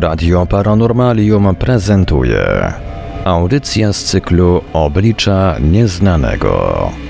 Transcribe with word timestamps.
Radio 0.00 0.46
Paranormalium 0.46 1.54
prezentuje 1.54 2.72
audycję 3.24 3.92
z 3.92 4.04
cyklu 4.04 4.60
Oblicza 4.72 5.56
Nieznanego. 5.60 7.05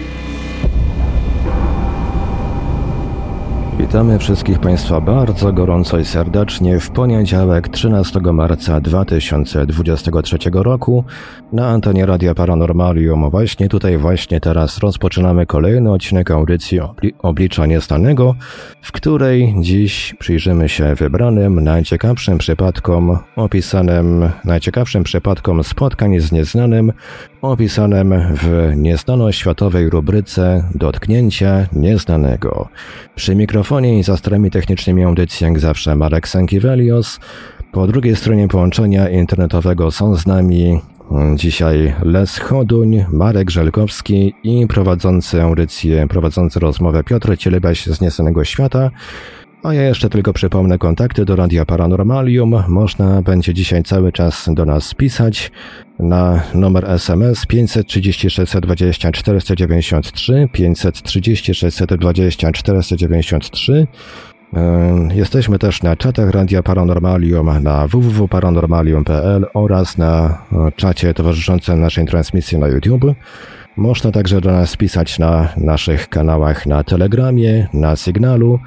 Witamy 3.87 4.18
wszystkich 4.18 4.58
Państwa 4.58 5.00
bardzo 5.00 5.53
gorąco 5.53 5.98
i 5.98 6.04
serdecznie 6.04 6.80
w 6.80 6.90
poniedziałek 6.90 7.68
13 7.68 8.21
marca 8.21 8.80
2023 8.80 10.38
roku 10.53 11.04
na 11.53 11.68
antenie 11.68 12.06
Radia 12.06 12.35
Paranormalium. 12.35 13.30
Właśnie 13.30 13.68
tutaj, 13.68 13.99
właśnie 13.99 14.40
teraz 14.40 14.78
rozpoczynamy 14.78 15.46
kolejny 15.46 15.92
odcinek 15.92 16.30
audycji 16.30 16.80
Obli 16.80 17.14
Oblicza 17.18 17.66
Nieznanego, 17.66 18.34
w 18.82 18.92
której 18.92 19.54
dziś 19.60 20.14
przyjrzymy 20.18 20.68
się 20.68 20.94
wybranym, 20.94 21.64
najciekawszym 21.64 22.38
przypadkom 22.38 23.18
opisanym, 23.36 24.30
najciekawszym 24.44 25.05
przypadkom 25.05 25.64
spotkań 25.64 26.20
z 26.20 26.32
nieznanym, 26.32 26.92
opisanym 27.50 28.14
w 28.34 28.73
nieznano-światowej 28.77 29.91
rubryce 29.91 30.64
Dotknięcia 30.74 31.66
Nieznanego. 31.72 32.69
Przy 33.14 33.34
mikrofonie 33.34 33.98
i 33.98 34.02
za 34.02 34.16
starami 34.16 34.50
technicznymi 34.50 35.05
audycji 35.05 35.45
jak 35.45 35.60
zawsze 35.60 35.96
Marek 35.96 36.28
Sankiewelios. 36.28 37.20
Po 37.72 37.86
drugiej 37.86 38.16
stronie 38.16 38.48
połączenia 38.48 39.09
internetowego 39.09 39.91
są 39.91 40.16
z 40.16 40.27
nami 40.27 40.80
dzisiaj 41.34 41.95
Les 42.02 42.38
Choduń, 42.38 43.05
Marek 43.12 43.50
Żelkowski 43.50 44.34
i 44.42 44.66
prowadzący 44.66 45.42
audycję, 45.42 46.08
prowadzący 46.08 46.60
rozmowę 46.60 47.05
Piotr 47.05 47.38
Cielebaś 47.38 47.86
z 47.86 48.00
Nieznanego 48.00 48.44
Świata. 48.44 48.91
A 49.62 49.74
ja 49.74 49.83
jeszcze 49.83 50.10
tylko 50.10 50.33
przypomnę 50.33 50.78
kontakty 50.78 51.25
do 51.25 51.36
Radia 51.36 51.64
Paranormalium. 51.64 52.62
Można 52.69 53.22
będzie 53.22 53.55
dzisiaj 53.55 53.83
cały 53.83 54.12
czas 54.12 54.48
do 54.53 54.64
nas 54.64 54.94
pisać 54.94 55.53
na 55.98 56.42
numer 56.55 56.91
SMS 56.91 57.47
530 57.47 58.30
620 58.30 59.12
493 59.12 60.48
530 60.53 61.55
620 61.55 62.53
493 62.53 63.86
Jesteśmy 65.14 65.58
też 65.58 65.83
na 65.83 65.97
czatach 65.97 66.30
Radia 66.30 66.62
Paranormalium 66.62 67.62
na 67.62 67.86
www.paranormalium.pl 67.86 69.47
oraz 69.55 69.98
na 69.98 70.39
czacie 70.77 71.14
towarzyszącym 71.14 71.80
naszej 71.80 72.06
transmisji 72.06 72.58
na 72.58 72.69
YouTube. 72.69 73.05
Można 73.77 74.12
także 74.12 74.41
do 74.41 74.52
nas 74.52 74.77
pisać 74.77 75.19
na 75.19 75.48
naszych 75.56 76.08
kanałach 76.08 76.67
na 76.67 76.84
Telegramie, 76.84 77.69
na 77.73 77.97
Sygnalu, 77.97 78.61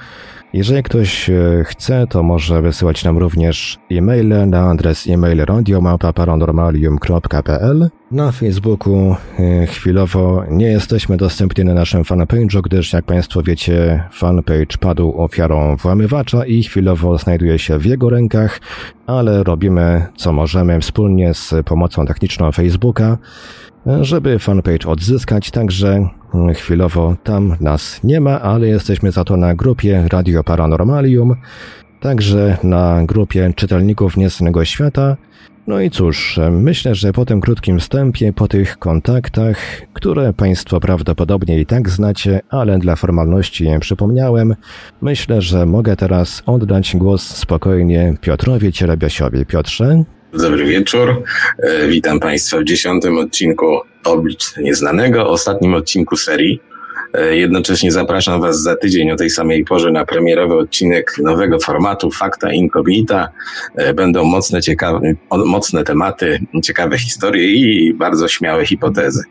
jeżeli 0.53 0.83
ktoś 0.83 1.29
e, 1.29 1.63
chce, 1.65 2.07
to 2.07 2.23
może 2.23 2.61
wysyłać 2.61 3.03
nam 3.03 3.17
również 3.17 3.77
e-maile 3.91 4.49
na 4.49 4.69
adres 4.69 5.07
e-mail 5.09 5.45
radiomapa.paranormalium.pl. 5.45 7.89
Na 8.11 8.31
Facebooku 8.31 9.15
e, 9.39 9.67
chwilowo 9.67 10.43
nie 10.49 10.67
jesteśmy 10.67 11.17
dostępni 11.17 11.65
na 11.65 11.73
naszym 11.73 12.03
fanpage'u, 12.03 12.61
gdyż 12.61 12.93
jak 12.93 13.05
Państwo 13.05 13.43
wiecie, 13.43 14.03
fanpage 14.11 14.77
padł 14.79 15.21
ofiarą 15.21 15.75
włamywacza 15.75 16.45
i 16.45 16.63
chwilowo 16.63 17.17
znajduje 17.17 17.59
się 17.59 17.79
w 17.79 17.85
jego 17.85 18.09
rękach, 18.09 18.61
ale 19.07 19.43
robimy 19.43 20.05
co 20.15 20.33
możemy 20.33 20.81
wspólnie 20.81 21.33
z 21.33 21.53
pomocą 21.65 22.05
techniczną 22.05 22.51
Facebooka 22.51 23.17
żeby 24.01 24.39
fanpage 24.39 24.87
odzyskać, 24.87 25.51
także 25.51 26.09
mm, 26.33 26.53
chwilowo 26.53 27.15
tam 27.23 27.55
nas 27.59 27.99
nie 28.03 28.21
ma, 28.21 28.41
ale 28.41 28.67
jesteśmy 28.67 29.11
za 29.11 29.23
to 29.23 29.37
na 29.37 29.55
grupie 29.55 30.05
Radio 30.11 30.43
Paranormalium, 30.43 31.35
także 31.99 32.57
na 32.63 33.03
grupie 33.05 33.53
czytelników 33.55 34.17
Niesnego 34.17 34.65
Świata. 34.65 35.17
No 35.67 35.81
i 35.81 35.89
cóż, 35.89 36.39
myślę, 36.51 36.95
że 36.95 37.13
po 37.13 37.25
tym 37.25 37.41
krótkim 37.41 37.79
wstępie, 37.79 38.33
po 38.33 38.47
tych 38.47 38.77
kontaktach, 38.77 39.57
które 39.93 40.33
Państwo 40.33 40.79
prawdopodobnie 40.79 41.59
i 41.59 41.65
tak 41.65 41.89
znacie, 41.89 42.41
ale 42.49 42.79
dla 42.79 42.95
formalności 42.95 43.65
je 43.65 43.79
przypomniałem, 43.79 44.55
myślę, 45.01 45.41
że 45.41 45.65
mogę 45.65 45.95
teraz 45.95 46.43
oddać 46.45 46.95
głos 46.95 47.27
spokojnie 47.27 48.13
Piotrowi 48.21 48.71
Cielebiasiowi. 48.71 49.45
Piotrze? 49.45 50.03
Dobry 50.33 50.65
wieczór. 50.65 51.23
E, 51.57 51.87
witam 51.87 52.19
Państwa 52.19 52.57
w 52.57 52.63
dziesiątym 52.63 53.17
odcinku 53.17 53.79
Oblicz 54.03 54.57
Nieznanego, 54.57 55.29
ostatnim 55.29 55.73
odcinku 55.73 56.17
serii. 56.17 56.61
E, 57.13 57.37
jednocześnie 57.37 57.91
zapraszam 57.91 58.41
Was 58.41 58.61
za 58.61 58.75
tydzień 58.75 59.11
o 59.11 59.15
tej 59.15 59.29
samej 59.29 59.65
porze 59.65 59.91
na 59.91 60.05
premierowy 60.05 60.55
odcinek 60.55 61.15
nowego 61.23 61.59
formatu 61.59 62.11
Fakta 62.11 62.53
Incognita. 62.53 63.29
E, 63.75 63.93
będą 63.93 64.23
mocne, 64.23 64.61
ciekawe, 64.61 65.01
mocne 65.45 65.83
tematy, 65.83 66.39
ciekawe 66.63 66.97
historie 66.97 67.47
i 67.53 67.93
bardzo 67.93 68.27
śmiałe 68.27 68.65
hipotezy. 68.65 69.23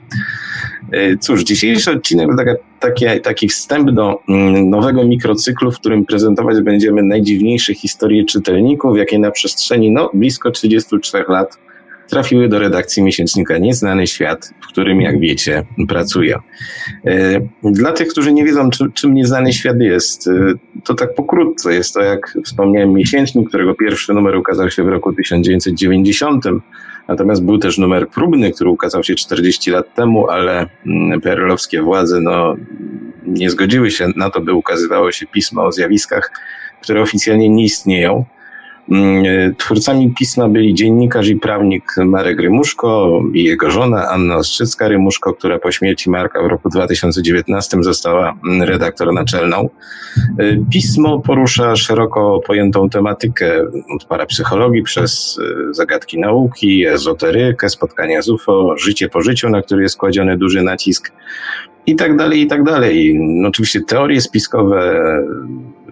E, 0.92 1.16
cóż, 1.16 1.42
dzisiejszy 1.42 1.90
odcinek 1.90 2.28
to 2.28 2.44
taki, 2.80 3.04
taki 3.22 3.48
wstęp 3.48 3.90
do 3.90 4.20
mm, 4.28 4.70
nowego 4.70 5.04
mikrocyklu, 5.04 5.72
w 5.72 5.78
którym 5.78 6.04
prezentować 6.04 6.60
będziemy 6.60 7.02
najdziwniejsze 7.02 7.74
historie 7.74 8.24
czytelników, 8.24 8.98
jakie 8.98 9.18
na 9.18 9.30
przestrzeni 9.30 9.90
no, 9.90 10.10
blisko 10.14 10.50
33 10.50 11.24
lat 11.28 11.58
trafiły 12.08 12.48
do 12.48 12.58
redakcji 12.58 13.02
miesięcznika 13.02 13.58
Nieznany 13.58 14.06
Świat, 14.06 14.54
w 14.60 14.66
którym, 14.66 15.00
jak 15.00 15.20
wiecie, 15.20 15.62
pracuję. 15.88 16.38
E, 17.06 17.40
dla 17.62 17.92
tych, 17.92 18.08
którzy 18.08 18.32
nie 18.32 18.44
wiedzą, 18.44 18.70
czy, 18.70 18.92
czym 18.94 19.14
Nieznany 19.14 19.52
Świat 19.52 19.80
jest, 19.80 20.28
e, 20.28 20.32
to 20.84 20.94
tak 20.94 21.14
pokrótce. 21.14 21.74
Jest 21.74 21.94
to, 21.94 22.02
jak 22.02 22.38
wspomniałem, 22.44 22.92
miesięcznik, 22.92 23.48
którego 23.48 23.74
pierwszy 23.74 24.14
numer 24.14 24.36
ukazał 24.36 24.70
się 24.70 24.84
w 24.84 24.88
roku 24.88 25.12
1990. 25.12 26.44
Natomiast 27.08 27.44
był 27.44 27.58
też 27.58 27.78
numer 27.78 28.08
próbny, 28.08 28.52
który 28.52 28.70
ukazał 28.70 29.04
się 29.04 29.14
40 29.14 29.70
lat 29.70 29.94
temu, 29.94 30.28
ale 30.28 30.66
mm, 30.86 31.20
perelowskie 31.20 31.82
władze 31.82 32.20
no, 32.20 32.56
nie 33.26 33.50
zgodziły 33.50 33.90
się 33.90 34.08
na 34.16 34.30
to, 34.30 34.40
by 34.40 34.52
ukazywało 34.52 35.12
się 35.12 35.26
pismo 35.26 35.64
o 35.64 35.72
zjawiskach, 35.72 36.32
które 36.82 37.02
oficjalnie 37.02 37.48
nie 37.48 37.64
istnieją. 37.64 38.24
Mm, 38.90 39.24
e, 39.26 39.54
twórcami 39.54 40.14
pisma 40.18 40.48
byli 40.48 40.74
dziennikarz 40.74 41.28
i 41.28 41.36
prawnik 41.36 41.94
Marek 42.04 42.40
Rymuszko 42.40 43.20
i 43.34 43.44
jego 43.44 43.70
żona 43.70 44.08
Anna 44.08 44.36
Ostrzycka-Rymuszko, 44.36 45.34
która 45.34 45.58
po 45.58 45.72
śmierci 45.72 46.10
Marka 46.10 46.42
w 46.42 46.46
roku 46.46 46.68
2019 46.68 47.82
została 47.82 48.34
mm, 48.44 48.62
redaktor 48.62 49.12
naczelną. 49.12 49.68
E, 50.38 50.56
pismo 50.72 51.18
porusza 51.18 51.76
szeroko 51.76 52.40
pojętą 52.46 52.88
tematykę 52.88 53.62
od 53.96 54.04
parapsychologii 54.04 54.82
przez 54.82 55.38
e, 55.70 55.74
zagadki 55.74 56.18
nauki, 56.18 56.86
ezoterykę, 56.86 57.68
spotkania 57.68 58.22
z 58.22 58.28
UFO, 58.28 58.74
życie 58.78 59.08
po 59.08 59.22
życiu, 59.22 59.50
na 59.50 59.62
które 59.62 59.82
jest 59.82 59.96
kładziony 59.96 60.36
duży 60.36 60.62
nacisk 60.62 61.12
i 61.88 61.96
tak 61.96 62.16
dalej, 62.16 62.40
i 62.40 62.46
tak 62.46 62.62
dalej. 62.64 63.18
No, 63.18 63.48
oczywiście 63.48 63.80
teorie 63.80 64.20
spiskowe, 64.20 65.02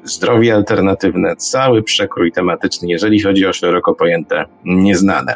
zdrowie 0.07 0.55
alternatywne, 0.55 1.37
cały 1.37 1.83
przekrój 1.83 2.33
tematyczny, 2.33 2.89
jeżeli 2.89 3.21
chodzi 3.21 3.47
o 3.47 3.53
szeroko 3.53 3.95
pojęte 3.95 4.45
nieznane. 4.65 5.35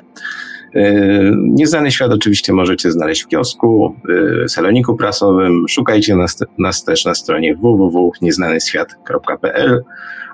Yy, 0.75 1.33
nieznany 1.37 1.91
świat 1.91 2.13
oczywiście 2.13 2.53
możecie 2.53 2.93
znaleźć 2.93 3.23
w 3.23 3.29
kiosku, 3.29 3.97
yy, 4.09 4.49
saloniku 4.49 4.97
prasowym. 4.97 5.65
Szukajcie 5.69 6.17
nas, 6.17 6.39
nas 6.59 6.85
też 6.85 7.05
na 7.05 7.15
stronie 7.15 7.57
www.nieznanyswiat.pl. 7.57 9.85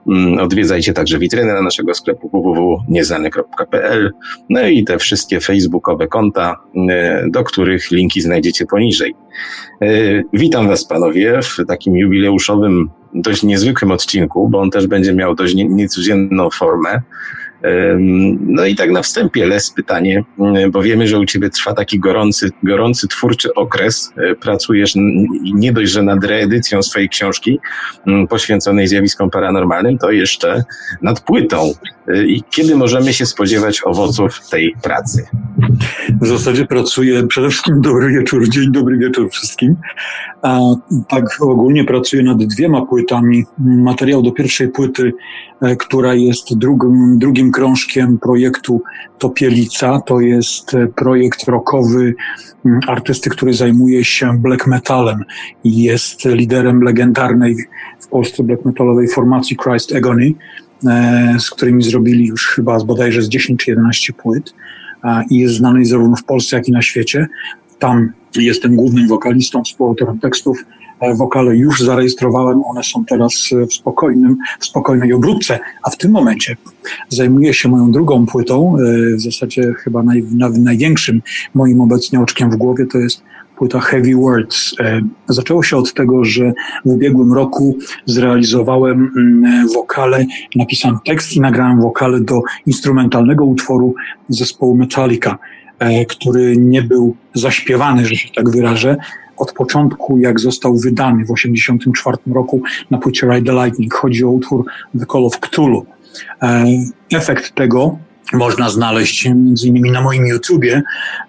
Mm, 0.09 0.39
odwiedzajcie 0.39 0.93
także 0.93 1.19
witrynę 1.19 1.63
naszego 1.63 1.95
sklepu 1.95 2.29
www.nieznany.pl. 2.29 4.13
No 4.51 4.67
i 4.67 4.85
te 4.85 4.99
wszystkie 4.99 5.41
facebookowe 5.41 6.07
konta, 6.07 6.57
yy, 6.75 7.31
do 7.31 7.45
których 7.45 7.91
linki 7.91 8.21
znajdziecie 8.21 8.67
poniżej. 8.67 9.15
Witam 10.33 10.69
Was 10.69 10.87
panowie 10.87 11.41
w 11.43 11.57
takim 11.69 11.97
jubileuszowym 11.97 12.91
dość 13.17 13.43
niezwykłym 13.43 13.91
odcinku, 13.91 14.49
bo 14.49 14.61
on 14.61 14.71
też 14.71 14.87
będzie 14.87 15.15
miał 15.15 15.35
dość 15.35 15.55
niecodzienną 15.55 16.51
formę. 16.51 17.01
No 18.41 18.65
i 18.65 18.75
tak 18.75 18.91
na 18.91 19.03
wstępie 19.03 19.47
les 19.47 19.71
pytanie, 19.71 20.25
bo 20.71 20.83
wiemy, 20.83 21.09
że 21.09 21.19
u 21.19 21.27
ciebie 21.27 21.51
trwa 21.51 21.75
taki 21.75 21.99
gorący, 21.99 22.51
gorący 22.63 23.09
twórczy 23.09 23.55
okres. 23.55 24.13
E, 24.17 24.35
pracujesz 24.35 24.93
nie 25.55 25.73
dość, 25.73 25.93
że 25.93 26.03
nad 26.03 26.25
reedycją 26.25 26.83
swojej 26.83 27.09
książki 27.09 27.59
poświęconej 28.29 28.89
zjawiskom 28.89 29.31
paranormalnym, 29.31 29.99
to 29.99 30.11
jeszcze 30.11 30.65
nad 31.03 31.21
płytą. 31.21 31.73
I 32.15 32.43
kiedy 32.51 32.77
możemy 32.77 33.13
się 33.13 33.27
spodziewać 33.27 33.83
owoców 33.85 34.49
tej 34.51 34.75
pracy? 34.83 35.27
W 36.21 36.27
zasadzie 36.27 36.67
pracuję 36.67 37.27
przede 37.27 37.49
wszystkim 37.49 37.81
dobry 37.81 38.11
wieczór, 38.11 38.49
dzień 38.49 38.73
dobry 38.73 38.99
wieczór 38.99 39.31
wszystkim. 39.31 39.77
A 40.43 40.61
tak 41.09 41.25
ogólnie 41.41 41.85
pracuję 41.85 42.23
nad 42.23 42.39
dwiema 42.39 42.87
płytami. 42.87 43.45
Materiał 43.59 44.23
do 44.23 44.33
pierwszej 44.33 44.69
płyty, 44.69 45.13
e, 45.63 45.77
która 45.77 46.15
jest 46.15 46.59
drugim, 46.59 47.19
drugim 47.19 47.53
krążkiem 47.53 48.19
projektu 48.19 48.83
Topielica. 49.19 50.01
To 50.01 50.21
jest 50.21 50.75
e, 50.75 50.87
projekt 50.87 51.49
rockowy 51.49 52.15
artysty, 52.87 53.31
który 53.31 53.55
zajmuje 53.55 54.05
się 54.05 54.39
black 54.39 54.67
metalem 54.67 55.25
i 55.65 55.83
jest 55.83 56.25
liderem 56.25 56.83
legendarnej 56.83 57.57
w 58.01 58.09
Polsce 58.09 58.43
black 58.43 58.65
metalowej 58.65 59.09
formacji 59.09 59.57
Christ 59.57 59.95
Agony. 59.95 60.33
Z 61.39 61.51
którymi 61.51 61.83
zrobili 61.83 62.27
już 62.27 62.49
chyba 62.49 62.85
bodajże 62.85 63.23
z 63.23 63.29
10 63.29 63.65
czy 63.65 63.71
11 63.71 64.13
płyt 64.13 64.55
i 65.31 65.39
jest 65.39 65.55
znany 65.55 65.85
zarówno 65.85 66.17
w 66.17 66.25
Polsce, 66.25 66.57
jak 66.57 66.69
i 66.69 66.73
na 66.73 66.83
świecie. 66.83 67.27
Tam 67.79 68.13
jestem 68.37 68.77
głównym 68.77 69.09
wokalistą, 69.09 69.65
współautorem 69.65 70.19
tekstów. 70.19 70.65
E, 71.01 71.15
wokale 71.15 71.57
już 71.57 71.81
zarejestrowałem, 71.81 72.63
one 72.65 72.83
są 72.83 73.05
teraz 73.05 73.51
w, 73.69 73.75
spokojnym, 73.75 74.37
w 74.61 74.67
spokojnej 74.67 75.13
obróbce, 75.13 75.59
a 75.83 75.91
w 75.91 75.97
tym 75.97 76.11
momencie 76.11 76.57
zajmuję 77.09 77.55
się 77.55 77.69
moją 77.69 77.93
drugą 77.93 78.27
płytą, 78.27 78.77
e, 78.77 79.17
w 79.17 79.21
zasadzie 79.21 79.73
chyba 79.79 80.03
naj, 80.03 80.25
największym 80.59 81.23
moim 81.55 81.81
obecnie 81.81 82.21
oczkiem 82.21 82.51
w 82.51 82.57
głowie, 82.57 82.87
to 82.87 82.99
jest 82.99 83.23
płyta 83.57 83.81
Heavy 83.81 84.15
Words. 84.15 84.75
E, 84.81 85.01
zaczęło 85.29 85.63
się 85.63 85.77
od 85.77 85.95
tego, 85.95 86.25
że 86.25 86.53
w 86.85 86.89
ubiegłym 86.89 87.33
roku 87.33 87.77
zrealizowałem 88.07 89.13
mm, 89.17 89.69
wokale, 89.69 90.27
napisałem 90.57 90.99
tekst 91.05 91.37
i 91.37 91.41
nagrałem 91.41 91.81
wokale 91.81 92.21
do 92.21 92.41
instrumentalnego 92.67 93.45
utworu 93.45 93.95
zespołu 94.29 94.77
Metallica, 94.77 95.39
e, 95.79 96.05
który 96.05 96.57
nie 96.57 96.83
był 96.83 97.17
zaśpiewany, 97.35 98.07
że 98.07 98.17
się 98.17 98.29
tak 98.35 98.51
wyrażę, 98.51 98.97
od 99.37 99.53
początku, 99.53 100.19
jak 100.19 100.41
został 100.41 100.77
wydany 100.77 101.25
w 101.25 101.29
1984 101.29 102.17
roku 102.35 102.63
na 102.91 102.99
płycie 102.99 103.27
Ride 103.27 103.53
the 103.53 103.65
Lightning. 103.65 103.95
Chodzi 103.95 104.25
o 104.25 104.31
utwór 104.31 104.65
The 104.99 105.07
Call 105.07 105.27
of 105.27 105.41
Cthulhu. 105.41 105.87
E, 106.43 106.65
efekt 107.13 107.55
tego 107.55 107.99
można 108.33 108.71
znaleźć 108.71 109.25
między 109.25 109.69
innymi 109.69 109.91
na 109.91 110.01
moim 110.01 110.27
YouTubie, 110.27 110.83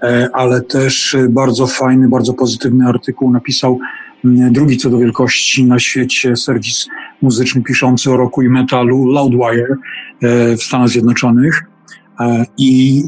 e, 0.03 0.29
ale 0.33 0.61
też 0.61 1.17
bardzo 1.29 1.67
fajny, 1.67 2.09
bardzo 2.09 2.33
pozytywny 2.33 2.87
artykuł 2.87 3.31
napisał 3.31 3.79
drugi 4.51 4.77
co 4.77 4.89
do 4.89 4.97
wielkości 4.97 5.65
na 5.65 5.79
świecie 5.79 6.35
serwis 6.35 6.87
muzyczny 7.21 7.61
piszący 7.61 8.11
o 8.11 8.17
roku 8.17 8.41
i 8.41 8.49
metalu 8.49 9.05
Loudwire 9.05 9.75
e, 10.21 10.57
w 10.57 10.63
Stanach 10.63 10.89
Zjednoczonych. 10.89 11.63
E, 12.19 12.45
I 12.57 13.03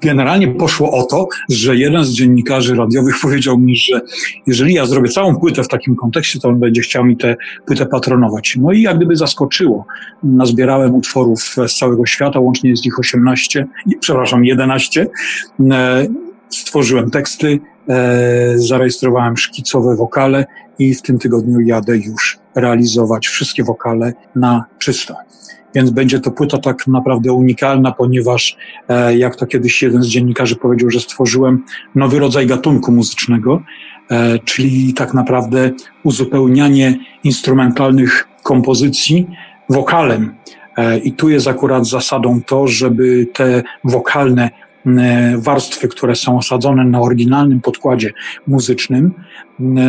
generalnie 0.00 0.48
poszło 0.48 0.92
o 0.92 1.02
to, 1.02 1.28
że 1.50 1.76
jeden 1.76 2.04
z 2.04 2.10
dziennikarzy 2.10 2.74
radiowych 2.74 3.14
powiedział 3.22 3.58
mi, 3.58 3.76
że 3.76 4.00
jeżeli 4.46 4.74
ja 4.74 4.86
zrobię 4.86 5.08
całą 5.08 5.36
płytę 5.36 5.62
w 5.62 5.68
takim 5.68 5.96
kontekście, 5.96 6.40
to 6.40 6.48
on 6.48 6.58
będzie 6.58 6.80
chciał 6.80 7.04
mi 7.04 7.16
tę 7.16 7.36
płytę 7.66 7.86
patronować. 7.86 8.56
No 8.60 8.72
i 8.72 8.82
jak 8.82 8.96
gdyby 8.96 9.16
zaskoczyło. 9.16 9.86
Nazbierałem 10.22 10.94
utworów 10.94 11.42
z 11.66 11.78
całego 11.78 12.06
świata, 12.06 12.40
łącznie 12.40 12.70
jest 12.70 12.86
ich 12.86 12.98
18, 12.98 13.66
przepraszam, 14.00 14.44
11. 14.44 15.06
E, 15.70 16.06
stworzyłem 16.50 17.10
teksty, 17.10 17.58
e, 17.88 18.58
zarejestrowałem 18.58 19.36
szkicowe 19.36 19.96
wokale 19.96 20.46
i 20.78 20.94
w 20.94 21.02
tym 21.02 21.18
tygodniu 21.18 21.60
jadę 21.60 21.96
już 21.96 22.38
realizować 22.54 23.26
wszystkie 23.26 23.64
wokale 23.64 24.12
na 24.34 24.64
czysto 24.78 25.14
więc 25.76 25.90
będzie 25.90 26.20
to 26.20 26.30
płyta 26.30 26.58
tak 26.58 26.86
naprawdę 26.86 27.32
unikalna, 27.32 27.92
ponieważ 27.92 28.56
e, 28.88 29.16
jak 29.18 29.36
to 29.36 29.46
kiedyś 29.46 29.82
jeden 29.82 30.02
z 30.02 30.06
dziennikarzy 30.06 30.56
powiedział, 30.56 30.90
że 30.90 31.00
stworzyłem 31.00 31.62
nowy 31.94 32.18
rodzaj 32.18 32.46
gatunku 32.46 32.92
muzycznego, 32.92 33.62
e, 34.10 34.38
czyli 34.38 34.94
tak 34.94 35.14
naprawdę 35.14 35.70
uzupełnianie 36.02 36.98
instrumentalnych 37.24 38.28
kompozycji 38.42 39.26
wokalem. 39.68 40.34
E, 40.76 40.98
I 40.98 41.12
tu 41.12 41.28
jest 41.28 41.48
akurat 41.48 41.86
zasadą 41.86 42.40
to, 42.46 42.68
żeby 42.68 43.26
te 43.32 43.62
wokalne 43.84 44.50
warstwy, 45.36 45.88
które 45.88 46.14
są 46.16 46.38
osadzone 46.38 46.84
na 46.84 47.00
oryginalnym 47.00 47.60
podkładzie 47.60 48.12
muzycznym, 48.46 49.12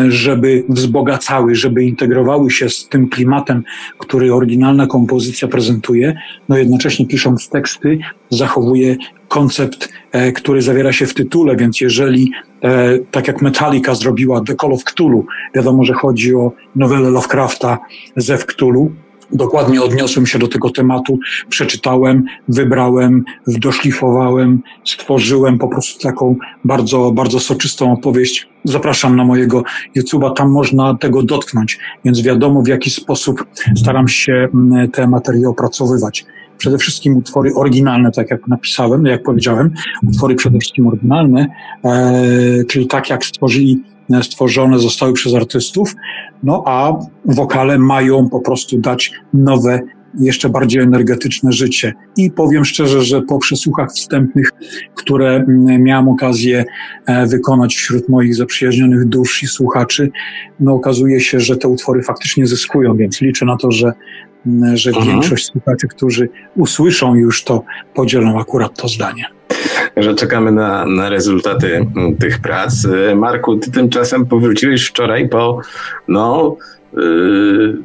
żeby 0.08 0.64
wzbogacały, 0.70 1.56
żeby 1.56 1.84
integrowały 1.84 2.52
się 2.52 2.70
z 2.70 2.88
tym 2.90 3.10
klimatem, 3.10 3.64
który 3.98 4.34
oryginalna 4.34 4.88
kompozycja 4.88 5.48
prezentuje, 5.48 6.18
no 6.50 6.58
jednocześnie 6.58 7.08
pisząc 7.08 7.50
teksty, 7.50 8.00
zachowuje 8.30 8.96
koncept, 9.28 9.90
e, 10.12 10.32
który 10.32 10.62
zawiera 10.62 10.94
się 10.94 11.06
w 11.06 11.14
tytule, 11.14 11.56
więc 11.56 11.82
jeżeli, 11.82 12.32
e, 12.64 13.00
tak 13.12 13.28
jak 13.28 13.42
Metallica 13.42 13.96
zrobiła 13.96 14.42
The 14.42 14.56
Call 14.56 14.74
of 14.74 14.84
Cthulhu, 14.84 15.26
wiadomo, 15.56 15.84
że 15.84 15.94
chodzi 15.94 16.36
o 16.36 16.52
nowelę 16.76 17.10
Lovecrafta 17.10 17.78
ze 18.16 18.38
Cthulhu, 18.38 18.92
dokładnie 19.32 19.82
odniosłem 19.82 20.26
się 20.26 20.40
do 20.40 20.48
tego 20.48 20.70
tematu, 20.70 21.20
przeczytałem, 21.50 22.24
wybrałem, 22.48 23.24
doszlifowałem, 23.48 24.62
stworzyłem 24.86 25.58
po 25.58 25.68
prostu 25.68 26.00
taką 26.00 26.36
bardzo, 26.66 27.12
bardzo 27.12 27.40
soczystą 27.40 27.94
opowieść. 27.94 28.50
Zapraszam 28.64 29.16
na 29.16 29.26
mojego 29.26 29.64
YouTube'a, 29.98 30.34
tam 30.34 30.52
można 30.52 30.96
tego 30.96 31.24
dotknąć, 31.24 31.80
więc 32.06 32.22
wiadomo 32.22 32.62
w 32.62 32.68
jaki 32.68 32.90
sposób 32.90 33.46
staram 33.76 34.08
się 34.08 34.48
mm, 34.54 34.92
te 34.92 35.08
materiały 35.08 35.48
opracowywać. 35.48 36.26
Przede 36.58 36.78
wszystkim 36.78 37.18
utwory 37.18 37.54
oryginalne, 37.56 38.12
tak 38.12 38.32
jak 38.32 38.48
napisałem, 38.48 39.06
jak 39.06 39.24
powiedziałem, 39.24 39.72
utwory 40.08 40.36
przede 40.36 40.60
wszystkim 40.60 40.88
oryginalne, 40.88 41.48
e, 41.86 42.64
czyli 42.68 42.88
tak 42.88 43.10
jak 43.10 43.26
stworzyli 43.26 43.84
stworzone 44.22 44.80
zostały 44.80 45.14
przez 45.14 45.36
artystów, 45.36 45.96
no 46.44 46.64
a 46.66 46.94
wokale 47.26 47.80
mają 47.80 48.30
po 48.30 48.40
prostu 48.40 48.78
dać 48.78 49.12
nowe, 49.34 49.80
jeszcze 50.20 50.50
bardziej 50.50 50.82
energetyczne 50.82 51.52
życie. 51.52 51.94
I 52.18 52.32
powiem 52.32 52.66
szczerze, 52.66 53.02
że 53.02 53.22
po 53.22 53.40
przesłuchach 53.40 53.92
wstępnych, 53.92 54.52
które 54.96 55.36
mm, 55.36 55.84
miałem 55.84 56.10
okazję 56.10 56.66
e, 57.06 57.26
wykonać 57.26 57.76
wśród 57.76 58.10
moich 58.10 58.36
zaprzyjaźnionych 58.36 59.06
dusz 59.06 59.44
i 59.44 59.48
słuchaczy, 59.48 60.12
no 60.60 60.74
okazuje 60.74 61.20
się, 61.20 61.40
że 61.40 61.58
te 61.58 61.68
utwory 61.68 62.04
faktycznie 62.04 62.48
zyskują, 62.48 62.98
więc 62.98 63.22
liczę 63.22 63.46
na 63.46 63.58
to, 63.58 63.72
że 63.72 63.92
że 64.74 64.90
mhm. 64.90 65.08
większość 65.08 65.46
słuchaczy, 65.46 65.88
którzy 65.88 66.30
usłyszą 66.56 67.16
już 67.16 67.44
to, 67.44 67.64
podzielą 67.94 68.40
akurat 68.40 68.82
to 68.82 68.88
zdanie 68.88 69.26
że 69.98 70.16
czekamy 70.16 70.52
na, 70.52 70.86
na 70.86 71.10
rezultaty 71.10 71.76
mm, 71.76 72.16
tych 72.16 72.40
prac. 72.40 72.86
Y, 72.86 73.16
Marku, 73.16 73.58
ty 73.58 73.72
tymczasem 73.72 74.26
powróciłeś 74.26 74.88
wczoraj 74.88 75.30
po 75.30 75.62
no, 76.08 76.56
yy, 76.94 77.78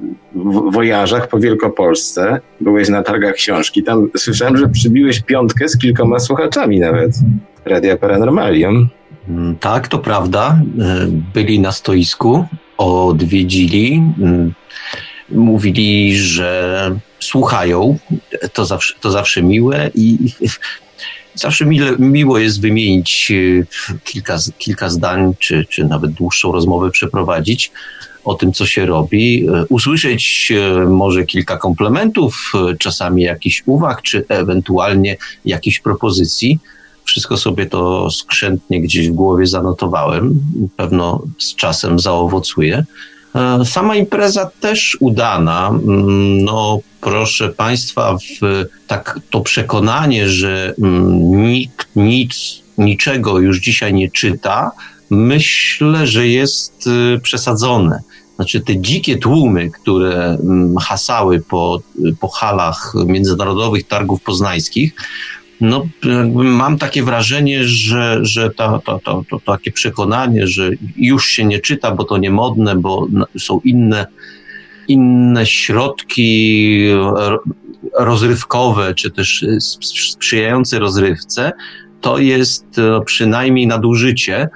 wojażach 0.71 1.29
po 1.29 1.39
Wielkopolsce. 1.39 2.41
Byłeś 2.61 2.89
na 2.89 3.03
targach 3.03 3.35
książki. 3.35 3.83
Tam 3.83 4.09
słyszałem, 4.17 4.57
że 4.57 4.69
przybiłeś 4.69 5.23
piątkę 5.23 5.69
z 5.69 5.79
kilkoma 5.79 6.19
słuchaczami 6.19 6.81
nawet 6.81 7.13
Radia 7.65 7.97
Paranormalium. 7.97 8.89
Mm, 9.29 9.57
tak, 9.57 9.89
to 9.89 9.99
prawda. 9.99 10.59
Y, 11.07 11.13
byli 11.35 11.61
na 11.61 11.73
stoisku, 11.73 12.45
odwiedzili, 12.79 14.03
mm, 14.19 14.53
mówili, 15.35 16.17
że 16.19 16.91
słuchają. 17.21 17.99
To 18.53 18.65
zawsze, 18.65 18.95
to 19.01 19.11
zawsze 19.11 19.43
miłe 19.43 19.91
i 19.95 20.19
Zawsze 21.35 21.67
mile, 21.67 21.97
miło 21.99 22.39
jest 22.39 22.61
wymienić 22.61 23.33
e, 23.91 23.97
kilka, 24.05 24.39
kilka 24.59 24.89
zdań, 24.89 25.35
czy, 25.39 25.67
czy 25.69 25.85
nawet 25.85 26.13
dłuższą 26.13 26.53
rozmowę 26.53 26.91
przeprowadzić 26.91 27.73
o 28.25 28.35
tym, 28.35 28.53
co 28.53 28.67
się 28.67 28.87
robi, 28.87 29.47
e, 29.49 29.65
usłyszeć 29.69 30.53
e, 30.57 30.87
może 30.87 31.25
kilka 31.25 31.57
komplementów, 31.57 32.53
czasami 32.79 33.23
jakichś 33.23 33.63
uwag, 33.67 34.03
czy 34.03 34.25
ewentualnie 34.29 35.17
jakichś 35.45 35.81
propozycji. 35.81 36.59
Wszystko 37.05 37.37
sobie 37.37 37.67
to 37.67 38.11
skrzętnie 38.11 38.81
gdzieś 38.81 39.09
w 39.09 39.13
głowie 39.13 39.47
zanotowałem. 39.47 40.41
Pewno 40.77 41.23
z 41.39 41.55
czasem 41.55 41.99
zaowocuje. 41.99 42.85
Sama 43.65 43.97
impreza 43.97 44.51
też 44.61 44.97
udana. 45.01 45.69
Mm, 45.69 46.45
no, 46.45 46.79
proszę 47.01 47.49
Państwa, 47.49 48.17
w 48.17 48.65
tak 48.87 49.21
to 49.31 49.41
przekonanie, 49.41 50.29
że 50.29 50.75
mm, 50.79 51.43
nikt 51.43 51.89
nic, 51.97 52.63
niczego 52.79 53.39
już 53.39 53.61
dzisiaj 53.61 53.95
nie 53.95 54.11
czyta, 54.11 54.71
myślę, 55.11 56.07
że 56.07 56.29
jest 56.29 56.87
y, 56.87 57.21
przesadzone. 57.21 58.01
Znaczy 58.37 58.61
te 58.61 58.81
dzikie 58.81 59.17
tłumy, 59.17 59.71
które 59.71 60.25
mm, 60.25 60.77
hasały 60.77 61.41
po, 61.41 61.81
po 62.21 62.29
halach 62.29 62.93
międzynarodowych 63.07 63.89
targów 63.89 64.23
poznańskich, 64.23 64.95
no, 65.63 65.87
mam 66.35 66.79
takie 66.79 67.03
wrażenie, 67.03 67.65
że, 67.65 68.19
że 68.23 68.51
to, 68.51 68.83
to, 68.85 69.01
to, 69.05 69.25
to 69.31 69.41
takie 69.41 69.73
przekonanie, 69.73 70.47
że 70.47 70.71
już 70.97 71.27
się 71.27 71.45
nie 71.45 71.61
czyta, 71.61 71.91
bo 71.91 72.05
to 72.05 72.19
niemodne, 72.19 72.77
bo 72.77 73.07
są 73.39 73.61
inne, 73.65 74.07
inne 74.89 75.47
środki 75.47 76.89
rozrywkowe, 77.99 78.95
czy 78.95 79.11
też 79.11 79.45
sprzyjające 79.61 80.79
rozrywce, 80.79 81.53
to 82.01 82.19
jest 82.19 82.67
no, 82.77 83.01
przynajmniej 83.01 83.67
nadużycie. 83.67 84.49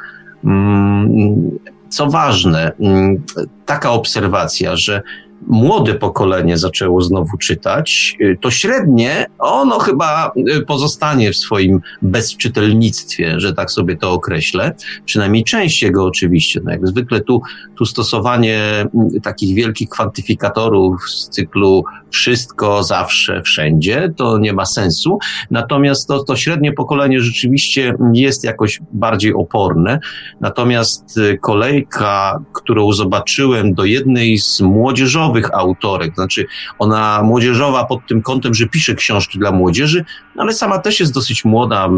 Mm, 0.45 1.51
co 1.89 2.07
ważne, 2.07 2.73
mm, 2.81 3.23
taka 3.67 3.91
obserwacja, 3.91 4.77
że 4.77 5.03
młode 5.47 5.95
pokolenie 5.95 6.59
zaczęło 6.59 7.03
znowu 7.03 7.39
czytać, 7.39 8.17
y, 8.21 8.39
to 8.41 8.51
średnie 8.51 9.27
ono 9.39 9.79
chyba 9.79 10.33
y, 10.57 10.63
pozostanie 10.63 11.33
w 11.33 11.37
swoim 11.37 11.81
bezczytelnictwie, 12.03 13.41
że 13.41 13.53
tak 13.53 13.71
sobie 13.71 13.97
to 13.97 14.13
określę. 14.13 14.75
Przynajmniej 15.05 15.45
część 15.45 15.83
jego 15.83 16.05
oczywiście. 16.05 16.61
No 16.65 16.71
jak 16.71 16.87
zwykle 16.87 17.21
tu, 17.21 17.43
tu 17.77 17.87
stosowanie 17.87 18.61
mm, 18.81 19.21
takich 19.23 19.55
wielkich 19.55 19.89
kwantyfikatorów 19.89 21.11
z 21.11 21.29
cyklu 21.29 21.85
wszystko, 22.11 22.83
zawsze, 22.83 23.43
wszędzie, 23.43 24.13
to 24.17 24.39
nie 24.39 24.53
ma 24.53 24.67
sensu. 24.67 25.19
Natomiast 25.51 26.09
to, 26.09 26.25
to 26.25 26.37
średnie 26.37 26.73
pokolenie 26.73 27.21
rzeczywiście 27.21 27.95
jest 28.13 28.45
jakoś 28.45 28.81
bardziej 28.93 29.35
oporne. 29.35 29.99
Natomiast 30.41 31.19
y, 31.19 31.39
kolejka, 31.43 32.41
którą 32.53 32.93
zobaczyłem 32.93 33.75
do 33.75 33.85
jednej 33.85 34.39
z 34.39 34.61
młodzieżowych 34.61 35.26
autorek, 35.53 36.15
znaczy 36.15 36.47
ona 36.79 37.23
młodzieżowa 37.23 37.85
pod 37.85 38.07
tym 38.09 38.23
kątem, 38.23 38.55
że 38.55 38.67
pisze 38.67 38.95
książki 38.95 39.39
dla 39.39 39.53
młodzieży, 39.53 40.05
no 40.35 40.43
ale 40.43 40.53
sama 40.53 40.79
też 40.79 41.01
jest 41.01 41.15
dosyć 41.15 41.45
młoda, 41.45 41.89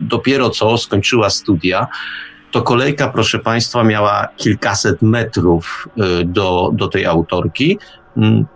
dopiero 0.00 0.50
co 0.50 0.78
skończyła 0.78 1.30
studia 1.30 1.86
to 2.50 2.62
kolejka, 2.62 3.08
proszę 3.08 3.38
Państwa, 3.38 3.84
miała 3.84 4.28
kilkaset 4.36 5.02
metrów 5.02 5.88
y, 6.20 6.24
do, 6.24 6.70
do 6.72 6.88
tej 6.88 7.06
autorki. 7.06 7.78
Mm, 8.16 8.46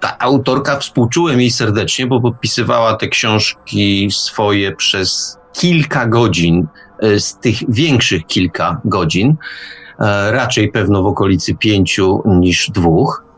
ta 0.00 0.18
autorka, 0.18 0.78
współczułem 0.78 1.40
jej 1.40 1.50
serdecznie, 1.50 2.06
bo 2.06 2.20
podpisywała 2.20 2.94
te 2.94 3.08
książki 3.08 4.08
swoje 4.10 4.76
przez 4.76 5.38
kilka 5.52 6.06
godzin, 6.06 6.66
e, 6.98 7.20
z 7.20 7.38
tych 7.38 7.56
większych 7.68 8.26
kilka 8.26 8.80
godzin, 8.84 9.36
raczej 10.30 10.72
pewno 10.72 11.02
w 11.02 11.06
okolicy 11.06 11.54
pięciu 11.54 12.22
niż 12.26 12.70
dwóch. 12.70 13.28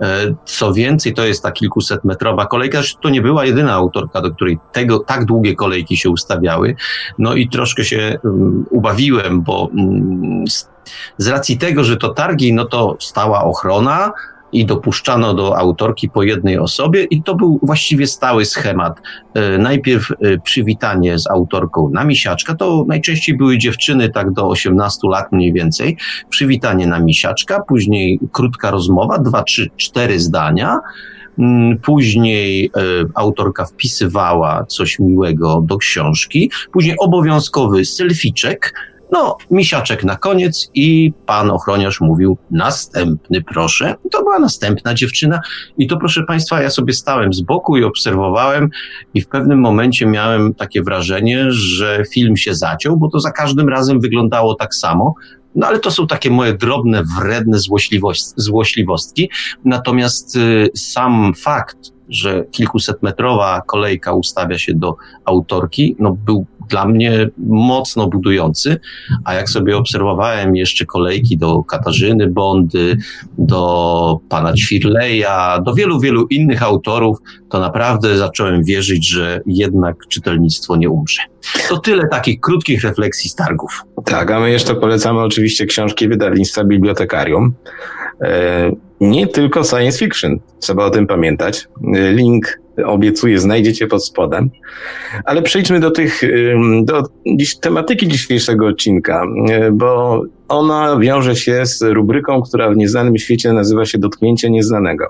E, 0.00 0.34
co 0.44 0.72
więcej, 0.72 1.14
to 1.14 1.26
jest 1.26 1.42
ta 1.42 1.52
kilkusetmetrowa 1.52 2.46
kolejka, 2.46 2.82
że 2.82 2.94
to 3.00 3.08
nie 3.08 3.22
była 3.22 3.44
jedyna 3.44 3.72
autorka, 3.72 4.20
do 4.20 4.30
której 4.30 4.58
tego, 4.72 4.98
tak 4.98 5.24
długie 5.24 5.54
kolejki 5.54 5.96
się 5.96 6.10
ustawiały. 6.10 6.76
No 7.18 7.34
i 7.34 7.48
troszkę 7.48 7.84
się 7.84 8.18
um, 8.24 8.66
ubawiłem, 8.70 9.42
bo 9.42 9.64
um, 9.64 10.44
z, 10.48 10.68
z 11.18 11.28
racji 11.28 11.58
tego, 11.58 11.84
że 11.84 11.96
to 11.96 12.08
targi, 12.08 12.52
no 12.52 12.64
to 12.64 12.96
stała 13.00 13.44
ochrona, 13.44 14.12
i 14.52 14.66
dopuszczano 14.66 15.34
do 15.34 15.58
autorki 15.58 16.08
po 16.08 16.22
jednej 16.22 16.58
osobie 16.58 17.04
i 17.04 17.22
to 17.22 17.34
był 17.34 17.60
właściwie 17.62 18.06
stały 18.06 18.44
schemat. 18.44 19.00
E, 19.34 19.58
najpierw 19.58 20.10
e, 20.10 20.38
przywitanie 20.38 21.18
z 21.18 21.30
autorką 21.30 21.90
na 21.90 22.04
misiaczka, 22.04 22.54
to 22.54 22.84
najczęściej 22.88 23.36
były 23.36 23.58
dziewczyny 23.58 24.08
tak 24.08 24.32
do 24.32 24.48
18 24.48 25.08
lat 25.08 25.32
mniej 25.32 25.52
więcej, 25.52 25.96
przywitanie 26.30 26.86
na 26.86 27.00
misiaczka, 27.00 27.62
później 27.68 28.20
krótka 28.32 28.70
rozmowa, 28.70 29.18
dwa, 29.18 29.42
trzy, 29.42 29.70
cztery 29.76 30.20
zdania, 30.20 30.80
mm, 31.38 31.78
Później 31.78 32.66
e, 32.66 32.70
autorka 33.14 33.64
wpisywała 33.64 34.64
coś 34.64 34.98
miłego 34.98 35.60
do 35.60 35.78
książki. 35.78 36.50
Później 36.72 36.96
obowiązkowy 36.98 37.84
selficzek, 37.84 38.74
no, 39.12 39.36
misiaczek 39.50 40.04
na 40.04 40.16
koniec 40.16 40.70
i 40.74 41.12
pan 41.26 41.50
ochroniarz 41.50 42.00
mówił 42.00 42.38
następny 42.50 43.42
proszę. 43.42 43.94
To 44.12 44.18
była 44.18 44.38
następna 44.38 44.94
dziewczyna 44.94 45.40
i 45.78 45.86
to 45.86 45.96
proszę 45.96 46.22
państwa, 46.22 46.62
ja 46.62 46.70
sobie 46.70 46.92
stałem 46.92 47.32
z 47.32 47.40
boku 47.40 47.76
i 47.76 47.84
obserwowałem 47.84 48.70
i 49.14 49.20
w 49.20 49.28
pewnym 49.28 49.60
momencie 49.60 50.06
miałem 50.06 50.54
takie 50.54 50.82
wrażenie, 50.82 51.46
że 51.50 52.02
film 52.12 52.36
się 52.36 52.54
zaciął, 52.54 52.96
bo 52.96 53.08
to 53.08 53.20
za 53.20 53.30
każdym 53.30 53.68
razem 53.68 54.00
wyglądało 54.00 54.54
tak 54.54 54.74
samo. 54.74 55.14
No 55.54 55.66
ale 55.66 55.78
to 55.78 55.90
są 55.90 56.06
takie 56.06 56.30
moje 56.30 56.54
drobne, 56.54 57.02
wredne 57.20 57.58
złośliwostki. 58.36 59.30
Natomiast 59.64 60.36
y, 60.36 60.70
sam 60.74 61.34
fakt, 61.34 61.78
że 62.08 62.44
kilkusetmetrowa 62.50 63.62
kolejka 63.66 64.12
ustawia 64.12 64.58
się 64.58 64.74
do 64.74 64.96
autorki, 65.24 65.96
no 65.98 66.16
był 66.24 66.46
dla 66.68 66.86
mnie 66.86 67.28
mocno 67.46 68.08
budujący, 68.08 68.80
a 69.24 69.34
jak 69.34 69.50
sobie 69.50 69.76
obserwowałem 69.76 70.56
jeszcze 70.56 70.86
kolejki 70.86 71.38
do 71.38 71.64
Katarzyny 71.64 72.26
Bondy, 72.26 72.96
do 73.38 74.20
pana 74.28 74.52
Ćwirleja, 74.52 75.60
do 75.64 75.74
wielu, 75.74 76.00
wielu 76.00 76.26
innych 76.26 76.62
autorów, 76.62 77.18
to 77.48 77.60
naprawdę 77.60 78.18
zacząłem 78.18 78.64
wierzyć, 78.64 79.08
że 79.08 79.40
jednak 79.46 79.96
czytelnictwo 80.08 80.76
nie 80.76 80.90
umrze. 80.90 81.22
To 81.68 81.78
tyle 81.78 82.08
takich 82.08 82.40
krótkich 82.40 82.82
refleksji 82.82 83.30
z 83.30 83.34
targów. 83.34 83.82
Tak, 84.04 84.30
a 84.30 84.40
my 84.40 84.50
jeszcze 84.50 84.74
polecamy 84.74 85.20
oczywiście 85.20 85.66
książki 85.66 86.08
wydawnictwa 86.08 86.64
Bibliotekarium. 86.64 87.54
E, 88.22 88.72
nie 89.00 89.26
tylko 89.26 89.64
science 89.64 89.98
fiction, 89.98 90.38
trzeba 90.60 90.84
o 90.84 90.90
tym 90.90 91.06
pamiętać. 91.06 91.68
Link 91.92 92.60
obiecuję, 92.84 93.38
znajdziecie 93.38 93.86
pod 93.86 94.06
spodem. 94.06 94.50
Ale 95.24 95.42
przejdźmy 95.42 95.80
do 95.80 95.90
tych, 95.90 96.20
do 96.82 97.02
dziś, 97.26 97.56
tematyki 97.56 98.08
dzisiejszego 98.08 98.66
odcinka, 98.66 99.24
e, 99.50 99.72
bo 99.72 100.22
ona 100.48 100.96
wiąże 100.98 101.36
się 101.36 101.66
z 101.66 101.82
rubryką, 101.82 102.42
która 102.42 102.70
w 102.70 102.76
nieznanym 102.76 103.18
świecie 103.18 103.52
nazywa 103.52 103.84
się 103.84 103.98
Dotknięcie 103.98 104.50
Nieznanego. 104.50 105.06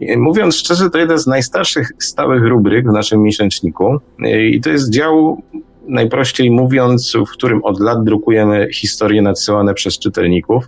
E, 0.00 0.16
mówiąc 0.16 0.56
szczerze, 0.56 0.90
to 0.90 0.98
jeden 0.98 1.18
z 1.18 1.26
najstarszych 1.26 1.92
stałych 1.98 2.42
rubryk 2.42 2.88
w 2.88 2.92
naszym 2.92 3.22
miesięczniku 3.22 3.98
e, 4.24 4.46
i 4.46 4.60
to 4.60 4.70
jest 4.70 4.90
dział 4.90 5.42
najprościej 5.88 6.50
mówiąc, 6.50 7.16
w 7.28 7.30
którym 7.30 7.64
od 7.64 7.80
lat 7.80 8.04
drukujemy 8.04 8.68
historie 8.72 9.22
nadsyłane 9.22 9.74
przez 9.74 9.98
czytelników. 9.98 10.64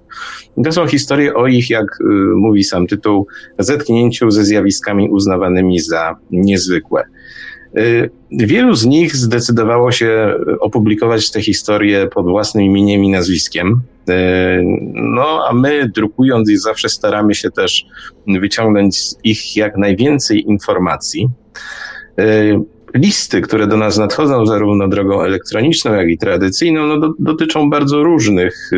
To 0.65 0.73
są 0.73 0.87
historie 0.87 1.35
o 1.35 1.47
ich, 1.47 1.71
jak 1.71 2.00
y, 2.00 2.05
mówi 2.37 2.65
sam 2.65 2.87
tytuł, 2.87 3.27
zetknięciu 3.59 4.31
ze 4.31 4.45
zjawiskami 4.45 5.11
uznawanymi 5.11 5.81
za 5.81 6.17
niezwykłe. 6.31 7.05
Y, 7.79 8.11
wielu 8.31 8.75
z 8.75 8.87
nich 8.87 9.17
zdecydowało 9.17 9.93
się 9.93 10.35
opublikować 10.61 11.31
te 11.31 11.43
historie 11.43 12.07
pod 12.07 12.27
własnym 12.27 12.65
imieniem 12.65 13.05
i 13.05 13.11
nazwiskiem. 13.11 13.81
Y, 14.11 14.12
no, 14.95 15.45
a 15.49 15.53
my, 15.53 15.91
drukując 15.95 16.50
je, 16.50 16.59
zawsze 16.59 16.89
staramy 16.89 17.35
się 17.35 17.50
też 17.50 17.87
wyciągnąć 18.27 18.99
z 18.99 19.19
ich 19.25 19.57
jak 19.57 19.77
najwięcej 19.77 20.49
informacji 20.49 21.29
listy, 22.94 23.40
które 23.40 23.66
do 23.66 23.76
nas 23.76 23.99
nadchodzą 23.99 24.47
zarówno 24.47 24.88
drogą 24.88 25.23
elektroniczną, 25.23 25.94
jak 25.94 26.09
i 26.09 26.18
tradycyjną, 26.18 26.87
no 26.87 27.00
do, 27.00 27.14
dotyczą 27.18 27.70
bardzo 27.70 28.02
różnych, 28.02 28.73
y, 28.73 28.76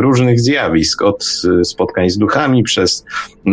różnych 0.00 0.40
zjawisk, 0.40 1.02
od 1.02 1.42
y, 1.60 1.64
spotkań 1.64 2.10
z 2.10 2.18
duchami, 2.18 2.62
przez 2.62 3.04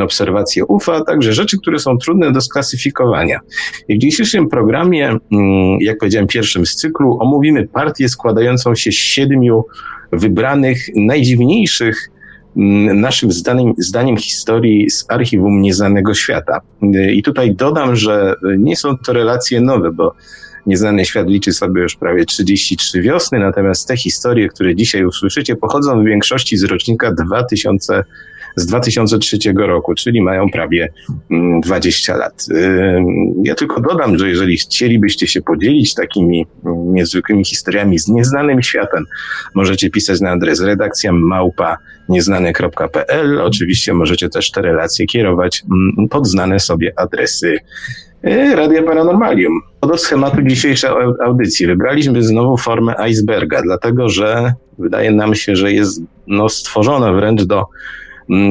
obserwacje 0.01 0.65
UFA, 0.65 1.03
także 1.03 1.33
rzeczy, 1.33 1.57
które 1.57 1.79
są 1.79 1.97
trudne 1.97 2.31
do 2.31 2.41
sklasyfikowania. 2.41 3.39
I 3.87 3.95
w 3.95 3.99
dzisiejszym 3.99 4.49
programie, 4.49 5.07
mm, 5.09 5.77
jak 5.81 5.97
powiedziałem, 5.97 6.27
pierwszym 6.27 6.65
z 6.65 6.75
cyklu, 6.75 7.17
omówimy 7.21 7.67
partię 7.67 8.09
składającą 8.09 8.75
się 8.75 8.91
z 8.91 8.95
siedmiu 8.95 9.65
wybranych, 10.11 10.79
najdziwniejszych 10.95 12.09
Mm, 12.09 12.18
naszym 12.55 13.31
zdaniem, 13.31 13.73
zdaniem 13.77 14.17
historii 14.17 14.89
z 14.89 15.05
archiwum 15.07 15.61
Nieznanego 15.61 16.13
Świata. 16.13 16.61
Y, 16.83 17.11
I 17.11 17.23
tutaj 17.23 17.55
dodam, 17.55 17.95
że 17.95 18.35
nie 18.57 18.75
są 18.75 18.97
to 18.97 19.13
relacje 19.13 19.61
nowe, 19.61 19.91
bo 19.91 20.15
Nieznany 20.65 21.05
Świat 21.05 21.27
liczy 21.27 21.53
sobie 21.53 21.81
już 21.81 21.95
prawie 21.95 22.25
33 22.25 23.01
wiosny, 23.01 23.39
natomiast 23.39 23.87
te 23.87 23.97
historie, 23.97 24.47
które 24.47 24.75
dzisiaj 24.75 25.05
usłyszycie, 25.05 25.55
pochodzą 25.55 26.01
w 26.01 26.05
większości 26.05 26.57
z 26.57 26.63
rocznika 26.63 27.11
2000 27.11 28.03
z 28.55 28.65
2003 28.65 29.37
roku, 29.55 29.95
czyli 29.95 30.21
mają 30.21 30.49
prawie 30.49 30.89
20 31.63 32.13
mm, 32.13 32.21
lat. 32.21 32.45
Ja 33.43 33.55
tylko 33.55 33.81
dodam, 33.81 34.17
że 34.17 34.29
jeżeli 34.29 34.57
chcielibyście 34.57 35.27
się 35.27 35.41
podzielić 35.41 35.93
takimi 35.93 36.45
mm, 36.65 36.93
niezwykłymi 36.93 37.45
historiami 37.45 37.99
z 37.99 38.07
nieznanym 38.07 38.61
światem, 38.61 39.05
możecie 39.55 39.89
pisać 39.89 40.21
na 40.21 40.31
adres 40.31 40.61
redakcja 40.61 41.11
małpa 41.11 41.77
nieznane.pl. 42.09 43.41
Oczywiście 43.41 43.93
możecie 43.93 44.29
też 44.29 44.51
te 44.51 44.61
relacje 44.61 45.05
kierować 45.05 45.63
mm, 45.71 46.09
pod 46.09 46.27
znane 46.27 46.59
sobie 46.59 46.93
adresy 46.95 47.57
y, 48.25 48.55
Radia 48.55 48.83
Paranormalium. 48.83 49.61
Do 49.81 49.97
schematu 49.97 50.41
dzisiejszej 50.41 50.89
audycji 51.23 51.67
wybraliśmy 51.67 52.23
znowu 52.23 52.57
formę 52.57 52.95
iceberga, 53.09 53.61
dlatego 53.61 54.09
że 54.09 54.53
wydaje 54.79 55.11
nam 55.11 55.35
się, 55.35 55.55
że 55.55 55.73
jest 55.73 56.01
no, 56.27 56.49
stworzona 56.49 57.13
wręcz 57.13 57.43
do 57.43 57.65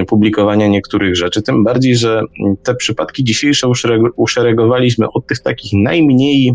publikowania 0.09 0.69
niektórych 0.69 1.17
rzeczy. 1.17 1.43
Tym 1.43 1.65
bardziej, 1.65 1.97
że 1.97 2.23
te 2.63 2.75
przypadki 2.75 3.25
dzisiejsze 3.25 3.69
uszeregowaliśmy 4.17 5.07
od 5.15 5.27
tych 5.27 5.39
takich 5.39 5.73
najmniej, 5.73 6.55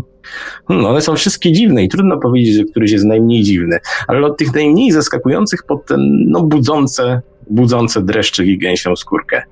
hmm, 0.68 0.86
one 0.86 1.00
są 1.00 1.16
wszystkie 1.16 1.52
dziwne 1.52 1.84
i 1.84 1.88
trudno 1.88 2.18
powiedzieć, 2.18 2.56
że 2.56 2.64
któryś 2.64 2.92
jest 2.92 3.04
najmniej 3.04 3.42
dziwny, 3.42 3.78
ale 4.08 4.26
od 4.26 4.38
tych 4.38 4.54
najmniej 4.54 4.92
zaskakujących 4.92 5.62
pod 5.62 5.86
ten, 5.86 6.00
no, 6.26 6.42
budzące 6.42 7.22
budzące 7.50 8.02
dreszczyk 8.02 8.46
i 8.46 8.58
gęsią 8.58 8.96
skórkę. 8.96 9.42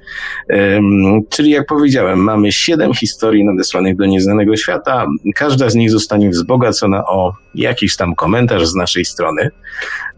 Um, 0.51 1.21
czyli 1.29 1.51
jak 1.51 1.67
powiedziałem, 1.67 2.19
mamy 2.19 2.53
siedem 2.53 2.95
historii 2.95 3.45
nadesłanych 3.45 3.97
do 3.97 4.07
nieznanego 4.07 4.57
świata. 4.57 5.07
Każda 5.35 5.71
z 5.71 5.75
nich 5.75 5.91
zostanie 5.91 6.31
wzbogacona 6.31 7.07
o 7.07 7.33
jakiś 7.55 7.97
tam 7.97 8.15
komentarz 8.15 8.67
z 8.67 8.75
naszej 8.75 9.05
strony. 9.05 9.51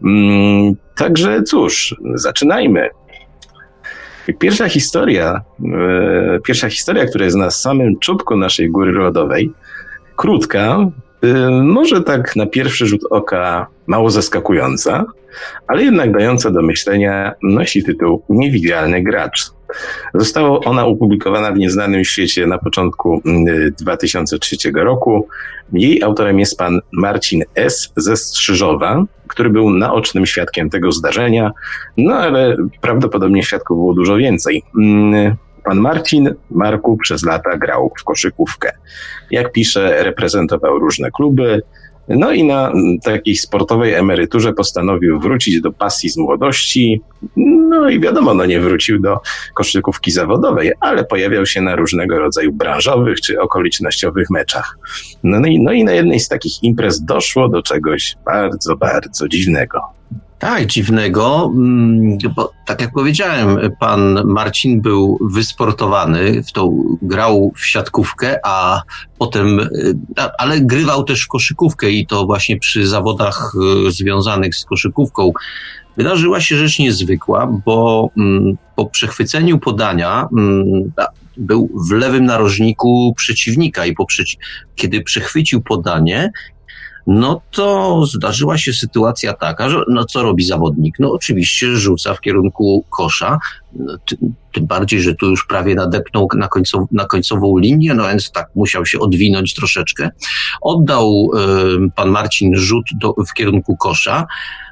Um, 0.03 0.75
także 0.95 1.43
cóż, 1.43 1.95
zaczynajmy. 2.13 2.89
Pierwsza 4.33 4.69
historia, 4.69 5.41
e, 5.65 6.39
pierwsza 6.39 6.69
historia, 6.69 7.05
która 7.05 7.25
jest 7.25 7.37
na 7.37 7.51
samym 7.51 7.99
czubku 7.99 8.35
naszej 8.35 8.69
góry 8.69 8.91
lodowej, 8.91 9.51
krótka, 10.15 10.77
e, 11.23 11.49
może 11.49 12.01
tak 12.01 12.35
na 12.35 12.45
pierwszy 12.45 12.87
rzut 12.87 13.01
oka 13.09 13.67
mało 13.87 14.09
zaskakująca, 14.09 15.05
ale 15.67 15.83
jednak 15.83 16.11
dająca 16.11 16.51
do 16.51 16.61
myślenia, 16.61 17.33
nosi 17.43 17.83
tytuł 17.83 18.23
Niewidzialny 18.29 19.03
gracz. 19.03 19.54
Została 20.13 20.59
ona 20.59 20.85
opublikowana 20.85 21.51
w 21.51 21.57
nieznanym 21.57 22.03
świecie 22.03 22.47
na 22.47 22.57
początku 22.57 23.21
2003 23.79 24.55
mm, 24.65 24.85
roku. 24.85 25.27
Jej 25.73 26.03
autorem 26.03 26.39
jest 26.39 26.57
pan 26.57 26.79
Marcin 26.91 27.43
S. 27.55 27.93
ze 27.97 28.17
Strzyżowa, 28.17 29.03
który 29.27 29.49
był 29.49 29.69
naocznym 29.69 30.25
świadkiem 30.25 30.69
tego 30.69 30.91
zdarzenia, 30.91 31.51
no 31.97 32.15
ale 32.15 32.55
prawdopodobnie 32.81 33.43
świadków 33.43 33.77
było 33.77 33.93
dużo 33.93 34.15
więcej. 34.15 34.63
Mm, 34.79 35.35
pan 35.63 35.77
Marcin 35.79 36.35
Marku 36.51 36.97
przez 36.97 37.25
lata 37.25 37.57
grał 37.57 37.91
w 37.99 38.03
koszykówkę. 38.03 38.71
Jak 39.31 39.51
pisze, 39.51 40.03
reprezentował 40.03 40.79
różne 40.79 41.11
kluby, 41.11 41.61
no 42.07 42.31
i 42.31 42.43
na 42.43 42.73
takiej 43.03 43.35
sportowej 43.35 43.93
emeryturze 43.93 44.53
postanowił 44.53 45.19
wrócić 45.19 45.61
do 45.61 45.71
pasji 45.71 46.09
z 46.09 46.17
młodości. 46.17 47.01
No 47.69 47.89
i 47.89 47.99
wiadomo, 47.99 48.33
no 48.33 48.45
nie 48.45 48.59
wrócił 48.59 48.99
do 48.99 49.17
koszykówki 49.53 50.11
zawodowej, 50.11 50.71
ale 50.79 51.05
pojawiał 51.05 51.45
się 51.45 51.61
na 51.61 51.75
różnego 51.75 52.19
rodzaju 52.19 52.53
branżowych 52.53 53.21
czy 53.21 53.41
okolicznościowych 53.41 54.29
meczach. 54.29 54.77
No 55.23 55.47
i, 55.47 55.59
no 55.59 55.71
i 55.71 55.83
na 55.83 55.91
jednej 55.91 56.19
z 56.19 56.27
takich 56.27 56.63
imprez 56.63 57.05
doszło 57.05 57.49
do 57.49 57.63
czegoś 57.63 58.15
bardzo, 58.25 58.75
bardzo 58.75 59.27
dziwnego. 59.27 59.81
Tak, 60.39 60.65
dziwnego, 60.65 61.51
mm, 61.55 62.17
bo 62.35 62.51
tak 62.65 62.81
jak 62.81 62.91
powiedziałem, 62.91 63.59
pan 63.79 64.21
Marcin 64.25 64.81
był 64.81 65.17
wysportowany, 65.21 66.43
w 66.43 66.51
to 66.51 66.69
grał 67.01 67.51
w 67.55 67.65
siatkówkę, 67.65 68.39
a 68.43 68.81
potem, 69.19 69.59
y, 69.59 69.95
ale 70.37 70.61
grywał 70.61 71.03
też 71.03 71.21
w 71.21 71.27
koszykówkę 71.27 71.89
i 71.89 72.07
to 72.07 72.25
właśnie 72.25 72.59
przy 72.59 72.87
zawodach 72.87 73.53
y, 73.87 73.91
związanych 73.91 74.55
z 74.55 74.65
koszykówką. 74.65 75.31
Wydarzyła 75.97 76.41
się 76.41 76.57
rzecz 76.57 76.79
niezwykła, 76.79 77.47
bo 77.65 78.09
mm, 78.17 78.57
po 78.75 78.85
przechwyceniu 78.85 79.59
podania 79.59 80.27
mm, 80.37 80.91
był 81.37 81.69
w 81.87 81.91
lewym 81.91 82.25
narożniku 82.25 83.13
przeciwnika 83.17 83.85
i 83.85 83.93
po 83.93 84.05
przeci- 84.05 84.37
kiedy 84.75 85.01
przechwycił 85.01 85.61
podanie, 85.61 86.31
no 87.07 87.41
to 87.51 88.05
zdarzyła 88.05 88.57
się 88.57 88.73
sytuacja 88.73 89.33
taka, 89.33 89.69
że 89.69 89.83
no 89.87 90.05
co 90.05 90.23
robi 90.23 90.45
zawodnik? 90.45 90.95
No 90.99 91.11
oczywiście 91.11 91.75
rzuca 91.75 92.13
w 92.13 92.21
kierunku 92.21 92.85
kosza, 92.89 93.39
no, 93.75 93.97
tym 94.53 94.65
bardziej, 94.65 95.01
że 95.01 95.15
tu 95.15 95.29
już 95.29 95.45
prawie 95.45 95.75
nadepnął 95.75 96.27
na, 96.35 96.47
końcow, 96.47 96.91
na 96.91 97.05
końcową 97.05 97.57
linię, 97.57 97.93
no 97.93 98.07
więc 98.07 98.31
tak 98.31 98.49
musiał 98.55 98.85
się 98.85 98.99
odwinąć 98.99 99.53
troszeczkę. 99.53 100.09
Oddał 100.61 101.31
y, 101.87 101.91
pan 101.95 102.09
Marcin 102.09 102.55
rzut 102.55 102.85
do, 102.99 103.13
w 103.27 103.33
kierunku 103.33 103.77
kosza, 103.77 104.27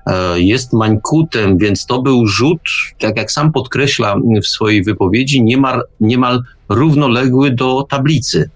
y, 0.07 0.41
jest 0.41 0.73
mańkutem, 0.73 1.57
więc 1.57 1.85
to 1.85 2.01
był 2.01 2.27
rzut, 2.27 2.61
tak 2.99 3.17
jak 3.17 3.31
sam 3.31 3.51
podkreśla 3.51 4.15
w 4.43 4.47
swojej 4.47 4.83
wypowiedzi, 4.83 5.43
niemal, 5.43 5.83
niemal 5.99 6.41
równoległy 6.69 7.51
do 7.51 7.83
tablicy. 7.89 8.49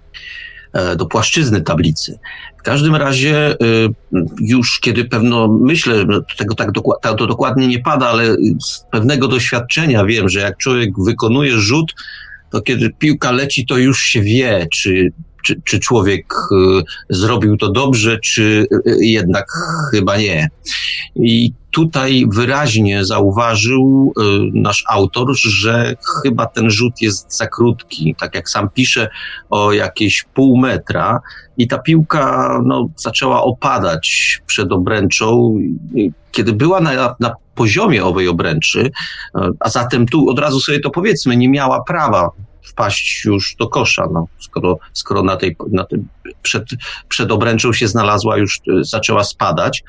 E, 0.73 0.95
do 0.95 1.05
płaszczyzny 1.05 1.61
tablicy. 1.61 2.19
Każdym 2.67 2.95
razie 2.95 3.51
e, 3.51 3.55
już 4.39 4.79
kiedy 4.79 5.05
pewno 5.05 5.47
myślę, 5.61 6.05
tego 6.37 6.55
tak 6.55 6.71
to 7.17 7.27
dokładnie 7.27 7.67
nie 7.67 7.79
pada, 7.79 8.07
ale 8.07 8.35
z 8.65 8.85
pewnego 8.91 9.27
doświadczenia 9.27 10.05
wiem, 10.05 10.29
że 10.29 10.39
jak 10.39 10.57
człowiek 10.57 10.89
wykonuje 11.05 11.51
rzut, 11.51 11.93
to 12.49 12.61
kiedy 12.61 12.89
piłka 12.89 13.31
leci, 13.31 13.65
to 13.65 13.77
już 13.77 14.01
się 14.01 14.21
wie, 14.21 14.67
czy, 14.73 15.11
czy, 15.47 15.61
czy 15.63 15.79
człowiek 15.79 16.33
e, 16.33 16.81
zrobił 17.09 17.57
to 17.57 17.71
dobrze, 17.71 18.19
czy 18.19 18.67
jednak 18.99 19.45
chyba 19.91 20.17
nie. 20.17 20.49
I 21.15 21.53
tutaj 21.71 22.25
wyraźnie 22.29 23.05
zauważył 23.05 24.13
y, 24.19 24.23
nasz 24.53 24.83
autor, 24.89 25.35
że 25.35 25.95
chyba 26.23 26.45
ten 26.45 26.69
rzut 26.69 27.01
jest 27.01 27.37
za 27.37 27.47
krótki. 27.47 28.15
Tak 28.19 28.35
jak 28.35 28.49
sam 28.49 28.69
pisze, 28.69 29.09
o 29.49 29.73
jakieś 29.73 30.25
pół 30.33 30.57
metra 30.57 31.21
i 31.57 31.67
ta 31.67 31.77
piłka 31.77 32.59
no, 32.65 32.89
zaczęła 32.95 33.43
opadać 33.43 34.37
przed 34.45 34.71
obręczą. 34.71 35.57
Kiedy 36.31 36.53
była 36.53 36.81
na, 36.81 37.15
na 37.19 37.33
poziomie 37.55 38.05
owej 38.05 38.27
obręczy, 38.27 38.79
y, 38.81 38.91
a 39.59 39.69
zatem 39.69 40.05
tu 40.05 40.29
od 40.29 40.39
razu 40.39 40.59
sobie 40.59 40.79
to 40.79 40.89
powiedzmy, 40.89 41.37
nie 41.37 41.49
miała 41.49 41.83
prawa 41.83 42.29
wpaść 42.67 43.25
już 43.25 43.55
do 43.59 43.67
kosza, 43.67 44.07
no, 44.13 44.27
skoro, 44.39 44.79
skoro 44.93 45.23
na 45.23 45.37
tej, 45.37 45.55
na 45.71 45.85
przed, 46.41 46.63
przed 47.07 47.31
obręczą 47.31 47.73
się 47.73 47.87
znalazła, 47.87 48.37
już 48.37 48.57
y, 48.57 48.83
zaczęła 48.83 49.23
spadać. 49.23 49.83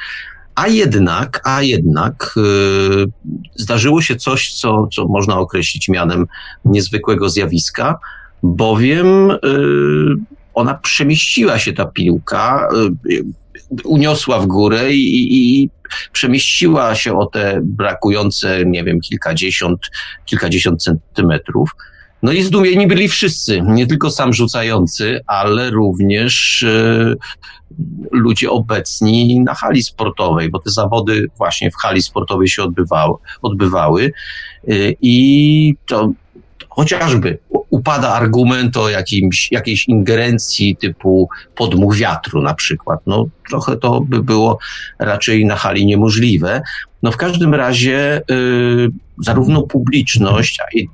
A 0.55 0.69
jednak, 0.69 1.41
a 1.45 1.63
jednak 1.63 2.35
yy, 2.37 3.07
zdarzyło 3.55 4.03
się 4.03 4.17
coś, 4.17 4.55
co, 4.55 4.89
co 4.93 5.09
można 5.09 5.39
określić 5.39 5.89
mianem 5.89 6.27
niezwykłego 6.65 7.31
zjawiska, 7.31 7.99
bowiem 8.43 9.29
yy, 9.29 10.17
ona 10.55 10.75
przemieściła 10.75 11.59
się 11.59 11.73
ta 11.73 11.85
piłka, 11.85 12.69
yy, 13.05 13.25
uniosła 13.85 14.41
w 14.41 14.47
górę 14.47 14.93
i, 14.93 15.63
i, 15.63 15.71
przemieściła 16.13 16.95
się 16.95 17.19
o 17.19 17.27
te 17.27 17.61
brakujące, 17.63 18.67
nie 18.67 18.85
wiem, 18.85 19.01
kilkadziesiąt, 19.01 19.81
kilkadziesiąt 20.25 20.83
centymetrów. 20.83 21.71
No 22.23 22.33
i 22.33 22.43
zdumieni 22.43 22.87
byli 22.87 23.09
wszyscy, 23.09 23.63
nie 23.67 23.87
tylko 23.87 24.11
sam 24.11 24.33
rzucający, 24.33 25.21
ale 25.27 25.71
również 25.71 26.63
e, 26.63 27.15
ludzie 28.11 28.51
obecni 28.51 29.41
na 29.41 29.55
hali 29.55 29.83
sportowej, 29.83 30.51
bo 30.51 30.59
te 30.59 30.71
zawody 30.71 31.27
właśnie 31.37 31.71
w 31.71 31.77
hali 31.77 32.03
sportowej 32.03 32.49
się 32.49 32.63
odbywały, 32.63 33.15
odbywały 33.43 34.13
e, 34.69 34.73
i 35.03 35.75
to 35.87 36.13
chociażby 36.69 37.39
upada 37.71 38.09
argument 38.09 38.77
o 38.77 38.89
jakimś, 38.89 39.53
jakiejś 39.53 39.89
ingerencji 39.89 40.77
typu 40.77 41.29
podmuch 41.57 41.97
wiatru 41.97 42.43
na 42.43 42.55
przykład. 42.55 43.01
No 43.07 43.27
trochę 43.49 43.77
to 43.77 44.01
by 44.01 44.23
było 44.23 44.59
raczej 44.99 45.45
na 45.45 45.57
hali 45.57 45.87
niemożliwe. 45.87 46.63
No 47.03 47.13
w 47.13 47.17
każdym 47.17 47.55
razie 47.55 48.23
y, 48.31 48.89
zarówno 49.25 49.63
publiczność, 49.63 50.59
i 50.75 50.89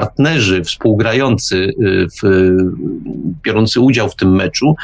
partnerzy 0.00 0.64
współgrający, 0.64 1.56
y, 1.56 2.06
w, 2.22 2.50
biorący 3.42 3.80
udział 3.80 4.08
w 4.08 4.16
tym 4.16 4.34
meczu, 4.34 4.76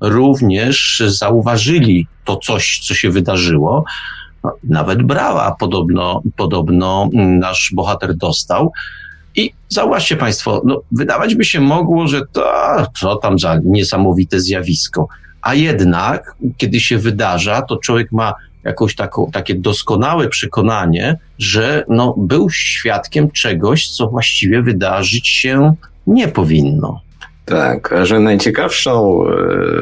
również 0.00 1.02
zauważyli 1.06 2.06
to 2.24 2.36
coś, 2.36 2.80
co 2.86 2.94
się 2.94 3.10
wydarzyło. 3.10 3.84
No, 4.44 4.52
nawet 4.64 5.02
brawa 5.02 5.56
podobno, 5.60 6.22
podobno 6.36 7.10
nasz 7.14 7.70
bohater 7.74 8.16
dostał. 8.16 8.72
I 9.36 9.52
zauważcie 9.68 10.16
Państwo, 10.16 10.62
no, 10.64 10.82
wydawać 10.92 11.34
by 11.34 11.44
się 11.44 11.60
mogło, 11.60 12.08
że 12.08 12.20
to, 12.32 12.52
co 13.00 13.16
tam 13.16 13.38
za 13.38 13.60
niesamowite 13.64 14.40
zjawisko. 14.40 15.08
A 15.42 15.54
jednak, 15.54 16.34
kiedy 16.56 16.80
się 16.80 16.98
wydarza, 16.98 17.62
to 17.62 17.76
człowiek 17.76 18.12
ma 18.12 18.34
jakąś 18.64 18.94
taką, 18.94 19.30
takie 19.32 19.54
doskonałe 19.54 20.28
przekonanie, 20.28 21.16
że 21.38 21.84
no, 21.88 22.14
był 22.18 22.50
świadkiem 22.50 23.30
czegoś, 23.30 23.88
co 23.88 24.08
właściwie 24.08 24.62
wydarzyć 24.62 25.28
się 25.28 25.74
nie 26.06 26.28
powinno. 26.28 27.00
Tak, 27.44 27.94
że 28.02 28.20
najciekawszą, 28.20 29.24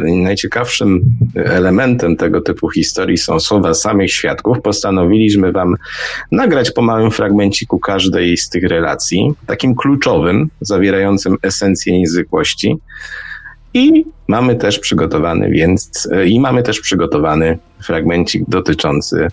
e, 0.06 0.22
najciekawszym 0.22 1.00
elementem 1.34 2.16
tego 2.16 2.40
typu 2.40 2.70
historii 2.70 3.18
są 3.18 3.40
słowa 3.40 3.74
samych 3.74 4.12
świadków, 4.12 4.60
postanowiliśmy 4.62 5.52
Wam 5.52 5.74
nagrać 6.32 6.70
po 6.70 6.82
małym 6.82 7.10
fragmenciku 7.10 7.78
każdej 7.78 8.36
z 8.36 8.48
tych 8.48 8.64
relacji, 8.64 9.32
takim 9.46 9.74
kluczowym, 9.74 10.48
zawierającym 10.60 11.36
esencję 11.42 11.98
niezwykłości. 11.98 12.76
I 13.74 14.04
mamy 14.28 14.56
też 14.56 14.78
przygotowany, 14.78 15.50
więc 15.50 16.08
e, 16.12 16.26
i 16.26 16.40
mamy 16.40 16.62
też 16.62 16.80
przygotowany 16.80 17.58
fragmencik 17.82 18.44
dotyczący 18.48 19.26
e, 19.26 19.28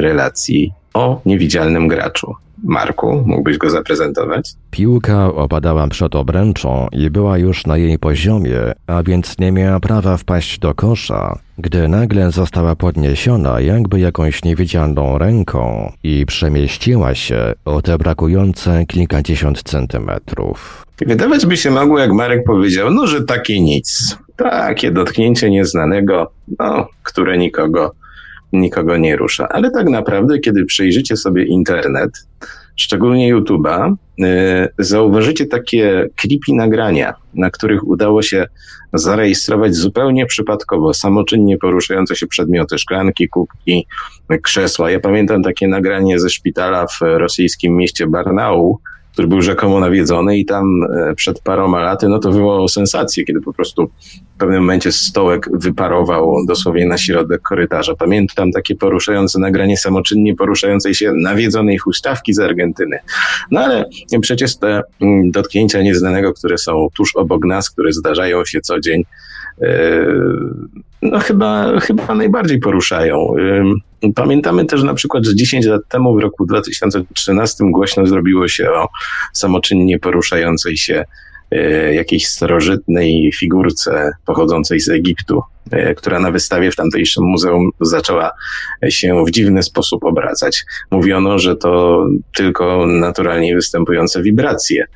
relacji 0.00 0.72
o 0.94 1.20
niewidzialnym 1.26 1.88
graczu. 1.88 2.34
Marku, 2.64 3.22
mógłbyś 3.26 3.58
go 3.58 3.70
zaprezentować? 3.70 4.52
Piłka 4.70 5.26
opadała 5.26 5.88
przed 5.88 6.14
obręczą 6.14 6.88
i 6.92 7.10
była 7.10 7.38
już 7.38 7.66
na 7.66 7.76
jej 7.76 7.98
poziomie, 7.98 8.60
a 8.86 9.02
więc 9.02 9.38
nie 9.38 9.52
miała 9.52 9.80
prawa 9.80 10.16
wpaść 10.16 10.58
do 10.58 10.74
kosza, 10.74 11.38
gdy 11.58 11.88
nagle 11.88 12.30
została 12.30 12.76
podniesiona 12.76 13.60
jakby 13.60 14.00
jakąś 14.00 14.44
niewidzialną 14.44 15.18
ręką 15.18 15.92
i 16.02 16.26
przemieściła 16.26 17.14
się 17.14 17.52
o 17.64 17.82
te 17.82 17.98
brakujące 17.98 18.86
kilkadziesiąt 18.86 19.62
centymetrów. 19.62 20.86
Wydawać 21.06 21.46
by 21.46 21.56
się 21.56 21.70
mogło, 21.70 21.98
jak 21.98 22.12
Marek 22.12 22.44
powiedział, 22.44 22.90
no, 22.90 23.06
że 23.06 23.24
takie 23.24 23.60
nic. 23.60 24.18
Takie 24.36 24.90
dotknięcie 24.90 25.50
nieznanego, 25.50 26.32
no, 26.58 26.88
które 27.02 27.38
nikogo, 27.38 27.92
nikogo 28.52 28.96
nie 28.96 29.16
rusza. 29.16 29.48
Ale 29.48 29.70
tak 29.70 29.88
naprawdę, 29.88 30.38
kiedy 30.38 30.64
przejrzycie 30.64 31.16
sobie 31.16 31.44
internet, 31.44 32.10
szczególnie 32.76 33.34
YouTube'a, 33.34 33.94
zauważycie 34.78 35.46
takie 35.46 36.08
creepy 36.16 36.52
nagrania, 36.52 37.14
na 37.34 37.50
których 37.50 37.88
udało 37.88 38.22
się 38.22 38.46
zarejestrować 38.92 39.74
zupełnie 39.74 40.26
przypadkowo 40.26 40.94
samoczynnie 40.94 41.58
poruszające 41.58 42.16
się 42.16 42.26
przedmioty, 42.26 42.78
szklanki, 42.78 43.28
kubki, 43.28 43.86
krzesła. 44.42 44.90
Ja 44.90 45.00
pamiętam 45.00 45.42
takie 45.42 45.68
nagranie 45.68 46.18
ze 46.18 46.30
szpitala 46.30 46.86
w 46.86 47.00
rosyjskim 47.02 47.76
mieście 47.76 48.06
Barnau, 48.06 48.78
który 49.20 49.28
był 49.28 49.42
rzekomo 49.42 49.80
nawiedzony 49.80 50.38
i 50.38 50.44
tam 50.44 50.64
e, 50.82 51.14
przed 51.14 51.40
paroma 51.40 51.80
laty, 51.80 52.08
no 52.08 52.18
to 52.18 52.32
wywołało 52.32 52.68
sensację, 52.68 53.24
kiedy 53.24 53.40
po 53.40 53.52
prostu 53.52 53.90
w 54.36 54.38
pewnym 54.38 54.60
momencie 54.60 54.92
stołek 54.92 55.48
wyparował 55.52 56.34
dosłownie 56.48 56.86
na 56.86 56.98
środek 56.98 57.42
korytarza. 57.42 57.94
Pamiętam 57.94 58.52
takie 58.52 58.74
poruszające 58.74 59.40
nagranie 59.40 59.76
samoczynnie 59.76 60.36
poruszającej 60.36 60.94
się 60.94 61.12
nawiedzonej 61.12 61.78
huśtawki 61.78 62.34
z 62.34 62.38
Argentyny. 62.38 62.98
No 63.50 63.60
ale 63.60 63.84
przecież 64.20 64.56
te 64.56 64.82
mm, 65.00 65.30
dotknięcia 65.30 65.82
nieznanego, 65.82 66.32
które 66.32 66.58
są 66.58 66.88
tuż 66.96 67.16
obok 67.16 67.44
nas, 67.44 67.70
które 67.70 67.92
zdarzają 67.92 68.44
się 68.44 68.60
co 68.60 68.80
dzień, 68.80 69.04
no 71.02 71.18
chyba, 71.18 71.80
chyba 71.80 72.14
najbardziej 72.14 72.58
poruszają. 72.58 73.34
Pamiętamy 74.14 74.64
też 74.64 74.82
na 74.82 74.94
przykład, 74.94 75.24
że 75.24 75.34
10 75.34 75.66
lat 75.66 75.82
temu, 75.88 76.14
w 76.14 76.18
roku 76.18 76.46
2013, 76.46 77.64
głośno 77.70 78.06
zrobiło 78.06 78.48
się 78.48 78.70
o 78.70 78.88
samoczynnie 79.32 79.98
poruszającej 79.98 80.76
się 80.76 81.04
jakiejś 81.92 82.26
starożytnej 82.26 83.32
figurce 83.32 84.10
pochodzącej 84.26 84.80
z 84.80 84.88
Egiptu, 84.88 85.42
e, 85.70 85.94
która 85.94 86.20
na 86.20 86.30
wystawie 86.30 86.70
w 86.70 86.76
tamtejszym 86.76 87.24
muzeum 87.24 87.70
zaczęła 87.80 88.30
się 88.88 89.24
w 89.24 89.30
dziwny 89.30 89.62
sposób 89.62 90.04
obracać. 90.04 90.64
Mówiono, 90.90 91.38
że 91.38 91.56
to 91.56 92.04
tylko 92.36 92.86
naturalnie 92.86 93.54
występujące 93.54 94.22
wibracje. 94.22 94.86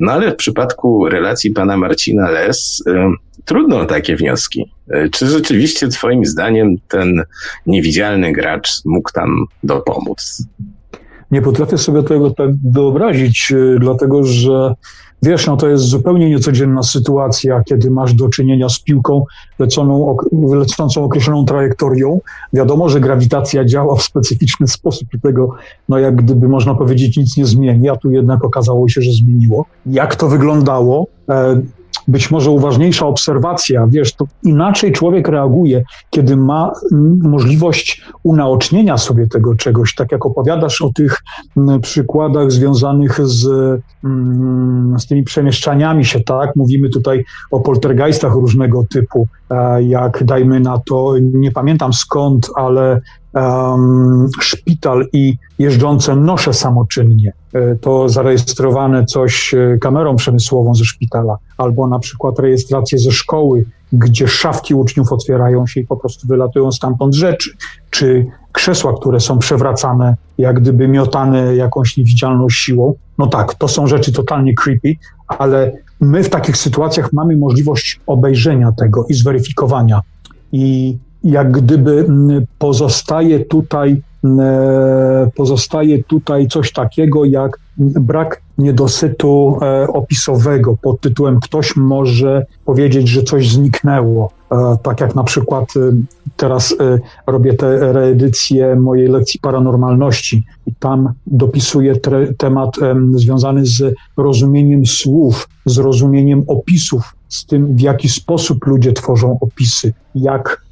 No 0.00 0.12
ale 0.12 0.30
w 0.30 0.36
przypadku 0.36 1.08
relacji 1.08 1.50
pana 1.50 1.76
Marcina 1.76 2.30
Les, 2.30 2.82
e, 2.86 3.12
trudno 3.44 3.84
takie 3.84 4.16
wnioski. 4.16 4.64
E, 4.90 5.08
czy 5.08 5.26
rzeczywiście 5.26 5.88
Twoim 5.88 6.24
zdaniem 6.24 6.76
ten 6.88 7.22
niewidzialny 7.66 8.32
gracz 8.32 8.70
mógł 8.84 9.12
tam 9.12 9.46
dopomóc? 9.62 10.42
Nie 11.30 11.42
potrafię 11.42 11.78
sobie 11.78 12.02
tego 12.02 12.30
tak 12.30 12.50
wyobrazić, 12.64 13.52
e, 13.52 13.78
dlatego 13.78 14.24
że 14.24 14.74
wiesz, 15.22 15.46
no 15.46 15.56
to 15.56 15.68
jest 15.68 15.84
zupełnie 15.84 16.30
niecodzienna 16.30 16.82
sytuacja, 16.82 17.62
kiedy 17.64 17.90
masz 17.90 18.14
do 18.14 18.28
czynienia 18.28 18.68
z 18.68 18.80
piłką 18.80 19.24
leconą, 19.58 20.16
lecącą 20.32 21.04
określoną 21.04 21.44
trajektorią. 21.44 22.20
Wiadomo, 22.52 22.88
że 22.88 23.00
grawitacja 23.00 23.64
działa 23.64 23.96
w 23.96 24.02
specyficzny 24.02 24.68
sposób 24.68 25.08
i 25.14 25.20
tego, 25.20 25.54
no 25.88 25.98
jak 25.98 26.16
gdyby 26.16 26.48
można 26.48 26.74
powiedzieć, 26.74 27.16
nic 27.16 27.36
nie 27.36 27.46
zmieni, 27.46 27.88
a 27.88 27.96
tu 27.96 28.10
jednak 28.10 28.44
okazało 28.44 28.88
się, 28.88 29.02
że 29.02 29.10
zmieniło. 29.12 29.64
Jak 29.86 30.16
to 30.16 30.28
wyglądało? 30.28 31.06
Być 32.08 32.30
może 32.30 32.50
uważniejsza 32.50 33.06
obserwacja, 33.06 33.86
wiesz, 33.86 34.14
to 34.14 34.24
inaczej 34.44 34.92
człowiek 34.92 35.28
reaguje, 35.28 35.82
kiedy 36.10 36.36
ma 36.36 36.72
możliwość 37.22 38.02
unaocznienia 38.22 38.98
sobie 38.98 39.26
tego 39.26 39.54
czegoś, 39.54 39.94
tak 39.94 40.12
jak 40.12 40.26
opowiadasz 40.26 40.82
o 40.82 40.90
tych 40.94 41.18
przykładach 41.82 42.52
związanych 42.52 43.20
z, 43.26 43.40
z 44.98 45.06
tymi 45.06 45.22
przemieszczaniami 45.22 46.04
się, 46.04 46.20
tak? 46.20 46.56
Mówimy 46.56 46.88
tutaj 46.88 47.24
o 47.50 47.60
poltergeistach 47.60 48.32
różnego 48.32 48.84
typu, 48.92 49.26
jak 49.80 50.24
dajmy 50.24 50.60
na 50.60 50.78
to, 50.78 51.14
nie 51.20 51.52
pamiętam 51.52 51.92
skąd, 51.92 52.50
ale 52.56 53.00
um, 53.34 54.28
szpital 54.40 55.06
i 55.12 55.36
jeżdżące 55.58 56.16
nosze 56.16 56.54
samoczynnie. 56.54 57.32
E, 57.52 57.76
to 57.76 58.08
zarejestrowane 58.08 59.04
coś 59.04 59.54
e, 59.54 59.78
kamerą 59.80 60.16
przemysłową 60.16 60.74
ze 60.74 60.84
szpitala, 60.84 61.36
albo 61.58 61.86
na 61.86 61.98
przykład 61.98 62.38
rejestrację 62.38 62.98
ze 62.98 63.12
szkoły, 63.12 63.64
gdzie 63.92 64.28
szafki 64.28 64.74
uczniów 64.74 65.12
otwierają 65.12 65.66
się 65.66 65.80
i 65.80 65.86
po 65.86 65.96
prostu 65.96 66.28
wylatują 66.28 66.72
stamtąd 66.72 67.14
rzeczy, 67.14 67.50
czy 67.90 68.26
krzesła, 68.52 68.94
które 69.00 69.20
są 69.20 69.38
przewracane, 69.38 70.16
jak 70.38 70.60
gdyby 70.60 70.88
miotane 70.88 71.56
jakąś 71.56 71.96
niewidzialną 71.96 72.48
siłą. 72.48 72.94
No 73.18 73.26
tak, 73.26 73.54
to 73.54 73.68
są 73.68 73.86
rzeczy 73.86 74.12
totalnie 74.12 74.54
creepy, 74.54 74.94
ale 75.28 75.72
my 76.00 76.24
w 76.24 76.30
takich 76.30 76.56
sytuacjach 76.56 77.12
mamy 77.12 77.36
możliwość 77.36 78.00
obejrzenia 78.06 78.72
tego 78.72 79.06
i 79.08 79.14
zweryfikowania. 79.14 80.00
I 80.52 80.96
jak 81.24 81.50
gdyby 81.50 82.06
pozostaje 82.58 83.40
tutaj, 83.40 84.02
pozostaje 85.36 86.04
tutaj 86.04 86.48
coś 86.48 86.72
takiego 86.72 87.24
jak 87.24 87.58
brak 87.78 88.42
niedosytu 88.58 89.58
e, 89.62 89.88
opisowego 89.88 90.76
pod 90.82 91.00
tytułem 91.00 91.40
ktoś 91.40 91.76
może 91.76 92.46
powiedzieć, 92.64 93.08
że 93.08 93.22
coś 93.22 93.50
zniknęło. 93.50 94.30
E, 94.52 94.76
tak 94.82 95.00
jak 95.00 95.14
na 95.14 95.24
przykład 95.24 95.64
e, 95.76 95.80
teraz 96.36 96.76
robię 97.26 97.54
tę 97.54 97.92
reedycję 97.92 98.76
mojej 98.76 99.08
lekcji 99.08 99.40
paranormalności 99.40 100.44
i 100.66 100.74
tam 100.74 101.12
dopisuję 101.26 101.96
temat 102.38 102.70
związany 103.14 103.66
z 103.66 103.94
rozumieniem 104.16 104.86
słów, 104.86 105.48
z 105.66 105.78
rozumieniem 105.78 106.44
opisów, 106.46 107.14
z 107.28 107.46
tym 107.46 107.76
w 107.76 107.80
jaki 107.80 108.08
sposób 108.08 108.66
ludzie 108.66 108.92
tworzą 108.92 109.38
opisy, 109.40 109.92
jak 110.14 110.62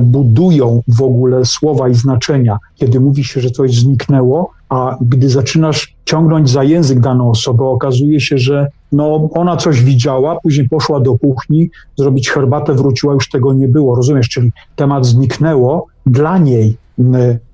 budują 0.00 0.82
w 0.88 1.02
ogóle 1.02 1.44
słowa 1.44 1.88
i 1.88 1.94
znaczenia. 1.94 2.58
Kiedy 2.76 3.00
mówi 3.00 3.24
się, 3.24 3.40
że 3.40 3.50
coś 3.50 3.74
zniknęło, 3.74 4.50
a 4.68 4.96
gdy 5.00 5.28
zaczynasz 5.28 5.94
ciągnąć 6.04 6.50
za 6.50 6.64
język 6.64 7.00
daną 7.00 7.30
osobę, 7.30 7.64
okazuje 7.64 8.20
się, 8.20 8.38
że 8.38 8.66
no, 8.92 9.28
ona 9.34 9.56
coś 9.56 9.82
widziała, 9.82 10.36
później 10.42 10.68
poszła 10.68 11.00
do 11.00 11.18
kuchni, 11.18 11.70
zrobić 11.98 12.30
herbatę, 12.30 12.74
wróciła, 12.74 13.14
już 13.14 13.30
tego 13.30 13.52
nie 13.52 13.68
było. 13.68 13.96
Rozumiesz? 13.96 14.28
Czyli 14.28 14.52
temat 14.76 15.06
zniknęło 15.06 15.86
dla 16.06 16.38
niej. 16.38 16.76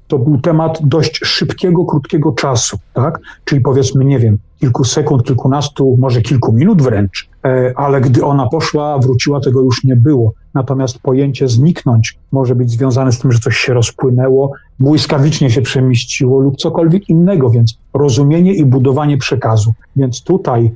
To 0.08 0.18
był 0.18 0.38
temat 0.38 0.78
dość 0.82 1.20
szybkiego, 1.24 1.84
krótkiego 1.84 2.32
czasu, 2.32 2.78
tak? 2.94 3.20
Czyli 3.44 3.60
powiedzmy, 3.60 4.04
nie 4.04 4.18
wiem, 4.18 4.38
kilku 4.60 4.84
sekund, 4.84 5.22
kilkunastu, 5.22 5.96
może 6.00 6.22
kilku 6.22 6.52
minut 6.52 6.82
wręcz, 6.82 7.28
e, 7.44 7.72
ale 7.76 8.00
gdy 8.00 8.24
ona 8.24 8.48
poszła, 8.48 8.98
wróciła, 8.98 9.40
tego 9.40 9.62
już 9.62 9.84
nie 9.84 9.96
było. 9.96 10.32
Natomiast 10.54 10.98
pojęcie 10.98 11.48
zniknąć 11.48 12.18
może 12.32 12.54
być 12.54 12.70
związane 12.70 13.12
z 13.12 13.18
tym, 13.18 13.32
że 13.32 13.38
coś 13.38 13.56
się 13.56 13.74
rozpłynęło, 13.74 14.52
błyskawicznie 14.78 15.50
się 15.50 15.62
przemieściło 15.62 16.40
lub 16.40 16.56
cokolwiek 16.56 17.08
innego, 17.08 17.50
więc 17.50 17.78
rozumienie 17.94 18.54
i 18.54 18.64
budowanie 18.64 19.18
przekazu. 19.18 19.74
Więc 19.96 20.22
tutaj 20.22 20.72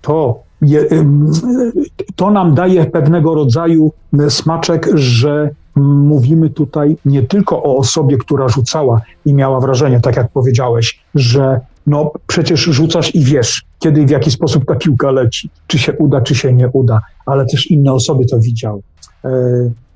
to, 0.00 0.42
to 2.16 2.30
nam 2.30 2.54
daje 2.54 2.84
pewnego 2.84 3.34
rodzaju 3.34 3.92
smaczek, 4.28 4.88
że 4.94 5.50
mówimy 5.76 6.50
tutaj 6.50 6.96
nie 7.04 7.22
tylko 7.22 7.62
o 7.62 7.76
osobie, 7.76 8.16
która 8.16 8.48
rzucała 8.48 9.00
i 9.24 9.34
miała 9.34 9.60
wrażenie, 9.60 10.00
tak 10.00 10.16
jak 10.16 10.30
powiedziałeś, 10.30 11.00
że 11.14 11.60
no 11.86 12.12
przecież 12.26 12.60
rzucasz 12.60 13.14
i 13.14 13.20
wiesz, 13.20 13.62
kiedy 13.78 14.00
i 14.00 14.06
w 14.06 14.10
jaki 14.10 14.30
sposób 14.30 14.64
ta 14.64 14.74
piłka 14.74 15.10
leci, 15.10 15.50
czy 15.66 15.78
się 15.78 15.92
uda, 15.92 16.20
czy 16.20 16.34
się 16.34 16.52
nie 16.52 16.68
uda, 16.68 17.00
ale 17.26 17.46
też 17.46 17.70
inne 17.70 17.92
osoby 17.92 18.26
to 18.26 18.40
widziały. 18.40 18.80
E, 19.24 19.30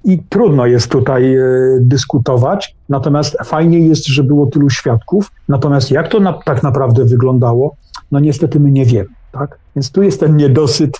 I 0.04 0.18
trudno 0.28 0.66
jest 0.66 0.88
tutaj 0.88 1.36
e, 1.36 1.42
dyskutować, 1.80 2.76
natomiast 2.88 3.36
fajnie 3.44 3.78
jest, 3.78 4.06
że 4.06 4.24
było 4.24 4.46
tylu 4.46 4.70
świadków. 4.70 5.30
Natomiast 5.48 5.90
jak 5.90 6.08
to 6.08 6.20
na, 6.20 6.32
tak 6.32 6.62
naprawdę 6.62 7.04
wyglądało, 7.04 7.76
no 8.12 8.20
niestety 8.20 8.60
my 8.60 8.72
nie 8.72 8.84
wiemy. 8.84 9.17
Tak? 9.32 9.58
Więc 9.76 9.92
tu 9.92 10.02
jest 10.02 10.20
ten 10.20 10.36
niedosyt 10.36 10.98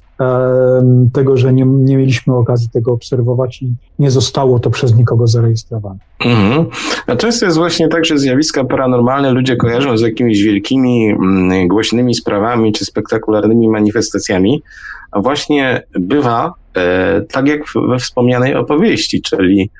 tego, 1.12 1.36
że 1.36 1.52
nie, 1.52 1.64
nie 1.64 1.96
mieliśmy 1.96 2.34
okazji 2.34 2.68
tego 2.68 2.92
obserwować 2.92 3.62
i 3.62 3.72
nie 3.98 4.10
zostało 4.10 4.58
to 4.58 4.70
przez 4.70 4.94
nikogo 4.94 5.26
zarejestrowane. 5.26 5.98
Mhm. 6.24 6.66
A 7.06 7.16
często 7.16 7.46
jest 7.46 7.58
właśnie 7.58 7.88
tak, 7.88 8.04
że 8.04 8.18
zjawiska 8.18 8.64
paranormalne 8.64 9.30
ludzie 9.30 9.56
kojarzą 9.56 9.96
z 9.96 10.00
jakimiś 10.00 10.42
wielkimi, 10.42 11.10
mm, 11.10 11.68
głośnymi 11.68 12.14
sprawami 12.14 12.72
czy 12.72 12.84
spektakularnymi 12.84 13.68
manifestacjami, 13.68 14.62
a 15.10 15.20
właśnie 15.20 15.82
bywa 15.92 16.52
e, 16.76 17.20
tak 17.20 17.48
jak 17.48 17.60
we 17.88 17.98
wspomnianej 17.98 18.54
opowieści, 18.54 19.22
czyli 19.22 19.70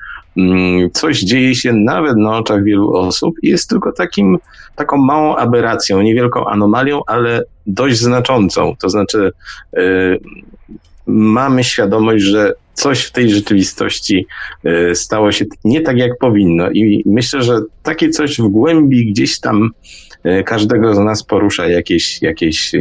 coś 0.93 1.19
dzieje 1.19 1.55
się 1.55 1.73
nawet 1.73 2.17
na 2.17 2.37
oczach 2.37 2.63
wielu 2.63 2.93
osób 2.93 3.35
i 3.43 3.49
jest 3.49 3.69
tylko 3.69 3.91
takim, 3.91 4.37
taką 4.75 4.97
małą 4.97 5.35
aberracją, 5.35 6.01
niewielką 6.01 6.45
anomalią, 6.45 7.01
ale 7.07 7.41
dość 7.67 7.97
znaczącą. 7.97 8.75
To 8.79 8.89
znaczy, 8.89 9.31
yy, 9.73 10.19
mamy 11.07 11.63
świadomość, 11.63 12.23
że 12.23 12.53
coś 12.73 13.03
w 13.03 13.11
tej 13.11 13.29
rzeczywistości 13.29 14.25
yy, 14.63 14.95
stało 14.95 15.31
się 15.31 15.45
nie 15.63 15.81
tak, 15.81 15.97
jak 15.97 16.17
powinno. 16.19 16.71
I 16.71 17.03
myślę, 17.05 17.41
że 17.41 17.59
takie 17.83 18.09
coś 18.09 18.37
w 18.37 18.47
głębi 18.47 19.11
gdzieś 19.11 19.39
tam 19.39 19.69
yy, 20.23 20.43
każdego 20.43 20.95
z 20.95 20.99
nas 20.99 21.23
porusza 21.23 21.67
jakieś, 21.67 22.21
jakieś 22.21 22.71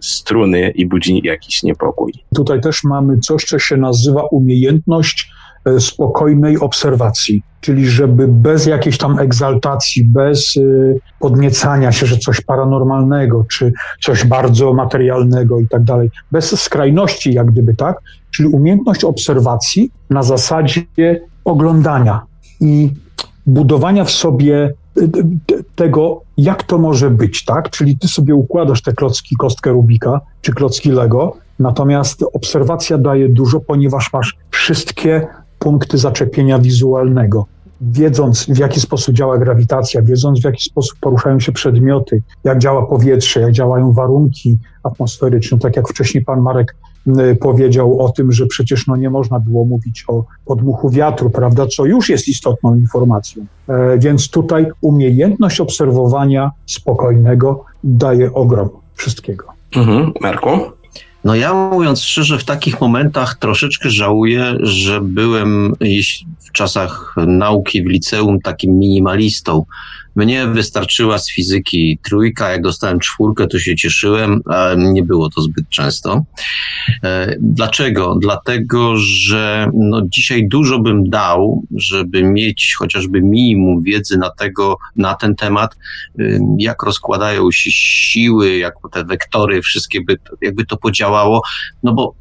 struny 0.00 0.72
i 0.74 0.86
budzi 0.86 1.20
jakiś 1.24 1.62
niepokój. 1.62 2.12
Tutaj 2.34 2.60
też 2.60 2.84
mamy 2.84 3.18
coś, 3.18 3.44
co 3.44 3.58
się 3.58 3.76
nazywa 3.76 4.22
umiejętność 4.22 5.32
spokojnej 5.78 6.58
obserwacji. 6.58 7.42
czyli 7.60 7.86
żeby 7.86 8.28
bez 8.28 8.66
jakiejś 8.66 8.98
tam 8.98 9.18
egzaltacji, 9.18 10.04
bez 10.04 10.56
y, 10.56 11.00
podniecania 11.20 11.92
się, 11.92 12.06
że 12.06 12.18
coś 12.18 12.40
paranormalnego, 12.40 13.44
czy 13.50 13.72
coś 14.00 14.24
bardzo 14.24 14.72
materialnego 14.72 15.60
i 15.60 15.68
tak 15.68 15.84
dalej, 15.84 16.10
bez 16.32 16.60
skrajności 16.60 17.32
jak 17.32 17.46
gdyby, 17.46 17.74
tak? 17.74 18.00
Czyli 18.30 18.48
umiejętność 18.48 19.04
obserwacji 19.04 19.90
na 20.10 20.22
zasadzie 20.22 21.20
oglądania 21.44 22.22
i 22.60 22.90
budowania 23.46 24.04
w 24.04 24.10
sobie 24.10 24.72
y, 24.98 25.10
tego, 25.74 26.20
jak 26.36 26.62
to 26.62 26.78
może 26.78 27.10
być, 27.10 27.44
tak? 27.44 27.70
Czyli 27.70 27.98
ty 27.98 28.08
sobie 28.08 28.34
układasz 28.34 28.82
te 28.82 28.92
klocki, 28.92 29.36
kostkę 29.36 29.70
Rubika, 29.70 30.20
czy 30.40 30.52
klocki 30.52 30.90
Lego, 30.90 31.36
natomiast 31.58 32.24
obserwacja 32.32 32.98
daje 32.98 33.28
dużo, 33.28 33.60
ponieważ 33.60 34.12
masz 34.12 34.36
wszystkie 34.50 35.26
punkty 35.62 35.98
zaczepienia 35.98 36.58
wizualnego. 36.58 37.46
Wiedząc, 37.80 38.46
w 38.46 38.58
jaki 38.58 38.80
sposób 38.80 39.14
działa 39.14 39.38
grawitacja, 39.38 40.02
wiedząc, 40.02 40.40
w 40.40 40.44
jaki 40.44 40.64
sposób 40.64 40.98
poruszają 41.00 41.40
się 41.40 41.52
przedmioty, 41.52 42.22
jak 42.44 42.58
działa 42.58 42.86
powietrze, 42.86 43.40
jak 43.40 43.52
działają 43.52 43.92
warunki 43.92 44.58
atmosferyczne, 44.82 45.58
tak 45.58 45.76
jak 45.76 45.88
wcześniej 45.88 46.24
pan 46.24 46.40
Marek 46.40 46.76
powiedział 47.40 48.00
o 48.00 48.12
tym, 48.12 48.32
że 48.32 48.46
przecież 48.46 48.86
no 48.86 48.96
nie 48.96 49.10
można 49.10 49.40
było 49.40 49.64
mówić 49.64 50.04
o 50.08 50.24
podmuchu 50.44 50.90
wiatru, 50.90 51.30
prawda, 51.30 51.66
co 51.66 51.84
już 51.84 52.08
jest 52.08 52.28
istotną 52.28 52.76
informacją. 52.76 53.46
E, 53.68 53.98
więc 53.98 54.30
tutaj 54.30 54.66
umiejętność 54.80 55.60
obserwowania 55.60 56.50
spokojnego 56.66 57.64
daje 57.84 58.32
ogrom 58.32 58.68
wszystkiego. 58.94 59.44
Mhm. 59.76 60.12
Marku? 60.20 60.48
No 61.24 61.34
ja 61.34 61.54
mówiąc 61.54 62.02
szczerze, 62.02 62.38
w 62.38 62.44
takich 62.44 62.80
momentach 62.80 63.34
troszeczkę 63.34 63.90
żałuję, 63.90 64.54
że 64.60 65.00
byłem 65.00 65.74
w 66.38 66.52
czasach 66.52 67.14
nauki 67.26 67.82
w 67.82 67.86
liceum 67.86 68.40
takim 68.40 68.78
minimalistą. 68.78 69.64
Mnie 70.16 70.46
wystarczyła 70.46 71.18
z 71.18 71.30
fizyki 71.30 71.98
trójka, 72.02 72.50
jak 72.50 72.62
dostałem 72.62 73.00
czwórkę, 73.00 73.46
to 73.46 73.58
się 73.58 73.76
cieszyłem, 73.76 74.40
ale 74.46 74.76
nie 74.76 75.02
było 75.02 75.30
to 75.30 75.40
zbyt 75.40 75.68
często. 75.68 76.24
E, 77.04 77.36
dlaczego? 77.40 78.18
Dlatego, 78.20 78.96
że 78.96 79.70
no 79.74 80.02
dzisiaj 80.08 80.48
dużo 80.48 80.78
bym 80.78 81.10
dał, 81.10 81.62
żeby 81.76 82.22
mieć 82.22 82.74
chociażby 82.78 83.22
minimum 83.22 83.82
wiedzy 83.82 84.18
na, 84.18 84.30
tego, 84.30 84.76
na 84.96 85.14
ten 85.14 85.34
temat, 85.34 85.76
y, 86.20 86.40
jak 86.58 86.82
rozkładają 86.82 87.50
się 87.52 87.70
siły, 87.72 88.56
jak 88.56 88.74
te 88.92 89.04
wektory, 89.04 89.62
wszystkie 89.62 90.00
by, 90.00 90.16
jakby 90.42 90.64
to 90.64 90.76
podziałało, 90.76 91.42
no 91.82 91.92
bo 91.92 92.14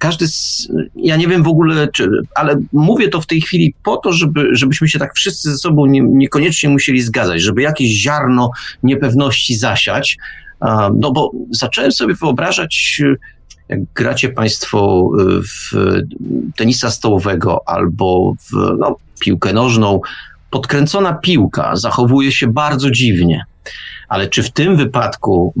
każdy, 0.00 0.28
z, 0.28 0.68
ja 0.96 1.16
nie 1.16 1.28
wiem 1.28 1.42
w 1.42 1.48
ogóle, 1.48 1.88
czy, 1.88 2.10
ale 2.34 2.60
mówię 2.72 3.08
to 3.08 3.20
w 3.20 3.26
tej 3.26 3.40
chwili 3.40 3.74
po 3.82 3.96
to, 3.96 4.12
żeby, 4.12 4.48
żebyśmy 4.52 4.88
się 4.88 4.98
tak 4.98 5.14
wszyscy 5.14 5.50
ze 5.50 5.58
sobą 5.58 5.86
nie, 5.86 6.00
niekoniecznie 6.00 6.68
musieli 6.68 7.00
zgadzać, 7.02 7.42
żeby 7.42 7.62
jakieś 7.62 7.90
ziarno 7.90 8.50
niepewności 8.82 9.56
zasiać, 9.56 10.16
no 10.94 11.12
bo 11.12 11.32
zacząłem 11.50 11.92
sobie 11.92 12.14
wyobrażać, 12.14 13.02
jak 13.68 13.80
gracie 13.94 14.28
Państwo 14.28 15.10
w 15.42 15.76
tenisa 16.56 16.90
stołowego 16.90 17.68
albo 17.68 18.34
w 18.40 18.78
no, 18.78 18.96
piłkę 19.20 19.52
nożną, 19.52 20.00
podkręcona 20.50 21.12
piłka 21.12 21.76
zachowuje 21.76 22.32
się 22.32 22.46
bardzo 22.46 22.90
dziwnie. 22.90 23.44
Ale 24.08 24.28
czy 24.28 24.42
w 24.42 24.50
tym 24.50 24.76
wypadku 24.76 25.52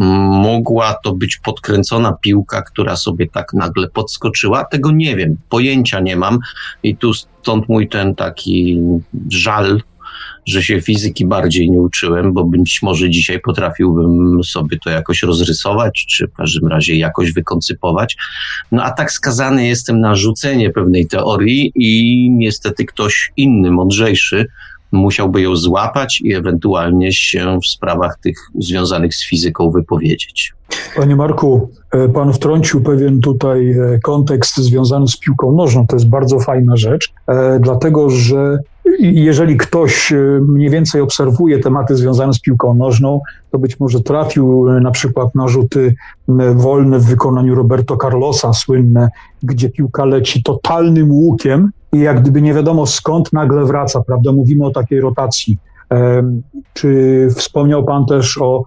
mogła 0.42 0.94
to 1.04 1.14
być 1.14 1.36
podkręcona 1.36 2.12
piłka, 2.12 2.62
która 2.62 2.96
sobie 2.96 3.28
tak 3.28 3.52
nagle 3.52 3.88
podskoczyła? 3.88 4.64
Tego 4.64 4.90
nie 4.90 5.16
wiem, 5.16 5.36
pojęcia 5.48 6.00
nie 6.00 6.16
mam 6.16 6.38
i 6.82 6.96
tu 6.96 7.14
stąd 7.14 7.68
mój 7.68 7.88
ten 7.88 8.14
taki 8.14 8.78
żal, 9.30 9.80
że 10.46 10.62
się 10.62 10.80
fizyki 10.80 11.26
bardziej 11.26 11.70
nie 11.70 11.80
uczyłem, 11.80 12.32
bo 12.32 12.44
być 12.44 12.78
może 12.82 13.10
dzisiaj 13.10 13.40
potrafiłbym 13.40 14.44
sobie 14.44 14.78
to 14.84 14.90
jakoś 14.90 15.22
rozrysować, 15.22 16.06
czy 16.08 16.28
w 16.28 16.32
każdym 16.32 16.68
razie 16.68 16.96
jakoś 16.96 17.32
wykoncypować. 17.32 18.16
No 18.72 18.82
a 18.82 18.90
tak 18.90 19.12
skazany 19.12 19.66
jestem 19.66 20.00
na 20.00 20.14
rzucenie 20.14 20.70
pewnej 20.70 21.06
teorii 21.06 21.72
i 21.74 22.30
niestety 22.30 22.84
ktoś 22.84 23.32
inny, 23.36 23.70
mądrzejszy, 23.70 24.46
musiałby 24.92 25.42
ją 25.42 25.56
złapać 25.56 26.20
i 26.24 26.34
ewentualnie 26.34 27.12
się 27.12 27.58
w 27.62 27.66
sprawach 27.66 28.18
tych 28.18 28.36
związanych 28.54 29.14
z 29.14 29.26
fizyką 29.26 29.70
wypowiedzieć. 29.70 30.54
Panie 30.96 31.16
Marku, 31.16 31.70
e, 31.90 32.08
pan 32.08 32.32
wtrącił 32.32 32.80
pewien 32.80 33.20
tutaj 33.20 33.70
e, 33.70 33.98
kontekst 34.02 34.56
związany 34.56 35.08
z 35.08 35.16
piłką 35.16 35.52
nożną. 35.52 35.86
To 35.86 35.96
jest 35.96 36.08
bardzo 36.08 36.40
fajna 36.40 36.76
rzecz, 36.76 37.12
e, 37.26 37.58
dlatego 37.60 38.10
że 38.10 38.58
jeżeli 38.98 39.56
ktoś 39.56 40.12
mniej 40.48 40.70
więcej 40.70 41.00
obserwuje 41.00 41.58
tematy 41.58 41.96
związane 41.96 42.32
z 42.32 42.40
piłką 42.40 42.74
nożną, 42.74 43.20
to 43.50 43.58
być 43.58 43.80
może 43.80 44.00
trafił 44.00 44.66
na 44.80 44.90
przykład 44.90 45.34
na 45.34 45.48
rzuty 45.48 45.94
wolne 46.54 46.98
w 46.98 47.04
wykonaniu 47.04 47.54
Roberto 47.54 47.96
Carlosa, 47.96 48.52
słynne, 48.52 49.08
gdzie 49.42 49.70
piłka 49.70 50.04
leci 50.04 50.42
totalnym 50.42 51.12
łukiem 51.12 51.70
i 51.92 51.98
jak 51.98 52.20
gdyby 52.20 52.42
nie 52.42 52.54
wiadomo 52.54 52.86
skąd 52.86 53.32
nagle 53.32 53.64
wraca, 53.64 54.02
prawda? 54.06 54.32
Mówimy 54.32 54.66
o 54.66 54.70
takiej 54.70 55.00
rotacji. 55.00 55.58
Czy 56.74 57.28
wspomniał 57.36 57.84
Pan 57.84 58.06
też 58.06 58.38
o 58.38 58.64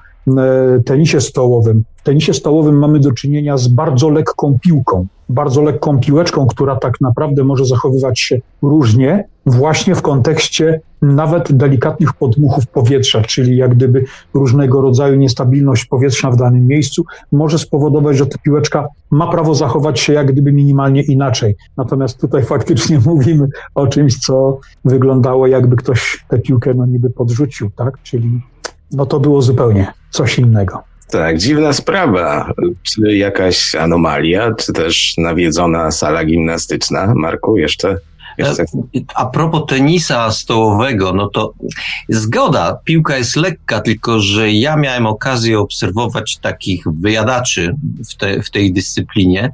tenisie 0.86 1.21
stołowym? 1.21 1.83
W 1.95 2.03
tenisie 2.03 2.33
stołowym 2.33 2.79
mamy 2.79 2.99
do 2.99 3.12
czynienia 3.12 3.57
z 3.57 3.67
bardzo 3.67 4.09
lekką 4.09 4.57
piłką, 4.62 5.07
bardzo 5.29 5.62
lekką 5.62 5.99
piłeczką, 5.99 6.47
która 6.47 6.75
tak 6.75 7.01
naprawdę 7.01 7.43
może 7.43 7.65
zachowywać 7.65 8.19
się 8.19 8.39
różnie, 8.62 9.25
właśnie 9.45 9.95
w 9.95 10.01
kontekście 10.01 10.81
nawet 11.01 11.53
delikatnych 11.53 12.13
podmuchów 12.13 12.67
powietrza, 12.67 13.21
czyli 13.21 13.57
jak 13.57 13.75
gdyby 13.75 14.05
różnego 14.33 14.81
rodzaju 14.81 15.15
niestabilność 15.15 15.86
powietrzna 15.86 16.31
w 16.31 16.38
danym 16.38 16.67
miejscu 16.67 17.05
może 17.31 17.59
spowodować, 17.59 18.17
że 18.17 18.25
ta 18.25 18.38
piłeczka 18.38 18.88
ma 19.12 19.27
prawo 19.27 19.55
zachować 19.55 19.99
się 19.99 20.13
jak 20.13 20.31
gdyby 20.31 20.51
minimalnie 20.51 21.01
inaczej. 21.01 21.55
Natomiast 21.77 22.21
tutaj 22.21 22.43
faktycznie 22.53 22.99
mówimy 23.05 23.47
o 23.75 23.88
czymś, 23.88 24.19
co 24.19 24.59
wyglądało 24.86 25.47
jakby 25.47 25.75
ktoś 25.75 26.25
tę 26.29 26.39
piłkę 26.39 26.73
no 26.73 26.86
niby 26.86 27.09
podrzucił, 27.09 27.69
tak? 27.75 27.97
Czyli 28.03 28.41
no 28.91 29.05
to 29.05 29.19
było 29.19 29.41
zupełnie 29.41 29.93
coś 30.09 30.39
innego. 30.39 30.92
Tak, 31.13 31.38
dziwna 31.38 31.73
sprawa. 31.73 32.54
Czy 32.84 33.15
jakaś 33.15 33.76
anomalia, 33.76 34.54
czy 34.60 34.73
też 34.73 35.13
nawiedzona 35.17 35.91
sala 35.91 36.26
gimnastyczna? 36.26 37.13
Marku, 37.15 37.58
jeszcze? 37.58 37.97
Jeszcze? 38.38 38.63
A 39.15 39.26
propos 39.26 39.63
tenisa 39.67 40.32
stołowego, 40.32 41.13
no 41.13 41.28
to 41.30 41.54
zgoda, 42.10 42.80
piłka 42.84 43.17
jest 43.17 43.36
lekka, 43.36 43.82
tylko 43.82 44.19
że 44.19 44.52
ja 44.52 44.76
miałem 44.76 45.06
okazję 45.06 45.60
obserwować 45.60 46.38
takich 46.38 46.84
wyjadaczy 47.00 47.76
w, 48.10 48.15
te, 48.15 48.41
w 48.41 48.50
tej 48.50 48.74
dyscyplinie 48.74 49.52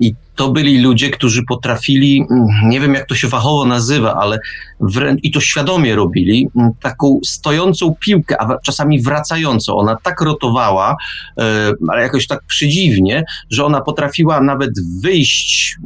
i 0.00 0.14
to 0.34 0.50
byli 0.50 0.80
ludzie, 0.80 1.10
którzy 1.10 1.42
potrafili, 1.42 2.26
mm, 2.30 2.46
nie 2.68 2.80
wiem 2.80 2.94
jak 2.94 3.06
to 3.06 3.14
się 3.14 3.28
fachowo 3.28 3.64
nazywa, 3.64 4.14
ale 4.14 4.38
wręcz, 4.80 5.20
i 5.22 5.30
to 5.30 5.40
świadomie 5.40 5.94
robili, 5.94 6.48
mm, 6.56 6.70
taką 6.80 7.20
stojącą 7.24 7.94
piłkę, 8.00 8.42
a 8.42 8.58
czasami 8.58 9.02
wracającą. 9.02 9.76
Ona 9.76 9.96
tak 10.02 10.20
rotowała, 10.20 10.96
e, 11.38 11.72
ale 11.88 12.02
jakoś 12.02 12.26
tak 12.26 12.42
przydziwnie, 12.46 13.24
że 13.50 13.64
ona 13.64 13.80
potrafiła 13.80 14.40
nawet 14.40 14.70
wyjść 15.00 15.76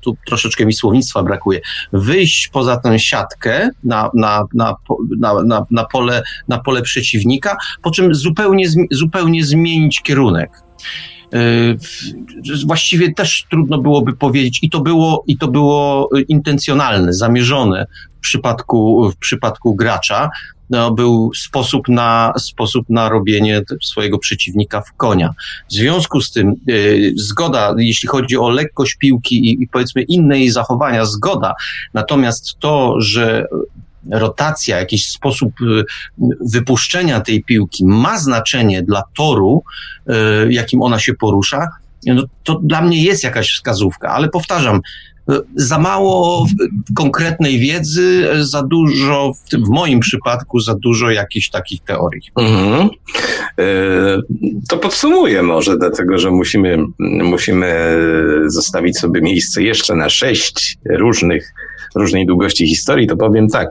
tu 0.00 0.16
troszeczkę 0.26 0.66
mi 0.66 0.72
słownictwa 0.72 1.22
brakuje, 1.22 1.60
wyjść 1.92 2.48
poza 2.48 2.76
tę 2.76 2.98
siatkę 2.98 3.70
na, 3.84 4.10
na, 4.14 4.44
na, 4.54 4.74
na, 5.44 5.66
na, 5.70 5.84
pole, 5.84 6.22
na 6.48 6.58
pole 6.58 6.82
przeciwnika, 6.82 7.56
po 7.82 7.90
czym 7.90 8.14
zupełnie, 8.14 8.66
zupełnie 8.90 9.44
zmienić 9.44 10.02
kierunek. 10.02 10.50
Y, 11.34 11.78
właściwie 12.66 13.14
też 13.14 13.46
trudno 13.50 13.78
byłoby 13.78 14.16
powiedzieć, 14.16 14.58
i 14.62 14.70
to 14.70 14.80
było, 14.80 15.24
i 15.26 15.38
to 15.38 15.48
było 15.48 16.08
intencjonalne, 16.28 17.12
zamierzone 17.12 17.86
w 18.16 18.20
przypadku, 18.20 19.10
w 19.10 19.16
przypadku 19.16 19.74
gracza. 19.74 20.30
No, 20.70 20.90
był 20.90 21.30
sposób 21.34 21.88
na, 21.88 22.32
sposób 22.38 22.86
na 22.88 23.08
robienie 23.08 23.62
swojego 23.82 24.18
przeciwnika 24.18 24.80
w 24.80 24.92
konia. 24.92 25.34
W 25.70 25.72
związku 25.72 26.20
z 26.20 26.32
tym 26.32 26.54
yy, 26.66 27.12
zgoda, 27.16 27.74
jeśli 27.78 28.08
chodzi 28.08 28.38
o 28.38 28.48
lekkość 28.48 28.96
piłki 28.96 29.50
i, 29.50 29.62
i 29.62 29.68
powiedzmy 29.68 30.02
inne 30.02 30.38
jej 30.38 30.50
zachowania, 30.50 31.04
zgoda. 31.04 31.54
Natomiast 31.94 32.58
to, 32.58 32.94
że 33.00 33.46
rotacja, 34.10 34.78
jakiś 34.78 35.08
sposób 35.08 35.52
y, 35.60 35.84
wypuszczenia 36.40 37.20
tej 37.20 37.44
piłki 37.44 37.84
ma 37.86 38.18
znaczenie 38.18 38.82
dla 38.82 39.02
toru, 39.16 39.62
y, 40.08 40.52
jakim 40.52 40.82
ona 40.82 40.98
się 40.98 41.14
porusza, 41.14 41.68
no 42.06 42.22
to 42.44 42.60
dla 42.62 42.82
mnie 42.82 43.02
jest 43.02 43.24
jakaś 43.24 43.52
wskazówka, 43.52 44.08
ale 44.08 44.28
powtarzam, 44.28 44.80
za 45.54 45.78
mało 45.78 46.46
konkretnej 46.94 47.58
wiedzy, 47.58 48.28
za 48.40 48.62
dużo, 48.62 49.32
w, 49.34 49.50
tym, 49.50 49.64
w 49.64 49.68
moim 49.68 50.00
przypadku, 50.00 50.60
za 50.60 50.74
dużo 50.74 51.10
jakichś 51.10 51.50
takich 51.50 51.80
teorii. 51.80 52.30
Mhm. 52.36 52.88
E, 53.58 53.64
to 54.68 54.76
podsumuję 54.76 55.42
może, 55.42 55.78
dlatego 55.78 56.18
że 56.18 56.30
musimy, 56.30 56.78
musimy 56.98 57.98
zostawić 58.46 58.98
sobie 58.98 59.20
miejsce 59.20 59.62
jeszcze 59.62 59.94
na 59.94 60.08
sześć 60.08 60.78
różnych 60.90 61.52
różnej 61.94 62.26
długości 62.26 62.66
historii, 62.66 63.06
to 63.06 63.16
powiem 63.16 63.48
tak. 63.48 63.68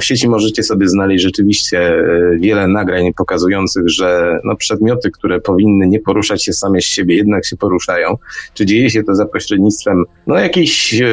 W 0.00 0.04
sieci 0.04 0.28
możecie 0.28 0.62
sobie 0.62 0.88
znaleźć 0.88 1.24
rzeczywiście 1.24 1.78
e, 1.78 2.38
wiele 2.38 2.68
nagrań 2.68 3.14
pokazujących, 3.14 3.88
że 3.88 4.38
no, 4.44 4.56
przedmioty, 4.56 5.10
które 5.10 5.40
powinny 5.40 5.86
nie 5.86 6.00
poruszać 6.00 6.44
się 6.44 6.52
same 6.52 6.80
z 6.80 6.84
siebie, 6.84 7.16
jednak 7.16 7.46
się 7.46 7.56
poruszają. 7.56 8.16
Czy 8.54 8.66
dzieje 8.66 8.90
się 8.90 9.02
to 9.02 9.14
za 9.14 9.26
pośrednictwem 9.26 10.04
no, 10.26 10.38
jakichś 10.38 10.94
e, 10.94 11.06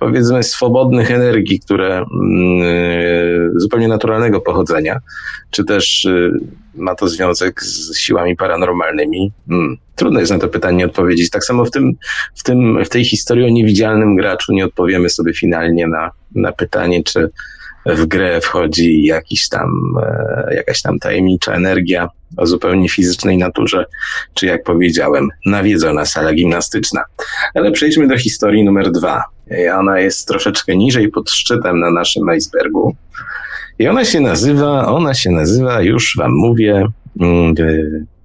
powiedzmy 0.00 0.42
swobodnych 0.42 1.10
energii, 1.10 1.60
które 1.60 1.96
mm, 1.96 2.06
e, 2.62 3.60
zupełnie 3.60 3.88
naturalnego 3.88 4.40
pochodzenia, 4.40 4.98
czy 5.50 5.64
też 5.64 6.08
ma 6.76 6.94
to 6.94 7.08
związek 7.08 7.62
z 7.62 7.98
siłami 7.98 8.36
paranormalnymi? 8.36 9.32
Hmm. 9.48 9.76
Trudno 9.94 10.20
jest 10.20 10.32
na 10.32 10.38
to 10.38 10.48
pytanie 10.48 10.86
odpowiedzieć. 10.86 11.30
Tak 11.30 11.44
samo 11.44 11.64
w, 11.64 11.70
tym, 11.70 11.92
w, 12.34 12.42
tym, 12.42 12.84
w 12.84 12.88
tej 12.88 13.04
historii 13.04 13.44
o 13.44 13.48
niewidzialnym 13.48 14.16
graczu 14.16 14.52
nie 14.52 14.64
odpowiemy 14.64 15.10
sobie 15.10 15.34
finalnie 15.34 15.86
na, 15.86 16.10
na 16.34 16.52
pytanie, 16.52 17.02
czy 17.04 17.30
w 17.86 18.06
grę 18.06 18.40
wchodzi 18.40 19.04
jakiś 19.04 19.48
tam, 19.48 19.94
e, 20.02 20.54
jakaś 20.54 20.82
tam 20.82 20.98
tajemnicza 20.98 21.52
energia 21.52 22.08
o 22.36 22.46
zupełnie 22.46 22.88
fizycznej 22.88 23.38
naturze, 23.38 23.84
czy 24.34 24.46
jak 24.46 24.62
powiedziałem, 24.62 25.28
nawiedzona 25.46 26.04
sala 26.04 26.32
gimnastyczna. 26.34 27.04
Ale 27.54 27.72
przejdźmy 27.72 28.08
do 28.08 28.18
historii 28.18 28.64
numer 28.64 28.90
dwa. 28.90 29.24
Ona 29.78 30.00
jest 30.00 30.28
troszeczkę 30.28 30.76
niżej 30.76 31.08
pod 31.08 31.30
szczytem 31.30 31.80
na 31.80 31.90
naszym 31.90 32.30
icebergu. 32.30 32.96
I 33.78 33.88
ona 33.88 34.04
się 34.04 34.20
nazywa, 34.20 34.86
ona 34.86 35.14
się 35.14 35.30
nazywa, 35.30 35.82
już 35.82 36.14
wam 36.18 36.32
mówię, 36.32 36.86
mm, 37.20 37.54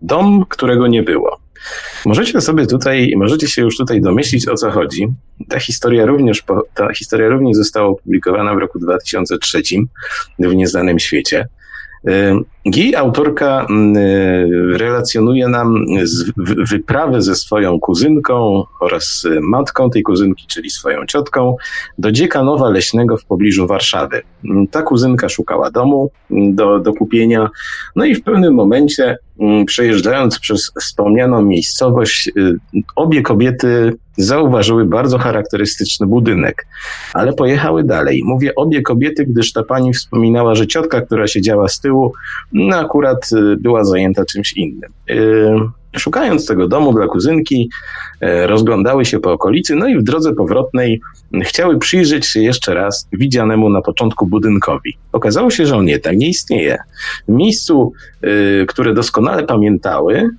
Dom, 0.01 0.45
którego 0.49 0.87
nie 0.87 1.03
było. 1.03 1.39
Możecie 2.05 2.41
sobie 2.41 2.67
tutaj, 2.67 3.13
możecie 3.17 3.47
się 3.47 3.61
już 3.61 3.77
tutaj 3.77 4.01
domyślić, 4.01 4.47
o 4.47 4.55
co 4.55 4.71
chodzi. 4.71 5.07
Ta 5.49 5.59
historia 5.59 6.05
również, 6.05 6.43
ta 6.73 6.93
historia 6.93 7.29
również 7.29 7.57
została 7.57 7.87
opublikowana 7.87 8.55
w 8.55 8.57
roku 8.57 8.79
2003 8.79 9.61
w 10.39 10.55
Nieznanym 10.55 10.99
Świecie. 10.99 11.47
I 12.65 12.95
autorka 12.95 13.67
y, 13.95 14.77
relacjonuje 14.77 15.47
nam 15.47 15.85
wyprawę 16.71 17.21
ze 17.21 17.35
swoją 17.35 17.79
kuzynką 17.79 18.63
oraz 18.79 19.27
matką 19.41 19.89
tej 19.89 20.03
kuzynki, 20.03 20.47
czyli 20.47 20.69
swoją 20.69 21.05
ciotką, 21.05 21.55
do 21.97 22.11
Dziekanowa 22.11 22.69
Leśnego 22.69 23.17
w 23.17 23.25
pobliżu 23.25 23.67
Warszawy. 23.67 24.21
Ta 24.71 24.81
kuzynka 24.81 25.29
szukała 25.29 25.71
domu 25.71 26.11
do, 26.29 26.79
do 26.79 26.93
kupienia, 26.93 27.49
no 27.95 28.05
i 28.05 28.15
w 28.15 28.23
pewnym 28.23 28.53
momencie 28.53 29.17
przejeżdżając 29.65 30.39
przez 30.39 30.71
wspomnianą 30.81 31.41
miejscowość, 31.41 32.31
y, 32.37 32.55
obie 32.95 33.21
kobiety 33.21 33.93
zauważyły 34.17 34.85
bardzo 34.85 35.17
charakterystyczny 35.17 36.07
budynek, 36.07 36.67
ale 37.13 37.33
pojechały 37.33 37.83
dalej. 37.83 38.21
Mówię 38.25 38.55
obie 38.55 38.81
kobiety, 38.81 39.25
gdyż 39.25 39.53
ta 39.53 39.63
pani 39.63 39.93
wspominała, 39.93 40.55
że 40.55 40.67
ciotka, 40.67 41.01
która 41.01 41.27
siedziała 41.27 41.67
z 41.67 41.79
tyłu, 41.79 42.13
no 42.53 42.77
akurat 42.77 43.29
y, 43.31 43.57
była 43.57 43.83
zajęta 43.83 44.25
czymś 44.25 44.53
innym. 44.53 44.91
Szukając 45.97 46.45
tego 46.45 46.67
domu 46.67 46.93
dla 46.93 47.07
kuzynki, 47.07 47.69
y, 48.23 48.47
rozglądały 48.47 49.05
się 49.05 49.19
po 49.19 49.33
okolicy, 49.33 49.75
no 49.75 49.87
i 49.87 49.97
w 49.97 50.03
drodze 50.03 50.33
powrotnej 50.33 51.01
chciały 51.43 51.79
przyjrzeć 51.79 52.25
się 52.25 52.41
jeszcze 52.41 52.73
raz 52.73 53.07
widzianemu 53.13 53.69
na 53.69 53.81
początku 53.81 54.27
budynkowi. 54.27 54.97
Okazało 55.11 55.49
się, 55.49 55.65
że 55.65 55.77
on 55.77 55.87
jednak 55.87 56.17
nie 56.17 56.27
istnieje. 56.27 56.77
W 57.27 57.31
miejscu, 57.31 57.93
które 58.67 58.93
doskonale 58.93 59.43
pamiętały, 59.43 60.29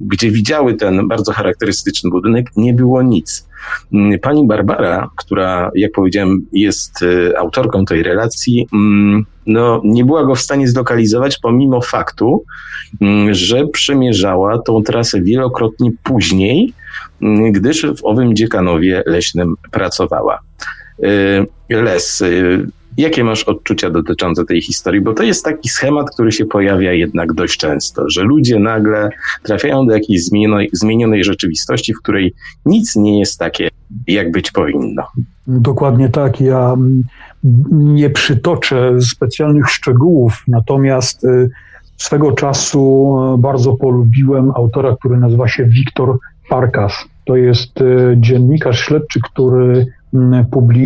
gdzie 0.00 0.30
widziały 0.30 0.74
ten 0.74 1.08
bardzo 1.08 1.32
charakterystyczny 1.32 2.10
budynek, 2.10 2.46
nie 2.56 2.74
było 2.74 3.02
nic. 3.02 3.48
Pani 4.22 4.46
Barbara, 4.46 5.10
która, 5.16 5.70
jak 5.74 5.92
powiedziałem, 5.92 6.46
jest 6.52 7.02
y, 7.02 7.38
autorką 7.38 7.84
tej 7.84 8.02
relacji, 8.02 8.68
mm, 8.72 9.24
no, 9.46 9.80
nie 9.84 10.04
była 10.04 10.24
go 10.24 10.34
w 10.34 10.40
stanie 10.40 10.68
zlokalizować, 10.68 11.38
pomimo 11.42 11.80
faktu, 11.80 12.44
mm, 13.00 13.34
że 13.34 13.66
przemierzała 13.66 14.58
tą 14.58 14.82
trasę 14.82 15.20
wielokrotnie 15.22 15.90
później, 16.02 16.72
mm, 17.22 17.52
gdyż 17.52 17.86
w 17.86 18.04
owym 18.04 18.36
dziekanowie 18.36 19.02
leśnym 19.06 19.54
pracowała. 19.70 20.38
Y, 21.04 21.46
Les, 21.70 22.20
y, 22.20 22.66
Jakie 22.96 23.24
masz 23.24 23.44
odczucia 23.44 23.90
dotyczące 23.90 24.44
tej 24.44 24.62
historii? 24.62 25.00
Bo 25.00 25.12
to 25.12 25.22
jest 25.22 25.44
taki 25.44 25.68
schemat, 25.68 26.10
który 26.10 26.32
się 26.32 26.46
pojawia 26.46 26.92
jednak 26.92 27.32
dość 27.32 27.58
często, 27.58 28.10
że 28.10 28.22
ludzie 28.22 28.58
nagle 28.58 29.10
trafiają 29.42 29.86
do 29.86 29.94
jakiejś 29.94 30.24
zmienionej, 30.24 30.70
zmienionej 30.72 31.24
rzeczywistości, 31.24 31.94
w 31.94 31.98
której 31.98 32.34
nic 32.66 32.96
nie 32.96 33.18
jest 33.18 33.38
takie, 33.38 33.68
jak 34.06 34.30
być 34.30 34.50
powinno. 34.50 35.02
Dokładnie 35.46 36.08
tak. 36.08 36.40
Ja 36.40 36.72
mm, 36.72 37.02
nie 37.72 38.10
przytoczę 38.10 39.00
specjalnych 39.00 39.68
szczegółów, 39.68 40.42
natomiast 40.48 41.24
y, 41.24 41.50
swego 41.96 42.32
czasu 42.32 43.16
y, 43.34 43.38
bardzo 43.38 43.72
polubiłem 43.72 44.50
autora, 44.50 44.96
który 44.96 45.16
nazywa 45.16 45.48
się 45.48 45.64
Wiktor 45.64 46.18
Parkas. 46.48 46.92
To 47.24 47.36
jest 47.36 47.80
y, 47.80 48.16
dziennikarz 48.16 48.80
śledczy, 48.80 49.20
który 49.24 49.86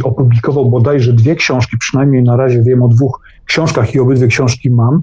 opublikował 0.05 0.71
bodajże 0.71 1.13
dwie 1.13 1.37
książki, 1.37 1.77
przynajmniej 1.81 2.23
na 2.23 2.37
razie 2.37 2.63
wiem 2.63 2.83
o 2.83 2.89
dwóch 2.89 3.21
książkach 3.45 3.95
i 3.95 4.01
obydwie 4.01 4.27
książki 4.27 4.71
mam, 4.71 5.01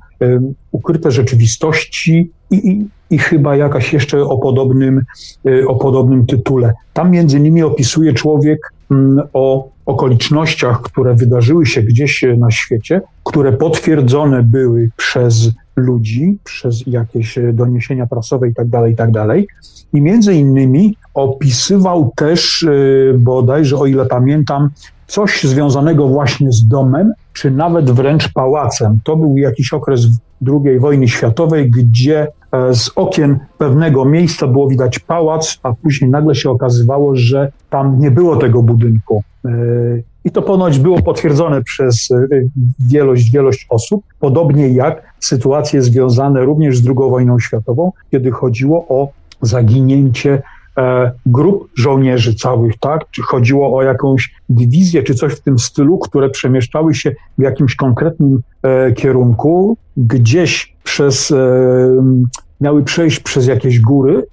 Ukryte 0.71 1.11
rzeczywistości 1.11 2.31
i, 2.51 2.69
i, 2.69 2.87
i 3.09 3.17
chyba 3.17 3.55
jakaś 3.55 3.93
jeszcze 3.93 4.23
o 4.23 4.37
podobnym, 4.37 5.01
y, 5.45 5.67
o 5.67 5.75
podobnym 5.75 6.25
tytule. 6.25 6.73
Tam 6.93 7.11
między 7.11 7.37
innymi 7.37 7.63
opisuje 7.63 8.13
człowiek 8.13 8.73
mm, 8.91 9.21
o 9.33 9.69
okolicznościach, 9.85 10.81
które 10.81 11.15
wydarzyły 11.15 11.65
się 11.65 11.81
gdzieś 11.81 12.25
na 12.37 12.51
świecie, 12.51 13.01
które 13.23 13.53
potwierdzone 13.53 14.43
były 14.43 14.89
przez 14.97 15.49
ludzi, 15.75 16.37
przez 16.43 16.87
jakieś 16.87 17.39
doniesienia 17.53 18.07
prasowe 18.07 18.47
tak 18.51 18.67
i 18.91 18.95
tak 18.95 19.11
dalej. 19.11 19.47
I 19.93 20.01
między 20.01 20.33
innymi 20.33 20.97
opisywał 21.13 22.11
też 22.15 22.61
y, 22.61 23.15
bodajże, 23.19 23.77
o 23.77 23.85
ile 23.85 24.05
pamiętam, 24.05 24.69
coś 25.07 25.43
związanego 25.43 26.07
właśnie 26.07 26.51
z 26.51 26.67
domem, 26.67 27.13
czy 27.33 27.51
nawet 27.51 27.91
wręcz 27.91 28.33
pałacem. 28.33 28.99
To 29.03 29.15
był 29.15 29.37
jakiś 29.37 29.73
okres 29.73 30.01
II 30.47 30.79
wojny 30.79 31.07
światowej, 31.07 31.71
gdzie 31.71 32.27
e, 32.51 32.75
z 32.75 32.91
okien 32.95 33.39
pewnego 33.57 34.05
miejsca 34.05 34.47
było 34.47 34.67
widać 34.67 34.99
pałac, 34.99 35.59
a 35.63 35.73
później 35.73 36.09
nagle 36.09 36.35
się 36.35 36.49
okazywało, 36.49 37.15
że 37.15 37.51
tam 37.69 37.99
nie 37.99 38.11
było 38.11 38.35
tego 38.35 38.63
budynku. 38.63 39.23
I 40.25 40.31
to 40.31 40.41
ponoć 40.41 40.79
było 40.79 41.01
potwierdzone 41.01 41.63
przez 41.63 42.11
e, 42.11 42.27
wielość, 42.79 43.31
wielość 43.31 43.65
osób, 43.69 44.03
podobnie 44.19 44.69
jak 44.69 45.15
sytuacje 45.19 45.81
związane 45.81 46.45
również 46.45 46.77
z 46.77 46.87
II 46.87 46.95
wojną 46.95 47.39
światową, 47.39 47.91
kiedy 48.11 48.31
chodziło 48.31 48.87
o 48.87 49.09
zaginięcie 49.41 50.41
E, 50.77 51.11
grup 51.25 51.69
żołnierzy 51.77 52.35
całych, 52.35 52.77
tak? 52.79 53.01
Czy 53.11 53.21
chodziło 53.21 53.77
o 53.77 53.83
jakąś 53.83 54.33
dywizję, 54.49 55.03
czy 55.03 55.15
coś 55.15 55.33
w 55.33 55.41
tym 55.41 55.59
stylu, 55.59 55.97
które 55.97 56.29
przemieszczały 56.29 56.95
się 56.95 57.15
w 57.37 57.41
jakimś 57.41 57.75
konkretnym 57.75 58.39
e, 58.63 58.91
kierunku, 58.91 59.77
gdzieś 59.97 60.75
przez, 60.83 61.33
miały 62.61 62.83
przejść 62.83 63.19
przez 63.19 63.47
jakieś 63.47 63.81
góry, 63.81 64.23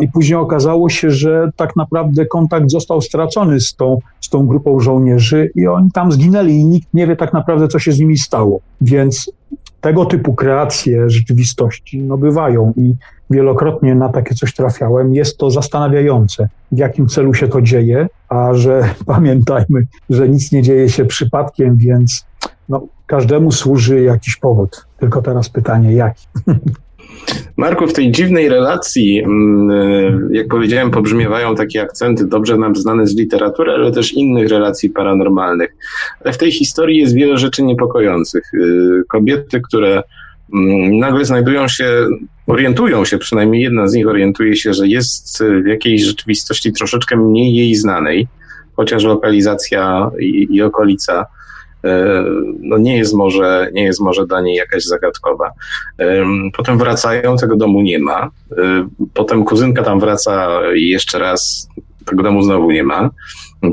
i 0.00 0.08
później 0.08 0.38
okazało 0.38 0.88
się, 0.88 1.10
że 1.10 1.50
tak 1.56 1.76
naprawdę 1.76 2.26
kontakt 2.26 2.70
został 2.70 3.00
stracony 3.00 3.60
z 3.60 3.74
tą, 3.74 3.98
z 4.20 4.28
tą 4.28 4.46
grupą 4.46 4.80
żołnierzy 4.80 5.50
i 5.54 5.66
oni 5.66 5.90
tam 5.90 6.12
zginęli 6.12 6.52
i 6.52 6.64
nikt 6.64 6.94
nie 6.94 7.06
wie 7.06 7.16
tak 7.16 7.32
naprawdę, 7.32 7.68
co 7.68 7.78
się 7.78 7.92
z 7.92 7.98
nimi 7.98 8.18
stało. 8.18 8.60
Więc 8.80 9.32
tego 9.80 10.04
typu 10.04 10.34
kreacje 10.34 11.10
rzeczywistości 11.10 12.02
no, 12.02 12.18
bywają 12.18 12.72
i 12.76 12.94
wielokrotnie 13.30 13.94
na 13.94 14.08
takie 14.08 14.34
coś 14.34 14.54
trafiałem. 14.54 15.14
Jest 15.14 15.38
to 15.38 15.50
zastanawiające, 15.50 16.48
w 16.72 16.78
jakim 16.78 17.08
celu 17.08 17.34
się 17.34 17.48
to 17.48 17.62
dzieje, 17.62 18.06
a 18.28 18.54
że 18.54 18.88
pamiętajmy, 19.06 19.86
że 20.10 20.28
nic 20.28 20.52
nie 20.52 20.62
dzieje 20.62 20.88
się 20.88 21.04
przypadkiem, 21.04 21.76
więc 21.76 22.26
no, 22.68 22.86
każdemu 23.06 23.52
służy 23.52 24.02
jakiś 24.02 24.36
powód. 24.36 24.86
Tylko 24.98 25.22
teraz 25.22 25.48
pytanie, 25.48 25.92
jaki? 25.92 26.26
Marku, 27.56 27.86
w 27.86 27.92
tej 27.92 28.12
dziwnej 28.12 28.48
relacji, 28.48 29.22
mm, 29.22 29.70
e, 29.70 30.36
jak 30.36 30.48
powiedziałem, 30.48 30.90
pobrzmiewają 30.90 31.54
takie 31.54 31.82
akcenty 31.82 32.26
dobrze 32.26 32.56
nam 32.56 32.76
znane 32.76 33.06
z 33.06 33.16
literatury, 33.16 33.72
ale 33.72 33.92
też 33.92 34.12
innych 34.12 34.48
relacji 34.48 34.90
paranormalnych. 34.90 35.76
Ale 36.24 36.32
w 36.32 36.38
tej 36.38 36.52
historii 36.52 36.98
jest 36.98 37.14
wiele 37.14 37.38
rzeczy 37.38 37.62
niepokojących. 37.62 38.42
E, 38.54 38.58
kobiety, 39.08 39.60
które 39.60 40.02
mm, 40.54 40.98
nagle 40.98 41.24
znajdują 41.24 41.68
się, 41.68 42.06
orientują 42.46 43.04
się, 43.04 43.18
przynajmniej 43.18 43.62
jedna 43.62 43.88
z 43.88 43.94
nich 43.94 44.08
orientuje 44.08 44.56
się, 44.56 44.74
że 44.74 44.88
jest 44.88 45.44
w 45.64 45.66
jakiejś 45.66 46.02
rzeczywistości 46.02 46.72
troszeczkę 46.72 47.16
mniej 47.16 47.54
jej 47.54 47.74
znanej, 47.74 48.28
chociaż 48.76 49.04
lokalizacja 49.04 50.10
i, 50.20 50.46
i 50.50 50.62
okolica 50.62 51.26
no 52.60 52.78
nie 52.78 52.96
jest 52.96 53.14
może, 53.14 53.70
nie 53.72 53.84
jest 53.84 54.00
może 54.00 54.26
dla 54.26 54.40
niej 54.40 54.56
jakaś 54.56 54.84
zagadkowa. 54.84 55.50
Potem 56.56 56.78
wracają, 56.78 57.36
tego 57.36 57.56
domu 57.56 57.82
nie 57.82 57.98
ma. 57.98 58.30
E, 58.58 58.88
potem 59.14 59.44
kuzynka 59.44 59.82
tam 59.82 60.00
wraca 60.00 60.60
jeszcze 60.74 61.18
raz 61.18 61.68
tego 62.04 62.22
domu 62.22 62.42
znowu 62.42 62.70
nie 62.70 62.82
ma. 62.82 63.10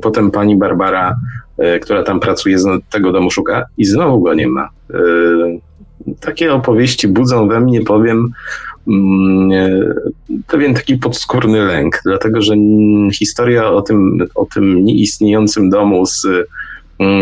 Potem 0.01 0.31
pani 0.31 0.55
Barbara, 0.55 1.15
e, 1.57 1.79
która 1.79 2.03
tam 2.03 2.19
pracuje, 2.19 2.57
tego 2.89 3.11
domu 3.11 3.31
szuka 3.31 3.65
i 3.77 3.85
znowu 3.85 4.21
go 4.21 4.33
nie 4.33 4.47
ma. 4.47 4.69
Takie 6.19 6.53
opowieści 6.53 7.07
budzą 7.07 7.47
we 7.47 7.59
mnie, 7.59 7.81
powiem, 7.81 8.29
mm, 8.87 9.49
pewien 10.47 10.73
taki 10.73 10.97
podskórny 10.97 11.61
lęk, 11.65 12.01
dlatego 12.05 12.41
że 12.41 12.55
historia 13.13 13.69
o 13.69 13.81
tym, 13.81 14.17
o 14.35 14.45
tym 14.45 14.85
nieistniejącym 14.85 15.69
domu 15.69 16.05
z, 16.05 16.27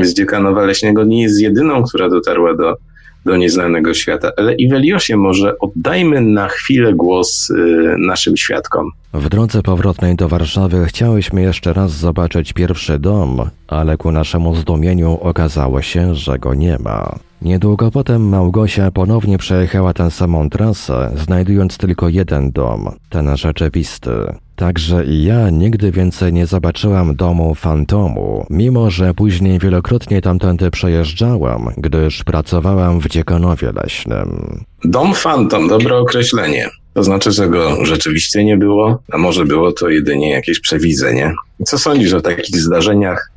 z 0.01 0.13
Dziekanowa 0.13 0.65
Leśnego 0.65 1.03
nie 1.03 1.21
jest 1.21 1.41
jedyną, 1.41 1.83
która 1.83 2.09
dotarła 2.09 2.55
do, 2.55 2.77
do 3.25 3.37
nieznanego 3.37 3.93
świata. 3.93 4.31
Ale 4.37 4.55
i 4.55 4.69
może 5.17 5.59
oddajmy 5.59 6.21
na 6.21 6.47
chwilę 6.47 6.93
głos 6.93 7.49
y, 7.49 7.55
naszym 7.97 8.37
świadkom. 8.37 8.91
W 9.13 9.29
drodze 9.29 9.61
powrotnej 9.61 10.15
do 10.15 10.29
Warszawy 10.29 10.85
chciałyśmy 10.85 11.41
jeszcze 11.41 11.73
raz 11.73 11.91
zobaczyć 11.91 12.53
pierwszy 12.53 12.99
dom, 12.99 13.49
ale 13.67 13.97
ku 13.97 14.11
naszemu 14.11 14.55
zdumieniu 14.55 15.17
okazało 15.21 15.81
się, 15.81 16.15
że 16.15 16.39
go 16.39 16.53
nie 16.53 16.77
ma. 16.79 17.19
Niedługo 17.41 17.91
potem 17.91 18.29
Małgosia 18.29 18.91
ponownie 18.91 19.37
przejechała 19.37 19.93
tę 19.93 20.11
samą 20.11 20.49
trasę, 20.49 21.11
znajdując 21.15 21.77
tylko 21.77 22.09
jeden 22.09 22.51
dom, 22.51 22.89
ten 23.09 23.37
rzeczywisty. 23.37 24.11
Także 24.55 25.05
i 25.05 25.23
ja 25.23 25.49
nigdy 25.49 25.91
więcej 25.91 26.33
nie 26.33 26.45
zobaczyłam 26.45 27.15
domu 27.15 27.55
fantomu, 27.55 28.45
mimo 28.49 28.89
że 28.89 29.13
później 29.13 29.59
wielokrotnie 29.59 30.21
tamtędy 30.21 30.71
przejeżdżałam, 30.71 31.69
gdyż 31.77 32.23
pracowałam 32.23 32.99
w 32.99 33.07
Dziekanowie 33.07 33.71
Leśnym. 33.71 34.63
Dom 34.83 35.13
fantom, 35.13 35.67
dobre 35.67 35.97
określenie. 35.97 36.69
To 36.93 37.03
znaczy, 37.03 37.31
że 37.31 37.49
go 37.49 37.85
rzeczywiście 37.85 38.43
nie 38.43 38.57
było, 38.57 39.01
a 39.11 39.17
może 39.17 39.45
było 39.45 39.71
to 39.71 39.89
jedynie 39.89 40.29
jakieś 40.29 40.59
przewidzenie. 40.59 41.33
Co 41.65 41.77
sądzisz 41.77 42.13
o 42.13 42.21
takich 42.21 42.61
zdarzeniach 42.61 43.31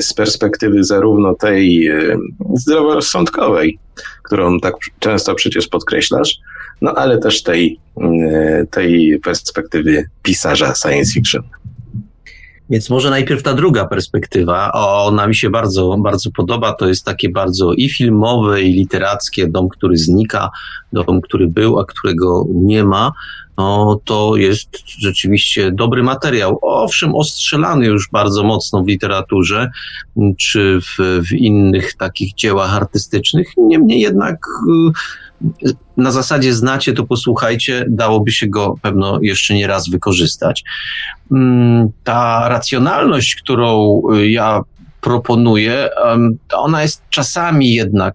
z 0.00 0.14
perspektywy 0.14 0.84
zarówno 0.84 1.34
tej 1.34 1.86
e, 1.86 2.18
zdroworozsądkowej, 2.54 3.78
którą 4.22 4.60
tak 4.60 4.74
często 4.98 5.34
przecież 5.34 5.68
podkreślasz, 5.68 6.38
no 6.80 6.94
ale 6.94 7.18
też 7.18 7.42
tej, 7.42 7.78
mm, 7.96 8.66
tej 8.66 9.20
perspektywy 9.24 10.04
pisarza 10.22 10.74
science 10.74 11.12
fiction. 11.12 11.42
Więc 12.70 12.90
może 12.90 13.10
najpierw 13.10 13.42
ta 13.42 13.54
druga 13.54 13.84
perspektywa, 13.84 14.72
ona 14.72 15.26
mi 15.26 15.34
się 15.34 15.50
bardzo, 15.50 15.96
bardzo 15.98 16.30
podoba. 16.30 16.72
To 16.72 16.88
jest 16.88 17.04
takie 17.04 17.28
bardzo 17.28 17.72
i 17.72 17.88
filmowe, 17.88 18.62
i 18.62 18.72
literackie, 18.72 19.48
dom, 19.48 19.68
który 19.68 19.96
znika, 19.96 20.50
dom, 20.92 21.20
który 21.20 21.48
był, 21.48 21.78
a 21.78 21.84
którego 21.84 22.46
nie 22.54 22.84
ma. 22.84 23.12
No, 23.60 24.00
to 24.04 24.36
jest 24.36 24.68
rzeczywiście 24.98 25.72
dobry 25.72 26.02
materiał. 26.02 26.58
Owszem, 26.62 27.14
ostrzelany 27.14 27.86
już 27.86 28.08
bardzo 28.12 28.44
mocno 28.44 28.82
w 28.82 28.88
literaturze, 28.88 29.70
czy 30.38 30.80
w, 30.80 31.20
w 31.28 31.32
innych 31.32 31.94
takich 31.94 32.34
dziełach 32.34 32.74
artystycznych. 32.74 33.48
Niemniej 33.56 34.00
jednak 34.00 34.46
y, 35.64 35.72
na 35.96 36.10
zasadzie 36.10 36.54
znacie, 36.54 36.92
to 36.92 37.04
posłuchajcie, 37.04 37.84
dałoby 37.88 38.32
się 38.32 38.46
go 38.46 38.74
pewno 38.82 39.18
jeszcze 39.22 39.54
nie 39.54 39.66
raz 39.66 39.88
wykorzystać. 39.88 40.64
Mm, 41.32 41.88
ta 42.04 42.48
racjonalność, 42.48 43.34
którą 43.34 44.02
y, 44.14 44.30
ja 44.30 44.60
proponuję, 45.00 45.88
ona 46.52 46.82
jest 46.82 47.02
czasami 47.10 47.74
jednak 47.74 48.14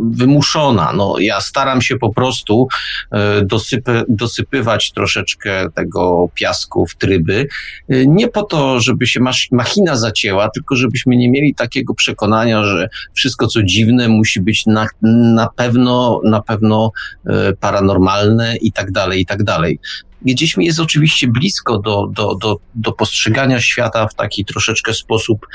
wymuszona. 0.00 0.92
No, 0.92 1.14
ja 1.18 1.40
staram 1.40 1.82
się 1.82 1.96
po 1.96 2.12
prostu 2.12 2.68
e, 3.12 3.42
dosypy, 3.42 4.02
dosypywać 4.08 4.92
troszeczkę 4.92 5.66
tego 5.74 6.28
piasku 6.34 6.86
w 6.86 6.94
tryby. 6.94 7.48
E, 7.88 8.06
nie 8.06 8.28
po 8.28 8.42
to, 8.42 8.80
żeby 8.80 9.06
się 9.06 9.20
machina 9.52 9.96
zacięła, 9.96 10.50
tylko 10.50 10.76
żebyśmy 10.76 11.16
nie 11.16 11.30
mieli 11.30 11.54
takiego 11.54 11.94
przekonania, 11.94 12.64
że 12.64 12.88
wszystko 13.14 13.46
co 13.46 13.62
dziwne 13.62 14.08
musi 14.08 14.40
być 14.40 14.66
na, 14.66 14.86
na 15.34 15.48
pewno, 15.56 16.20
na 16.24 16.42
pewno 16.42 16.90
e, 17.26 17.52
paranormalne 17.52 18.56
i 18.56 18.72
tak 18.72 18.92
dalej, 18.92 19.20
i 19.20 19.26
tak 19.26 19.42
dalej. 19.42 19.78
Gdzieś 20.22 20.56
mi 20.56 20.66
jest 20.66 20.80
oczywiście 20.80 21.28
blisko 21.28 21.78
do, 21.78 22.06
do, 22.12 22.34
do, 22.34 22.56
do 22.74 22.92
postrzegania 22.92 23.60
świata 23.60 24.08
w 24.08 24.14
taki 24.14 24.44
troszeczkę 24.44 24.94
sposób, 24.94 25.46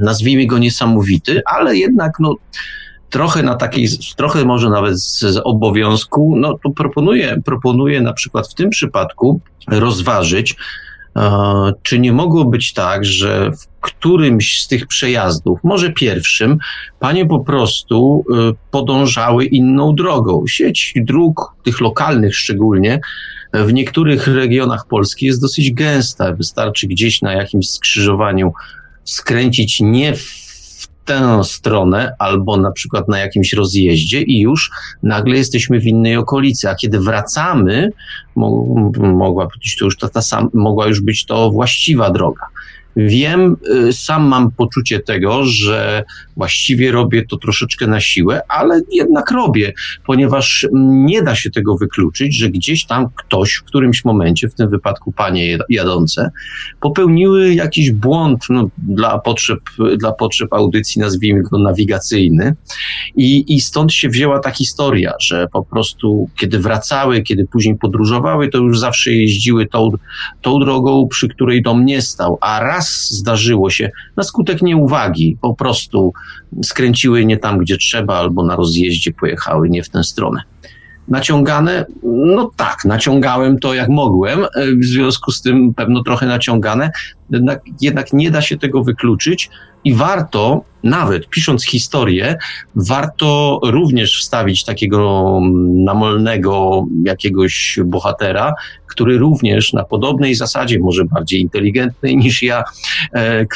nazwijmy 0.00 0.46
go 0.46 0.58
niesamowity, 0.58 1.42
ale 1.46 1.76
jednak 1.76 2.12
no, 2.20 2.34
trochę 3.14 3.42
na 3.42 3.54
takiej, 3.54 3.88
trochę 4.16 4.44
może 4.44 4.70
nawet 4.70 5.00
z, 5.00 5.20
z 5.20 5.40
obowiązku, 5.44 6.34
no 6.36 6.58
to 6.62 6.70
proponuję, 6.70 7.36
proponuję 7.44 8.00
na 8.00 8.12
przykład 8.12 8.48
w 8.48 8.54
tym 8.54 8.70
przypadku 8.70 9.40
rozważyć, 9.68 10.56
e, 11.16 11.72
czy 11.82 11.98
nie 11.98 12.12
mogło 12.12 12.44
być 12.44 12.72
tak, 12.72 13.04
że 13.04 13.50
w 13.50 13.80
którymś 13.80 14.62
z 14.62 14.68
tych 14.68 14.86
przejazdów, 14.86 15.58
może 15.64 15.92
pierwszym, 15.92 16.58
panie 16.98 17.26
po 17.26 17.40
prostu 17.40 18.24
e, 18.30 18.52
podążały 18.70 19.44
inną 19.44 19.94
drogą. 19.94 20.46
Sieć 20.46 20.94
dróg, 20.96 21.54
tych 21.62 21.80
lokalnych 21.80 22.36
szczególnie, 22.36 23.00
w 23.52 23.72
niektórych 23.72 24.26
regionach 24.26 24.86
Polski 24.88 25.26
jest 25.26 25.40
dosyć 25.40 25.72
gęsta. 25.72 26.32
Wystarczy 26.32 26.86
gdzieś 26.86 27.22
na 27.22 27.32
jakimś 27.32 27.70
skrzyżowaniu 27.70 28.52
skręcić 29.04 29.80
nie 29.80 30.14
w 30.14 30.43
tę 31.04 31.44
stronę, 31.44 32.14
albo 32.18 32.56
na 32.56 32.72
przykład 32.72 33.08
na 33.08 33.18
jakimś 33.18 33.52
rozjeździe 33.52 34.22
i 34.22 34.40
już 34.40 34.70
nagle 35.02 35.36
jesteśmy 35.36 35.80
w 35.80 35.86
innej 35.86 36.16
okolicy, 36.16 36.70
a 36.70 36.74
kiedy 36.74 37.00
wracamy, 37.00 37.90
mogła 38.96 39.46
być 39.46 39.76
to 39.78 39.84
już 39.84 39.98
ta, 39.98 40.08
ta 40.08 40.22
sam, 40.22 40.50
mogła 40.54 40.86
już 40.86 41.00
być 41.00 41.24
to 41.26 41.50
właściwa 41.50 42.10
droga. 42.10 42.46
Wiem, 42.96 43.56
y, 43.88 43.92
sam 43.92 44.28
mam 44.28 44.50
poczucie 44.50 45.00
tego, 45.00 45.44
że 45.44 46.04
właściwie 46.36 46.92
robię 46.92 47.26
to 47.26 47.36
troszeczkę 47.36 47.86
na 47.86 48.00
siłę, 48.00 48.40
ale 48.48 48.80
jednak 48.92 49.30
robię, 49.30 49.72
ponieważ 50.06 50.66
nie 50.82 51.22
da 51.22 51.34
się 51.34 51.50
tego 51.50 51.76
wykluczyć, 51.76 52.36
że 52.36 52.50
gdzieś 52.50 52.86
tam 52.86 53.06
ktoś 53.16 53.54
w 53.54 53.64
którymś 53.64 54.04
momencie, 54.04 54.48
w 54.48 54.54
tym 54.54 54.70
wypadku 54.70 55.12
panie 55.12 55.58
jadące, 55.68 56.30
popełniły 56.80 57.54
jakiś 57.54 57.90
błąd 57.90 58.44
no, 58.50 58.68
dla, 58.78 59.18
potrzeb, 59.18 59.60
dla 59.98 60.12
potrzeb 60.12 60.52
audycji, 60.52 61.00
nazwijmy 61.00 61.42
go 61.42 61.58
nawigacyjny. 61.58 62.54
I, 63.16 63.54
I 63.54 63.60
stąd 63.60 63.92
się 63.92 64.08
wzięła 64.08 64.38
ta 64.38 64.50
historia, 64.50 65.12
że 65.20 65.46
po 65.52 65.64
prostu 65.64 66.28
kiedy 66.36 66.58
wracały, 66.58 67.22
kiedy 67.22 67.46
później 67.46 67.76
podróżowały, 67.76 68.48
to 68.48 68.58
już 68.58 68.78
zawsze 68.78 69.12
jeździły 69.12 69.66
tą, 69.66 69.90
tą 70.42 70.58
drogą, 70.58 71.08
przy 71.08 71.28
której 71.28 71.62
dom 71.62 71.84
nie 71.84 72.02
stał, 72.02 72.38
a 72.40 72.60
raz 72.60 72.83
raz 72.84 73.10
zdarzyło 73.10 73.70
się 73.70 73.90
na 74.16 74.22
skutek 74.22 74.62
nieuwagi, 74.62 75.38
po 75.40 75.54
prostu 75.54 76.12
skręciły 76.62 77.24
nie 77.24 77.36
tam, 77.36 77.58
gdzie 77.58 77.76
trzeba, 77.76 78.16
albo 78.16 78.44
na 78.44 78.56
rozjeździe 78.56 79.12
pojechały 79.12 79.70
nie 79.70 79.82
w 79.82 79.88
tę 79.88 80.04
stronę. 80.04 80.42
Naciągane? 81.08 81.86
No 82.02 82.50
tak, 82.56 82.84
naciągałem 82.84 83.58
to 83.58 83.74
jak 83.74 83.88
mogłem, 83.88 84.46
w 84.80 84.84
związku 84.84 85.30
z 85.30 85.42
tym 85.42 85.74
pewno 85.74 86.02
trochę 86.02 86.26
naciągane, 86.26 86.90
jednak, 87.30 87.60
jednak 87.80 88.12
nie 88.12 88.30
da 88.30 88.42
się 88.42 88.58
tego 88.58 88.84
wykluczyć 88.84 89.50
i 89.84 89.94
warto, 89.94 90.64
nawet 90.82 91.28
pisząc 91.28 91.66
historię, 91.66 92.36
warto 92.74 93.60
również 93.64 94.20
wstawić 94.20 94.64
takiego 94.64 95.40
namolnego 95.74 96.86
jakiegoś 97.04 97.78
bohatera, 97.84 98.54
który 98.86 99.18
również 99.18 99.72
na 99.72 99.84
podobnej 99.84 100.34
zasadzie, 100.34 100.78
może 100.78 101.04
bardziej 101.04 101.40
inteligentnej 101.40 102.16
niż 102.16 102.42
ja, 102.42 102.64
e, 103.12 103.46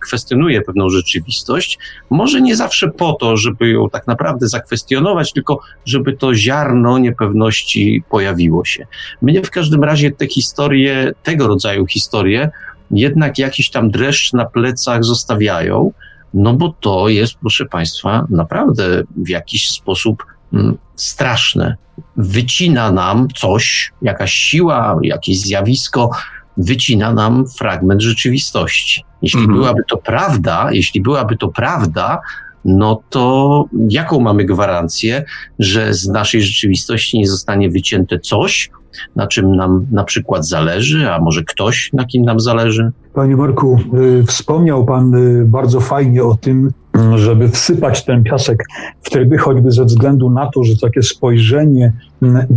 kwestionuje 0.00 0.62
pewną 0.62 0.88
rzeczywistość. 0.88 1.78
Może 2.10 2.40
nie 2.40 2.56
zawsze 2.56 2.90
po 2.90 3.12
to, 3.12 3.36
żeby 3.36 3.68
ją 3.68 3.90
tak 3.90 4.06
naprawdę 4.06 4.48
zakwestionować, 4.48 5.32
tylko 5.32 5.60
żeby 5.84 6.16
to 6.16 6.34
ziarno 6.34 6.98
niepewności 6.98 8.02
pojawiło 8.10 8.64
się. 8.64 8.86
Mnie 9.22 9.42
w 9.42 9.50
każdym 9.50 9.84
razie 9.84 10.10
te 10.10 10.26
historie, 10.26 11.12
tego 11.22 11.46
rodzaju 11.48 11.86
historie, 11.86 12.50
jednak 12.94 13.38
jakiś 13.38 13.70
tam 13.70 13.90
dreszcz 13.90 14.32
na 14.32 14.44
plecach 14.44 15.04
zostawiają, 15.04 15.92
no 16.34 16.54
bo 16.54 16.74
to 16.80 17.08
jest, 17.08 17.34
proszę 17.40 17.64
Państwa, 17.66 18.26
naprawdę 18.30 19.02
w 19.16 19.28
jakiś 19.28 19.70
sposób 19.70 20.24
mm, 20.52 20.78
straszne. 20.96 21.76
Wycina 22.16 22.92
nam 22.92 23.28
coś, 23.36 23.92
jakaś 24.02 24.32
siła, 24.32 24.98
jakieś 25.02 25.40
zjawisko, 25.40 26.10
wycina 26.56 27.12
nam 27.12 27.44
fragment 27.58 28.02
rzeczywistości. 28.02 29.04
Jeśli 29.22 29.40
mhm. 29.40 29.58
byłaby 29.58 29.82
to 29.88 29.96
prawda, 29.96 30.68
jeśli 30.72 31.00
byłaby 31.00 31.36
to 31.36 31.48
prawda, 31.48 32.20
no 32.64 33.02
to 33.10 33.64
jaką 33.88 34.20
mamy 34.20 34.44
gwarancję, 34.44 35.24
że 35.58 35.94
z 35.94 36.08
naszej 36.08 36.42
rzeczywistości 36.42 37.18
nie 37.18 37.26
zostanie 37.26 37.70
wycięte 37.70 38.18
coś, 38.18 38.70
na 39.16 39.26
czym 39.26 39.56
nam 39.56 39.86
na 39.90 40.04
przykład 40.04 40.46
zależy, 40.46 41.10
a 41.10 41.18
może 41.18 41.42
ktoś, 41.42 41.90
na 41.92 42.04
kim 42.04 42.24
nam 42.24 42.40
zależy? 42.40 42.92
Panie 43.14 43.36
Marku, 43.36 43.78
y, 44.20 44.24
wspomniał 44.26 44.84
Pan 44.84 45.14
y, 45.14 45.44
bardzo 45.44 45.80
fajnie 45.80 46.24
o 46.24 46.34
tym, 46.34 46.70
żeby 47.14 47.48
wsypać 47.48 48.04
ten 48.04 48.22
piasek 48.22 48.64
w 49.02 49.10
tryby, 49.10 49.38
choćby 49.38 49.70
ze 49.70 49.84
względu 49.84 50.30
na 50.30 50.50
to, 50.54 50.64
że 50.64 50.72
takie 50.82 51.02
spojrzenie, 51.02 51.92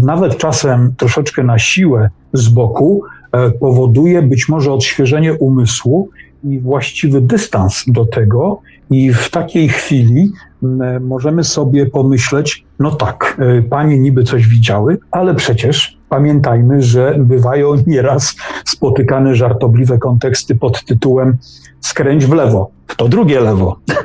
nawet 0.04 0.38
czasem 0.38 0.94
troszeczkę 0.98 1.44
na 1.44 1.60
siłę 1.60 2.10
z 2.34 2.50
boku, 2.50 3.04
e, 3.32 3.52
powoduje 3.52 4.22
być 4.22 4.50
może 4.50 4.74
odświeżenie 4.74 5.34
umysłu 5.34 6.10
i 6.44 6.60
właściwy 6.60 7.22
dystans 7.22 7.84
do 7.88 8.06
tego. 8.06 8.62
I 8.90 9.14
w 9.14 9.30
takiej 9.30 9.70
chwili 9.70 10.32
możemy 11.02 11.44
sobie 11.44 11.86
pomyśleć, 11.86 12.66
no 12.80 12.92
tak, 12.92 13.38
e, 13.40 13.62
panie 13.62 14.00
niby 14.00 14.24
coś 14.24 14.48
widziały, 14.48 14.98
ale 15.12 15.36
przecież 15.36 15.97
pamiętajmy, 16.10 16.82
że 16.82 17.16
bywają 17.20 17.76
nieraz 17.88 18.36
spotykane 18.66 19.36
żartobliwe 19.36 19.98
konteksty 19.98 20.56
pod 20.56 20.86
tytułem 20.86 21.38
skręć 21.82 22.26
w 22.26 22.34
lewo, 22.34 22.70
w 22.88 22.96
to 22.96 23.10
drugie 23.10 23.40
lewo. 23.40 23.78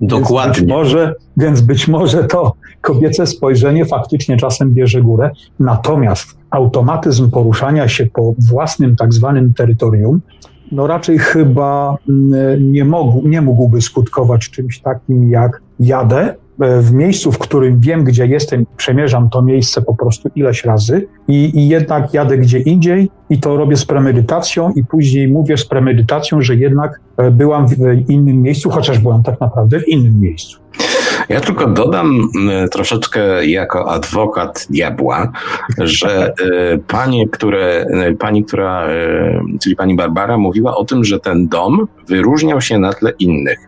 Dokładnie. 0.00 0.52
Więc 0.52 0.60
być, 0.60 0.68
może, 0.68 1.14
więc 1.36 1.60
być 1.60 1.88
może 1.88 2.24
to 2.24 2.54
kobiece 2.80 3.26
spojrzenie 3.26 3.84
faktycznie 3.84 4.36
czasem 4.36 4.74
bierze 4.74 5.02
górę, 5.02 5.30
natomiast 5.60 6.38
automatyzm 6.50 7.30
poruszania 7.30 7.88
się 7.88 8.06
po 8.06 8.34
własnym 8.50 8.96
tak 8.96 9.12
zwanym 9.12 9.54
terytorium, 9.54 10.20
no 10.72 10.86
raczej 10.86 11.18
chyba 11.18 11.96
mm, 12.08 12.72
nie, 12.72 12.84
mógł, 12.84 13.28
nie 13.28 13.42
mógłby 13.42 13.80
skutkować 13.80 14.50
czymś 14.50 14.80
takim 14.80 15.30
jak 15.30 15.62
jadę 15.80 16.34
w 16.58 16.92
miejscu, 16.92 17.32
w 17.32 17.38
którym 17.38 17.80
wiem, 17.80 18.04
gdzie 18.04 18.26
jestem, 18.26 18.66
przemierzam 18.76 19.30
to 19.30 19.42
miejsce 19.42 19.82
po 19.82 19.96
prostu 19.96 20.28
ileś 20.34 20.64
razy 20.64 21.08
i, 21.28 21.58
i 21.58 21.68
jednak 21.68 22.14
jadę 22.14 22.38
gdzie 22.38 22.58
indziej 22.58 23.10
i 23.30 23.40
to 23.40 23.56
robię 23.56 23.76
z 23.76 23.84
premedytacją 23.84 24.72
i 24.76 24.84
później 24.84 25.28
mówię 25.28 25.56
z 25.56 25.66
premedytacją, 25.66 26.42
że 26.42 26.54
jednak 26.54 27.00
e, 27.16 27.30
byłam 27.30 27.68
w 27.68 28.10
innym 28.10 28.42
miejscu, 28.42 28.70
chociaż 28.70 28.98
byłam 28.98 29.22
tak 29.22 29.40
naprawdę 29.40 29.80
w 29.80 29.88
innym 29.88 30.20
miejscu. 30.20 30.64
Ja 31.28 31.40
tylko 31.40 31.66
dodam 31.66 32.28
troszeczkę 32.70 33.46
jako 33.46 33.90
adwokat 33.90 34.66
diabła, 34.70 35.32
że 35.78 36.28
e, 36.28 36.34
panie, 36.78 37.28
które, 37.28 37.86
pani, 38.18 38.44
która, 38.44 38.86
czyli 39.60 39.76
pani 39.76 39.96
Barbara 39.96 40.38
mówiła 40.38 40.76
o 40.76 40.84
tym, 40.84 41.04
że 41.04 41.20
ten 41.20 41.48
dom 41.48 41.86
wyróżniał 42.08 42.60
się 42.60 42.78
na 42.78 42.92
tle 42.92 43.12
innych. 43.18 43.58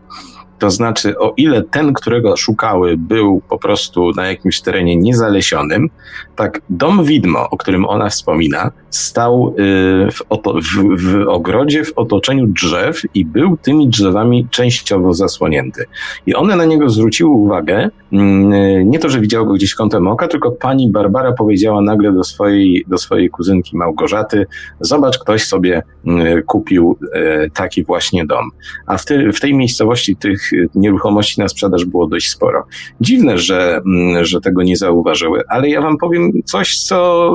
To 0.59 0.71
znaczy, 0.71 1.19
o 1.19 1.35
ile 1.37 1.63
ten, 1.63 1.93
którego 1.93 2.37
szukały, 2.37 2.97
był 2.97 3.43
po 3.49 3.59
prostu 3.59 4.11
na 4.17 4.27
jakimś 4.27 4.61
terenie 4.61 4.97
niezalesionym, 4.97 5.91
tak 6.37 6.61
dom 6.71 7.05
widmo, 7.05 7.51
o 7.51 7.57
którym 7.57 7.85
ona 7.85 8.09
wspomina, 8.09 8.71
stał 8.91 9.55
y, 9.59 10.11
w, 10.11 10.23
w, 10.63 11.03
w 11.03 11.29
ogrodzie 11.29 11.85
w 11.85 11.93
otoczeniu 11.97 12.47
drzew 12.47 13.03
i 13.15 13.25
był 13.25 13.57
tymi 13.57 13.89
drzewami 13.89 14.47
częściowo 14.51 15.15
zasłonięty. 15.15 15.85
I 16.27 16.35
one 16.35 16.57
na 16.57 16.65
niego 16.65 16.91
zwróciły 16.91 17.31
uwagę, 17.31 17.91
mm, 18.13 18.91
nie 18.91 18.99
to, 18.99 19.09
że 19.09 19.21
widziały 19.21 19.47
go 19.47 19.53
gdzieś 19.53 19.75
kątem 19.75 20.09
oka, 20.09 20.29
tylko 20.29 20.51
pani 20.51 20.91
Barbara 20.91 21.33
powiedziała 21.33 21.83
nagle 21.83 22.13
do 22.13 22.25
swojej, 22.25 22.85
do 22.89 22.99
swojej 22.99 23.31
kuzynki 23.31 23.77
Małgorzaty, 23.77 24.47
zobacz, 24.81 25.19
ktoś 25.19 25.45
sobie 25.45 25.83
mm, 26.07 26.43
kupił 26.43 26.99
e, 27.13 27.51
taki 27.51 27.85
właśnie 27.85 28.27
dom. 28.27 28.51
A 28.87 28.99
w, 28.99 29.05
w 29.35 29.41
tej 29.41 29.55
miejscowości 29.55 30.17
tych 30.17 30.46
nieruchomości 30.75 31.41
na 31.41 31.49
sprzedaż 31.49 31.85
było 31.85 32.07
dość 32.07 32.31
sporo. 32.31 32.65
Dziwne, 33.01 33.39
że, 33.39 33.81
mm, 33.87 34.25
że 34.25 34.41
tego 34.41 34.63
nie 34.63 34.77
zauważyły, 34.77 35.43
ale 35.49 35.69
ja 35.69 35.81
wam 35.81 35.99
powiem 35.99 36.33
coś, 36.45 36.79
co, 36.79 37.31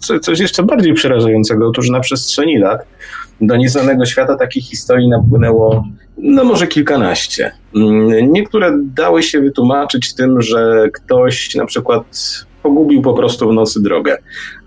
co, 0.00 0.20
coś 0.20 0.40
jeszcze 0.40 0.62
bardziej 0.62 0.94
przerażającego. 0.94 1.68
Otóż 1.68 1.90
na 1.90 2.00
przestrzeni 2.00 2.58
lat 2.58 2.80
do 3.40 3.56
nieznanego 3.56 4.06
świata 4.06 4.36
takich 4.36 4.64
historii 4.64 5.08
napłynęło 5.08 5.84
no 6.18 6.44
może 6.44 6.66
kilkanaście. 6.66 7.52
Mm, 7.76 8.32
niektóre 8.32 8.78
dały 8.82 9.22
się 9.22 9.40
wytłumaczyć 9.40 10.14
tym, 10.14 10.42
że 10.42 10.88
ktoś 10.92 11.54
na 11.54 11.66
przykład 11.66 12.04
pogubił 12.66 13.02
po 13.02 13.14
prostu 13.14 13.48
w 13.48 13.52
nocy 13.52 13.82
drogę, 13.82 14.18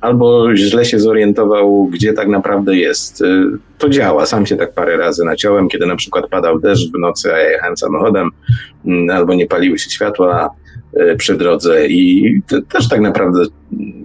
albo 0.01 0.55
źle 0.55 0.85
się 0.85 0.99
zorientował, 0.99 1.87
gdzie 1.91 2.13
tak 2.13 2.27
naprawdę 2.27 2.75
jest. 2.75 3.21
Y, 3.21 3.43
to 3.77 3.89
działa, 3.89 4.25
sam 4.25 4.45
się 4.45 4.57
tak 4.57 4.73
parę 4.73 4.97
razy 4.97 5.25
naciąłem, 5.25 5.69
kiedy 5.69 5.85
na 5.85 5.95
przykład 5.95 6.29
padał 6.29 6.59
deszcz 6.59 6.91
w 6.91 6.99
nocy, 6.99 7.33
a 7.33 7.37
ja 7.37 7.49
jechałem 7.49 7.77
samochodem, 7.77 8.29
mm, 8.85 9.09
albo 9.09 9.33
nie 9.33 9.47
paliły 9.47 9.79
się 9.79 9.89
światła, 9.89 10.49
przy 11.17 11.37
drodze 11.37 11.87
i 11.87 12.33
też 12.69 12.89
tak 12.89 13.01
naprawdę 13.01 13.43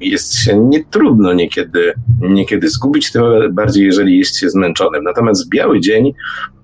jest 0.00 0.34
się 0.38 0.58
nietrudno 0.58 1.32
niekiedy, 1.32 1.92
niekiedy 2.20 2.68
zgubić, 2.68 3.12
tym 3.12 3.22
bardziej 3.52 3.86
jeżeli 3.86 4.18
jest 4.18 4.38
się 4.38 4.50
zmęczonym. 4.50 5.04
Natomiast 5.04 5.48
biały 5.48 5.80
dzień 5.80 6.12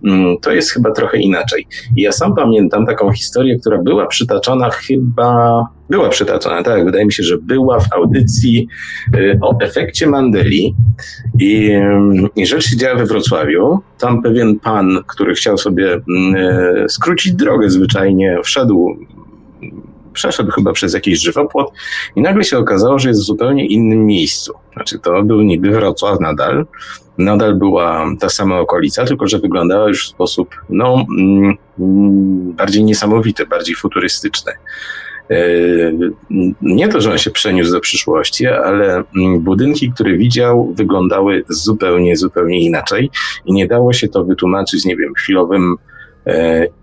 mm, 0.05 0.37
to 0.43 0.53
jest 0.53 0.71
chyba 0.71 0.91
trochę 0.91 1.19
inaczej. 1.19 1.67
I 1.97 2.03
ja 2.03 2.13
sam 2.13 2.35
pamiętam 2.35 2.87
taką 2.87 3.13
historię, 3.13 3.59
która 3.59 3.79
była 3.79 4.07
przytaczana 4.07 4.71
chyba, 4.71 5.63
była 5.91 6.09
przytaczana, 6.09 6.63
tak, 6.63 6.85
wydaje 6.85 7.07
mi 7.07 7.13
się, 7.13 7.23
że 7.23 7.39
była 7.39 7.81
w 7.81 7.93
audycji 7.93 8.69
e, 9.15 9.39
o 9.41 9.61
efekcie 9.61 10.07
Mandeli 10.07 10.75
i, 11.39 11.71
mm, 11.71 12.29
i 12.37 12.47
rzecz 12.47 12.65
się 12.65 12.77
działa 12.77 12.99
we 12.99 13.07
Wrocławiu. 13.07 13.81
Tam 13.99 14.23
pewien 14.23 14.59
pan, 14.59 14.99
który 15.07 15.35
chciał 15.35 15.59
sobie 15.59 15.93
mm, 15.93 16.35
e, 16.37 16.89
skrócić 16.89 17.33
drogę 17.33 17.71
zwyczajnie, 17.71 18.39
wszedł 18.45 18.97
przeszedł 20.13 20.51
chyba 20.51 20.73
przez 20.73 20.95
jakiś 20.95 21.21
żywopłot 21.21 21.73
i 22.17 22.21
nagle 22.21 22.45
się 22.45 22.59
okazało, 22.59 22.99
że 22.99 23.09
jest 23.09 23.21
w 23.21 23.25
zupełnie 23.25 23.67
innym 23.67 24.07
miejscu. 24.07 24.53
Znaczy 24.73 24.99
to 24.99 25.23
był 25.23 25.43
niby 25.43 25.71
Wrocław 25.71 26.21
nadal, 26.21 26.67
nadal 27.19 27.55
była 27.55 28.07
ta 28.21 28.29
sama 28.29 28.59
okolica, 28.59 29.05
tylko 29.05 29.29
że 29.29 29.39
wyglądała 29.39 29.89
już 29.89 30.05
w 30.07 30.09
sposób 30.09 30.55
no, 30.71 31.05
mm, 31.19 31.57
bardziej 32.57 32.85
niesamowity, 32.85 33.47
bardziej 33.47 33.75
futurystyczny. 33.75 34.53
E, 35.31 35.37
nie 36.63 36.89
to, 36.89 37.01
że 37.01 37.11
on 37.11 37.19
się 37.19 37.31
przeniósł 37.31 37.73
do 37.73 37.81
przyszłości, 37.81 38.47
ale 38.47 39.05
mm, 39.17 39.41
budynki, 39.41 39.93
które 39.93 40.17
widział, 40.17 40.73
wyglądały 40.75 41.45
zupełnie, 41.49 42.17
zupełnie 42.17 42.61
inaczej 42.61 43.11
i 43.45 43.53
nie 43.53 43.67
dało 43.67 43.93
się 43.93 44.09
to 44.09 44.25
wytłumaczyć, 44.25 44.85
nie 44.85 44.97
wiem, 44.97 45.15
chwilowym 45.15 45.77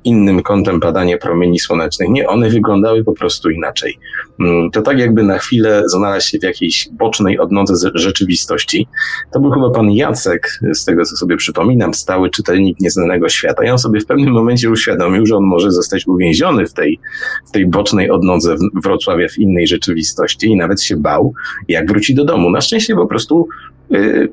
innym 0.03 0.43
kątem 0.43 0.79
padania 0.79 1.17
promieni 1.17 1.59
słonecznych. 1.59 2.09
Nie, 2.09 2.27
one 2.27 2.49
wyglądały 2.49 3.03
po 3.03 3.13
prostu 3.13 3.49
inaczej. 3.49 3.99
Mm, 4.39 4.71
to 4.71 4.81
tak 4.81 4.99
jakby 4.99 5.23
na 5.23 5.37
chwilę 5.37 5.83
znalazł 5.85 6.27
się 6.27 6.39
w 6.39 6.43
jakiejś 6.43 6.89
bocznej 6.91 7.39
odnodze 7.39 7.89
rzeczywistości. 7.93 8.87
To 9.33 9.39
był 9.39 9.51
chyba 9.51 9.69
pan 9.69 9.91
Jacek, 9.91 10.59
z 10.73 10.85
tego 10.85 11.05
co 11.05 11.15
sobie 11.15 11.37
przypominam, 11.37 11.93
stały 11.93 12.29
czytelnik 12.29 12.79
Nieznanego 12.79 13.29
Świata 13.29 13.65
i 13.65 13.69
on 13.69 13.79
sobie 13.79 13.99
w 13.99 14.05
pewnym 14.05 14.31
momencie 14.31 14.69
uświadomił, 14.69 15.25
że 15.25 15.35
on 15.35 15.43
może 15.43 15.71
zostać 15.71 16.07
uwięziony 16.07 16.65
w 16.65 16.73
tej, 16.73 16.99
w 17.47 17.51
tej 17.51 17.67
bocznej 17.67 18.11
odnodze 18.11 18.55
Wrocławia 18.83 19.27
w 19.27 19.37
innej 19.37 19.67
rzeczywistości 19.67 20.47
i 20.47 20.55
nawet 20.55 20.81
się 20.81 20.97
bał, 20.97 21.33
jak 21.67 21.87
wróci 21.87 22.15
do 22.15 22.25
domu. 22.25 22.49
Na 22.49 22.61
szczęście 22.61 22.95
po 22.95 23.07
prostu 23.07 23.47
Y, 23.91 24.29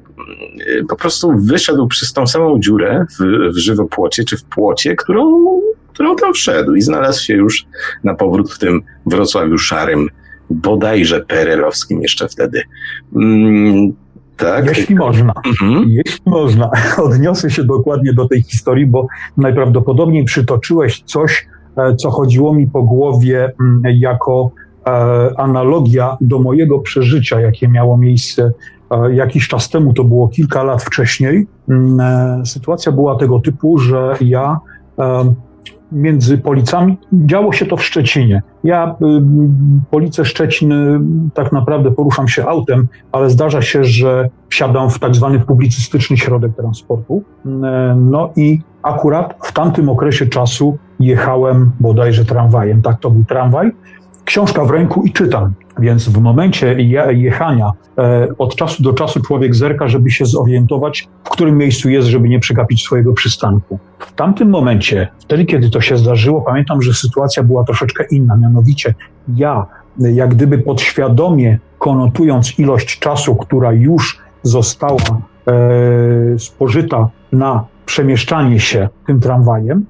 y, 0.68 0.84
po 0.88 0.96
prostu 0.96 1.32
wyszedł 1.38 1.86
przez 1.86 2.12
tą 2.12 2.26
samą 2.26 2.60
dziurę 2.60 3.06
w, 3.18 3.24
w 3.54 3.56
żywopłocie 3.56 4.24
czy 4.24 4.36
w 4.36 4.44
płocie, 4.44 4.96
którą, 4.96 5.44
którą 5.94 6.16
tam 6.16 6.32
wszedł 6.32 6.74
i 6.74 6.82
znalazł 6.82 7.24
się 7.24 7.34
już 7.34 7.66
na 8.04 8.14
powrót 8.14 8.52
w 8.52 8.58
tym 8.58 8.82
Wrocławiu 9.06 9.58
szarym, 9.58 10.08
bodajże 10.50 11.20
perelowskim 11.20 12.02
jeszcze 12.02 12.28
wtedy. 12.28 12.62
Mm, 13.16 13.92
tak. 14.36 14.66
Jeśli 14.66 14.94
można, 14.94 15.32
mhm. 15.46 15.84
jeśli 15.88 16.22
można, 16.26 16.70
odniosę 17.06 17.50
się 17.50 17.64
dokładnie 17.64 18.12
do 18.12 18.28
tej 18.28 18.42
historii, 18.42 18.86
bo 18.86 19.06
najprawdopodobniej 19.36 20.24
przytoczyłeś 20.24 21.02
coś, 21.02 21.46
e, 21.76 21.96
co 21.96 22.10
chodziło 22.10 22.54
mi 22.54 22.66
po 22.66 22.82
głowie 22.82 23.52
mm, 23.60 23.82
jako 23.84 24.50
e, 24.86 24.90
analogia 25.36 26.16
do 26.20 26.38
mojego 26.38 26.78
przeżycia, 26.78 27.40
jakie 27.40 27.68
miało 27.68 27.98
miejsce 27.98 28.52
jakiś 29.12 29.48
czas 29.48 29.70
temu, 29.70 29.92
to 29.92 30.04
było 30.04 30.28
kilka 30.28 30.62
lat 30.62 30.82
wcześniej, 30.82 31.46
mm, 31.68 32.00
e, 32.00 32.46
sytuacja 32.46 32.92
była 32.92 33.16
tego 33.18 33.40
typu, 33.40 33.78
że 33.78 34.16
ja 34.20 34.58
e, 34.98 35.34
między 35.92 36.38
policami, 36.38 36.98
działo 37.12 37.52
się 37.52 37.66
to 37.66 37.76
w 37.76 37.84
Szczecinie. 37.84 38.42
Ja 38.64 38.96
y, 39.02 39.04
policję 39.90 40.24
Szczecin 40.24 40.72
y, 40.72 41.00
tak 41.34 41.52
naprawdę 41.52 41.90
poruszam 41.90 42.28
się 42.28 42.46
autem, 42.46 42.86
ale 43.12 43.30
zdarza 43.30 43.62
się, 43.62 43.84
że 43.84 44.28
wsiadam 44.48 44.90
w 44.90 44.98
tak 44.98 45.14
zwany 45.14 45.40
publicystyczny 45.40 46.16
środek 46.16 46.56
transportu. 46.56 47.22
E, 47.46 47.50
no 48.00 48.30
i 48.36 48.60
akurat 48.82 49.34
w 49.44 49.52
tamtym 49.52 49.88
okresie 49.88 50.26
czasu 50.26 50.78
jechałem 51.00 51.72
bodajże 51.80 52.24
tramwajem, 52.24 52.82
tak 52.82 53.00
to 53.00 53.10
był 53.10 53.24
tramwaj 53.24 53.70
książka 54.24 54.64
w 54.64 54.70
ręku 54.70 55.02
i 55.02 55.12
czytam. 55.12 55.52
Więc 55.78 56.08
w 56.08 56.20
momencie 56.20 56.76
jechania 57.12 57.72
e, 57.98 58.28
od 58.38 58.56
czasu 58.56 58.82
do 58.82 58.92
czasu 58.92 59.20
człowiek 59.20 59.54
zerka, 59.54 59.88
żeby 59.88 60.10
się 60.10 60.26
zorientować, 60.26 61.08
w 61.24 61.28
którym 61.28 61.58
miejscu 61.58 61.90
jest, 61.90 62.08
żeby 62.08 62.28
nie 62.28 62.40
przegapić 62.40 62.82
swojego 62.82 63.12
przystanku. 63.12 63.78
W 63.98 64.12
tamtym 64.12 64.50
momencie, 64.50 65.08
wtedy 65.20 65.44
kiedy 65.44 65.70
to 65.70 65.80
się 65.80 65.96
zdarzyło, 65.96 66.42
pamiętam, 66.42 66.82
że 66.82 66.94
sytuacja 66.94 67.42
była 67.42 67.64
troszeczkę 67.64 68.04
inna. 68.10 68.36
Mianowicie 68.36 68.94
ja, 69.36 69.66
jak 69.98 70.34
gdyby 70.34 70.58
podświadomie 70.58 71.58
konotując 71.78 72.58
ilość 72.58 72.98
czasu, 72.98 73.36
która 73.36 73.72
już 73.72 74.20
została 74.42 75.00
e, 75.48 76.38
spożyta 76.38 77.08
na 77.32 77.64
przemieszczanie 77.86 78.60
się 78.60 78.88
tym 79.06 79.20
tramwajem, 79.20 79.86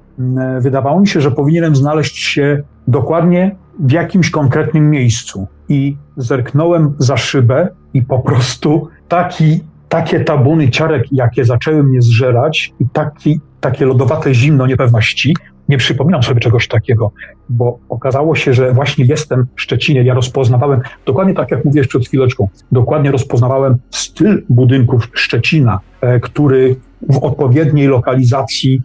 wydawało 0.59 0.99
mi 0.99 1.07
się, 1.07 1.21
że 1.21 1.31
powinienem 1.31 1.75
znaleźć 1.75 2.17
się 2.17 2.63
dokładnie 2.87 3.55
w 3.79 3.91
jakimś 3.91 4.31
konkretnym 4.31 4.89
miejscu. 4.89 5.47
I 5.69 5.97
zerknąłem 6.17 6.93
za 6.97 7.17
szybę 7.17 7.67
i 7.93 8.01
po 8.01 8.19
prostu 8.19 8.87
taki, 9.07 9.59
takie 9.89 10.19
tabuny 10.19 10.69
ciarek, 10.69 11.03
jakie 11.11 11.45
zaczęły 11.45 11.83
mnie 11.83 12.01
zżerać 12.01 12.73
i 12.79 12.85
taki, 12.93 13.39
takie 13.59 13.85
lodowate 13.85 14.33
zimno 14.33 14.67
niepewności, 14.67 15.35
nie 15.69 15.77
przypominam 15.77 16.23
sobie 16.23 16.39
czegoś 16.39 16.67
takiego, 16.67 17.11
bo 17.49 17.79
okazało 17.89 18.35
się, 18.35 18.53
że 18.53 18.71
właśnie 18.71 19.05
jestem 19.05 19.45
w 19.55 19.61
Szczecinie. 19.61 20.03
Ja 20.03 20.13
rozpoznawałem, 20.13 20.81
dokładnie 21.05 21.33
tak 21.33 21.51
jak 21.51 21.65
mówiłeś 21.65 21.87
przed 21.87 22.07
chwileczką, 22.07 22.47
dokładnie 22.71 23.11
rozpoznawałem 23.11 23.77
styl 23.89 24.43
budynków 24.49 25.09
Szczecina, 25.13 25.79
e, 26.01 26.19
który 26.19 26.75
w 27.09 27.17
odpowiedniej 27.17 27.87
lokalizacji 27.87 28.81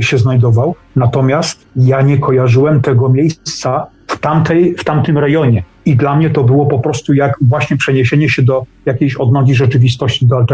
się 0.00 0.18
znajdował. 0.18 0.74
Natomiast 0.96 1.66
ja 1.76 2.02
nie 2.02 2.18
kojarzyłem 2.18 2.80
tego 2.80 3.08
miejsca 3.08 3.86
w, 4.06 4.18
tamtej, 4.18 4.74
w 4.74 4.84
tamtym 4.84 5.18
rejonie. 5.18 5.64
I 5.84 5.96
dla 5.96 6.16
mnie 6.16 6.30
to 6.30 6.44
było 6.44 6.66
po 6.66 6.78
prostu 6.78 7.14
jak 7.14 7.34
właśnie 7.40 7.76
przeniesienie 7.76 8.28
się 8.28 8.42
do 8.42 8.64
jakiejś 8.86 9.16
odnogi 9.16 9.54
rzeczywistości, 9.54 10.26
do 10.26 10.44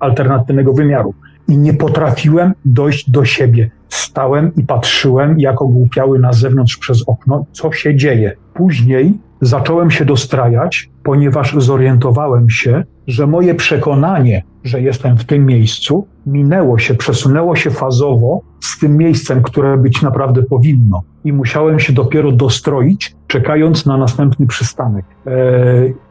alternatywnego 0.00 0.72
wymiaru. 0.72 1.14
I 1.48 1.58
nie 1.58 1.74
potrafiłem 1.74 2.52
dojść 2.64 3.10
do 3.10 3.24
siebie. 3.24 3.70
Stałem 3.88 4.52
i 4.56 4.62
patrzyłem, 4.62 5.40
jak 5.40 5.62
ogłupiały 5.62 6.18
na 6.18 6.32
zewnątrz 6.32 6.76
przez 6.76 7.08
okno, 7.08 7.44
co 7.52 7.72
się 7.72 7.96
dzieje. 7.96 8.32
Później 8.54 9.18
zacząłem 9.42 9.90
się 9.90 10.04
dostrajać, 10.04 10.90
ponieważ 11.02 11.54
zorientowałem 11.58 12.50
się, 12.50 12.84
że 13.06 13.26
moje 13.26 13.54
przekonanie, 13.54 14.42
że 14.64 14.80
jestem 14.80 15.16
w 15.16 15.24
tym 15.24 15.46
miejscu, 15.46 16.06
minęło 16.26 16.78
się, 16.78 16.94
przesunęło 16.94 17.56
się 17.56 17.70
fazowo 17.70 18.40
z 18.60 18.78
tym 18.78 18.96
miejscem, 18.96 19.42
które 19.42 19.76
być 19.76 20.02
naprawdę 20.02 20.42
powinno. 20.42 21.02
I 21.24 21.32
musiałem 21.32 21.80
się 21.80 21.92
dopiero 21.92 22.32
dostroić, 22.32 23.16
czekając 23.26 23.86
na 23.86 23.96
następny 23.96 24.46
przystanek. 24.46 25.04
E, 25.26 25.32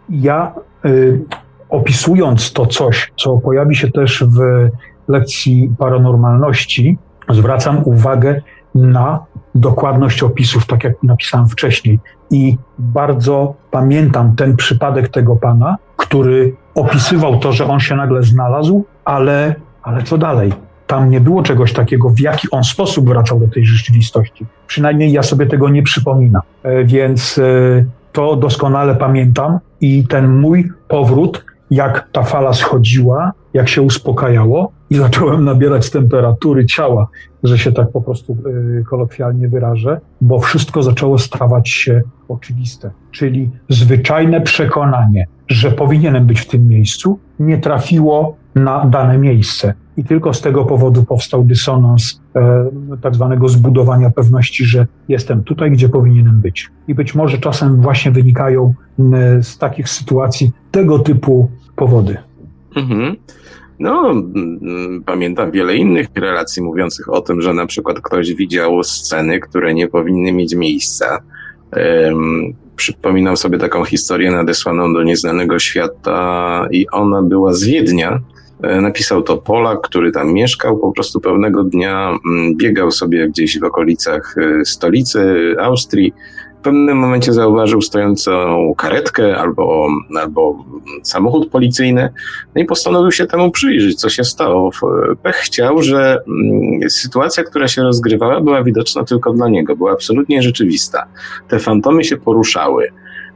ja 0.09 0.53
e, 0.85 0.89
opisując 1.69 2.53
to 2.53 2.65
coś, 2.65 3.11
co 3.17 3.37
pojawi 3.37 3.75
się 3.75 3.91
też 3.91 4.23
w 4.27 4.69
lekcji 5.07 5.71
paranormalności, 5.77 6.97
zwracam 7.29 7.81
uwagę 7.85 8.41
na 8.75 9.25
dokładność 9.55 10.23
opisów, 10.23 10.65
tak 10.67 10.83
jak 10.83 11.03
napisałem 11.03 11.47
wcześniej. 11.47 11.99
I 12.31 12.57
bardzo 12.79 13.53
pamiętam 13.71 14.35
ten 14.35 14.55
przypadek 14.55 15.09
tego 15.09 15.35
pana, 15.35 15.77
który 15.97 16.55
opisywał 16.75 17.39
to, 17.39 17.53
że 17.53 17.65
on 17.65 17.79
się 17.79 17.95
nagle 17.95 18.23
znalazł, 18.23 18.85
ale, 19.05 19.55
ale 19.83 20.03
co 20.03 20.17
dalej? 20.17 20.53
Tam 20.87 21.09
nie 21.09 21.21
było 21.21 21.43
czegoś 21.43 21.73
takiego, 21.73 22.09
w 22.09 22.19
jaki 22.19 22.47
on 22.51 22.63
sposób 22.63 23.07
wracał 23.07 23.39
do 23.39 23.47
tej 23.47 23.65
rzeczywistości. 23.65 24.45
Przynajmniej 24.67 25.11
ja 25.11 25.23
sobie 25.23 25.45
tego 25.45 25.69
nie 25.69 25.83
przypominam. 25.83 26.41
E, 26.63 26.83
więc 26.83 27.37
e, 27.37 27.85
to 28.11 28.35
doskonale 28.35 28.95
pamiętam 28.95 29.59
i 29.81 30.07
ten 30.07 30.39
mój 30.39 30.71
powrót, 30.87 31.45
jak 31.71 32.07
ta 32.11 32.23
fala 32.23 32.53
schodziła, 32.53 33.31
jak 33.53 33.69
się 33.69 33.81
uspokajało 33.81 34.71
i 34.91 34.95
zacząłem 34.95 35.43
nabierać 35.43 35.89
temperatury 35.89 36.65
ciała, 36.65 37.07
że 37.43 37.57
się 37.57 37.71
tak 37.71 37.91
po 37.91 38.01
prostu 38.01 38.37
y, 38.79 38.83
kolokwialnie 38.89 39.49
wyrażę, 39.49 40.01
bo 40.21 40.39
wszystko 40.39 40.83
zaczęło 40.83 41.17
stawać 41.17 41.69
się 41.69 42.01
oczywiste. 42.27 42.91
Czyli 43.11 43.49
zwyczajne 43.69 44.41
przekonanie, 44.41 45.27
że 45.47 45.71
powinienem 45.71 46.25
być 46.25 46.39
w 46.39 46.47
tym 46.47 46.67
miejscu, 46.67 47.19
nie 47.39 47.57
trafiło 47.57 48.35
na 48.55 48.85
dane 48.85 49.17
miejsce. 49.17 49.73
I 49.97 50.03
tylko 50.03 50.33
z 50.33 50.41
tego 50.41 50.65
powodu 50.65 51.03
powstał 51.03 51.43
dysonans 51.43 52.21
e, 52.35 52.65
tak 53.01 53.15
zwanego 53.15 53.49
zbudowania 53.49 54.09
pewności, 54.09 54.65
że 54.65 54.87
jestem 55.09 55.43
tutaj, 55.43 55.71
gdzie 55.71 55.89
powinienem 55.89 56.41
być. 56.41 56.69
I 56.87 56.95
być 56.95 57.15
może 57.15 57.37
czasem 57.37 57.81
właśnie 57.81 58.11
wynikają 58.11 58.73
e, 58.99 59.43
z 59.43 59.57
takich 59.57 59.89
sytuacji 59.89 60.51
tego 60.71 60.99
typu 60.99 61.49
powody. 61.75 62.17
Mhm. 62.75 63.15
No, 63.81 64.13
pamiętam 65.05 65.51
wiele 65.51 65.75
innych 65.75 66.07
relacji 66.15 66.63
mówiących 66.63 67.13
o 67.13 67.21
tym, 67.21 67.41
że 67.41 67.53
na 67.53 67.65
przykład 67.65 67.99
ktoś 67.99 68.33
widział 68.33 68.83
sceny, 68.83 69.39
które 69.39 69.73
nie 69.73 69.87
powinny 69.87 70.33
mieć 70.33 70.55
miejsca. 70.55 71.19
Um, 72.05 72.53
przypominam 72.75 73.37
sobie 73.37 73.57
taką 73.57 73.85
historię 73.85 74.31
nadesłaną 74.31 74.93
do 74.93 75.03
nieznanego 75.03 75.59
świata 75.59 76.67
i 76.71 76.89
ona 76.89 77.21
była 77.21 77.53
z 77.53 77.63
Wiednia. 77.63 78.19
E, 78.63 78.81
napisał 78.81 79.21
to 79.21 79.37
Polak, 79.37 79.81
który 79.81 80.11
tam 80.11 80.33
mieszkał. 80.33 80.77
Po 80.77 80.91
prostu 80.91 81.19
pewnego 81.19 81.63
dnia 81.63 82.17
biegał 82.55 82.91
sobie 82.91 83.27
gdzieś 83.27 83.59
w 83.59 83.63
okolicach 83.63 84.35
e, 84.37 84.65
stolicy 84.65 85.53
Austrii 85.59 86.13
w 86.61 86.63
pewnym 86.63 86.97
momencie 86.97 87.33
zauważył 87.33 87.81
stojącą 87.81 88.31
karetkę 88.77 89.37
albo, 89.37 89.87
albo 90.21 90.65
samochód 91.03 91.49
policyjny 91.49 92.09
no 92.55 92.61
i 92.61 92.65
postanowił 92.65 93.11
się 93.11 93.25
temu 93.25 93.51
przyjrzeć, 93.51 93.99
co 93.99 94.09
się 94.09 94.23
stało. 94.23 94.71
Pech 95.23 95.35
chciał, 95.35 95.81
że 95.81 96.23
mm, 96.27 96.89
sytuacja, 96.89 97.43
która 97.43 97.67
się 97.67 97.83
rozgrywała, 97.83 98.41
była 98.41 98.63
widoczna 98.63 99.03
tylko 99.03 99.33
dla 99.33 99.49
niego, 99.49 99.75
była 99.75 99.91
absolutnie 99.91 100.41
rzeczywista. 100.41 101.07
Te 101.47 101.59
fantomy 101.59 102.03
się 102.03 102.17
poruszały. 102.17 102.91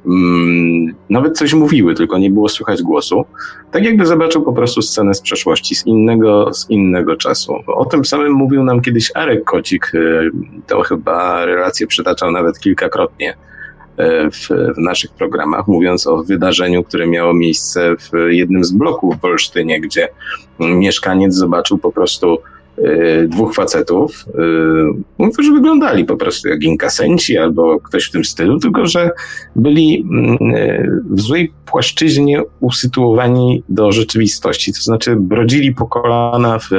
Mm, 0.07 0.95
nawet 1.09 1.37
coś 1.37 1.53
mówiły, 1.53 1.95
tylko 1.95 2.17
nie 2.17 2.29
było 2.29 2.49
słychać 2.49 2.81
głosu. 2.81 3.25
Tak 3.71 3.83
jakby 3.83 4.05
zobaczył 4.05 4.43
po 4.43 4.53
prostu 4.53 4.81
scenę 4.81 5.13
z 5.13 5.21
przeszłości, 5.21 5.75
z 5.75 5.85
innego, 5.85 6.53
z 6.53 6.69
innego 6.69 7.15
czasu. 7.15 7.53
O 7.67 7.85
tym 7.85 8.05
samym 8.05 8.33
mówił 8.33 8.63
nam 8.63 8.81
kiedyś 8.81 9.11
Arek 9.15 9.43
Kocik, 9.43 9.91
y, 9.93 10.31
to 10.67 10.81
chyba 10.81 11.45
relację 11.45 11.87
przytaczał 11.87 12.31
nawet 12.31 12.59
kilkakrotnie 12.59 13.31
y, 13.31 13.35
w, 14.31 14.47
w, 14.75 14.77
naszych 14.77 15.11
programach, 15.11 15.67
mówiąc 15.67 16.07
o 16.07 16.23
wydarzeniu, 16.23 16.83
które 16.83 17.07
miało 17.07 17.33
miejsce 17.33 17.95
w 17.97 18.11
jednym 18.29 18.63
z 18.63 18.71
bloków 18.71 19.21
w 19.21 19.25
Olsztynie, 19.25 19.81
gdzie 19.81 20.07
mieszkaniec 20.59 21.33
zobaczył 21.33 21.77
po 21.77 21.91
prostu 21.91 22.37
dwóch 23.27 23.55
facetów, 23.55 24.25
y, 25.19 25.31
którzy 25.33 25.51
wyglądali 25.51 26.05
po 26.05 26.17
prostu 26.17 26.49
jak 26.49 26.63
inkasenci 26.63 27.37
albo 27.37 27.79
ktoś 27.79 28.05
w 28.05 28.11
tym 28.11 28.25
stylu, 28.25 28.59
tylko 28.59 28.87
że 28.87 29.09
byli 29.55 30.05
mm, 30.11 30.55
y, 30.55 31.01
w 31.09 31.21
złej 31.21 31.51
płaszczyźnie 31.65 32.41
usytuowani 32.59 33.63
do 33.69 33.91
rzeczywistości, 33.91 34.73
to 34.73 34.79
znaczy 34.81 35.15
brodzili 35.15 35.73
po 35.73 35.87
kolana 35.87 36.59
w, 36.59 36.69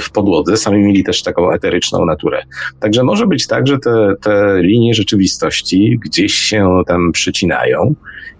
w 0.00 0.10
podłodze, 0.10 0.56
sami 0.56 0.78
mieli 0.78 1.04
też 1.04 1.22
taką 1.22 1.50
eteryczną 1.50 2.04
naturę. 2.04 2.42
Także 2.80 3.02
może 3.02 3.26
być 3.26 3.46
tak, 3.46 3.66
że 3.66 3.78
te, 3.78 4.14
te 4.20 4.62
linie 4.62 4.94
rzeczywistości 4.94 5.98
gdzieś 6.04 6.34
się 6.34 6.82
tam 6.86 7.12
przycinają. 7.12 7.94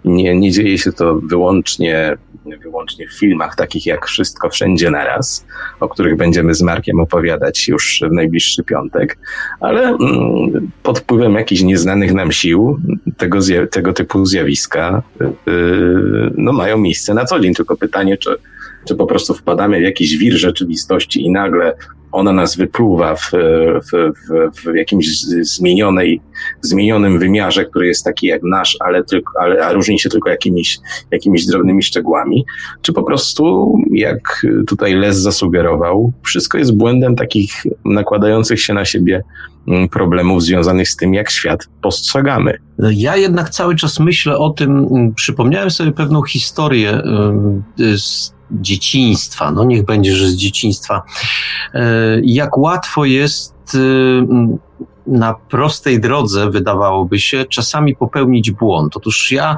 Nie, 0.05 0.35
nie 0.35 0.51
dzieje 0.51 0.77
się 0.77 0.91
to 0.91 1.15
wyłącznie 1.15 2.17
wyłącznie 2.63 3.07
w 3.07 3.13
filmach 3.13 3.55
takich 3.55 3.85
jak 3.85 4.05
Wszystko 4.05 4.49
Wszędzie 4.49 4.91
Naraz, 4.91 5.45
o 5.79 5.89
których 5.89 6.17
będziemy 6.17 6.53
z 6.53 6.61
Markiem 6.61 6.99
opowiadać 6.99 7.67
już 7.67 8.03
w 8.09 8.13
najbliższy 8.13 8.63
piątek, 8.63 9.17
ale 9.59 9.87
mm, 9.87 10.71
pod 10.83 10.99
wpływem 10.99 11.35
jakichś 11.35 11.61
nieznanych 11.61 12.13
nam 12.13 12.31
sił 12.31 12.79
tego, 13.17 13.39
tego 13.71 13.93
typu 13.93 14.25
zjawiska 14.25 15.03
yy, 15.19 15.27
no, 16.37 16.53
mają 16.53 16.77
miejsce 16.77 17.13
na 17.13 17.25
co 17.25 17.39
dzień. 17.39 17.53
Tylko 17.53 17.77
pytanie, 17.77 18.17
czy, 18.17 18.35
czy 18.85 18.95
po 18.95 19.05
prostu 19.05 19.33
wpadamy 19.33 19.79
w 19.79 19.83
jakiś 19.83 20.17
wir 20.17 20.37
rzeczywistości 20.37 21.25
i 21.25 21.31
nagle 21.31 21.73
ona 22.13 22.31
nas 22.31 22.55
wypluwa 22.55 23.15
w, 23.15 23.31
w, 23.31 23.91
w, 23.91 24.61
w 24.61 24.75
jakimś 24.75 25.21
zmienionej, 25.41 26.21
zmienionym 26.61 27.19
wymiarze, 27.19 27.65
który 27.65 27.87
jest 27.87 28.03
taki 28.03 28.27
jak 28.27 28.41
nasz, 28.43 28.77
ale, 28.79 29.03
tylko, 29.03 29.31
ale 29.41 29.65
a 29.65 29.73
różni 29.73 29.99
się 29.99 30.09
tylko 30.09 30.29
jakimiś, 30.29 30.79
jakimiś 31.11 31.45
drobnymi 31.45 31.83
szczegółami, 31.83 32.45
czy 32.81 32.93
po 32.93 33.03
prostu, 33.03 33.75
jak 33.91 34.45
tutaj 34.67 34.93
Les 34.93 35.17
zasugerował, 35.17 36.13
wszystko 36.23 36.57
jest 36.57 36.77
błędem 36.77 37.15
takich 37.15 37.63
nakładających 37.85 38.61
się 38.61 38.73
na 38.73 38.85
siebie 38.85 39.23
mm, 39.67 39.89
problemów 39.89 40.43
związanych 40.43 40.89
z 40.89 40.95
tym, 40.95 41.13
jak 41.13 41.31
świat 41.31 41.67
postrzegamy. 41.81 42.57
Ja 42.79 43.17
jednak 43.17 43.49
cały 43.49 43.75
czas 43.75 43.99
myślę 43.99 44.37
o 44.37 44.49
tym, 44.49 44.87
mm, 44.91 45.13
przypomniałem 45.13 45.71
sobie 45.71 45.91
pewną 45.91 46.23
historię 46.23 47.01
z 47.97 48.33
dzieciństwa, 48.61 49.51
no 49.51 49.63
niech 49.63 49.85
będzie, 49.85 50.15
że 50.15 50.27
z 50.27 50.35
dzieciństwa, 50.35 51.01
e, 51.73 51.81
jak 52.23 52.57
łatwo 52.57 53.05
jest 53.05 53.55
e, 53.75 53.79
na 55.07 55.33
prostej 55.33 55.99
drodze, 55.99 56.49
wydawałoby 56.49 57.19
się, 57.19 57.45
czasami 57.45 57.95
popełnić 57.95 58.51
błąd. 58.51 58.97
Otóż 58.97 59.31
ja, 59.31 59.57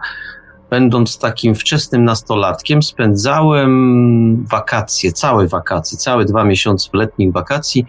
będąc 0.70 1.20
takim 1.20 1.56
wczesnym 1.56 2.04
nastolatkiem, 2.06 2.84
spędzałem 2.84 4.46
wakacje, 4.52 5.12
całe 5.12 5.48
wakacje, 5.48 5.98
całe 5.98 6.26
dwa 6.26 6.43
miesiące 6.43 6.89
letnich 6.93 7.32
wakacji 7.32 7.86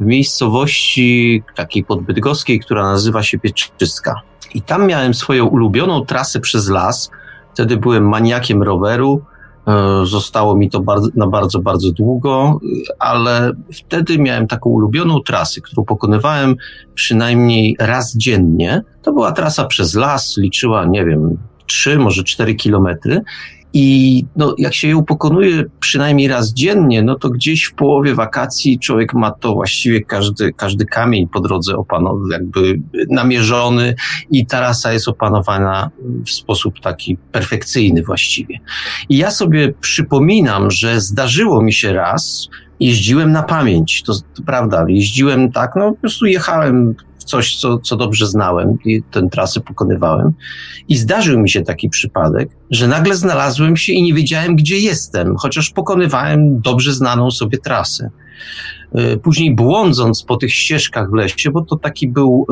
w 0.00 0.06
miejscowości 0.06 1.42
takiej 1.54 1.84
podbydgoskiej, 1.84 2.60
która 2.60 2.82
nazywa 2.82 3.22
się 3.22 3.38
Pieczyska. 3.38 4.20
I 4.54 4.62
tam 4.62 4.86
miałem 4.86 5.14
swoją 5.14 5.46
ulubioną 5.46 6.06
trasę 6.06 6.40
przez 6.40 6.68
las. 6.68 7.10
Wtedy 7.54 7.76
byłem 7.76 8.08
maniakiem 8.08 8.62
roweru. 8.62 9.22
E, 9.66 10.06
zostało 10.06 10.56
mi 10.56 10.70
to 10.70 10.80
bardzo, 10.80 11.08
na 11.14 11.26
bardzo, 11.26 11.58
bardzo 11.58 11.92
długo, 11.92 12.60
ale 12.98 13.52
wtedy 13.72 14.18
miałem 14.18 14.46
taką 14.46 14.70
ulubioną 14.70 15.20
trasę, 15.20 15.60
którą 15.60 15.84
pokonywałem 15.84 16.56
przynajmniej 16.94 17.76
raz 17.78 18.16
dziennie. 18.16 18.82
To 19.02 19.12
była 19.12 19.32
trasa 19.32 19.64
przez 19.64 19.94
las, 19.94 20.36
liczyła, 20.36 20.84
nie 20.84 21.04
wiem, 21.04 21.36
trzy, 21.66 21.98
może 21.98 22.24
cztery 22.24 22.54
kilometry 22.54 23.22
i 23.78 24.24
no, 24.36 24.54
jak 24.58 24.74
się 24.74 24.88
ją 24.88 25.04
pokonuje 25.04 25.64
przynajmniej 25.80 26.28
raz 26.28 26.52
dziennie, 26.52 27.02
no 27.02 27.14
to 27.14 27.30
gdzieś 27.30 27.64
w 27.64 27.74
połowie 27.74 28.14
wakacji 28.14 28.78
człowiek 28.78 29.14
ma 29.14 29.30
to 29.30 29.54
właściwie 29.54 30.00
każdy, 30.00 30.52
każdy 30.52 30.86
kamień 30.86 31.28
po 31.28 31.40
drodze 31.40 31.76
opanowy, 31.76 32.32
jakby 32.32 32.80
namierzony 33.10 33.94
i 34.30 34.46
trasa 34.46 34.92
jest 34.92 35.08
opanowana 35.08 35.90
w 36.26 36.30
sposób 36.30 36.80
taki 36.80 37.16
perfekcyjny 37.16 38.02
właściwie. 38.02 38.58
I 39.08 39.16
ja 39.16 39.30
sobie 39.30 39.72
przypominam, 39.80 40.70
że 40.70 41.00
zdarzyło 41.00 41.62
mi 41.62 41.72
się 41.72 41.92
raz, 41.92 42.48
jeździłem 42.80 43.32
na 43.32 43.42
pamięć, 43.42 44.02
to, 44.02 44.12
to 44.14 44.42
prawda, 44.46 44.84
jeździłem 44.88 45.52
tak, 45.52 45.72
no 45.76 45.92
po 45.92 46.00
prostu 46.00 46.26
jechałem 46.26 46.94
coś, 47.26 47.56
co, 47.56 47.78
co 47.78 47.96
dobrze 47.96 48.26
znałem 48.26 48.78
i 48.84 49.02
tę 49.02 49.28
trasę 49.30 49.60
pokonywałem. 49.60 50.32
I 50.88 50.96
zdarzył 50.96 51.40
mi 51.40 51.50
się 51.50 51.62
taki 51.62 51.88
przypadek, 51.88 52.48
że 52.70 52.88
nagle 52.88 53.16
znalazłem 53.16 53.76
się 53.76 53.92
i 53.92 54.02
nie 54.02 54.14
wiedziałem, 54.14 54.56
gdzie 54.56 54.78
jestem, 54.78 55.36
chociaż 55.36 55.70
pokonywałem 55.70 56.60
dobrze 56.60 56.92
znaną 56.92 57.30
sobie 57.30 57.58
trasę. 57.58 58.10
Y, 58.98 59.16
później 59.16 59.54
błądząc 59.54 60.22
po 60.22 60.36
tych 60.36 60.54
ścieżkach 60.54 61.10
w 61.10 61.14
lesie, 61.14 61.50
bo 61.50 61.64
to 61.64 61.76
taki 61.76 62.08
był 62.08 62.46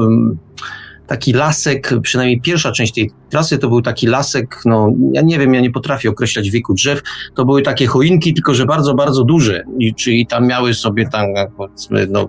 taki 1.07 1.33
lasek, 1.33 1.91
przynajmniej 2.03 2.41
pierwsza 2.41 2.73
część 2.73 2.95
tej 2.95 3.11
trasy 3.31 3.59
to 3.59 3.69
był 3.69 3.83
taki 3.83 4.07
lasek, 4.07 4.61
no 4.65 4.93
ja 5.13 5.23
nie 5.23 5.39
wiem, 5.39 5.55
ja 5.55 5.61
nie 5.61 5.71
potrafię 5.71 6.11
określać 6.11 6.51
wieku 6.51 6.75
drzew, 6.75 7.03
to 7.35 7.45
były 7.45 7.63
takie 7.63 7.87
choinki, 7.87 8.35
tylko 8.35 8.55
że 8.55 8.67
bardzo, 8.67 8.95
bardzo 8.95 9.25
duże, 9.25 9.65
I, 9.79 9.95
czyli 9.95 10.27
tam 10.27 10.47
miały 10.47 10.75
sobie 10.75 11.09
tam 11.09 11.27
powiedzmy, 11.57 12.07
no 12.11 12.29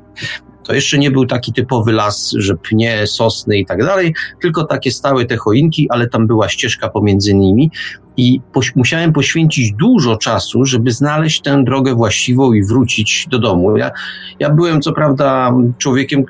to 0.65 0.73
jeszcze 0.73 0.97
nie 0.97 1.11
był 1.11 1.25
taki 1.25 1.53
typowy 1.53 1.91
las, 1.91 2.33
że 2.37 2.55
pnie, 2.55 3.07
sosny 3.07 3.57
i 3.57 3.65
tak 3.65 3.85
dalej, 3.85 4.13
tylko 4.41 4.63
takie 4.63 4.91
stałe 4.91 5.25
te 5.25 5.37
choinki, 5.37 5.89
ale 5.89 6.09
tam 6.09 6.27
była 6.27 6.49
ścieżka 6.49 6.89
pomiędzy 6.89 7.33
nimi 7.33 7.71
i 8.17 8.41
poś 8.53 8.75
musiałem 8.75 9.13
poświęcić 9.13 9.73
dużo 9.73 10.17
czasu, 10.17 10.65
żeby 10.65 10.91
znaleźć 10.91 11.41
tę 11.41 11.63
drogę 11.63 11.95
właściwą 11.95 12.53
i 12.53 12.63
wrócić 12.63 13.27
do 13.29 13.39
domu. 13.39 13.77
Ja, 13.77 13.91
ja 14.39 14.49
byłem 14.49 14.81
co 14.81 14.93
prawda 14.93 15.53
człowiekiem 15.77 16.23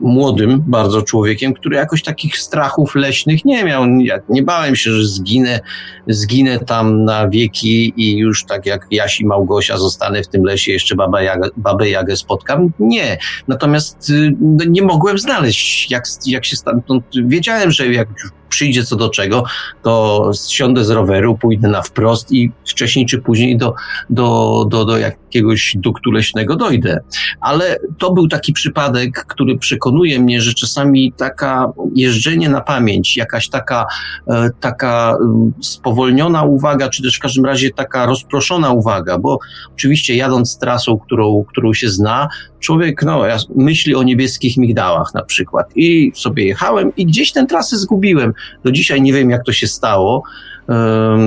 młodym, 0.00 0.64
bardzo 0.66 1.02
człowiekiem, 1.02 1.54
który 1.54 1.76
jakoś 1.76 2.02
takich 2.02 2.38
strachów 2.38 2.94
leśnych 2.94 3.44
nie 3.44 3.64
miał. 3.64 3.86
Ja 3.86 4.18
nie 4.28 4.42
bałem 4.42 4.76
się, 4.76 4.90
że 4.90 5.04
zginę, 5.04 5.60
zginę 6.08 6.58
tam 6.58 7.04
na 7.04 7.28
wieki 7.28 7.92
i 7.96 8.16
już 8.16 8.44
tak 8.44 8.66
jak 8.66 8.86
Jasi 8.90 9.26
Małgosia 9.26 9.76
zostanę 9.76 10.22
w 10.22 10.28
tym 10.28 10.44
lesie, 10.44 10.72
jeszcze 10.72 10.94
babę 10.94 11.24
Jagę, 11.24 11.48
babę 11.56 11.90
Jagę 11.90 12.16
spotkam. 12.16 12.72
Nie. 12.78 13.18
Natomiast 13.48 14.10
y, 14.10 14.32
no, 14.40 14.64
nie 14.64 14.82
mogłem 14.82 15.18
znaleźć, 15.18 15.90
jak, 15.90 16.04
jak 16.26 16.44
się 16.44 16.56
stamtąd... 16.56 17.04
Wiedziałem, 17.24 17.70
że 17.70 17.86
jak 17.86 18.08
przyjdzie 18.52 18.84
co 18.84 18.96
do 18.96 19.08
czego, 19.08 19.44
to 19.82 20.30
siądę 20.48 20.84
z 20.84 20.90
roweru, 20.90 21.38
pójdę 21.38 21.68
na 21.68 21.82
wprost 21.82 22.32
i 22.32 22.52
wcześniej 22.66 23.06
czy 23.06 23.18
później 23.18 23.56
do, 23.56 23.74
do, 24.10 24.66
do, 24.68 24.84
do 24.84 24.98
jakiegoś 25.34 25.76
duktu 25.78 26.10
leśnego 26.10 26.56
dojdę. 26.56 27.00
Ale 27.40 27.78
to 27.98 28.12
był 28.12 28.28
taki 28.28 28.52
przypadek, 28.52 29.24
który 29.28 29.58
przekonuje 29.58 30.20
mnie, 30.20 30.40
że 30.40 30.54
czasami 30.54 31.12
taka 31.12 31.72
jeżdżenie 31.94 32.48
na 32.48 32.60
pamięć, 32.60 33.16
jakaś 33.16 33.48
taka, 33.48 33.86
e, 34.28 34.50
taka 34.60 35.16
mm, 35.20 35.52
spowolniona 35.60 36.42
uwaga, 36.42 36.88
czy 36.88 37.02
też 37.02 37.16
w 37.16 37.20
każdym 37.20 37.44
razie 37.44 37.70
taka 37.70 38.06
rozproszona 38.06 38.70
uwaga, 38.70 39.18
bo 39.18 39.38
oczywiście 39.72 40.16
jadąc 40.16 40.58
trasą, 40.58 40.98
którą, 40.98 41.44
którą 41.48 41.74
się 41.74 41.88
zna, 41.88 42.28
człowiek 42.60 43.02
no, 43.02 43.22
myśli 43.56 43.94
o 43.94 44.02
niebieskich 44.02 44.56
migdałach 44.56 45.14
na 45.14 45.22
przykład. 45.22 45.66
I 45.76 46.12
sobie 46.14 46.44
jechałem 46.44 46.92
i 46.96 47.06
gdzieś 47.06 47.32
tę 47.32 47.46
trasę 47.46 47.76
zgubiłem. 47.76 48.32
Do 48.64 48.72
dzisiaj 48.72 49.02
nie 49.02 49.12
wiem, 49.12 49.30
jak 49.30 49.44
to 49.44 49.52
się 49.52 49.66
stało. 49.66 50.22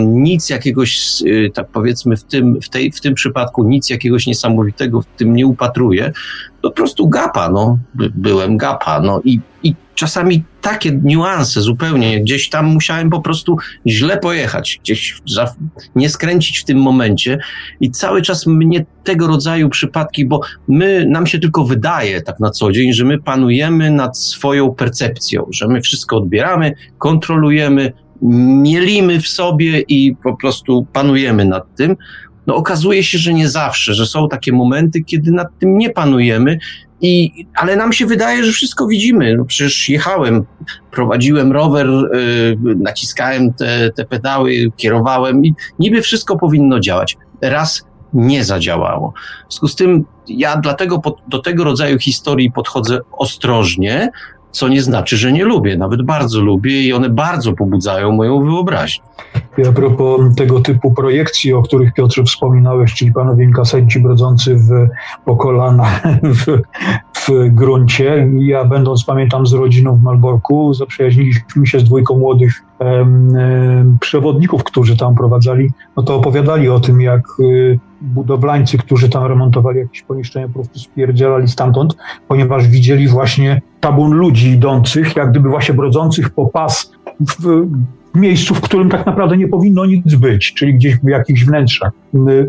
Nic 0.06 0.50
jakiegoś, 0.50 1.22
y, 1.22 1.52
tak 1.54 1.68
powiedzmy, 1.68 2.18
w 2.18 2.24
tym, 2.24 2.62
w, 2.62 2.70
tej, 2.70 2.92
w 2.92 3.02
tym 3.02 3.14
przypadku 3.14 3.64
nic 3.64 3.90
jakiegoś 3.90 4.28
niesamowitego 4.28 5.02
w 5.02 5.06
tym 5.06 5.36
nie 5.36 5.48
upatruję. 5.48 6.12
Po 6.62 6.72
prostu 6.72 7.08
gapa, 7.08 7.50
no. 7.50 7.78
Byłem 8.16 8.58
gapa, 8.58 9.00
no 9.00 9.22
i, 9.24 9.40
i 9.64 9.76
czasami 9.96 10.44
takie 10.62 11.00
niuanse 11.04 11.62
zupełnie, 11.62 12.22
gdzieś 12.22 12.50
tam 12.50 12.66
musiałem 12.66 13.10
po 13.10 13.22
prostu 13.22 13.58
źle 13.88 14.18
pojechać, 14.18 14.80
gdzieś 14.84 15.22
za, 15.28 15.56
nie 15.96 16.10
skręcić 16.10 16.60
w 16.60 16.66
tym 16.66 16.78
momencie 16.78 17.38
i 17.80 17.92
cały 17.92 18.22
czas 18.22 18.48
mnie 18.48 18.86
tego 19.04 19.28
rodzaju 19.28 19.70
przypadki, 19.70 20.26
bo 20.26 20.42
my, 20.68 21.06
nam 21.10 21.28
się 21.28 21.40
tylko 21.40 21.66
wydaje 21.66 22.22
tak 22.22 22.40
na 22.40 22.50
co 22.50 22.72
dzień, 22.72 22.94
że 22.94 23.06
my 23.06 23.22
panujemy 23.22 23.92
nad 23.92 24.18
swoją 24.18 24.72
percepcją, 24.72 25.48
że 25.52 25.68
my 25.68 25.82
wszystko 25.82 26.18
odbieramy, 26.18 26.74
kontrolujemy, 26.98 27.94
mielimy 28.22 29.22
w 29.22 29.28
sobie 29.28 29.80
i 29.80 30.16
po 30.24 30.38
prostu 30.38 30.88
panujemy 30.94 31.46
nad 31.46 31.76
tym. 31.76 31.96
No 32.48 32.56
okazuje 32.56 33.04
się, 33.04 33.18
że 33.18 33.34
nie 33.34 33.50
zawsze, 33.50 33.94
że 33.94 34.06
są 34.06 34.30
takie 34.30 34.54
momenty, 34.54 35.04
kiedy 35.04 35.32
nad 35.32 35.48
tym 35.60 35.78
nie 35.78 35.90
panujemy 35.90 36.58
i, 37.02 37.46
ale 37.56 37.76
nam 37.76 37.94
się 37.94 38.06
wydaje, 38.06 38.44
że 38.44 38.52
wszystko 38.52 38.88
widzimy. 38.88 39.36
No 39.38 39.46
przecież 39.46 39.90
jechałem, 39.90 40.44
prowadziłem 40.92 41.52
rower, 41.52 41.88
yy, 41.88 42.76
naciskałem 42.76 43.54
te, 43.54 43.92
te 43.92 44.06
pedały, 44.06 44.72
kierowałem 44.78 45.46
i 45.46 45.54
niby 45.80 46.02
wszystko 46.02 46.38
powinno 46.38 46.80
działać. 46.80 47.18
Raz 47.42 47.86
nie 48.14 48.44
zadziałało. 48.44 49.14
W 49.50 49.54
związku 49.54 49.68
z 49.68 49.76
tym 49.76 50.06
ja 50.28 50.58
dlatego 50.58 51.00
pod, 51.00 51.22
do 51.28 51.40
tego 51.40 51.64
rodzaju 51.64 52.00
historii 52.00 52.52
podchodzę 52.52 53.00
ostrożnie, 53.12 54.10
co 54.56 54.68
nie 54.68 54.82
znaczy, 54.82 55.18
że 55.18 55.32
nie 55.32 55.46
lubię. 55.46 55.78
Nawet 55.78 56.02
bardzo 56.02 56.42
lubię 56.42 56.82
i 56.82 56.94
one 56.94 57.10
bardzo 57.10 57.54
pobudzają 57.54 58.12
moją 58.12 58.46
wyobraźnię. 58.46 59.04
I 59.58 59.68
a 59.68 59.72
propos 59.72 60.36
tego 60.36 60.60
typu 60.60 60.94
projekcji, 60.94 61.54
o 61.54 61.62
których 61.62 61.94
Piotrze 61.94 62.24
wspominałeś, 62.24 62.94
czyli 62.94 63.14
panowie 63.14 63.44
inkasenci 63.46 64.00
brodzący 64.00 64.56
w, 64.56 64.70
po 65.26 65.36
kolana 65.36 65.86
w, 66.40 66.46
w 67.14 67.50
gruncie. 67.50 68.30
Ja 68.40 68.66
będąc, 68.66 69.04
pamiętam, 69.04 69.48
z 69.48 69.54
rodziną 69.54 69.96
w 69.96 70.04
Malborku, 70.04 70.74
zaprzyjaźniliśmy 70.74 71.68
się 71.68 71.80
z 71.80 71.84
dwójką 71.84 72.18
młodych 72.18 72.65
przewodników, 74.00 74.64
którzy 74.64 74.98
tam 74.98 75.16
prowadzali, 75.16 75.70
no 75.98 76.04
to 76.04 76.16
opowiadali 76.16 76.70
o 76.70 76.80
tym, 76.80 77.02
jak 77.02 77.22
y, 77.40 77.80
budowlańcy, 78.02 78.78
którzy 78.78 79.10
tam 79.10 79.26
remontowali 79.26 79.80
jakieś 79.80 80.02
pomieszczenia, 80.02 80.48
po 80.48 80.54
prostu 80.54 80.80
spierdzielali 80.80 81.48
stamtąd, 81.48 81.98
ponieważ 82.28 82.68
widzieli 82.68 83.08
właśnie 83.08 83.62
tabun 83.80 84.12
ludzi 84.12 84.50
idących, 84.50 85.16
jak 85.16 85.32
gdyby 85.32 85.50
właśnie 85.50 85.76
brodzących 85.76 86.30
po 86.30 86.46
pas 86.46 86.92
w, 87.20 87.66
w 88.16 88.18
miejscu, 88.18 88.56
w 88.56 88.62
którym 88.62 88.90
tak 88.90 89.06
naprawdę 89.06 89.38
nie 89.38 89.48
powinno 89.48 89.86
nic 89.86 90.16
być, 90.16 90.54
czyli 90.54 90.74
gdzieś 90.74 90.98
w 90.98 91.08
jakichś 91.08 91.46
wnętrzach. 91.46 91.92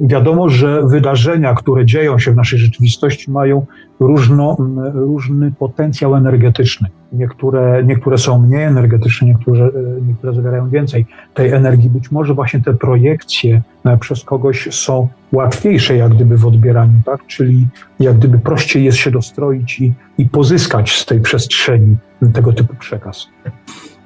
Wiadomo, 0.02 0.48
że 0.48 0.82
wydarzenia, 0.86 1.54
które 1.54 1.86
dzieją 1.86 2.18
się 2.18 2.32
w 2.32 2.36
naszej 2.36 2.58
rzeczywistości, 2.58 3.30
mają 3.30 3.66
różno, 4.00 4.56
różny 4.94 5.52
potencjał 5.58 6.16
energetyczny. 6.16 6.88
Niektóre, 7.12 7.84
niektóre 7.84 8.18
są 8.18 8.38
mniej 8.38 8.62
energetyczne, 8.62 9.28
niektóre, 9.28 9.70
niektóre 10.06 10.34
zawierają 10.34 10.68
więcej 10.68 11.06
tej 11.34 11.50
energii. 11.50 11.90
Być 11.90 12.10
może 12.10 12.34
właśnie 12.34 12.60
te 12.60 12.74
projekcje 12.74 13.62
e, 13.84 13.96
przez 13.96 14.24
kogoś 14.24 14.68
są 14.70 15.08
łatwiejsze 15.32 15.96
jak 15.96 16.14
gdyby 16.14 16.36
w 16.36 16.46
odbieraniu, 16.46 17.00
tak? 17.06 17.26
czyli 17.26 17.66
jak 18.00 18.16
gdyby 18.18 18.38
prościej 18.38 18.84
jest 18.84 18.98
się 18.98 19.10
dostroić 19.10 19.80
i, 19.80 19.92
i 20.18 20.28
pozyskać 20.28 20.98
z 20.98 21.06
tej 21.06 21.20
przestrzeni 21.20 21.96
tego 22.32 22.52
typu 22.52 22.74
przekaz. 22.74 23.28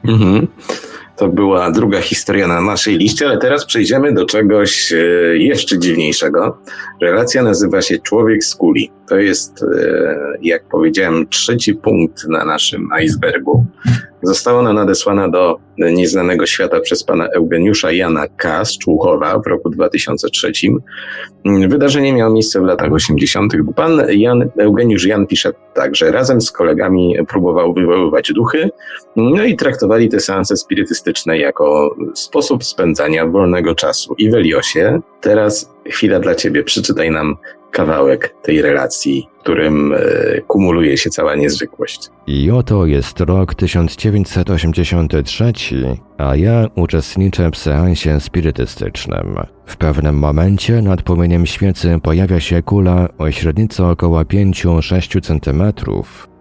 Mhm. 0.04 0.46
To 1.20 1.28
była 1.28 1.70
druga 1.70 2.00
historia 2.00 2.46
na 2.46 2.60
naszej 2.60 2.98
liście, 2.98 3.26
ale 3.26 3.38
teraz 3.38 3.64
przejdziemy 3.64 4.12
do 4.12 4.26
czegoś 4.26 4.92
e, 4.92 4.96
jeszcze 5.36 5.78
dziwniejszego. 5.78 6.58
Relacja 7.02 7.42
nazywa 7.42 7.82
się 7.82 7.98
Człowiek 7.98 8.44
z 8.44 8.54
kuli. 8.54 8.90
To 9.08 9.16
jest, 9.16 9.62
e, 9.62 10.36
jak 10.42 10.64
powiedziałem, 10.64 11.28
trzeci 11.28 11.74
punkt 11.74 12.28
na 12.28 12.44
naszym 12.44 12.88
icebergu. 13.04 13.66
Została 14.22 14.60
ona 14.60 14.72
nadesłana 14.72 15.28
do 15.28 15.58
nieznanego 15.80 16.46
świata 16.46 16.80
przez 16.80 17.04
pana 17.04 17.26
Eugeniusza 17.26 17.92
Jana 17.92 18.26
K. 18.28 18.62
Człuchowa 18.82 19.38
w 19.38 19.46
roku 19.46 19.70
2003. 19.70 20.52
Wydarzenie 21.68 22.12
miało 22.12 22.32
miejsce 22.32 22.60
w 22.60 22.64
latach 22.64 22.92
80. 22.92 23.52
Pan 23.76 24.02
Jan, 24.08 24.50
Eugeniusz 24.58 25.06
Jan 25.06 25.26
pisze 25.26 25.52
tak, 25.74 25.96
że 25.96 26.12
razem 26.12 26.40
z 26.40 26.52
kolegami 26.52 27.16
próbował 27.28 27.74
wywoływać 27.74 28.32
duchy, 28.32 28.70
no 29.16 29.44
i 29.44 29.56
traktowali 29.56 30.08
te 30.08 30.20
seanse 30.20 30.56
spirytystyczne 30.56 31.38
jako 31.38 31.96
sposób 32.14 32.64
spędzania 32.64 33.26
wolnego 33.26 33.74
czasu. 33.74 34.14
I 34.18 34.30
Weliosie, 34.30 35.00
teraz 35.20 35.74
chwila 35.86 36.20
dla 36.20 36.34
ciebie, 36.34 36.64
przeczytaj 36.64 37.10
nam 37.10 37.36
kawałek 37.70 38.34
tej 38.42 38.62
relacji, 38.62 39.28
którym 39.40 39.92
e, 39.92 39.96
kumuluje 40.40 40.96
się 40.96 41.10
cała 41.10 41.34
niezwykłość. 41.34 42.08
I 42.26 42.50
oto 42.50 42.86
jest 42.86 43.20
rok 43.20 43.54
1983, 43.54 45.52
a 46.18 46.36
ja 46.36 46.66
uczestniczę 46.74 47.50
w 47.50 47.56
seansie 47.56 48.20
spirytystycznym. 48.20 49.36
W 49.66 49.76
pewnym 49.76 50.18
momencie 50.18 50.82
nad 50.82 51.02
płomieniem 51.02 51.46
świecy 51.46 51.98
pojawia 52.02 52.40
się 52.40 52.62
kula 52.62 53.08
o 53.18 53.30
średnicy 53.30 53.84
około 53.84 54.22
5-6 54.22 55.20
cm 55.22 55.62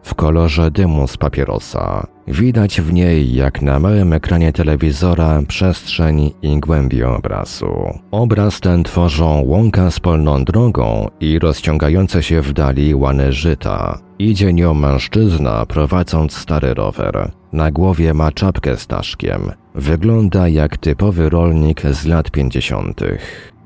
w 0.04 0.16
kolorze 0.16 0.72
dymu 0.72 1.08
z 1.08 1.18
papierosa. 1.18 2.08
Widać 2.28 2.82
w 2.82 2.93
niej, 2.93 3.36
jak 3.36 3.62
na 3.62 3.80
małym 3.80 4.14
ekranie 4.14 4.54
telewizora, 4.54 5.41
przestrzeń 5.47 6.32
i 6.41 6.60
głębię 6.60 7.10
obrazu. 7.10 8.00
Obraz 8.12 8.60
ten 8.60 8.84
tworzą 8.84 9.41
łąka 9.45 9.91
z 9.91 10.00
polną 10.00 10.43
drogą 10.43 11.10
i 11.20 11.39
rozciągające 11.39 12.24
się 12.24 12.41
w 12.41 12.54
dali 12.54 12.95
łany 12.95 13.34
żyta. 13.34 14.00
Idzie 14.20 14.54
nią 14.54 14.74
mężczyzna 14.74 15.66
prowadząc 15.66 16.38
stary 16.38 16.74
rower. 16.74 17.32
Na 17.54 17.72
głowie 17.72 18.14
ma 18.14 18.32
czapkę 18.32 18.78
z 18.78 18.88
daszkiem. 18.88 19.52
Wygląda 19.76 20.47
jak 20.47 20.78
typowy 20.78 21.30
rolnik 21.30 21.82
z 21.82 22.06
lat 22.06 22.32
50. 22.32 23.02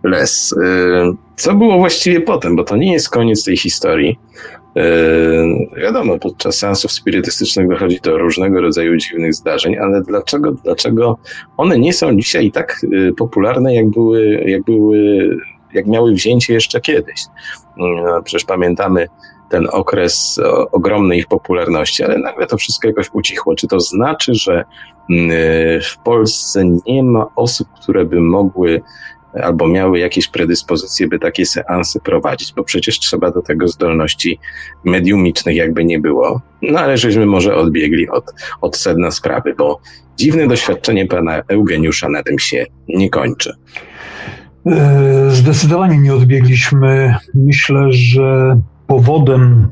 Les. 0.03 0.51
Y, 0.51 0.57
co 1.35 1.55
było 1.55 1.77
właściwie 1.77 2.21
potem? 2.21 2.55
Bo 2.55 2.63
to 2.63 2.77
nie 2.77 2.93
jest 2.93 3.09
koniec 3.09 3.43
tej 3.43 3.57
historii. 3.57 4.19
Yy, 4.75 5.81
wiadomo, 5.81 6.19
podczas 6.19 6.57
seansów 6.57 6.91
spirytystycznych 6.91 7.69
dochodzi 7.69 7.99
do 8.03 8.17
różnego 8.17 8.61
rodzaju 8.61 8.97
dziwnych 8.97 9.33
zdarzeń, 9.33 9.77
ale 9.77 10.01
dlaczego, 10.01 10.51
dlaczego 10.51 11.17
one 11.57 11.79
nie 11.79 11.93
są 11.93 12.17
dzisiaj 12.17 12.51
tak 12.51 12.77
yy, 12.91 13.13
popularne, 13.13 13.75
jak 13.75 13.89
były, 13.89 14.43
jak 14.45 14.63
były, 14.63 15.29
jak 15.73 15.87
miały 15.87 16.13
wzięcie 16.13 16.53
jeszcze 16.53 16.81
kiedyś? 16.81 17.21
Yy, 17.77 17.85
no, 18.05 18.23
przecież 18.23 18.45
pamiętamy 18.45 19.07
ten 19.49 19.67
okres 19.71 20.39
ogromnej 20.71 21.19
ich 21.19 21.27
popularności, 21.27 22.03
ale 22.03 22.17
nagle 22.17 22.47
to 22.47 22.57
wszystko 22.57 22.87
jakoś 22.87 23.09
ucichło. 23.13 23.55
Czy 23.55 23.67
to 23.67 23.79
znaczy, 23.79 24.33
że 24.33 24.63
w 25.81 25.97
Polsce 26.03 26.63
nie 26.87 27.03
ma 27.03 27.25
osób, 27.35 27.67
które 27.81 28.05
by 28.05 28.21
mogły 28.21 28.81
albo 29.41 29.67
miały 29.67 29.99
jakieś 29.99 30.27
predyspozycje, 30.27 31.07
by 31.07 31.19
takie 31.19 31.45
seansy 31.45 31.99
prowadzić, 31.99 32.53
bo 32.53 32.63
przecież 32.63 32.99
trzeba 32.99 33.31
do 33.31 33.41
tego 33.41 33.67
zdolności 33.67 34.39
mediumicznych, 34.85 35.55
jakby 35.55 35.85
nie 35.85 35.99
było. 35.99 36.41
No 36.61 36.79
ale 36.79 36.97
żeśmy 36.97 37.25
może 37.25 37.55
odbiegli 37.55 38.09
od, 38.09 38.25
od 38.61 38.77
sedna 38.77 39.11
sprawy, 39.11 39.55
bo 39.57 39.79
dziwne 40.17 40.47
doświadczenie 40.47 41.07
pana 41.07 41.41
Eugeniusza 41.47 42.09
na 42.09 42.23
tym 42.23 42.39
się 42.39 42.65
nie 42.87 43.09
kończy. 43.09 43.53
E, 44.65 45.29
zdecydowanie 45.29 45.97
nie 45.97 46.13
odbiegliśmy. 46.13 47.15
Myślę, 47.35 47.91
że 47.91 48.59
powodem 48.87 49.67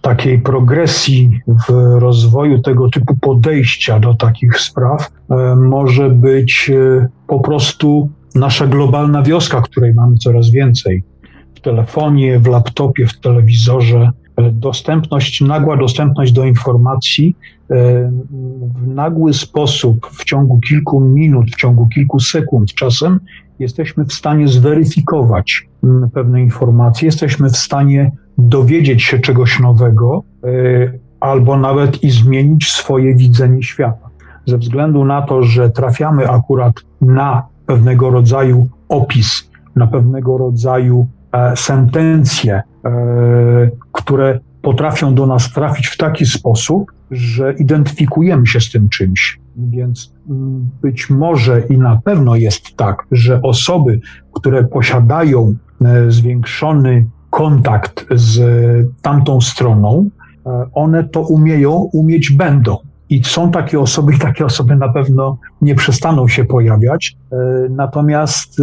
takiej 0.00 0.38
progresji 0.38 1.40
w 1.68 1.98
rozwoju 1.98 2.62
tego 2.62 2.90
typu 2.90 3.16
podejścia 3.20 4.00
do 4.00 4.14
takich 4.14 4.58
spraw 4.58 5.10
e, 5.30 5.56
może 5.56 6.10
być 6.10 6.70
e, 6.70 7.08
po 7.26 7.40
prostu 7.40 8.10
nasza 8.34 8.66
globalna 8.66 9.22
wioska, 9.22 9.60
której 9.60 9.94
mamy 9.94 10.16
coraz 10.16 10.50
więcej. 10.50 11.04
W 11.54 11.60
telefonie, 11.60 12.38
w 12.38 12.46
laptopie, 12.46 13.06
w 13.06 13.20
telewizorze, 13.20 14.10
e, 14.36 14.50
dostępność, 14.52 15.40
nagła 15.40 15.76
dostępność 15.76 16.32
do 16.32 16.44
informacji 16.44 17.36
e, 17.70 17.74
w 18.82 18.86
nagły 18.86 19.34
sposób, 19.34 20.06
w 20.12 20.24
ciągu 20.24 20.60
kilku 20.60 21.00
minut, 21.00 21.50
w 21.50 21.56
ciągu 21.56 21.88
kilku 21.88 22.20
sekund 22.20 22.74
czasem, 22.74 23.20
jesteśmy 23.58 24.04
w 24.04 24.12
stanie 24.12 24.48
zweryfikować 24.48 25.68
mm, 25.84 26.10
pewne 26.10 26.42
informacje, 26.42 27.06
jesteśmy 27.06 27.50
w 27.50 27.56
stanie 27.56 28.12
dowiedzieć 28.38 29.02
się 29.02 29.18
czegoś 29.18 29.60
nowego, 29.60 30.22
e, 30.44 30.48
albo 31.20 31.58
nawet 31.58 32.04
i 32.04 32.10
zmienić 32.10 32.72
swoje 32.72 33.16
widzenie 33.16 33.62
świata. 33.62 34.10
Ze 34.46 34.58
względu 34.58 35.04
na 35.04 35.22
to, 35.22 35.42
że 35.42 35.70
trafiamy 35.70 36.28
akurat 36.28 36.74
na 37.00 37.42
pewnego 37.70 38.10
rodzaju 38.10 38.68
opis, 38.88 39.50
na 39.76 39.86
pewnego 39.86 40.38
rodzaju 40.38 41.06
e, 41.32 41.56
sentencje, 41.56 42.62
e, 42.84 42.90
które 43.92 44.40
potrafią 44.62 45.14
do 45.14 45.26
nas 45.26 45.52
trafić 45.52 45.86
w 45.86 45.96
taki 45.96 46.26
sposób, 46.26 46.92
że 47.10 47.54
identyfikujemy 47.58 48.46
się 48.46 48.60
z 48.60 48.70
tym 48.70 48.88
czymś. 48.88 49.40
Więc 49.56 50.14
mm, 50.30 50.70
być 50.82 51.10
może 51.10 51.62
i 51.70 51.78
na 51.78 52.00
pewno 52.04 52.36
jest 52.36 52.76
tak, 52.76 53.06
że 53.12 53.42
osoby, 53.42 54.00
które 54.32 54.64
posiadają 54.64 55.54
e, 55.84 56.10
zwiększony 56.10 57.06
kontakt 57.30 58.06
z 58.14 58.42
tamtą 59.02 59.40
stroną, 59.40 60.10
one 60.74 61.04
to 61.04 61.20
umieją, 61.20 61.70
umieć 61.92 62.32
będą. 62.32 62.76
I 63.10 63.24
są 63.24 63.50
takie 63.50 63.80
osoby, 63.80 64.14
i 64.14 64.18
takie 64.18 64.44
osoby 64.44 64.76
na 64.76 64.88
pewno 64.88 65.38
nie 65.62 65.74
przestaną 65.74 66.28
się 66.28 66.44
pojawiać. 66.44 67.16
E, 67.32 67.36
natomiast 67.70 68.60
e, 68.60 68.62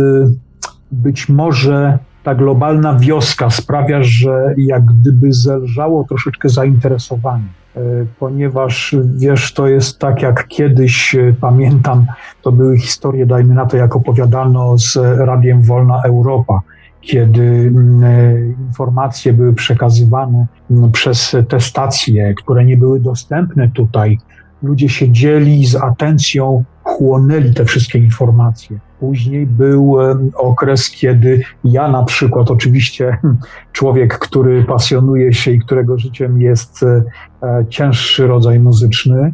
być 0.92 1.30
może 1.30 2.00
ta 2.24 2.36
globalna 2.36 2.96
wioska 2.96 3.50
sprawia, 3.50 4.04
że 4.04 4.54
jak 4.58 4.86
gdyby 4.86 5.34
zelżało 5.34 6.04
troszeczkę 6.04 6.50
zainteresowanie, 6.50 7.48
e, 7.76 7.80
ponieważ 8.20 8.96
wiesz, 9.16 9.54
to 9.54 9.68
jest 9.68 10.00
tak 10.00 10.22
jak 10.22 10.48
kiedyś 10.48 11.16
pamiętam, 11.42 12.06
to 12.42 12.52
były 12.52 12.78
historie, 12.78 13.26
dajmy 13.26 13.54
na 13.54 13.66
to, 13.66 13.78
jak 13.78 13.96
opowiadano 13.96 14.78
z 14.78 14.96
Radiem 15.18 15.62
Wolna 15.62 16.02
Europa 16.06 16.62
kiedy 17.02 17.42
mm, 17.44 18.56
informacje 18.68 19.34
były 19.34 19.54
przekazywane 19.54 20.46
mm, 20.72 20.92
przez 20.92 21.36
te 21.50 21.60
stacje, 21.60 22.34
które 22.34 22.66
nie 22.66 22.78
były 22.78 23.00
dostępne 23.00 23.70
tutaj, 23.70 24.18
ludzie 24.64 24.90
siedzieli 24.90 25.66
z 25.66 25.76
atencją, 25.76 26.64
chłonęli 26.84 27.54
te 27.54 27.66
wszystkie 27.66 28.00
informacje. 28.00 28.80
Później 29.00 29.46
był 29.46 29.98
okres, 30.36 30.90
kiedy 30.90 31.44
ja 31.64 31.88
na 31.88 32.04
przykład, 32.04 32.52
oczywiście 32.52 33.18
człowiek, 33.72 34.20
który 34.20 34.64
pasjonuje 34.64 35.34
się 35.34 35.52
i 35.52 35.60
którego 35.60 36.00
życiem 36.00 36.42
jest 36.42 36.84
e, 36.84 37.66
cięższy 37.70 38.28
rodzaj 38.28 38.60
muzyczny, 38.60 39.34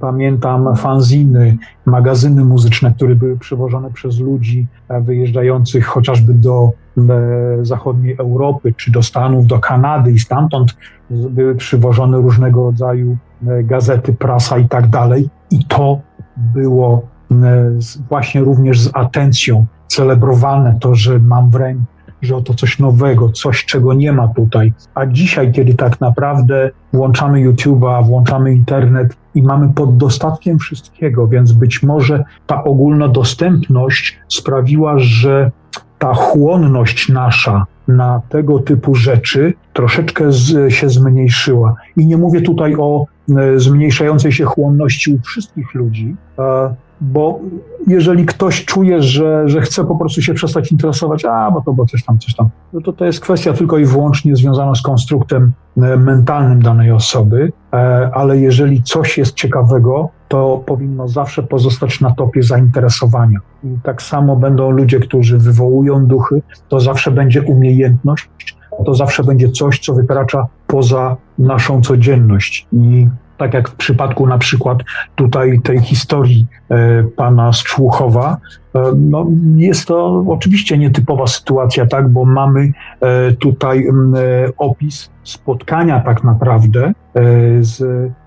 Pamiętam 0.00 0.76
fanziny, 0.76 1.56
magazyny 1.84 2.44
muzyczne, 2.44 2.94
które 2.96 3.14
były 3.14 3.38
przywożone 3.38 3.90
przez 3.90 4.20
ludzi 4.20 4.66
e, 4.88 5.00
wyjeżdżających 5.00 5.86
chociażby 5.86 6.34
do 6.34 6.70
e, 6.98 7.02
zachodniej 7.62 8.16
Europy, 8.18 8.74
czy 8.76 8.90
do 8.90 9.02
Stanów, 9.02 9.46
do 9.46 9.58
Kanady 9.58 10.12
i 10.12 10.18
stamtąd 10.18 10.76
były 11.10 11.54
przywożone 11.54 12.16
różnego 12.16 12.62
rodzaju 12.62 13.16
gazety, 13.42 14.12
prasa 14.12 14.58
i 14.58 14.68
tak 14.68 14.86
dalej. 14.86 15.28
I 15.50 15.64
to 15.64 16.00
było 16.36 17.06
właśnie 18.08 18.40
również 18.40 18.80
z 18.80 18.90
atencją 18.96 19.66
celebrowane, 19.88 20.78
to, 20.80 20.94
że 20.94 21.18
mam 21.18 21.50
w 21.50 21.54
ręku 21.54 21.96
że 22.22 22.36
oto 22.36 22.54
coś 22.54 22.78
nowego, 22.78 23.28
coś, 23.28 23.64
czego 23.64 23.94
nie 23.94 24.12
ma 24.12 24.28
tutaj. 24.28 24.72
A 24.94 25.06
dzisiaj, 25.06 25.52
kiedy 25.52 25.74
tak 25.74 26.00
naprawdę 26.00 26.70
włączamy 26.92 27.50
YouTube'a, 27.50 28.06
włączamy 28.06 28.54
internet 28.54 29.16
i 29.34 29.42
mamy 29.42 29.72
pod 29.72 29.96
dostatkiem 29.96 30.58
wszystkiego, 30.58 31.28
więc 31.28 31.52
być 31.52 31.82
może 31.82 32.24
ta 32.46 32.64
ogólnodostępność 32.64 34.18
sprawiła, 34.28 34.98
że 34.98 35.50
ta 35.98 36.14
chłonność 36.14 37.08
nasza 37.08 37.66
na 37.88 38.20
tego 38.28 38.58
typu 38.58 38.94
rzeczy 38.94 39.54
troszeczkę 39.72 40.32
z, 40.32 40.72
się 40.72 40.88
zmniejszyła. 40.88 41.74
I 41.96 42.06
nie 42.06 42.16
mówię 42.16 42.40
tutaj 42.40 42.74
o 42.78 43.06
e, 43.36 43.60
zmniejszającej 43.60 44.32
się 44.32 44.44
chłonności 44.44 45.14
u 45.14 45.18
wszystkich 45.20 45.74
ludzi, 45.74 46.16
bo 47.00 47.40
jeżeli 47.86 48.26
ktoś 48.26 48.64
czuje, 48.64 49.02
że, 49.02 49.48
że 49.48 49.60
chce 49.60 49.84
po 49.84 49.96
prostu 49.96 50.22
się 50.22 50.34
przestać 50.34 50.72
interesować, 50.72 51.24
a 51.24 51.50
bo 51.50 51.60
to 51.60 51.72
bo 51.72 51.86
coś 51.86 52.04
tam, 52.04 52.18
coś 52.18 52.34
tam, 52.34 52.48
no 52.72 52.80
to 52.80 52.92
to 52.92 53.04
jest 53.04 53.20
kwestia 53.20 53.52
tylko 53.52 53.78
i 53.78 53.84
wyłącznie 53.84 54.36
związana 54.36 54.74
z 54.74 54.82
konstruktem 54.82 55.52
e, 55.76 55.96
mentalnym 55.96 56.62
danej 56.62 56.90
osoby, 56.90 57.52
e, 57.72 57.76
ale 58.14 58.38
jeżeli 58.38 58.82
coś 58.82 59.18
jest 59.18 59.34
ciekawego, 59.34 60.08
to 60.28 60.62
powinno 60.66 61.08
zawsze 61.08 61.42
pozostać 61.42 62.00
na 62.00 62.14
topie 62.14 62.42
zainteresowania. 62.42 63.38
I 63.64 63.68
tak 63.82 64.02
samo 64.02 64.36
będą 64.36 64.70
ludzie, 64.70 65.00
którzy 65.00 65.38
wywołują 65.38 66.06
duchy, 66.06 66.42
to 66.68 66.80
zawsze 66.80 67.10
będzie 67.10 67.42
umiejętność, 67.42 68.56
to 68.84 68.94
zawsze 68.94 69.24
będzie 69.24 69.48
coś, 69.48 69.78
co 69.78 69.94
wykracza 69.94 70.46
poza 70.66 71.16
naszą 71.38 71.82
codzienność. 71.82 72.66
I 72.72 73.08
tak 73.38 73.54
jak 73.54 73.68
w 73.68 73.74
przypadku 73.74 74.26
na 74.26 74.38
przykład 74.38 74.78
tutaj 75.14 75.60
tej 75.60 75.80
historii 75.80 76.46
e, 76.68 77.02
pana 77.02 77.52
Szczłuchowa, 77.52 78.36
e, 78.74 78.82
no 78.96 79.26
jest 79.56 79.88
to 79.88 80.24
oczywiście 80.28 80.78
nietypowa 80.78 81.26
sytuacja, 81.26 81.86
tak, 81.86 82.08
bo 82.08 82.24
mamy 82.24 82.72
e, 83.00 83.32
tutaj 83.32 83.86
opis 84.58 85.10
spotkania 85.24 86.00
tak 86.00 86.24
naprawdę 86.24 86.92
z 87.60 87.82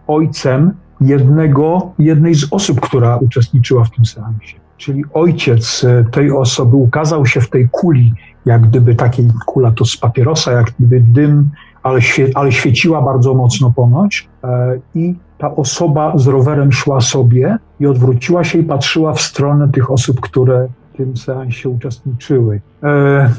ojcem 0.07 0.73
jednego, 1.01 1.91
jednej 1.99 2.35
z 2.35 2.47
osób, 2.51 2.81
która 2.81 3.17
uczestniczyła 3.17 3.83
w 3.83 3.91
tym 3.91 4.05
seansie. 4.05 4.59
Czyli 4.77 5.03
ojciec 5.13 5.85
tej 6.11 6.31
osoby 6.31 6.75
ukazał 6.75 7.25
się 7.25 7.41
w 7.41 7.49
tej 7.49 7.69
kuli, 7.71 8.13
jak 8.45 8.61
gdyby 8.61 8.95
takiej 8.95 9.27
kula 9.45 9.71
to 9.71 9.85
z 9.85 9.97
papierosa, 9.97 10.51
jak 10.51 10.71
gdyby 10.79 10.99
dym 10.99 11.49
ale, 11.83 12.01
świe, 12.01 12.29
ale 12.35 12.51
świeciła 12.51 13.01
bardzo 13.01 13.33
mocno 13.33 13.73
ponoć 13.75 14.29
e, 14.43 14.79
i 14.95 15.15
ta 15.37 15.55
osoba 15.55 16.13
z 16.17 16.27
rowerem 16.27 16.71
szła 16.71 17.01
sobie 17.01 17.57
i 17.79 17.85
odwróciła 17.85 18.43
się 18.43 18.59
i 18.59 18.63
patrzyła 18.63 19.13
w 19.13 19.21
stronę 19.21 19.69
tych 19.69 19.91
osób, 19.91 20.19
które 20.19 20.67
w 20.93 20.97
tym 20.97 21.17
seansie 21.17 21.69
uczestniczyły. 21.69 22.61
E, 22.83 23.29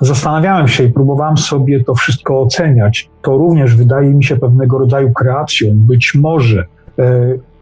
zastanawiałem 0.00 0.68
się 0.68 0.84
i 0.84 0.92
próbowałem 0.92 1.38
sobie 1.38 1.84
to 1.84 1.94
wszystko 1.94 2.40
oceniać. 2.40 3.10
To 3.22 3.36
również 3.36 3.76
wydaje 3.76 4.10
mi 4.10 4.24
się 4.24 4.36
pewnego 4.36 4.78
rodzaju 4.78 5.12
kreacją. 5.12 5.68
Być 5.74 6.14
może 6.14 6.64
e, 6.98 7.04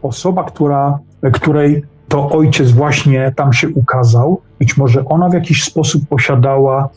osoba, 0.01 0.43
która, 0.43 0.99
której 1.33 1.83
to 2.07 2.29
ojciec 2.29 2.71
właśnie 2.71 3.33
tam 3.35 3.53
się 3.53 3.69
ukazał, 3.69 4.41
być 4.59 4.77
może 4.77 5.05
ona 5.05 5.29
w 5.29 5.33
jakiś 5.33 5.63
sposób 5.63 6.07
posiadała 6.09 6.89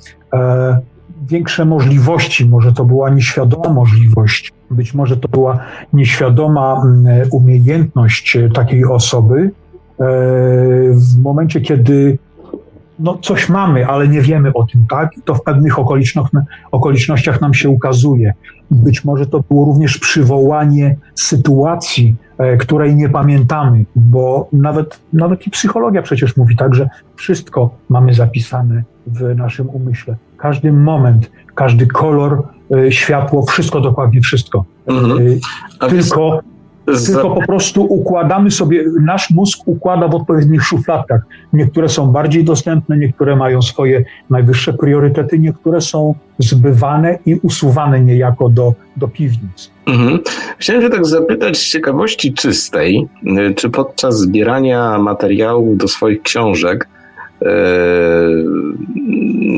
większe 1.29 1.65
możliwości. 1.65 2.47
Może 2.47 2.73
to 2.73 2.85
była 2.85 3.11
nieświadoma 3.11 3.69
możliwość, 3.69 4.53
być 4.71 4.95
może 4.95 5.17
to 5.17 5.29
była 5.29 5.59
nieświadoma 5.93 6.83
mm, 6.85 7.29
umiejętność 7.31 8.39
takiej 8.55 8.85
osoby. 8.85 9.41
E, 9.43 10.05
w 10.93 11.23
momencie, 11.23 11.61
kiedy 11.61 12.19
no, 12.99 13.19
coś 13.23 13.49
mamy, 13.49 13.87
ale 13.87 14.09
nie 14.09 14.21
wiemy 14.21 14.53
o 14.53 14.67
tym, 14.67 14.87
tak? 14.91 15.11
To 15.25 15.35
w 15.35 15.43
pewnych 15.43 15.79
okolicznościach, 15.79 16.43
okolicznościach 16.71 17.41
nam 17.41 17.55
się 17.55 17.69
ukazuje. 17.69 18.33
Być 18.71 19.05
może 19.05 19.27
to 19.27 19.41
było 19.41 19.65
również 19.65 19.99
przywołanie 19.99 20.97
sytuacji, 21.15 22.15
e, 22.39 22.57
której 22.57 22.97
nie 22.97 23.09
pamiętamy, 23.09 23.85
bo 23.97 24.49
nawet, 24.53 24.99
nawet 25.13 25.47
i 25.47 25.51
psychologia 25.51 26.03
przecież 26.03 26.37
mówi 26.37 26.57
tak, 26.57 26.75
że 26.75 26.89
wszystko 27.17 27.71
mamy 27.89 28.15
zapisane 28.15 28.83
w 29.07 29.35
naszym 29.37 29.69
umyśle. 29.71 30.17
Każdy 30.43 30.73
moment, 30.73 31.31
każdy 31.55 31.87
kolor, 31.87 32.43
e, 32.77 32.93
światło, 32.93 33.47
wszystko, 33.47 33.81
dokładnie 33.81 34.21
wszystko. 34.21 34.65
Mhm. 34.87 35.39
E, 35.81 35.89
tylko 35.89 36.43
tylko 36.87 37.31
po 37.31 37.47
prostu 37.47 37.83
układamy 37.83 38.51
sobie, 38.51 38.85
nasz 39.01 39.31
mózg 39.31 39.59
układa 39.67 40.09
w 40.09 40.15
odpowiednich 40.15 40.63
szufladkach. 40.63 41.21
Niektóre 41.53 41.89
są 41.89 42.07
bardziej 42.07 42.45
dostępne, 42.45 42.97
niektóre 42.97 43.37
mają 43.37 43.63
swoje 43.63 44.05
najwyższe 44.31 44.73
priorytety, 44.73 45.39
niektóre 45.39 45.81
są 45.81 46.15
zbywane 46.39 47.19
i 47.27 47.35
usuwane 47.43 48.01
niejako 48.01 48.49
do, 48.49 48.75
do 48.97 49.09
piwnic. 49.09 49.71
Mhm. 49.87 50.21
Chciałem 50.59 50.83
się 50.83 50.91
tak 50.91 51.07
zapytać 51.07 51.57
z 51.57 51.71
ciekawości 51.73 52.33
czystej, 52.33 53.09
y, 53.27 53.55
czy 53.55 53.71
podczas 53.71 54.19
zbierania 54.19 54.99
materiałów 54.99 55.77
do 55.77 55.89
swoich 55.89 56.23
książek 56.23 56.89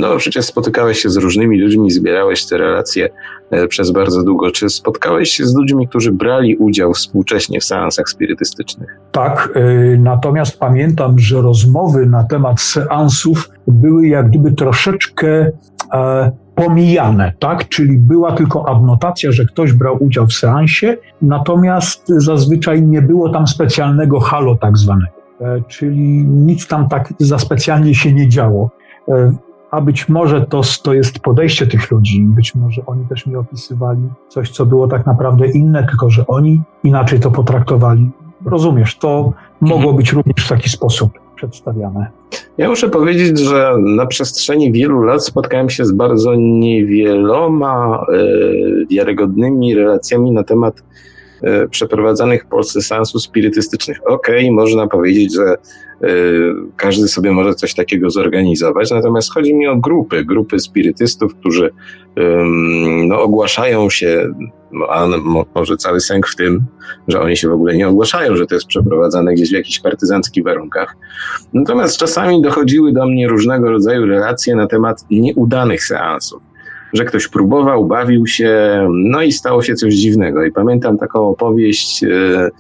no, 0.01 0.17
przecież 0.17 0.45
spotykałeś 0.45 0.99
się 0.99 1.11
z 1.11 1.17
różnymi 1.17 1.61
ludźmi, 1.61 1.91
zbierałeś 1.91 2.47
te 2.47 2.59
relacje 2.59 3.09
e, 3.51 3.69
przez 3.69 3.91
bardzo 3.91 4.23
długo. 4.23 4.51
Czy 4.51 4.71
spotkałeś 4.71 5.31
się 5.31 5.47
z 5.47 5.55
ludźmi, 5.55 5.89
którzy 5.89 6.13
brali 6.13 6.57
udział 6.57 6.93
współcześnie 6.93 7.61
w 7.61 7.65
seansach 7.65 8.09
spirytystycznych? 8.09 8.99
Tak, 9.13 9.49
e, 9.55 9.97
natomiast 9.97 10.59
pamiętam, 10.59 11.19
że 11.19 11.43
rozmowy 11.43 12.07
na 12.07 12.25
temat 12.25 12.61
seansów 12.61 13.51
były 13.69 14.09
jak 14.09 14.29
gdyby 14.29 14.53
troszeczkę 14.53 15.51
e, 15.93 16.31
pomijane, 16.55 17.33
tak? 17.39 17.69
Czyli 17.69 17.99
była 17.99 18.33
tylko 18.33 18.69
adnotacja, 18.69 19.33
że 19.33 19.45
ktoś 19.45 19.73
brał 19.73 20.05
udział 20.05 20.27
w 20.27 20.33
seansie, 20.33 20.97
natomiast 21.23 22.09
zazwyczaj 22.09 22.83
nie 22.83 23.03
było 23.03 23.29
tam 23.29 23.47
specjalnego 23.47 24.21
halo 24.21 24.57
tak 24.57 24.79
zwanego. 24.79 25.24
E, 25.41 25.63
czyli 25.69 26.25
nic 26.27 26.67
tam 26.67 26.89
tak 26.89 27.15
za 27.19 27.39
specjalnie 27.39 27.95
się 27.95 28.13
nie 28.13 28.29
działo. 28.29 28.71
E, 29.09 29.33
a 29.71 29.81
być 29.81 30.09
może 30.09 30.41
to, 30.41 30.61
to 30.83 30.95
jest 30.95 31.19
podejście 31.19 31.67
tych 31.67 31.91
ludzi, 31.91 32.21
być 32.23 32.55
może 32.55 32.83
oni 32.87 33.07
też 33.07 33.27
mi 33.27 33.37
opisywali 33.37 34.03
coś, 34.29 34.51
co 34.51 34.67
było 34.67 34.89
tak 34.89 35.07
naprawdę 35.07 35.47
inne, 35.49 35.87
tylko 35.87 36.11
że 36.11 36.27
oni 36.27 36.63
inaczej 36.85 37.21
to 37.21 37.31
potraktowali. 37.31 38.11
Rozumiesz, 38.45 38.99
to 38.99 39.33
mogło 39.61 39.77
mhm. 39.77 39.97
być 39.97 40.13
również 40.13 40.47
w 40.47 40.49
taki 40.49 40.69
sposób 40.69 41.13
przedstawiane. 41.37 42.07
Ja 42.59 42.69
muszę 42.69 42.89
powiedzieć, 42.89 43.39
że 43.39 43.75
na 43.97 44.07
przestrzeni 44.07 44.73
wielu 44.73 45.03
lat 45.03 45.25
spotkałem 45.25 45.71
się 45.71 45.85
z 45.85 45.93
bardzo 45.93 46.35
niewieloma 46.35 48.07
e, 48.13 48.17
wiarygodnymi 48.91 49.75
relacjami 49.75 50.31
na 50.31 50.45
temat 50.45 50.83
przeprowadzanych 51.71 52.45
w 52.45 52.47
Polsce 52.47 52.83
seansów 52.83 53.23
spirytystycznych. 53.23 53.99
Okej, 54.07 54.45
okay, 54.45 54.53
można 54.53 54.87
powiedzieć, 54.87 55.35
że 55.35 55.43
e, 55.45 55.57
każdy 56.77 57.09
sobie 57.09 57.33
może 57.33 57.55
coś 57.55 57.75
takiego 57.75 58.11
zorganizować, 58.11 58.91
natomiast 58.91 59.33
chodzi 59.33 59.55
mi 59.55 59.67
o 59.67 59.77
grupy, 59.77 60.25
grupy 60.25 60.59
spirytystów, 60.59 61.35
którzy 61.35 61.71
no, 63.07 63.23
ogłaszają 63.23 63.91
się, 63.91 64.35
a 64.89 65.07
może 65.55 65.77
cały 65.77 66.01
sęk 66.01 66.27
w 66.27 66.37
tym, 66.37 66.65
że 67.09 67.21
oni 67.21 67.37
się 67.37 67.49
w 67.49 67.53
ogóle 67.53 67.77
nie 67.77 67.89
ogłaszają, 67.89 68.37
że 68.37 68.47
to 68.47 68.55
jest 68.55 68.67
przeprowadzane 68.67 69.35
gdzieś 69.35 69.51
w 69.51 69.53
jakichś 69.53 69.81
partyzanckich 69.81 70.45
warunkach. 70.45 70.97
Natomiast 71.53 71.97
czasami 71.97 72.43
dochodziły 72.43 72.93
do 72.93 73.07
mnie 73.07 73.29
różnego 73.29 73.71
rodzaju 73.71 74.07
relacje 74.07 74.57
na 74.57 74.67
temat 74.67 75.05
nieudanych 75.11 75.85
seansów 75.85 76.43
że 76.95 77.05
ktoś 77.05 77.29
próbował, 77.29 77.87
bawił 77.87 78.27
się, 78.27 78.81
no 78.93 79.23
i 79.23 79.33
stało 79.33 79.63
się 79.63 79.75
coś 79.75 79.95
dziwnego. 79.95 80.45
I 80.45 80.53
pamiętam 80.53 80.99
taką 80.99 81.29
opowieść 81.29 82.05
e, 82.05 82.51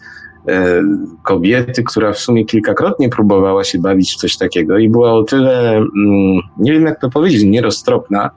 e, 0.48 0.82
kobiety, 1.22 1.82
która 1.82 2.12
w 2.12 2.18
sumie 2.18 2.44
kilkakrotnie 2.44 3.08
próbowała 3.08 3.64
się 3.64 3.78
bawić 3.78 4.12
w 4.12 4.16
coś 4.16 4.36
takiego 4.36 4.78
i 4.78 4.88
była 4.88 5.12
o 5.12 5.22
tyle, 5.22 5.76
mm, 5.76 6.40
nie 6.58 6.72
wiem 6.72 6.86
jak 6.86 7.00
to 7.00 7.10
powiedzieć, 7.10 7.44
nieroztropna, 7.44 8.30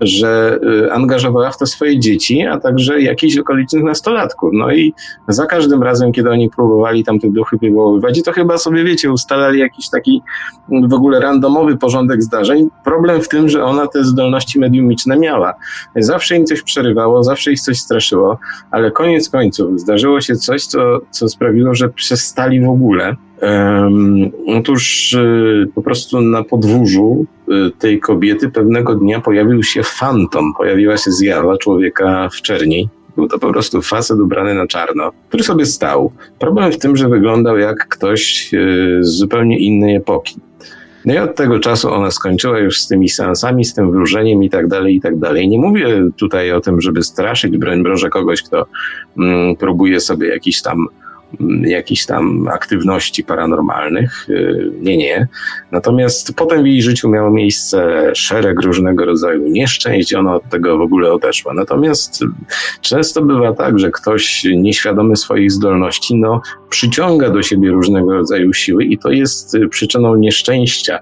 że 0.00 0.58
y, 0.84 0.92
angażowała 0.92 1.50
w 1.50 1.58
to 1.58 1.66
swoje 1.66 1.98
dzieci, 1.98 2.42
a 2.42 2.60
także 2.60 3.00
jakichś 3.00 3.38
okolicznych 3.38 3.84
nastolatków. 3.84 4.50
No 4.52 4.72
i 4.72 4.94
za 5.28 5.46
każdym 5.46 5.82
razem, 5.82 6.12
kiedy 6.12 6.30
oni 6.30 6.50
próbowali 6.50 7.04
tam 7.04 7.18
te 7.18 7.30
duchy 7.30 7.56
wywoływać, 7.62 8.18
i 8.18 8.22
to 8.22 8.32
chyba 8.32 8.58
sobie, 8.58 8.84
wiecie, 8.84 9.12
ustalali 9.12 9.58
jakiś 9.58 9.90
taki 9.90 10.22
w 10.68 10.94
ogóle 10.94 11.20
randomowy 11.20 11.76
porządek 11.76 12.22
zdarzeń. 12.22 12.68
Problem 12.84 13.22
w 13.22 13.28
tym, 13.28 13.48
że 13.48 13.64
ona 13.64 13.86
te 13.86 14.04
zdolności 14.04 14.58
mediumiczne 14.58 15.18
miała. 15.18 15.54
Zawsze 15.96 16.36
im 16.36 16.46
coś 16.46 16.62
przerywało, 16.62 17.22
zawsze 17.22 17.52
ich 17.52 17.60
coś 17.60 17.78
straszyło, 17.78 18.38
ale 18.70 18.90
koniec 18.90 19.30
końców 19.30 19.80
zdarzyło 19.80 20.20
się 20.20 20.36
coś, 20.36 20.66
co, 20.66 21.00
co 21.10 21.28
sprawiło, 21.28 21.74
że 21.74 21.88
przestali 21.88 22.60
w 22.60 22.68
ogóle 22.68 23.16
Otóż 24.46 25.12
y, 25.12 25.68
po 25.74 25.82
prostu 25.82 26.20
na 26.20 26.44
podwórzu 26.44 27.26
tej 27.78 28.00
kobiety 28.00 28.48
pewnego 28.48 28.94
dnia 28.94 29.20
pojawił 29.20 29.62
się 29.62 29.82
fantom, 29.82 30.52
pojawiła 30.58 30.96
się 30.96 31.10
zjawa 31.10 31.58
człowieka 31.58 32.28
w 32.32 32.42
czerni. 32.42 32.88
Był 33.16 33.28
to 33.28 33.38
po 33.38 33.52
prostu 33.52 33.82
facet 33.82 34.20
ubrany 34.20 34.54
na 34.54 34.66
czarno, 34.66 35.12
który 35.28 35.42
sobie 35.42 35.66
stał. 35.66 36.12
Problem 36.38 36.72
w 36.72 36.78
tym, 36.78 36.96
że 36.96 37.08
wyglądał 37.08 37.58
jak 37.58 37.88
ktoś 37.88 38.54
y, 38.54 38.98
z 39.00 39.08
zupełnie 39.08 39.58
innej 39.58 39.96
epoki. 39.96 40.40
No 41.04 41.14
i 41.14 41.18
od 41.18 41.34
tego 41.34 41.58
czasu 41.58 41.92
ona 41.92 42.10
skończyła 42.10 42.58
już 42.58 42.80
z 42.80 42.88
tymi 42.88 43.08
seansami, 43.08 43.64
z 43.64 43.74
tym 43.74 43.90
wróżeniem 43.90 44.44
i 44.44 44.50
tak 44.50 44.68
dalej, 44.68 44.96
i 44.96 45.00
tak 45.00 45.18
dalej. 45.18 45.48
Nie 45.48 45.58
mówię 45.58 46.10
tutaj 46.16 46.52
o 46.52 46.60
tym, 46.60 46.80
żeby 46.80 47.02
straszyć, 47.02 47.58
broń 47.58 47.82
Boże, 47.82 48.10
kogoś, 48.10 48.42
kto 48.42 48.66
mm, 49.18 49.56
próbuje 49.56 50.00
sobie 50.00 50.28
jakiś 50.28 50.62
tam 50.62 50.86
jakichś 51.62 52.06
tam 52.06 52.48
aktywności 52.48 53.24
paranormalnych. 53.24 54.28
Y, 54.28 54.70
nie, 54.80 54.96
nie. 54.96 55.28
Natomiast 55.72 56.34
potem 56.36 56.62
w 56.62 56.66
jej 56.66 56.82
życiu 56.82 57.08
miało 57.08 57.30
miejsce 57.30 58.10
szereg 58.14 58.62
różnego 58.62 59.04
rodzaju 59.04 59.48
nieszczęść 59.48 60.14
ona 60.14 60.34
od 60.34 60.48
tego 60.48 60.78
w 60.78 60.80
ogóle 60.80 61.12
odeszła. 61.12 61.54
Natomiast 61.54 62.24
często 62.80 63.22
bywa 63.22 63.52
tak, 63.52 63.78
że 63.78 63.90
ktoś 63.90 64.46
nieświadomy 64.56 65.16
swoich 65.16 65.52
zdolności, 65.52 66.16
no, 66.16 66.40
przyciąga 66.70 67.30
do 67.30 67.42
siebie 67.42 67.70
różnego 67.70 68.14
rodzaju 68.14 68.52
siły 68.52 68.84
i 68.84 68.98
to 68.98 69.10
jest 69.10 69.56
przyczyną 69.70 70.16
nieszczęścia 70.16 70.98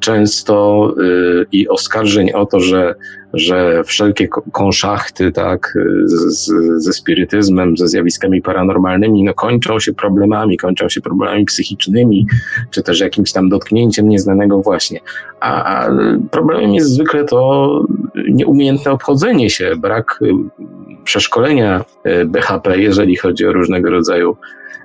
często 0.00 0.88
y, 1.00 1.46
i 1.52 1.68
oskarżeń 1.68 2.32
o 2.32 2.46
to, 2.46 2.60
że, 2.60 2.94
że 3.34 3.84
wszelkie 3.84 4.28
konszachty 4.52 5.32
tak, 5.32 5.74
z, 6.04 6.52
ze 6.76 6.92
spirytyzmem, 6.92 7.76
ze 7.76 7.88
zjawiskami 7.88 8.42
paranormalnymi 8.42 9.24
no, 9.24 9.34
kończą 9.34 9.80
się 9.80 9.92
problemami, 9.92 10.56
kończą 10.56 10.88
się 10.88 11.00
problemami 11.00 11.44
psychicznymi, 11.44 12.26
czy 12.70 12.82
też 12.82 13.00
jakimś 13.00 13.32
tam 13.32 13.48
dotknięciem 13.48 14.08
nieznanego 14.08 14.62
właśnie. 14.62 15.00
A, 15.40 15.64
a 15.64 15.90
problemem 16.30 16.74
jest 16.74 16.90
zwykle 16.90 17.24
to 17.24 17.84
nieumiejętne 18.28 18.90
obchodzenie 18.90 19.50
się, 19.50 19.76
brak 19.76 20.18
y, 20.22 20.32
przeszkolenia 21.04 21.84
y, 22.06 22.24
BHP, 22.24 22.78
jeżeli 22.78 23.16
chodzi 23.16 23.46
o 23.46 23.52
różnego 23.52 23.90
rodzaju 23.90 24.36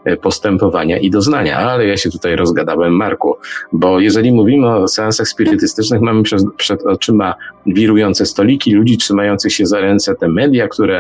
E, 0.08 0.18
postępowania 0.18 0.98
i 0.98 1.10
doznania. 1.10 1.58
Ale 1.58 1.86
ja 1.86 1.98
się 1.98 2.12
tutaj 2.12 2.36
rozgadałem, 2.36 2.94
Marku, 2.94 3.38
bo 3.74 4.00
jeżeli 4.00 4.32
mówimy 4.32 4.68
o 4.68 4.88
seansach 4.88 5.28
spirytystycznych, 5.28 6.02
mamy 6.02 6.24
przed, 6.24 6.42
przed 6.58 6.86
oczyma 6.86 7.36
wirujące 7.66 8.26
stoliki, 8.38 8.74
ludzi 8.74 8.98
trzymających 8.98 9.54
się 9.54 9.66
za 9.66 9.80
ręce, 9.80 10.16
te 10.16 10.28
media, 10.28 10.68
które 10.68 10.98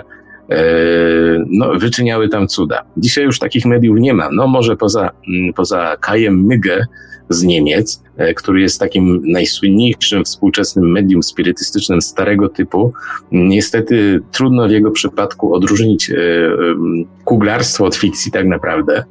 e, 0.49 0.55
no, 1.49 1.75
wyczyniały 1.75 2.29
tam 2.29 2.47
cuda. 2.47 2.83
Dzisiaj 2.97 3.23
już 3.23 3.39
takich 3.39 3.65
mediów 3.65 3.99
nie 3.99 4.13
ma. 4.13 4.29
No 4.31 4.47
może 4.47 4.75
poza, 4.75 5.11
poza 5.55 5.97
Kajem 5.97 6.45
Mygę, 6.45 6.85
z 7.29 7.43
Niemiec, 7.43 8.03
e, 8.17 8.33
który 8.33 8.61
jest 8.61 8.79
takim 8.79 9.21
najsłynniejszym 9.25 10.23
współczesnym 10.23 10.91
medium 10.91 11.23
spirytystycznym 11.23 12.01
starego 12.01 12.49
typu. 12.49 12.93
Niestety 13.31 14.19
trudno 14.31 14.67
w 14.67 14.71
jego 14.71 14.91
przypadku 14.91 15.53
odróżnić 15.53 16.09
e, 16.09 16.15
kuglarstwo 17.25 17.85
od 17.85 17.95
fikcji 17.95 18.31
tak 18.31 18.47
naprawdę 18.47 19.03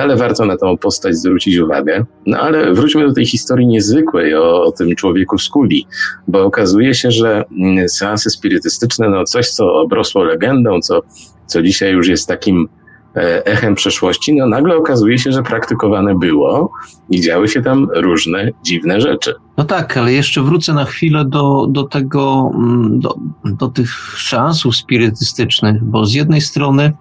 ale 0.00 0.16
warto 0.16 0.46
na 0.46 0.56
tą 0.56 0.76
postać 0.76 1.16
zwrócić 1.16 1.58
uwagę. 1.58 2.04
No 2.26 2.38
ale 2.38 2.72
wróćmy 2.72 3.06
do 3.06 3.12
tej 3.12 3.26
historii 3.26 3.66
niezwykłej 3.66 4.34
o, 4.34 4.62
o, 4.62 4.72
tym 4.72 4.96
człowieku 4.96 5.38
z 5.38 5.48
kuli, 5.48 5.86
bo 6.28 6.44
okazuje 6.44 6.94
się, 6.94 7.10
że 7.10 7.44
seanse 7.88 8.30
spirytystyczne, 8.30 9.08
no 9.08 9.24
coś, 9.24 9.50
co 9.50 9.74
obrosło 9.74 10.24
legendą, 10.24 10.80
co, 10.80 11.02
co 11.46 11.62
dzisiaj 11.62 11.92
już 11.92 12.08
jest 12.08 12.28
takim 12.28 12.68
E, 13.16 13.46
echem 13.46 13.74
przeszłości, 13.74 14.36
no 14.36 14.46
nagle 14.46 14.76
okazuje 14.76 15.18
się, 15.18 15.32
że 15.32 15.42
praktykowane 15.42 16.14
było 16.18 16.72
i 17.10 17.20
działy 17.20 17.48
się 17.48 17.62
tam 17.62 17.88
różne 17.94 18.50
dziwne 18.62 19.00
rzeczy. 19.00 19.34
No 19.56 19.64
tak, 19.64 19.96
ale 19.96 20.12
jeszcze 20.12 20.42
wrócę 20.42 20.74
na 20.74 20.84
chwilę 20.84 21.24
do, 21.24 21.66
do 21.70 21.84
tego, 21.84 22.52
mm, 22.54 23.00
do, 23.00 23.14
do 23.44 23.68
tych 23.68 23.90
szansów 24.16 24.76
spirytystycznych, 24.76 25.84
bo 25.84 26.06
z 26.06 26.14
jednej 26.14 26.40
strony 26.40 26.92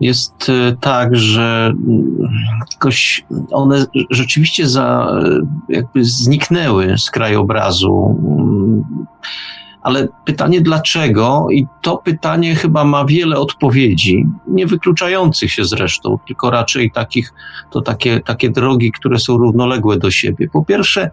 jest 0.00 0.50
e, 0.50 0.76
tak, 0.80 1.16
że 1.16 1.72
mm, 1.86 2.28
jakoś 2.72 3.24
one 3.50 3.86
rzeczywiście 4.10 4.68
za, 4.68 5.16
jakby 5.68 6.04
zniknęły 6.04 6.98
z 6.98 7.10
krajobrazu 7.10 8.20
mm, 8.38 8.84
ale 9.84 10.08
pytanie 10.24 10.60
dlaczego, 10.60 11.46
i 11.50 11.66
to 11.82 11.98
pytanie 11.98 12.54
chyba 12.54 12.84
ma 12.84 13.04
wiele 13.04 13.38
odpowiedzi, 13.38 14.26
nie 14.46 14.66
wykluczających 14.66 15.52
się 15.52 15.64
zresztą, 15.64 16.18
tylko 16.26 16.50
raczej 16.50 16.90
takich, 16.90 17.32
to 17.70 17.80
takie, 17.80 18.20
takie 18.20 18.50
drogi, 18.50 18.92
które 18.92 19.18
są 19.18 19.36
równoległe 19.36 19.98
do 19.98 20.10
siebie. 20.10 20.48
Po 20.52 20.64
pierwsze, 20.64 21.10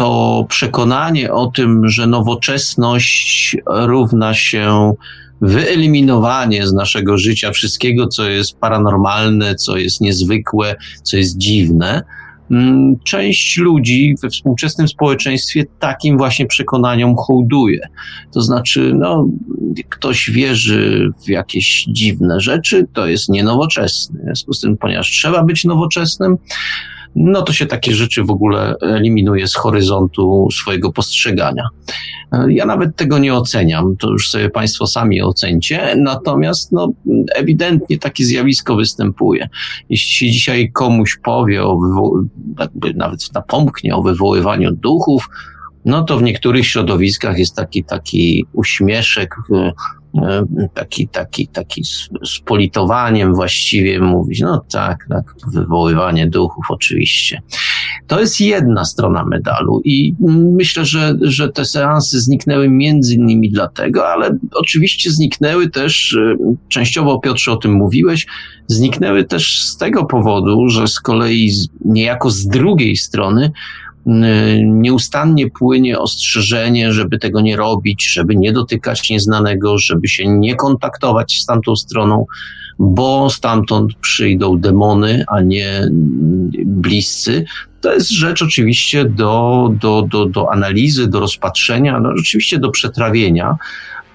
to 0.00 0.46
przekonanie 0.48 1.32
o 1.32 1.46
tym, 1.46 1.88
że 1.88 2.06
nowoczesność 2.06 3.56
równa 3.66 4.34
się 4.34 4.92
wyeliminowanie 5.40 6.66
z 6.66 6.72
naszego 6.72 7.18
życia 7.18 7.52
wszystkiego, 7.52 8.08
co 8.08 8.28
jest 8.28 8.58
paranormalne, 8.58 9.54
co 9.54 9.76
jest 9.76 10.00
niezwykłe, 10.00 10.76
co 11.02 11.16
jest 11.16 11.38
dziwne, 11.38 12.02
Mm, 12.50 12.96
część 13.04 13.58
ludzi 13.58 14.14
we 14.22 14.30
współczesnym 14.30 14.88
społeczeństwie 14.88 15.64
takim 15.78 16.18
właśnie 16.18 16.46
przekonaniom 16.46 17.16
hołduje. 17.16 17.88
To 18.32 18.40
znaczy, 18.40 18.92
no, 18.94 19.28
ktoś 19.88 20.30
wierzy 20.30 21.10
w 21.24 21.28
jakieś 21.28 21.84
dziwne 21.88 22.40
rzeczy, 22.40 22.86
to 22.92 23.06
jest 23.06 23.28
nienowoczesny. 23.28 24.20
W 24.20 24.24
związku 24.24 24.52
z 24.52 24.60
tym, 24.60 24.76
ponieważ 24.76 25.10
trzeba 25.10 25.44
być 25.44 25.64
nowoczesnym, 25.64 26.36
no 27.16 27.42
to 27.42 27.52
się 27.52 27.66
takie 27.66 27.94
rzeczy 27.94 28.24
w 28.24 28.30
ogóle 28.30 28.74
eliminuje 28.82 29.48
z 29.48 29.54
horyzontu 29.54 30.48
swojego 30.52 30.92
postrzegania. 30.92 31.68
Ja 32.48 32.66
nawet 32.66 32.96
tego 32.96 33.18
nie 33.18 33.34
oceniam, 33.34 33.96
to 33.96 34.10
już 34.10 34.30
sobie 34.30 34.50
Państwo 34.50 34.86
sami 34.86 35.22
ocencie, 35.22 35.96
natomiast 35.96 36.72
no, 36.72 36.88
ewidentnie 37.34 37.98
takie 37.98 38.24
zjawisko 38.24 38.76
występuje. 38.76 39.48
Jeśli 39.88 40.12
się 40.12 40.32
dzisiaj 40.32 40.72
komuś 40.72 41.18
powie, 41.22 41.64
o 41.64 41.78
jakby 42.58 42.94
nawet 42.94 43.34
napomknie 43.34 43.96
o 43.96 44.02
wywoływaniu 44.02 44.72
duchów, 44.72 45.28
no 45.90 46.04
to 46.04 46.18
w 46.18 46.22
niektórych 46.22 46.66
środowiskach 46.66 47.38
jest 47.38 47.56
taki, 47.56 47.84
taki 47.84 48.44
uśmieszek, 48.52 49.36
E, 50.18 50.44
taki, 50.74 51.08
taki, 51.08 51.48
taki 51.48 51.84
z 52.24 52.40
politowaniem 52.44 53.34
właściwie 53.34 54.00
mówić, 54.00 54.40
no 54.40 54.64
tak, 54.72 55.06
tak, 55.08 55.34
wywoływanie 55.52 56.26
duchów 56.26 56.64
oczywiście. 56.70 57.42
To 58.06 58.20
jest 58.20 58.40
jedna 58.40 58.84
strona 58.84 59.24
medalu 59.24 59.80
i 59.84 60.14
myślę, 60.56 60.84
że, 60.84 61.14
że 61.20 61.48
te 61.48 61.64
seansy 61.64 62.20
zniknęły 62.20 62.68
między 62.68 63.14
innymi 63.14 63.50
dlatego, 63.50 64.08
ale 64.08 64.38
oczywiście 64.54 65.10
zniknęły 65.10 65.70
też, 65.70 66.16
e, 66.20 66.36
częściowo 66.68 67.18
Piotrze 67.18 67.52
o 67.52 67.56
tym 67.56 67.72
mówiłeś, 67.72 68.26
zniknęły 68.66 69.24
też 69.24 69.62
z 69.62 69.76
tego 69.76 70.04
powodu, 70.04 70.68
że 70.68 70.88
z 70.88 71.00
kolei 71.00 71.50
niejako 71.84 72.30
z 72.30 72.46
drugiej 72.46 72.96
strony 72.96 73.52
nieustannie 74.64 75.50
płynie 75.50 75.98
ostrzeżenie, 75.98 76.92
żeby 76.92 77.18
tego 77.18 77.40
nie 77.40 77.56
robić, 77.56 78.12
żeby 78.12 78.36
nie 78.36 78.52
dotykać 78.52 79.10
nieznanego, 79.10 79.78
żeby 79.78 80.08
się 80.08 80.28
nie 80.28 80.54
kontaktować 80.54 81.38
z 81.42 81.46
tamtą 81.46 81.76
stroną, 81.76 82.26
bo 82.78 83.30
stamtąd 83.30 83.94
przyjdą 83.94 84.58
demony, 84.58 85.24
a 85.28 85.40
nie 85.40 85.88
bliscy. 86.64 87.44
To 87.80 87.92
jest 87.92 88.10
rzecz 88.10 88.42
oczywiście 88.42 89.04
do, 89.04 89.70
do, 89.80 90.02
do, 90.02 90.26
do 90.26 90.52
analizy, 90.52 91.06
do 91.06 91.20
rozpatrzenia, 91.20 92.00
no, 92.00 92.10
oczywiście 92.18 92.58
do 92.58 92.70
przetrawienia 92.70 93.56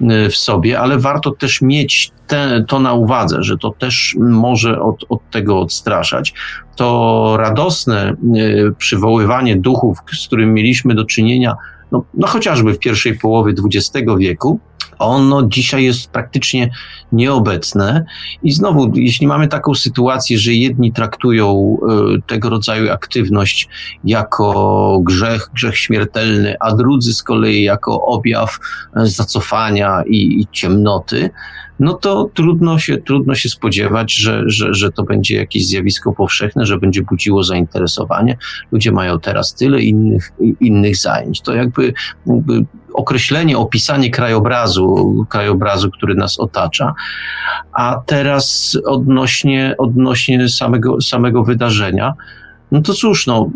w 0.02 0.36
sobie, 0.36 0.80
ale 0.80 1.00
warto 1.00 1.32
też 1.32 1.62
mieć 1.62 2.12
te, 2.28 2.66
to 2.68 2.80
na 2.80 2.94
uwadze, 2.94 3.44
że 3.44 3.58
to 3.58 3.72
też 3.72 4.16
może 4.20 4.82
od, 4.82 5.06
od 5.10 5.30
tego 5.32 5.60
odstraszać. 5.60 6.34
To 6.76 7.38
radosne 7.40 8.16
y, 8.36 8.74
przywoływanie 8.78 9.56
duchów, 9.56 9.98
z 10.20 10.28
którym 10.28 10.54
mieliśmy 10.54 10.96
do 10.96 11.06
czynienia, 11.06 11.56
no, 11.92 12.04
no 12.14 12.28
chociażby 12.28 12.74
w 12.74 12.80
pierwszej 12.80 13.18
połowie 13.18 13.54
XX 13.74 14.08
wieku, 14.18 14.60
ono 15.00 15.44
dzisiaj 15.44 15.84
jest 15.84 16.10
praktycznie 16.12 16.70
nieobecne. 17.12 18.06
I 18.44 18.52
znowu, 18.52 18.92
jeśli 18.96 19.28
mamy 19.28 19.48
taką 19.48 19.76
sytuację, 19.76 20.38
że 20.40 20.54
jedni 20.54 20.94
traktują 20.94 21.78
y, 22.18 22.22
tego 22.28 22.50
rodzaju 22.50 22.92
aktywność 22.92 23.70
jako 24.04 25.00
grzech, 25.04 25.50
grzech 25.54 25.78
śmiertelny, 25.78 26.56
a 26.60 26.76
drudzy 26.76 27.14
z 27.14 27.24
kolei 27.24 27.64
jako 27.64 28.06
objaw 28.06 28.60
zacofania 28.96 30.04
i, 30.08 30.42
i 30.42 30.48
ciemnoty, 30.52 31.30
no 31.80 31.94
to 31.94 32.30
trudno 32.34 32.80
się, 32.80 32.98
trudno 32.98 33.36
się 33.36 33.50
spodziewać, 33.50 34.16
że, 34.16 34.44
że, 34.46 34.74
że 34.74 34.92
to 34.92 35.04
będzie 35.04 35.36
jakieś 35.36 35.68
zjawisko 35.68 36.14
powszechne, 36.14 36.66
że 36.66 36.80
będzie 36.80 37.04
budziło 37.04 37.44
zainteresowanie. 37.44 38.38
Ludzie 38.72 38.92
mają 38.92 39.20
teraz 39.20 39.54
tyle 39.54 39.82
innych, 39.82 40.32
innych 40.60 40.98
zajęć. 40.98 41.42
To 41.42 41.54
jakby, 41.54 41.94
jakby 42.28 42.66
określenie, 42.94 43.58
opisanie 43.58 44.10
krajobrazu, 44.10 45.26
krajobrazu, 45.30 45.92
który 45.92 46.16
nas 46.16 46.40
otacza. 46.40 46.94
A 47.74 48.02
teraz 48.06 48.78
odnośnie, 48.86 49.76
odnośnie 49.78 50.50
samego, 50.50 51.02
samego 51.02 51.44
wydarzenia, 51.44 52.14
no 52.72 52.82
to 52.82 52.94
cóż, 52.94 53.28
no, 53.28 53.50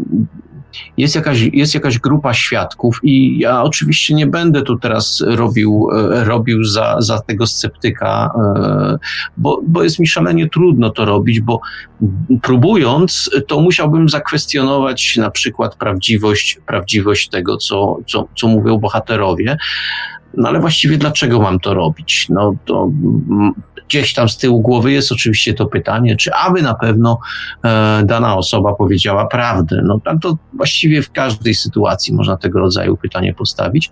jest 0.97 1.15
jakaś, 1.15 1.41
jest 1.53 1.73
jakaś 1.73 1.99
grupa 1.99 2.33
świadków 2.33 2.99
i 3.03 3.39
ja 3.39 3.63
oczywiście 3.63 4.13
nie 4.13 4.27
będę 4.27 4.61
tu 4.61 4.77
teraz 4.77 5.23
robił, 5.27 5.89
e, 5.93 6.23
robił 6.23 6.63
za, 6.63 6.95
za 6.99 7.19
tego 7.19 7.47
sceptyka, 7.47 8.31
e, 8.35 8.97
bo, 9.37 9.61
bo 9.67 9.83
jest 9.83 9.99
mi 9.99 10.07
szalenie 10.07 10.49
trudno 10.49 10.89
to 10.89 11.05
robić, 11.05 11.39
bo 11.39 11.61
próbując, 12.41 13.29
to 13.47 13.61
musiałbym 13.61 14.09
zakwestionować 14.09 15.17
na 15.17 15.31
przykład 15.31 15.75
prawdziwość, 15.75 16.59
prawdziwość 16.65 17.29
tego, 17.29 17.57
co, 17.57 17.97
co, 18.07 18.27
co 18.35 18.47
mówią 18.47 18.77
bohaterowie, 18.77 19.57
no 20.37 20.47
ale 20.47 20.59
właściwie 20.59 20.97
dlaczego 20.97 21.39
mam 21.39 21.59
to 21.59 21.73
robić? 21.73 22.27
No 22.29 22.55
to 22.65 22.91
gdzieś 23.87 24.13
tam 24.13 24.29
z 24.29 24.37
tyłu 24.37 24.61
głowy 24.61 24.91
jest 24.91 25.11
oczywiście 25.11 25.53
to 25.53 25.65
pytanie, 25.65 26.15
czy 26.15 26.33
aby 26.33 26.61
na 26.61 26.73
pewno 26.73 27.19
e, 27.63 28.01
dana 28.05 28.37
osoba 28.37 28.75
powiedziała 28.75 29.27
prawdę. 29.27 29.81
No 29.85 29.99
tam 29.99 30.19
to 30.19 30.37
właściwie 30.53 31.01
w 31.01 31.11
każdej 31.11 31.55
sytuacji 31.55 32.13
można 32.13 32.37
tego 32.37 32.59
rodzaju 32.59 32.97
pytanie 32.97 33.33
postawić. 33.33 33.91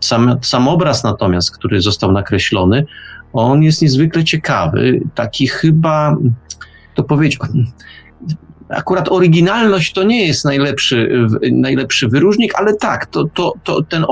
Sam, 0.00 0.38
sam 0.42 0.68
obraz 0.68 1.04
natomiast, 1.04 1.50
który 1.50 1.80
został 1.80 2.12
nakreślony, 2.12 2.86
on 3.32 3.62
jest 3.62 3.82
niezwykle 3.82 4.24
ciekawy. 4.24 5.00
Taki 5.14 5.46
chyba, 5.46 6.16
to 6.94 7.02
powiedzieć, 7.02 7.38
akurat 8.68 9.08
oryginalność 9.08 9.92
to 9.92 10.02
nie 10.02 10.26
jest 10.26 10.44
najlepszy, 10.44 11.28
najlepszy 11.52 12.08
wyróżnik, 12.08 12.52
ale 12.58 12.76
tak, 12.76 13.06
to, 13.06 13.24
to, 13.34 13.52
to 13.64 13.82
ten, 13.82 14.04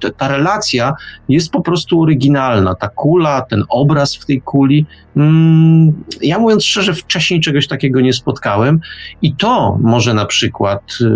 te, 0.00 0.10
ta 0.10 0.28
relacja 0.28 0.94
jest 1.28 1.50
po 1.50 1.62
prostu 1.62 2.00
oryginalna. 2.00 2.74
Ta 2.74 2.88
kula, 2.88 3.42
ten 3.42 3.64
obraz 3.68 4.16
w 4.16 4.26
tej 4.26 4.42
kuli. 4.42 4.86
Mm, 5.16 6.04
ja 6.22 6.38
mówiąc 6.38 6.64
szczerze, 6.64 6.94
wcześniej 6.94 7.40
czegoś 7.40 7.66
takiego 7.66 8.00
nie 8.00 8.12
spotkałem 8.12 8.80
i 9.22 9.34
to 9.34 9.78
może 9.80 10.14
na 10.14 10.26
przykład, 10.26 10.82
y, 11.00 11.06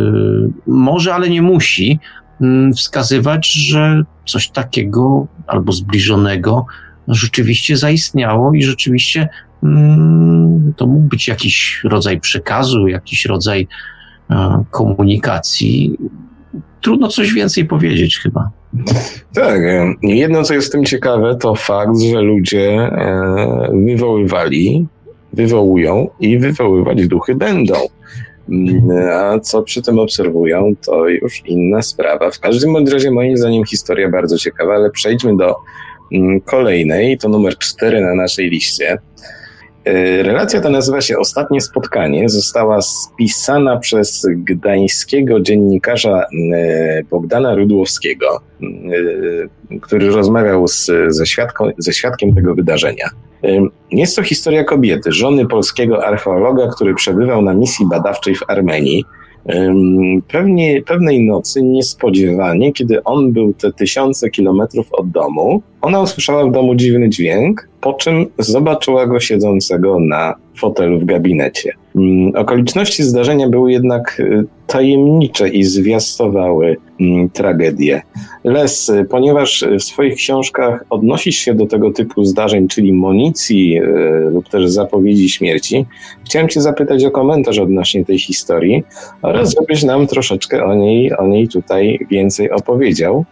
może, 0.67 1.15
ale 1.15 1.31
nie 1.31 1.43
musi, 1.43 1.99
mm, 2.41 2.73
wskazywać, 2.73 3.53
że 3.53 4.03
coś 4.27 4.49
takiego 4.49 5.27
albo 5.47 5.73
zbliżonego 5.73 6.67
rzeczywiście 7.09 7.77
zaistniało 7.77 8.55
i 8.55 8.63
rzeczywiście 8.63 9.29
to 10.77 10.87
mógł 10.87 11.09
być 11.09 11.29
jakiś 11.29 11.81
rodzaj 11.85 12.21
przekazu, 12.21 12.89
jakiś 12.89 13.27
rodzaj 13.27 13.69
e, 14.31 14.65
komunikacji. 14.71 15.99
Trudno 16.81 17.09
coś 17.09 17.33
więcej 17.33 17.65
powiedzieć 17.65 18.19
chyba. 18.19 18.51
Tak. 19.35 19.61
E, 19.63 19.95
jedno, 20.03 20.43
co 20.43 20.55
jest 20.55 20.69
w 20.69 20.71
tym 20.71 20.85
ciekawe, 20.85 21.37
to 21.37 21.55
fakt, 21.55 22.01
że 22.01 22.21
ludzie 22.21 22.71
e, 22.71 23.71
wywoływali, 23.87 24.87
wywołują 25.33 26.09
i 26.21 26.39
wywoływać 26.39 27.09
duchy 27.09 27.35
będą. 27.35 27.75
Mm, 28.49 28.91
a 29.13 29.41
co 29.41 29.63
przy 29.63 29.83
tym 29.83 29.99
obserwują, 29.99 30.73
to 30.87 31.09
już 31.09 31.43
inna 31.47 31.83
sprawa. 31.83 32.31
W 32.31 32.41
każdym 32.41 32.87
razie, 32.93 33.11
moim 33.11 33.37
zdaniem, 33.37 33.65
historia 33.65 34.09
bardzo 34.09 34.39
ciekawa, 34.39 34.75
ale 34.75 34.91
przejdźmy 34.91 35.37
do 35.37 35.55
mm, 36.13 36.41
kolejnej, 36.41 37.19
to 37.19 37.29
numer 37.29 37.59
cztery 37.59 38.01
na 38.01 38.15
naszej 38.15 38.51
liście. 38.51 38.99
E, 39.85 40.23
relacja 40.23 40.61
ta 40.61 40.71
nazywa 40.71 41.01
się 41.01 41.19
Ostatnie 41.19 41.61
Spotkanie. 41.61 42.29
Została 42.29 42.83
spisana 42.83 43.77
przez 43.77 44.27
gdańskiego 44.29 45.41
dziennikarza 45.41 46.23
e, 46.55 47.03
Bogdana 47.11 47.55
Rudłowskiego, 47.55 48.41
e, 48.63 48.67
który 49.81 50.11
rozmawiał 50.11 50.69
z, 50.69 50.91
ze, 51.09 51.27
świadką, 51.27 51.71
ze 51.79 51.93
świadkiem 51.93 52.35
tego 52.35 52.55
wydarzenia. 52.55 53.11
Jest 53.91 54.17
to 54.17 54.23
historia 54.23 54.65
kobiety, 54.65 55.13
żony 55.13 55.49
polskiego 55.49 56.07
archeologa, 56.07 56.69
który 56.69 56.95
przebywał 56.95 57.43
na 57.43 57.55
misji 57.55 57.87
badawczej 57.91 58.35
w 58.35 58.43
Armenii. 58.49 59.05
Pewnie, 60.29 60.83
pewnej 60.83 61.27
nocy 61.27 61.63
niespodziewanie, 61.63 62.73
kiedy 62.73 63.05
on 63.05 63.33
był 63.33 63.53
te 63.53 63.73
tysiące 63.73 64.31
kilometrów 64.31 64.93
od 64.93 65.11
domu, 65.11 65.63
ona 65.81 66.01
usłyszała 66.01 66.47
w 66.47 66.53
domu 66.53 66.75
dziwny 66.75 67.09
dźwięk, 67.09 67.69
po 67.81 67.93
czym 67.93 68.27
zobaczyła 68.39 69.07
go 69.07 69.21
siedzącego 69.21 70.01
na 70.01 70.35
fotelu 70.57 71.01
w 71.01 71.05
gabinecie. 71.05 71.73
Mm, 71.97 72.37
okoliczności 72.37 73.03
zdarzenia 73.03 73.49
były 73.49 73.73
jednak 73.73 74.21
y, 74.21 74.45
tajemnicze 74.67 75.49
i 75.49 75.65
zwiastowały 75.65 76.77
mm, 77.01 77.31
tragedię. 77.31 78.03
Les, 78.45 78.89
y, 78.89 79.05
ponieważ 79.11 79.65
w 79.79 79.83
swoich 79.83 80.15
książkach 80.15 80.85
odnosisz 80.91 81.37
się 81.37 81.55
do 81.55 81.67
tego 81.67 81.93
typu 81.93 82.25
zdarzeń, 82.25 82.69
czyli 82.69 82.93
monicji 82.93 83.79
y, 83.79 84.31
lub 84.31 84.49
też 84.49 84.71
zapowiedzi 84.71 85.31
śmierci, 85.31 85.87
chciałem 86.25 86.49
Cię 86.49 86.61
zapytać 86.61 87.05
o 87.05 87.11
komentarz 87.11 87.59
odnośnie 87.59 88.05
tej 88.05 88.19
historii 88.19 88.85
oraz 89.23 89.55
żebyś 89.55 89.83
nam 89.83 90.07
troszeczkę 90.07 90.65
o 90.65 90.75
niej, 90.75 91.17
o 91.17 91.27
niej 91.27 91.49
tutaj 91.49 92.07
więcej 92.11 92.51
opowiedział. 92.51 93.25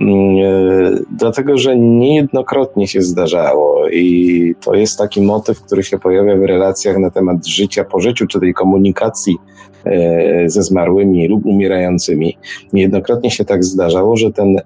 Mm, 0.00 0.36
e, 0.36 0.98
dlatego, 1.18 1.58
że 1.58 1.76
niejednokrotnie 1.76 2.88
się 2.88 3.02
zdarzało 3.02 3.88
i 3.88 4.54
to 4.64 4.74
jest 4.74 4.98
taki 4.98 5.22
motyw, 5.22 5.60
który 5.60 5.82
się 5.82 5.98
pojawia 5.98 6.36
w 6.36 6.42
relacjach 6.42 6.98
na 6.98 7.10
temat 7.10 7.46
życia 7.46 7.84
po 7.84 8.00
życiu, 8.00 8.26
czy 8.26 8.40
tej 8.40 8.54
komunikacji 8.54 9.36
e, 9.84 10.50
ze 10.50 10.62
zmarłymi 10.62 11.28
lub 11.28 11.46
umierającymi. 11.46 12.38
Niejednokrotnie 12.72 13.30
się 13.30 13.44
tak 13.44 13.64
zdarzało, 13.64 14.16
że 14.16 14.32
ten 14.32 14.58
e, 14.58 14.62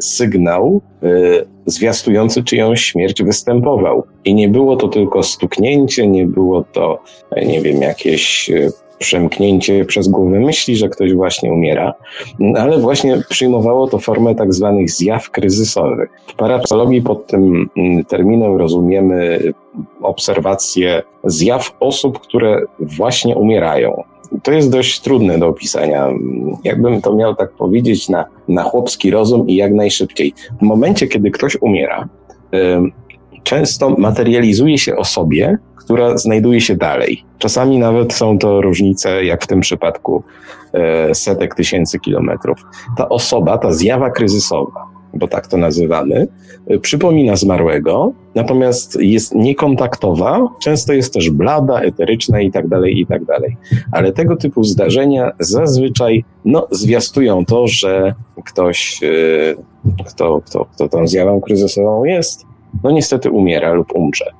sygnał 0.00 0.80
zwiastujący 1.66 2.44
czyjąś 2.44 2.84
śmierć 2.84 3.22
występował. 3.22 4.04
I 4.24 4.34
nie 4.34 4.48
było 4.48 4.76
to 4.76 4.88
tylko 4.88 5.22
stuknięcie, 5.22 6.06
nie 6.06 6.26
było 6.26 6.64
to, 6.72 7.02
nie 7.46 7.60
wiem, 7.60 7.82
jakieś 7.82 8.50
przemknięcie 9.02 9.84
przez 9.84 10.08
głowę 10.08 10.40
myśli, 10.40 10.76
że 10.76 10.88
ktoś 10.88 11.14
właśnie 11.14 11.52
umiera, 11.52 11.94
ale 12.56 12.78
właśnie 12.78 13.22
przyjmowało 13.28 13.88
to 13.88 13.98
formę 13.98 14.34
tak 14.34 14.54
zwanych 14.54 14.90
zjaw 14.90 15.30
kryzysowych. 15.30 16.10
W 16.26 16.34
parapsychologii 16.34 17.02
pod 17.02 17.26
tym 17.26 17.68
mm, 17.76 18.04
terminem 18.04 18.56
rozumiemy 18.56 19.38
obserwację 20.02 21.02
zjaw 21.24 21.76
osób, 21.80 22.18
które 22.18 22.62
właśnie 22.78 23.36
umierają. 23.36 24.02
To 24.42 24.52
jest 24.52 24.70
dość 24.70 25.00
trudne 25.00 25.38
do 25.38 25.48
opisania. 25.48 26.08
Jakbym 26.64 27.02
to 27.02 27.14
miał 27.14 27.34
tak 27.34 27.52
powiedzieć 27.52 28.08
na, 28.08 28.24
na 28.48 28.62
chłopski 28.62 29.10
rozum 29.10 29.48
i 29.48 29.54
jak 29.54 29.72
najszybciej. 29.72 30.34
W 30.58 30.62
momencie, 30.62 31.06
kiedy 31.06 31.30
ktoś 31.30 31.56
umiera, 31.60 32.08
często 33.42 33.90
materializuje 33.90 34.78
się 34.78 34.96
osobie, 34.96 35.58
która 35.92 36.18
znajduje 36.18 36.60
się 36.60 36.76
dalej. 36.76 37.24
Czasami 37.38 37.78
nawet 37.78 38.12
są 38.12 38.38
to 38.38 38.60
różnice, 38.60 39.24
jak 39.24 39.44
w 39.44 39.46
tym 39.46 39.60
przypadku, 39.60 40.22
e, 40.72 41.14
setek 41.14 41.54
tysięcy 41.54 41.98
kilometrów. 41.98 42.58
Ta 42.96 43.08
osoba, 43.08 43.58
ta 43.58 43.72
zjawa 43.72 44.10
kryzysowa, 44.10 44.86
bo 45.14 45.28
tak 45.28 45.46
to 45.46 45.56
nazywamy, 45.56 46.28
e, 46.66 46.78
przypomina 46.78 47.36
zmarłego, 47.36 48.12
natomiast 48.34 49.00
jest 49.00 49.34
niekontaktowa, 49.34 50.48
często 50.62 50.92
jest 50.92 51.14
też 51.14 51.30
blada, 51.30 51.80
eteryczna 51.80 52.40
i 52.40 52.50
tak 52.50 52.68
dalej, 52.68 53.00
i 53.00 53.06
tak 53.06 53.24
dalej. 53.24 53.56
Ale 53.92 54.12
tego 54.12 54.36
typu 54.36 54.64
zdarzenia 54.64 55.32
zazwyczaj 55.38 56.24
no, 56.44 56.68
zwiastują 56.70 57.44
to, 57.44 57.66
że 57.66 58.14
ktoś, 58.44 59.00
e, 59.02 60.04
kto, 60.06 60.40
kto, 60.46 60.64
kto 60.64 60.88
tą 60.88 61.06
zjawą 61.06 61.40
kryzysową 61.40 62.04
jest, 62.04 62.51
no 62.84 62.90
niestety 62.90 63.30
umiera 63.30 63.72
lub 63.72 63.94
umrze. 63.94 64.32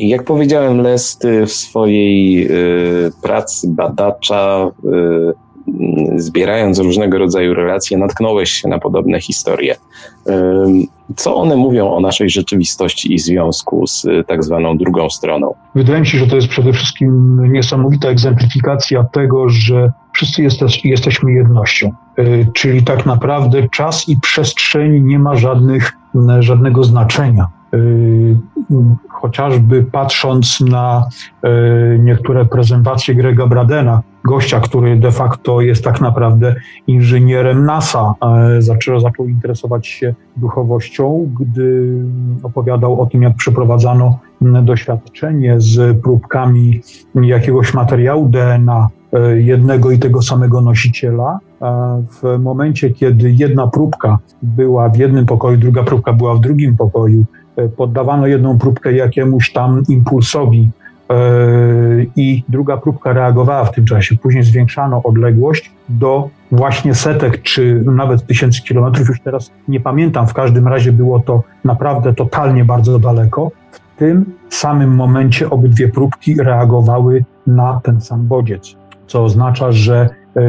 Jak 0.00 0.24
powiedziałem, 0.24 0.80
Lest 0.80 1.26
w 1.46 1.50
swojej 1.50 2.46
y, 2.46 3.12
pracy 3.22 3.68
badacza, 3.68 4.70
y, 4.84 5.50
zbierając 6.16 6.78
różnego 6.78 7.18
rodzaju 7.18 7.54
relacje, 7.54 7.98
natknąłeś 7.98 8.50
się 8.50 8.68
na 8.68 8.78
podobne 8.78 9.20
historie. 9.20 9.74
Y, 9.74 10.32
co 11.16 11.36
one 11.36 11.56
mówią 11.56 11.90
o 11.90 12.00
naszej 12.00 12.30
rzeczywistości 12.30 13.14
i 13.14 13.18
związku 13.18 13.86
z 13.86 14.06
tak 14.26 14.44
zwaną 14.44 14.78
drugą 14.78 15.10
stroną? 15.10 15.54
Wydaje 15.74 16.00
mi 16.00 16.06
się, 16.06 16.18
że 16.18 16.26
to 16.26 16.36
jest 16.36 16.48
przede 16.48 16.72
wszystkim 16.72 17.38
niesamowita 17.52 18.08
egzemplifikacja 18.08 19.04
tego, 19.04 19.48
że 19.48 19.92
wszyscy 20.12 20.42
jesteś, 20.42 20.84
jesteśmy 20.84 21.32
jednością. 21.32 21.92
Czyli 22.52 22.82
tak 22.82 23.06
naprawdę 23.06 23.68
czas 23.68 24.08
i 24.08 24.20
przestrzeń 24.20 25.04
nie 25.04 25.18
ma 25.18 25.36
żadnych, 25.36 25.92
żadnego 26.40 26.84
znaczenia 26.84 27.48
chociażby 29.20 29.82
patrząc 29.92 30.60
na 30.60 31.08
e, 31.42 31.50
niektóre 31.98 32.44
prezentacje 32.44 33.14
Grega 33.14 33.46
Bradena, 33.46 34.02
gościa, 34.24 34.60
który 34.60 34.96
de 34.96 35.12
facto 35.12 35.60
jest 35.60 35.84
tak 35.84 36.00
naprawdę 36.00 36.54
inżynierem 36.86 37.64
NASA, 37.66 38.14
zaczął, 38.58 39.00
zaczął 39.00 39.28
interesować 39.28 39.86
się 39.86 40.14
duchowością, 40.36 41.30
gdy 41.40 41.94
opowiadał 42.42 43.00
o 43.00 43.06
tym, 43.06 43.22
jak 43.22 43.36
przeprowadzano 43.36 44.18
doświadczenie 44.40 45.60
z 45.60 46.02
próbkami 46.02 46.80
jakiegoś 47.14 47.74
materiału 47.74 48.28
DNA 48.28 48.88
jednego 49.34 49.90
i 49.90 49.98
tego 49.98 50.22
samego 50.22 50.60
nosiciela. 50.60 51.38
W 52.22 52.38
momencie, 52.38 52.90
kiedy 52.90 53.30
jedna 53.30 53.66
próbka 53.66 54.18
była 54.42 54.88
w 54.88 54.96
jednym 54.96 55.26
pokoju, 55.26 55.58
druga 55.58 55.82
próbka 55.82 56.12
była 56.12 56.34
w 56.34 56.40
drugim 56.40 56.76
pokoju, 56.76 57.24
E, 57.56 57.68
poddawano 57.68 58.26
jedną 58.26 58.58
próbkę 58.58 58.92
jakiemuś 58.92 59.52
tam 59.52 59.82
impulsowi 59.88 60.70
e, 61.10 61.14
i 62.16 62.44
druga 62.48 62.76
próbka 62.76 63.12
reagowała 63.12 63.64
w 63.64 63.72
tym 63.72 63.84
czasie. 63.84 64.16
Później 64.16 64.44
zwiększano 64.44 65.02
odległość 65.02 65.72
do 65.88 66.28
właśnie 66.52 66.94
setek 66.94 67.42
czy 67.42 67.82
nawet 67.86 68.26
tysięcy 68.26 68.62
kilometrów. 68.62 69.08
Już 69.08 69.20
teraz 69.20 69.50
nie 69.68 69.80
pamiętam, 69.80 70.26
w 70.26 70.34
każdym 70.34 70.68
razie 70.68 70.92
było 70.92 71.20
to 71.20 71.42
naprawdę 71.64 72.14
totalnie 72.14 72.64
bardzo 72.64 72.98
daleko. 72.98 73.50
W 73.70 73.98
tym 73.98 74.24
samym 74.48 74.94
momencie 74.94 75.50
obydwie 75.50 75.88
próbki 75.88 76.42
reagowały 76.42 77.24
na 77.46 77.80
ten 77.82 78.00
sam 78.00 78.26
bodziec, 78.26 78.76
co 79.06 79.24
oznacza, 79.24 79.72
że 79.72 80.08
e, 80.36 80.40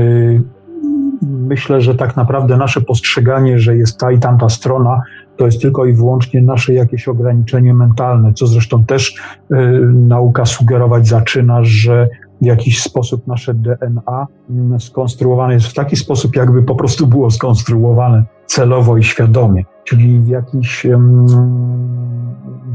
myślę, 1.21 1.81
że 1.81 1.95
tak 1.95 2.15
naprawdę 2.17 2.57
nasze 2.57 2.81
postrzeganie, 2.81 3.59
że 3.59 3.77
jest 3.77 3.99
ta 3.99 4.11
i 4.11 4.19
tamta 4.19 4.49
strona, 4.49 5.01
to 5.37 5.45
jest 5.45 5.61
tylko 5.61 5.85
i 5.85 5.93
wyłącznie 5.93 6.41
nasze 6.41 6.73
jakieś 6.73 7.07
ograniczenie 7.07 7.73
mentalne, 7.73 8.33
co 8.33 8.47
zresztą 8.47 8.83
też 8.83 9.15
y, 9.51 9.55
nauka 9.93 10.45
sugerować 10.45 11.07
zaczyna, 11.07 11.59
że 11.63 12.09
w 12.41 12.45
jakiś 12.45 12.83
sposób 12.83 13.27
nasze 13.27 13.53
DNA 13.53 14.27
mm, 14.49 14.79
skonstruowane 14.79 15.53
jest 15.53 15.67
w 15.67 15.73
taki 15.73 15.95
sposób, 15.95 16.35
jakby 16.35 16.63
po 16.63 16.75
prostu 16.75 17.07
było 17.07 17.31
skonstruowane 17.31 18.25
celowo 18.45 18.97
i 18.97 19.03
świadomie, 19.03 19.63
czyli 19.83 20.19
w, 20.19 20.27
jakiś, 20.27 20.87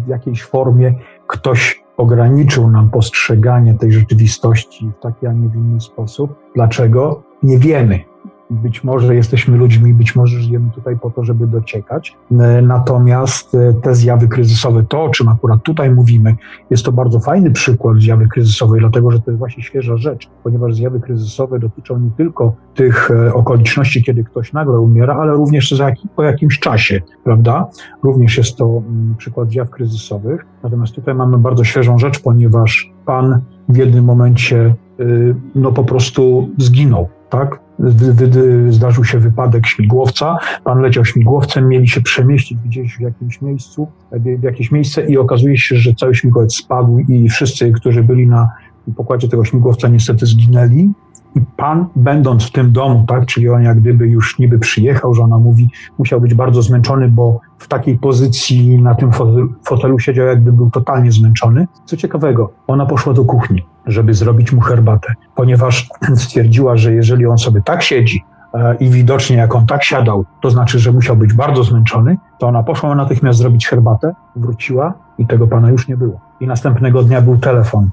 w 0.05 0.09
jakiejś 0.09 0.45
formie 0.45 0.95
ktoś 1.27 1.83
ograniczył 1.97 2.71
nam 2.71 2.91
postrzeganie 2.91 3.75
tej 3.75 3.93
rzeczywistości 3.93 4.91
w 4.99 5.03
taki, 5.03 5.27
a 5.27 5.33
nie 5.33 5.49
w 5.49 5.55
inny 5.55 5.81
sposób. 5.81 6.35
Dlaczego? 6.55 7.23
Nie 7.43 7.59
wiemy. 7.59 8.16
Być 8.51 8.85
może 8.85 9.15
jesteśmy 9.15 9.57
ludźmi, 9.57 9.95
być 9.95 10.17
może 10.17 10.41
żyjemy 10.41 10.71
tutaj 10.71 10.99
po 10.99 11.11
to, 11.11 11.25
żeby 11.25 11.47
dociekać. 11.47 12.17
E, 12.31 12.63
natomiast 12.63 13.55
e, 13.55 13.75
te 13.75 13.95
zjawy 13.95 14.29
kryzysowe, 14.29 14.85
to 14.89 15.05
o 15.05 15.09
czym 15.09 15.29
akurat 15.29 15.63
tutaj 15.63 15.91
mówimy, 15.91 16.37
jest 16.71 16.85
to 16.85 16.93
bardzo 16.93 17.21
fajny 17.21 17.51
przykład 17.51 17.97
zjawy 17.97 18.29
kryzysowej, 18.29 18.81
dlatego 18.81 19.11
że 19.11 19.21
to 19.21 19.31
jest 19.31 19.39
właśnie 19.39 19.63
świeża 19.63 19.97
rzecz, 19.97 20.29
ponieważ 20.45 20.75
zjawy 20.75 21.01
kryzysowe 21.01 21.59
dotyczą 21.59 21.99
nie 21.99 22.11
tylko 22.11 22.55
tych 22.75 23.11
e, 23.11 23.35
okoliczności, 23.35 24.05
kiedy 24.05 24.25
ktoś 24.25 24.53
nagle 24.53 24.79
umiera, 24.79 25.17
ale 25.17 25.33
również 25.33 25.75
po 26.17 26.23
jakimś 26.23 26.59
czasie, 26.59 27.01
prawda? 27.25 27.69
Również 28.03 28.39
jest 28.39 28.57
to 28.57 28.83
mm, 28.89 29.15
przykład 29.19 29.51
zjaw 29.51 29.71
kryzysowych. 29.71 30.47
Natomiast 30.63 30.95
tutaj 30.95 31.15
mamy 31.15 31.39
bardzo 31.39 31.65
świeżą 31.65 31.99
rzecz, 31.99 32.23
ponieważ 32.23 32.93
pan 33.07 33.41
w 33.69 33.77
jednym 33.77 34.05
momencie 34.05 34.75
no 35.55 35.73
po 35.73 35.85
prostu 35.85 36.49
zginął, 36.59 37.09
tak? 37.31 37.66
Zdarzył 38.69 39.05
się 39.05 39.19
wypadek 39.19 39.67
śmigłowca, 39.67 40.39
pan 40.65 40.81
leciał 40.81 41.05
śmigłowcem, 41.05 41.69
mieli 41.69 41.89
się 41.89 42.01
przemieścić 42.01 42.59
gdzieś 42.59 42.97
w 42.97 43.01
jakimś 43.01 43.43
miejscu, 43.43 43.89
w 44.13 44.43
jakieś 44.43 44.73
miejsce 44.73 45.07
i 45.07 45.19
okazuje 45.19 45.59
się, 45.59 45.77
że 45.77 45.95
cały 45.95 46.15
śmigłowiec 46.15 46.55
spadł 46.55 46.99
i 46.99 47.29
wszyscy, 47.29 47.73
którzy 47.73 48.03
byli 48.03 48.27
na 48.27 48.49
pokładzie 48.97 49.29
tego 49.29 49.45
śmigłowca 49.45 49.89
niestety 49.89 50.27
zginęli. 50.27 50.91
I 51.37 51.41
pan, 51.57 51.87
będąc 51.97 52.45
w 52.45 52.53
tym 52.53 52.73
domu, 52.73 53.05
tak, 53.09 53.27
czyli 53.27 53.49
on 53.49 53.63
jak 53.63 53.81
gdyby 53.81 54.09
już 54.09 54.39
niby 54.39 54.59
przyjechał, 54.59 55.15
że 55.15 55.23
ona 55.23 55.39
mówi, 55.39 55.71
musiał 55.99 56.21
być 56.21 56.35
bardzo 56.35 56.63
zmęczony, 56.63 57.09
bo 57.09 57.41
w 57.59 57.69
takiej 57.69 57.99
pozycji 57.99 58.83
na 58.83 58.95
tym 58.95 59.11
fotelu 59.65 59.99
siedział, 59.99 60.27
jakby 60.27 60.53
był 60.53 60.71
totalnie 60.71 61.13
zmęczony. 61.13 61.67
Co 61.85 61.97
ciekawego, 61.97 62.51
ona 62.67 62.87
poszła 62.87 63.13
do 63.13 63.25
kuchni, 63.25 63.67
żeby 63.87 64.15
zrobić 64.15 64.53
mu 64.53 64.61
herbatę, 64.61 65.15
ponieważ 65.35 65.89
stwierdziła, 66.25 66.77
że 66.77 66.93
jeżeli 66.93 67.27
on 67.27 67.39
sobie 67.39 67.63
tak 67.63 67.83
siedzi, 67.83 68.25
e, 68.55 68.77
i 68.77 68.89
widocznie 68.89 69.37
jak 69.37 69.55
on 69.55 69.67
tak 69.67 69.85
siadał, 69.85 70.25
to 70.43 70.51
znaczy, 70.51 70.79
że 70.79 70.93
musiał 70.93 71.17
być 71.17 71.33
bardzo 71.33 71.65
zmęczony, 71.65 72.17
to 72.39 72.47
ona 72.47 72.63
poszła 72.63 72.95
natychmiast 72.95 73.39
zrobić 73.39 73.67
herbatę, 73.67 74.15
wróciła 74.37 74.95
i 75.19 75.27
tego 75.27 75.47
pana 75.47 75.71
już 75.71 75.89
nie 75.89 75.97
było. 75.97 76.21
I 76.41 76.47
następnego 76.47 77.03
dnia 77.03 77.21
był 77.21 77.39
telefon 77.39 77.91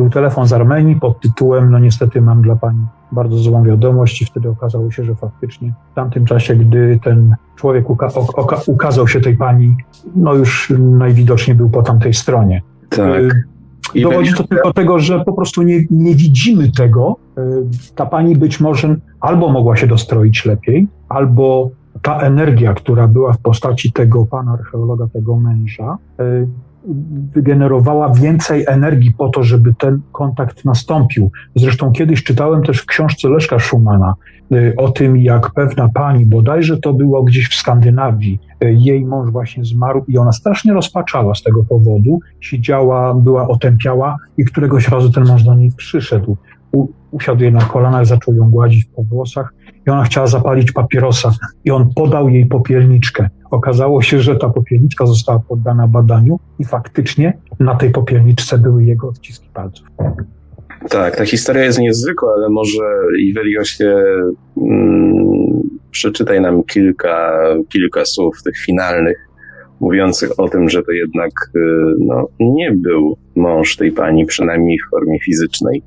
był 0.00 0.10
telefon 0.10 0.46
z 0.46 0.52
Armenii 0.52 0.96
pod 0.96 1.20
tytułem, 1.20 1.70
no 1.70 1.78
niestety 1.78 2.20
mam 2.20 2.42
dla 2.42 2.56
pani 2.56 2.86
bardzo 3.12 3.38
złą 3.38 3.64
wiadomość 3.64 4.22
i 4.22 4.24
wtedy 4.24 4.48
okazało 4.48 4.90
się, 4.90 5.04
że 5.04 5.14
faktycznie 5.14 5.72
w 5.92 5.94
tamtym 5.94 6.24
czasie, 6.24 6.56
gdy 6.56 6.98
ten 7.04 7.34
człowiek 7.56 7.90
uka 7.90 8.08
ukazał 8.66 9.08
się 9.08 9.20
tej 9.20 9.36
pani, 9.36 9.76
no 10.16 10.34
już 10.34 10.72
najwidoczniej 10.78 11.56
był 11.56 11.70
po 11.70 11.82
tamtej 11.82 12.14
stronie. 12.14 12.62
Tak. 12.88 13.20
Y, 13.96 14.00
dowodzi 14.02 14.34
to 14.34 14.44
tylko 14.44 14.72
tego, 14.72 14.98
że 14.98 15.24
po 15.24 15.32
prostu 15.32 15.62
nie, 15.62 15.84
nie 15.90 16.14
widzimy 16.14 16.72
tego. 16.72 17.16
Y, 17.38 17.42
ta 17.94 18.06
pani 18.06 18.36
być 18.36 18.60
może 18.60 18.96
albo 19.20 19.48
mogła 19.48 19.76
się 19.76 19.86
dostroić 19.86 20.44
lepiej, 20.44 20.88
albo 21.08 21.70
ta 22.02 22.20
energia, 22.20 22.74
która 22.74 23.08
była 23.08 23.32
w 23.32 23.38
postaci 23.38 23.92
tego 23.92 24.26
pana 24.26 24.52
archeologa, 24.52 25.06
tego 25.12 25.36
męża, 25.36 25.98
y, 26.20 26.46
wygenerowała 27.34 28.08
więcej 28.08 28.64
energii 28.68 29.14
po 29.18 29.28
to, 29.28 29.42
żeby 29.42 29.74
ten 29.74 30.00
kontakt 30.12 30.64
nastąpił. 30.64 31.30
Zresztą 31.54 31.92
kiedyś 31.92 32.24
czytałem 32.24 32.62
też 32.62 32.78
w 32.78 32.86
książce 32.86 33.28
Leszka 33.28 33.58
Schumana 33.58 34.14
y, 34.52 34.74
o 34.76 34.88
tym, 34.88 35.16
jak 35.16 35.50
pewna 35.50 35.88
pani, 35.88 36.26
bodajże 36.26 36.78
to 36.78 36.92
było 36.92 37.22
gdzieś 37.22 37.48
w 37.48 37.54
Skandynawii, 37.54 38.40
y, 38.64 38.72
jej 38.72 39.04
mąż 39.04 39.30
właśnie 39.30 39.64
zmarł 39.64 40.04
i 40.08 40.18
ona 40.18 40.32
strasznie 40.32 40.72
rozpaczała 40.72 41.34
z 41.34 41.42
tego 41.42 41.64
powodu, 41.64 42.20
siedziała, 42.40 43.14
była 43.14 43.48
otępiała 43.48 44.16
i 44.38 44.44
któregoś 44.44 44.88
razu 44.88 45.10
ten 45.10 45.24
mąż 45.24 45.42
do 45.42 45.54
niej 45.54 45.72
przyszedł. 45.76 46.36
U, 46.72 46.86
usiadł 47.10 47.42
jej 47.42 47.52
na 47.52 47.60
kolanach, 47.60 48.06
zaczął 48.06 48.34
ją 48.34 48.50
gładzić 48.50 48.84
po 48.84 49.02
włosach 49.02 49.54
i 49.86 49.90
ona 49.90 50.04
chciała 50.04 50.26
zapalić 50.26 50.72
papierosa 50.72 51.32
i 51.64 51.70
on 51.70 51.90
podał 51.94 52.28
jej 52.28 52.46
popielniczkę. 52.46 53.28
Okazało 53.50 54.02
się, 54.02 54.20
że 54.20 54.36
ta 54.36 54.48
popielniczka 54.48 55.06
została 55.06 55.38
poddana 55.48 55.88
badaniu 55.88 56.38
i 56.58 56.64
faktycznie 56.64 57.38
na 57.60 57.74
tej 57.74 57.90
popielniczce 57.90 58.58
były 58.58 58.84
jego 58.84 59.08
odciski 59.08 59.48
palców. 59.54 59.86
Tak, 60.88 61.16
ta 61.16 61.24
historia 61.24 61.64
jest 61.64 61.78
niezwykła, 61.78 62.32
ale 62.36 62.48
może 62.48 62.84
Iweliosie 63.18 63.94
mm, 64.56 65.60
przeczytaj 65.90 66.40
nam 66.40 66.62
kilka, 66.62 67.32
kilka 67.68 68.04
słów 68.04 68.42
tych 68.42 68.58
finalnych, 68.58 69.28
mówiących 69.80 70.40
o 70.40 70.48
tym, 70.48 70.68
że 70.68 70.82
to 70.82 70.92
jednak 70.92 71.30
y, 71.56 71.60
no, 71.98 72.28
nie 72.40 72.72
był 72.72 73.16
mąż 73.36 73.76
tej 73.76 73.92
pani, 73.92 74.26
przynajmniej 74.26 74.78
w 74.78 74.90
formie 74.90 75.20
fizycznej. 75.20 75.82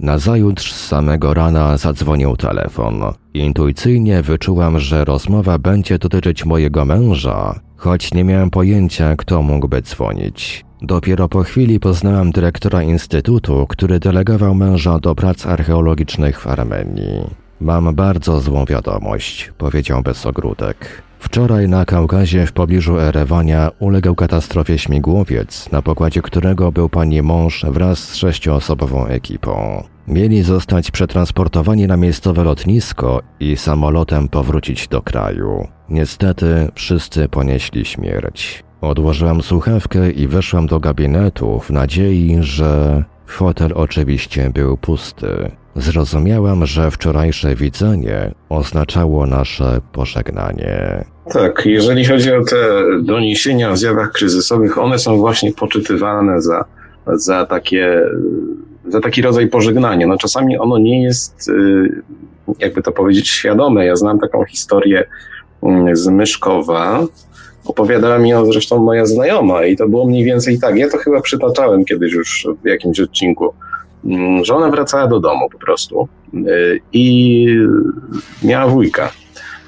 Nazajutrz 0.00 0.72
z 0.72 0.86
samego 0.86 1.34
rana 1.34 1.76
zadzwonił 1.76 2.36
telefon. 2.36 3.02
Intuicyjnie 3.34 4.22
wyczułam, 4.22 4.80
że 4.80 5.04
rozmowa 5.04 5.58
będzie 5.58 5.98
dotyczyć 5.98 6.44
mojego 6.44 6.84
męża, 6.84 7.60
choć 7.76 8.14
nie 8.14 8.24
miałem 8.24 8.50
pojęcia, 8.50 9.16
kto 9.16 9.42
mógłby 9.42 9.82
dzwonić. 9.82 10.64
Dopiero 10.82 11.28
po 11.28 11.42
chwili 11.42 11.80
poznałam 11.80 12.30
dyrektora 12.30 12.82
instytutu, 12.82 13.66
który 13.68 14.00
delegował 14.00 14.54
męża 14.54 14.98
do 14.98 15.14
prac 15.14 15.46
archeologicznych 15.46 16.40
w 16.40 16.46
Armenii. 16.46 17.30
Mam 17.60 17.94
bardzo 17.94 18.40
złą 18.40 18.64
wiadomość, 18.64 19.52
powiedział 19.58 20.02
bez 20.02 20.26
ogródek. 20.26 21.02
Wczoraj 21.20 21.68
na 21.68 21.84
Kaukazie 21.84 22.46
w 22.46 22.52
pobliżu 22.52 22.98
Erewania 22.98 23.70
uległ 23.78 24.14
katastrofie 24.14 24.78
śmigłowiec, 24.78 25.72
na 25.72 25.82
pokładzie 25.82 26.22
którego 26.22 26.72
był 26.72 26.88
pani 26.88 27.22
mąż 27.22 27.64
wraz 27.68 27.98
z 27.98 28.16
sześcioosobową 28.16 29.06
ekipą. 29.06 29.84
Mieli 30.08 30.42
zostać 30.42 30.90
przetransportowani 30.90 31.86
na 31.86 31.96
miejscowe 31.96 32.44
lotnisko 32.44 33.22
i 33.40 33.56
samolotem 33.56 34.28
powrócić 34.28 34.88
do 34.88 35.02
kraju. 35.02 35.68
Niestety 35.88 36.68
wszyscy 36.74 37.28
ponieśli 37.28 37.84
śmierć. 37.84 38.64
Odłożyłam 38.80 39.42
słuchawkę 39.42 40.10
i 40.10 40.28
weszłam 40.28 40.66
do 40.66 40.80
gabinetu 40.80 41.60
w 41.60 41.70
nadziei, 41.70 42.36
że 42.40 43.04
fotel 43.32 43.72
oczywiście 43.74 44.50
był 44.54 44.76
pusty. 44.76 45.50
Zrozumiałam, 45.76 46.66
że 46.66 46.90
wczorajsze 46.90 47.54
widzenie 47.54 48.34
oznaczało 48.48 49.26
nasze 49.26 49.80
pożegnanie. 49.92 51.04
Tak, 51.32 51.62
jeżeli 51.66 52.04
chodzi 52.04 52.32
o 52.32 52.44
te 52.44 52.56
doniesienia 53.02 53.70
o 53.70 53.76
zjawach 53.76 54.12
kryzysowych, 54.12 54.78
one 54.78 54.98
są 54.98 55.16
właśnie 55.18 55.52
poczytywane 55.52 56.42
za, 56.42 56.64
za, 57.06 57.46
takie, 57.46 58.02
za 58.88 59.00
taki 59.00 59.22
rodzaj 59.22 59.48
pożegnania. 59.48 60.06
No 60.06 60.16
czasami 60.16 60.58
ono 60.58 60.78
nie 60.78 61.02
jest, 61.02 61.48
y, 61.48 62.02
jakby 62.58 62.82
to 62.82 62.92
powiedzieć, 62.92 63.28
świadome. 63.28 63.86
Ja 63.86 63.96
znam 63.96 64.18
taką 64.18 64.44
historię 64.44 65.04
mm, 65.62 65.96
z 65.96 66.08
Myszkowa, 66.08 67.00
Opowiadała 67.70 68.18
mi 68.18 68.28
ją 68.28 68.52
zresztą 68.52 68.78
moja 68.78 69.06
znajoma 69.06 69.64
i 69.64 69.76
to 69.76 69.88
było 69.88 70.06
mniej 70.06 70.24
więcej 70.24 70.58
tak. 70.58 70.76
Ja 70.76 70.88
to 70.88 70.98
chyba 70.98 71.20
przytaczałem 71.20 71.84
kiedyś 71.84 72.12
już 72.12 72.46
w 72.64 72.68
jakimś 72.68 73.00
odcinku 73.00 73.54
Mm, 74.04 74.44
że 74.44 74.54
ona 74.54 74.70
wracała 74.70 75.06
do 75.06 75.20
domu 75.20 75.48
po 75.50 75.58
prostu 75.58 76.08
y, 76.34 76.80
i 76.92 77.46
miała 78.42 78.66
wujka. 78.66 79.12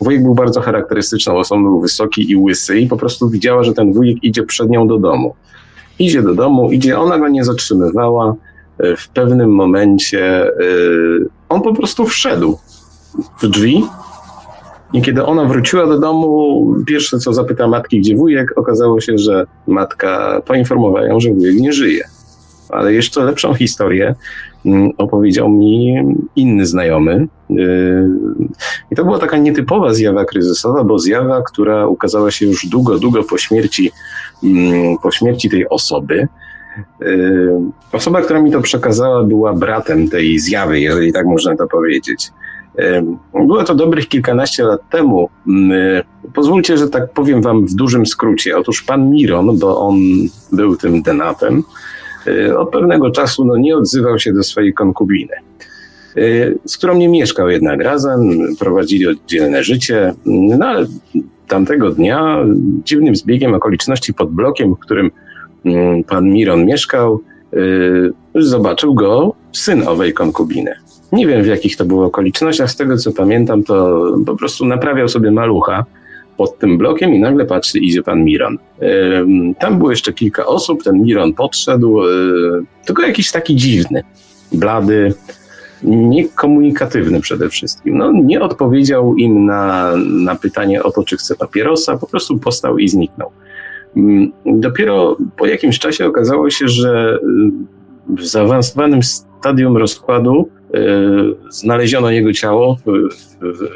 Wujek 0.00 0.22
był 0.22 0.34
bardzo 0.34 0.60
charakterystyczną 0.60 1.38
osobą, 1.38 1.62
był 1.62 1.80
wysoki 1.80 2.30
i 2.30 2.36
łysy 2.36 2.78
i 2.78 2.86
po 2.86 2.96
prostu 2.96 3.28
widziała, 3.28 3.62
że 3.62 3.72
ten 3.72 3.92
wujek 3.92 4.24
idzie 4.24 4.42
przed 4.42 4.70
nią 4.70 4.88
do 4.88 4.98
domu. 4.98 5.34
Idzie 5.98 6.22
do 6.22 6.34
domu, 6.34 6.72
idzie, 6.72 6.98
ona 6.98 7.18
go 7.18 7.28
nie 7.28 7.44
zatrzymywała. 7.44 8.34
Y, 8.84 8.96
w 8.96 9.08
pewnym 9.08 9.50
momencie 9.50 10.46
y, 10.60 11.28
on 11.48 11.62
po 11.62 11.74
prostu 11.74 12.06
wszedł 12.06 12.58
w 13.42 13.48
drzwi 13.48 13.84
i 14.92 15.02
kiedy 15.02 15.24
ona 15.24 15.44
wróciła 15.44 15.86
do 15.86 15.98
domu, 15.98 16.66
pierwsze 16.86 17.18
co 17.18 17.32
zapyta 17.32 17.68
matki, 17.68 18.00
gdzie 18.00 18.16
wujek, 18.16 18.52
okazało 18.56 19.00
się, 19.00 19.18
że 19.18 19.46
matka 19.66 20.42
poinformowała 20.46 21.06
ją, 21.06 21.20
że 21.20 21.34
wujek 21.34 21.56
nie 21.56 21.72
żyje 21.72 22.04
ale 22.72 22.94
jeszcze 22.94 23.24
lepszą 23.24 23.54
historię 23.54 24.14
mm, 24.66 24.90
opowiedział 24.98 25.48
mi 25.48 25.94
inny 26.36 26.66
znajomy. 26.66 27.28
Yy, 27.50 28.08
I 28.90 28.96
to 28.96 29.04
była 29.04 29.18
taka 29.18 29.36
nietypowa 29.36 29.94
zjawa 29.94 30.24
kryzysowa, 30.24 30.84
bo 30.84 30.98
zjawa, 30.98 31.42
która 31.42 31.86
ukazała 31.86 32.30
się 32.30 32.46
już 32.46 32.66
długo, 32.66 32.98
długo 32.98 33.22
po 33.22 33.38
śmierci, 33.38 33.90
mm, 34.44 34.98
po 35.02 35.10
śmierci 35.10 35.50
tej 35.50 35.68
osoby. 35.68 36.28
Yy, 37.00 37.60
osoba, 37.92 38.22
która 38.22 38.42
mi 38.42 38.52
to 38.52 38.60
przekazała, 38.60 39.24
była 39.24 39.52
bratem 39.52 40.08
tej 40.08 40.38
zjawy, 40.38 40.80
jeżeli 40.80 41.12
tak 41.12 41.26
można 41.26 41.56
to 41.56 41.66
powiedzieć. 41.66 42.30
Było 43.34 43.64
to 43.64 43.74
dobrych 43.74 44.08
kilkanaście 44.08 44.64
lat 44.64 44.80
temu. 44.90 45.28
Pozwólcie, 46.34 46.78
że 46.78 46.88
tak 46.88 47.12
powiem 47.12 47.42
wam 47.42 47.66
w 47.66 47.74
dużym 47.74 48.06
skrócie. 48.06 48.58
Otóż 48.58 48.82
pan 48.82 49.10
Miron, 49.10 49.58
bo 49.58 49.80
on 49.80 49.96
był 50.52 50.76
tym 50.76 51.02
denapem, 51.02 51.62
od 52.56 52.70
pewnego 52.70 53.10
czasu 53.10 53.44
no, 53.44 53.56
nie 53.56 53.76
odzywał 53.76 54.18
się 54.18 54.32
do 54.32 54.42
swojej 54.42 54.74
konkubiny, 54.74 55.32
z 56.66 56.76
którą 56.76 56.96
nie 56.96 57.08
mieszkał 57.08 57.50
jednak 57.50 57.80
razem, 57.80 58.20
prowadzili 58.58 59.06
oddzielne 59.06 59.64
życie, 59.64 60.14
no 60.26 60.66
ale 60.66 60.86
tamtego 61.48 61.90
dnia 61.90 62.44
dziwnym 62.84 63.16
zbiegiem 63.16 63.54
okoliczności 63.54 64.14
pod 64.14 64.30
blokiem, 64.30 64.74
w 64.74 64.78
którym 64.78 65.10
mm, 65.64 66.04
pan 66.04 66.30
Miron 66.30 66.64
mieszkał, 66.64 67.20
zobaczył 68.34 68.94
go 68.94 69.34
syn 69.52 69.88
owej 69.88 70.12
konkubiny. 70.12 70.74
Nie 71.12 71.26
wiem 71.26 71.42
w 71.42 71.46
jakich 71.46 71.76
to 71.76 71.84
było 71.84 72.06
okolicznościach, 72.06 72.70
z 72.70 72.76
tego 72.76 72.96
co 72.96 73.12
pamiętam, 73.12 73.64
to 73.64 74.06
po 74.26 74.36
prostu 74.36 74.66
naprawiał 74.66 75.08
sobie 75.08 75.30
malucha 75.30 75.84
pod 76.36 76.58
tym 76.58 76.78
blokiem 76.78 77.14
i 77.14 77.20
nagle 77.20 77.44
patrzy, 77.44 77.78
idzie 77.78 78.02
pan 78.02 78.24
Miron. 78.24 78.58
Tam 79.58 79.78
było 79.78 79.90
jeszcze 79.90 80.12
kilka 80.12 80.46
osób, 80.46 80.82
ten 80.82 81.02
Miron 81.02 81.32
podszedł, 81.32 82.02
e, 82.02 82.06
tylko 82.86 83.02
jakiś 83.02 83.32
taki 83.32 83.56
dziwny, 83.56 84.02
blady, 84.52 85.14
niekomunikatywny 85.84 87.20
przede 87.20 87.48
wszystkim. 87.48 87.98
No, 87.98 88.12
nie 88.12 88.40
odpowiedział 88.40 89.16
im 89.16 89.46
na, 89.46 89.92
na 89.96 90.34
pytanie 90.34 90.82
o 90.82 90.90
to, 90.90 91.04
czy 91.04 91.16
chce 91.16 91.36
papierosa, 91.36 91.98
po 91.98 92.06
prostu 92.06 92.38
postał 92.38 92.78
i 92.78 92.88
zniknął. 92.88 93.30
Mm, 93.96 94.32
dopiero 94.46 95.16
po 95.36 95.46
jakimś 95.46 95.78
czasie 95.78 96.06
okazało 96.06 96.50
się, 96.50 96.68
że 96.68 97.18
w 98.08 98.24
zaawansowanym 98.24 99.02
stadium 99.42 99.76
rozkładu 99.76 100.48
e, 100.74 100.78
znaleziono 101.48 102.10
jego 102.10 102.32
ciało 102.32 102.76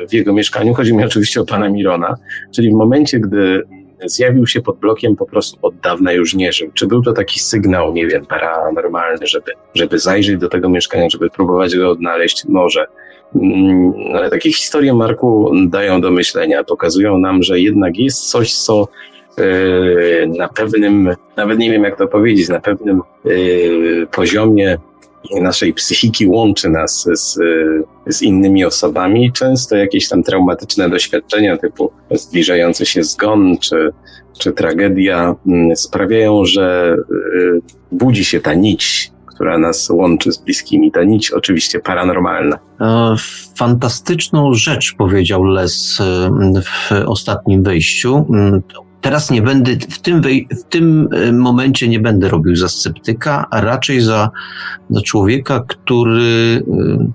w, 0.08 0.12
jego 0.12 0.32
mieszkaniu. 0.32 0.74
Chodzi 0.74 0.94
mi 0.94 1.04
oczywiście 1.04 1.40
o 1.40 1.44
pana 1.44 1.68
Mirona, 1.68 2.16
czyli 2.54 2.70
w 2.70 2.74
momencie, 2.74 3.20
gdy 3.20 3.62
zjawił 4.04 4.46
się 4.46 4.62
pod 4.62 4.78
blokiem, 4.78 5.16
po 5.16 5.26
prostu 5.26 5.58
od 5.62 5.80
dawna 5.80 6.12
już 6.12 6.34
nie 6.34 6.52
żył. 6.52 6.70
Czy 6.74 6.86
był 6.86 7.02
to 7.02 7.12
taki 7.12 7.40
sygnał, 7.40 7.92
nie 7.92 8.06
wiem, 8.06 8.26
paranormalny, 8.26 9.26
żeby, 9.26 9.52
żeby 9.74 9.98
zajrzeć 9.98 10.38
do 10.38 10.48
tego 10.48 10.68
mieszkania, 10.68 11.10
żeby 11.10 11.30
próbować 11.30 11.76
go 11.76 11.90
odnaleźć? 11.90 12.44
Może. 12.48 12.86
Mm, 13.34 13.92
ale 14.14 14.30
takie 14.30 14.52
historie, 14.52 14.94
Marku, 14.94 15.52
dają 15.68 16.00
do 16.00 16.10
myślenia, 16.10 16.64
pokazują 16.64 17.18
nam, 17.18 17.42
że 17.42 17.60
jednak 17.60 17.98
jest 17.98 18.30
coś, 18.30 18.54
co 18.54 18.88
e, 19.38 20.26
na 20.26 20.48
pewnym, 20.48 21.10
nawet 21.36 21.58
nie 21.58 21.70
wiem 21.70 21.84
jak 21.84 21.98
to 21.98 22.06
powiedzieć, 22.06 22.48
na 22.48 22.60
pewnym 22.60 23.00
e, 23.24 23.30
poziomie 24.06 24.78
naszej 25.40 25.74
psychiki 25.74 26.26
łączy 26.26 26.70
nas 26.70 27.08
z, 27.12 27.38
z 28.06 28.22
innymi 28.22 28.64
osobami. 28.64 29.32
Często 29.32 29.76
jakieś 29.76 30.08
tam 30.08 30.22
traumatyczne 30.22 30.90
doświadczenia 30.90 31.56
typu 31.56 31.92
zbliżający 32.10 32.86
się 32.86 33.02
zgon 33.02 33.58
czy, 33.58 33.92
czy 34.38 34.52
tragedia 34.52 35.34
mm, 35.46 35.76
sprawiają, 35.76 36.44
że 36.44 36.96
y, 37.10 37.60
budzi 37.92 38.24
się 38.24 38.40
ta 38.40 38.54
nić, 38.54 39.10
która 39.26 39.58
nas 39.58 39.90
łączy 39.90 40.32
z 40.32 40.38
bliskimi. 40.38 40.92
Ta 40.92 41.04
nić 41.04 41.30
oczywiście 41.30 41.80
paranormalna. 41.80 42.58
E, 42.80 43.14
fantastyczną 43.56 44.54
rzecz 44.54 44.94
powiedział 44.98 45.44
Les 45.44 46.00
y, 46.00 46.02
w 46.62 46.90
ostatnim 47.06 47.62
wejściu. 47.62 48.26
Teraz 49.06 49.30
nie 49.30 49.42
będę, 49.42 49.72
w 49.90 49.98
tym, 49.98 50.22
w 50.50 50.64
tym 50.68 51.08
e, 51.12 51.32
momencie 51.32 51.88
nie 51.88 52.00
będę 52.00 52.28
robił 52.28 52.56
za 52.56 52.68
sceptyka, 52.68 53.46
a 53.50 53.60
raczej 53.60 54.00
za, 54.00 54.30
za 54.90 55.02
człowieka, 55.02 55.64
który 55.68 56.62
e, 56.68 57.12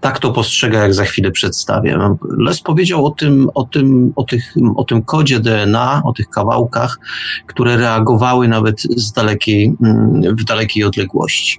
tak 0.00 0.18
to 0.18 0.32
postrzega, 0.32 0.82
jak 0.82 0.94
za 0.94 1.04
chwilę 1.04 1.30
przedstawię. 1.30 1.98
Les 2.38 2.60
powiedział 2.60 3.06
o 3.06 3.10
tym, 3.10 3.50
o 3.54 3.64
tym, 3.64 4.12
o 4.16 4.24
tych, 4.24 4.54
o 4.76 4.84
tym 4.84 5.02
kodzie 5.02 5.40
DNA, 5.40 6.02
o 6.04 6.12
tych 6.12 6.28
kawałkach, 6.28 6.98
które 7.46 7.76
reagowały 7.76 8.48
nawet 8.48 8.82
z 8.82 9.12
dalekiej, 9.12 9.74
mm, 9.82 10.36
w 10.36 10.44
dalekiej 10.44 10.84
odległości. 10.84 11.58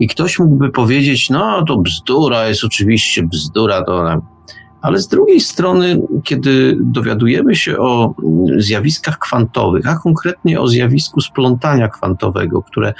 I 0.00 0.08
ktoś 0.08 0.38
mógłby 0.38 0.70
powiedzieć, 0.70 1.30
no 1.30 1.64
to 1.64 1.78
bzdura, 1.78 2.48
jest 2.48 2.64
oczywiście 2.64 3.22
bzdura, 3.22 3.84
to 3.84 4.20
ale 4.82 4.98
z 4.98 5.08
drugiej 5.08 5.40
strony, 5.40 6.02
kiedy 6.24 6.76
dowiadujemy 6.80 7.56
się 7.56 7.78
o 7.78 8.14
zjawiskach 8.56 9.18
kwantowych, 9.18 9.86
a 9.88 9.96
konkretnie 9.96 10.60
o 10.60 10.68
zjawisku 10.68 11.20
splątania 11.20 11.88
kwantowego, 11.88 12.62
które 12.62 12.94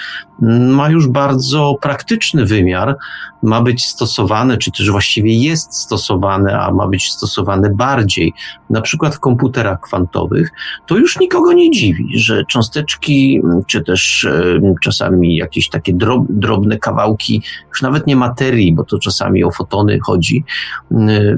ma 0.71 0.91
już 0.91 1.09
bardzo 1.09 1.75
praktyczny 1.83 2.47
wymiar, 2.47 2.97
ma 3.43 3.63
być 3.63 3.87
stosowane, 3.87 4.57
czy 4.57 4.73
też 4.73 4.91
właściwie 4.91 5.33
jest 5.39 5.75
stosowane, 5.75 6.61
a 6.61 6.73
ma 6.73 6.89
być 6.89 7.13
stosowane 7.13 7.71
bardziej, 7.71 8.33
na 8.71 8.81
przykład 8.81 9.15
w 9.15 9.21
komputerach 9.21 9.81
kwantowych, 9.81 10.51
to 10.87 10.97
już 10.97 11.19
nikogo 11.19 11.53
nie 11.53 11.71
dziwi, 11.71 12.19
że 12.19 12.45
cząsteczki, 12.45 13.43
czy 13.67 13.85
też 13.85 14.25
e, 14.25 14.61
czasami 14.83 15.37
jakieś 15.37 15.69
takie 15.69 15.95
drob, 15.95 16.27
drobne 16.29 16.79
kawałki, 16.79 17.43
już 17.69 17.83
nawet 17.83 18.07
nie 18.07 18.17
materii, 18.17 18.75
bo 18.75 18.85
to 18.85 18.99
czasami 18.99 19.45
o 19.45 19.51
fotony 19.51 19.99
chodzi, 20.07 20.45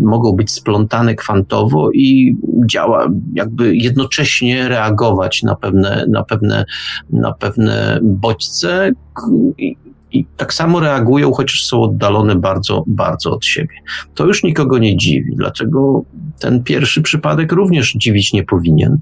mogą 0.00 0.29
być 0.32 0.50
splątane 0.50 1.14
kwantowo 1.14 1.90
i 1.94 2.36
działa, 2.66 3.08
jakby 3.34 3.76
jednocześnie 3.76 4.68
reagować 4.68 5.42
na 5.42 5.54
pewne, 5.56 6.06
na 6.08 6.24
pewne, 6.24 6.64
na 7.10 7.32
pewne 7.32 7.98
bodźce 8.02 8.92
i, 9.58 9.76
i 10.12 10.24
tak 10.36 10.54
samo 10.54 10.80
reagują, 10.80 11.32
chociaż 11.32 11.64
są 11.64 11.82
oddalone 11.82 12.36
bardzo, 12.36 12.84
bardzo 12.86 13.30
od 13.30 13.44
siebie. 13.44 13.74
To 14.14 14.26
już 14.26 14.42
nikogo 14.42 14.78
nie 14.78 14.96
dziwi. 14.96 15.36
Dlaczego 15.36 16.02
ten 16.38 16.62
pierwszy 16.62 17.02
przypadek 17.02 17.52
również 17.52 17.92
dziwić 17.92 18.32
nie 18.32 18.44
powinien? 18.44 18.98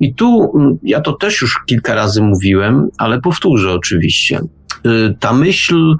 I 0.00 0.14
tu 0.14 0.52
mm, 0.54 0.78
ja 0.82 1.00
to 1.00 1.12
też 1.12 1.42
już 1.42 1.58
kilka 1.66 1.94
razy 1.94 2.22
mówiłem, 2.22 2.88
ale 2.98 3.20
powtórzę 3.20 3.72
oczywiście. 3.72 4.40
Y, 4.86 5.14
ta 5.20 5.32
myśl, 5.32 5.96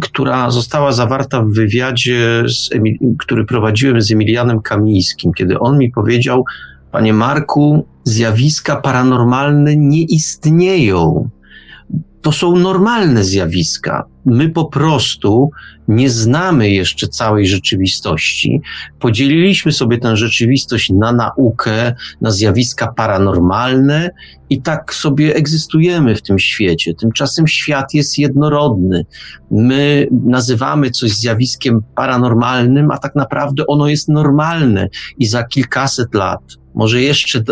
która 0.00 0.50
została 0.50 0.92
zawarta 0.92 1.42
w 1.42 1.48
wywiadzie, 1.48 2.44
który 3.18 3.44
prowadziłem 3.44 4.02
z 4.02 4.10
Emilianem 4.10 4.60
Kamińskim, 4.60 5.32
kiedy 5.32 5.58
on 5.58 5.78
mi 5.78 5.90
powiedział, 5.90 6.44
Panie 6.92 7.12
Marku, 7.12 7.86
zjawiska 8.04 8.76
paranormalne 8.76 9.76
nie 9.76 10.02
istnieją 10.02 11.30
to 12.26 12.32
są 12.32 12.56
normalne 12.56 13.24
zjawiska. 13.24 14.04
My 14.26 14.48
po 14.48 14.64
prostu 14.64 15.50
nie 15.88 16.10
znamy 16.10 16.70
jeszcze 16.70 17.08
całej 17.08 17.46
rzeczywistości. 17.46 18.60
Podzieliliśmy 19.00 19.72
sobie 19.72 19.98
tę 19.98 20.16
rzeczywistość 20.16 20.90
na 20.90 21.12
naukę, 21.12 21.94
na 22.20 22.30
zjawiska 22.30 22.92
paranormalne 22.96 24.10
i 24.50 24.62
tak 24.62 24.94
sobie 24.94 25.34
egzystujemy 25.34 26.14
w 26.14 26.22
tym 26.22 26.38
świecie. 26.38 26.94
Tymczasem 26.94 27.48
świat 27.48 27.94
jest 27.94 28.18
jednorodny. 28.18 29.06
My 29.50 30.08
nazywamy 30.10 30.90
coś 30.90 31.10
zjawiskiem 31.10 31.80
paranormalnym, 31.94 32.90
a 32.90 32.98
tak 32.98 33.14
naprawdę 33.14 33.66
ono 33.66 33.88
jest 33.88 34.08
normalne 34.08 34.88
i 35.18 35.26
za 35.26 35.44
kilkaset 35.44 36.14
lat 36.14 36.40
może 36.76 37.02
jeszcze 37.02 37.42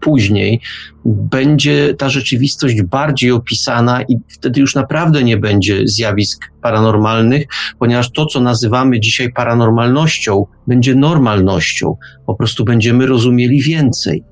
później, 0.00 0.60
będzie 1.04 1.94
ta 1.94 2.08
rzeczywistość 2.08 2.82
bardziej 2.82 3.30
opisana 3.30 4.02
i 4.02 4.16
wtedy 4.28 4.60
już 4.60 4.74
naprawdę 4.74 5.24
nie 5.24 5.36
będzie 5.36 5.80
zjawisk 5.84 6.21
paranormalnych, 6.62 7.46
ponieważ 7.78 8.10
to, 8.12 8.26
co 8.26 8.40
nazywamy 8.40 9.00
dzisiaj 9.00 9.32
paranormalnością, 9.32 10.46
będzie 10.66 10.94
normalnością. 10.94 11.96
Po 12.26 12.34
prostu 12.34 12.64
będziemy 12.64 13.06
rozumieli 13.06 13.62
więcej. 13.62 14.24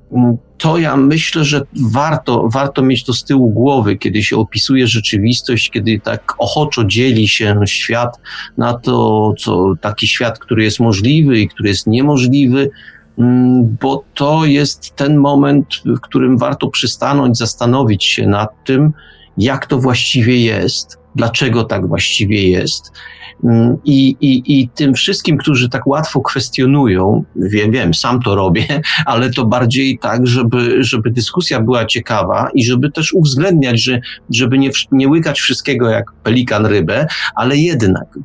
To 0.58 0.78
ja 0.78 0.96
myślę, 0.96 1.44
że 1.44 1.62
warto, 1.92 2.48
warto 2.52 2.82
mieć 2.82 3.04
to 3.04 3.12
z 3.12 3.24
tyłu 3.24 3.50
głowy, 3.50 3.96
kiedy 3.96 4.22
się 4.22 4.36
opisuje 4.36 4.86
rzeczywistość, 4.86 5.70
kiedy 5.70 6.00
tak 6.00 6.34
ochoczo 6.38 6.84
dzieli 6.84 7.28
się 7.28 7.60
świat 7.64 8.16
na 8.58 8.74
to, 8.74 9.32
co 9.38 9.74
taki 9.80 10.06
świat, 10.06 10.38
który 10.38 10.64
jest 10.64 10.80
możliwy 10.80 11.38
i 11.38 11.48
który 11.48 11.68
jest 11.68 11.86
niemożliwy, 11.86 12.70
Mm, 13.20 13.76
bo 13.80 14.04
to 14.14 14.44
jest 14.44 14.96
ten 14.96 15.16
moment, 15.16 15.66
w 15.84 16.00
którym 16.00 16.38
warto 16.38 16.68
przystanąć, 16.68 17.38
zastanowić 17.38 18.04
się 18.04 18.26
nad 18.26 18.64
tym, 18.64 18.92
jak 19.38 19.66
to 19.66 19.78
właściwie 19.78 20.40
jest, 20.40 20.98
dlaczego 21.14 21.64
tak 21.64 21.86
właściwie 21.86 22.50
jest. 22.50 22.92
Mm, 23.44 23.76
I, 23.84 24.16
i, 24.20 24.60
I 24.60 24.68
tym 24.68 24.94
wszystkim, 24.94 25.36
którzy 25.36 25.68
tak 25.68 25.86
łatwo 25.86 26.20
kwestionują, 26.20 27.24
wiem, 27.36 27.70
wiem, 27.70 27.94
sam 27.94 28.20
to 28.22 28.34
robię, 28.34 28.66
ale 29.06 29.30
to 29.30 29.46
bardziej 29.46 29.98
tak, 29.98 30.26
żeby, 30.26 30.84
żeby 30.84 31.10
dyskusja 31.10 31.60
była 31.60 31.86
ciekawa 31.86 32.48
i 32.54 32.64
żeby 32.64 32.90
też 32.90 33.12
uwzględniać, 33.12 33.82
że, 33.82 34.00
żeby 34.30 34.58
nie, 34.58 34.70
nie 34.92 35.08
łykać 35.08 35.40
wszystkiego 35.40 35.88
jak 35.88 36.12
pelikan 36.22 36.66
rybę, 36.66 37.06
ale 37.34 37.56
jednak 37.56 38.18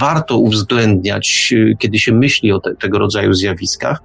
warto 0.00 0.38
uwzględniać, 0.38 1.54
kiedy 1.78 1.98
się 1.98 2.12
myśli 2.12 2.52
o 2.52 2.60
te, 2.60 2.76
tego 2.76 2.98
rodzaju 2.98 3.32
zjawiskach, 3.32 4.02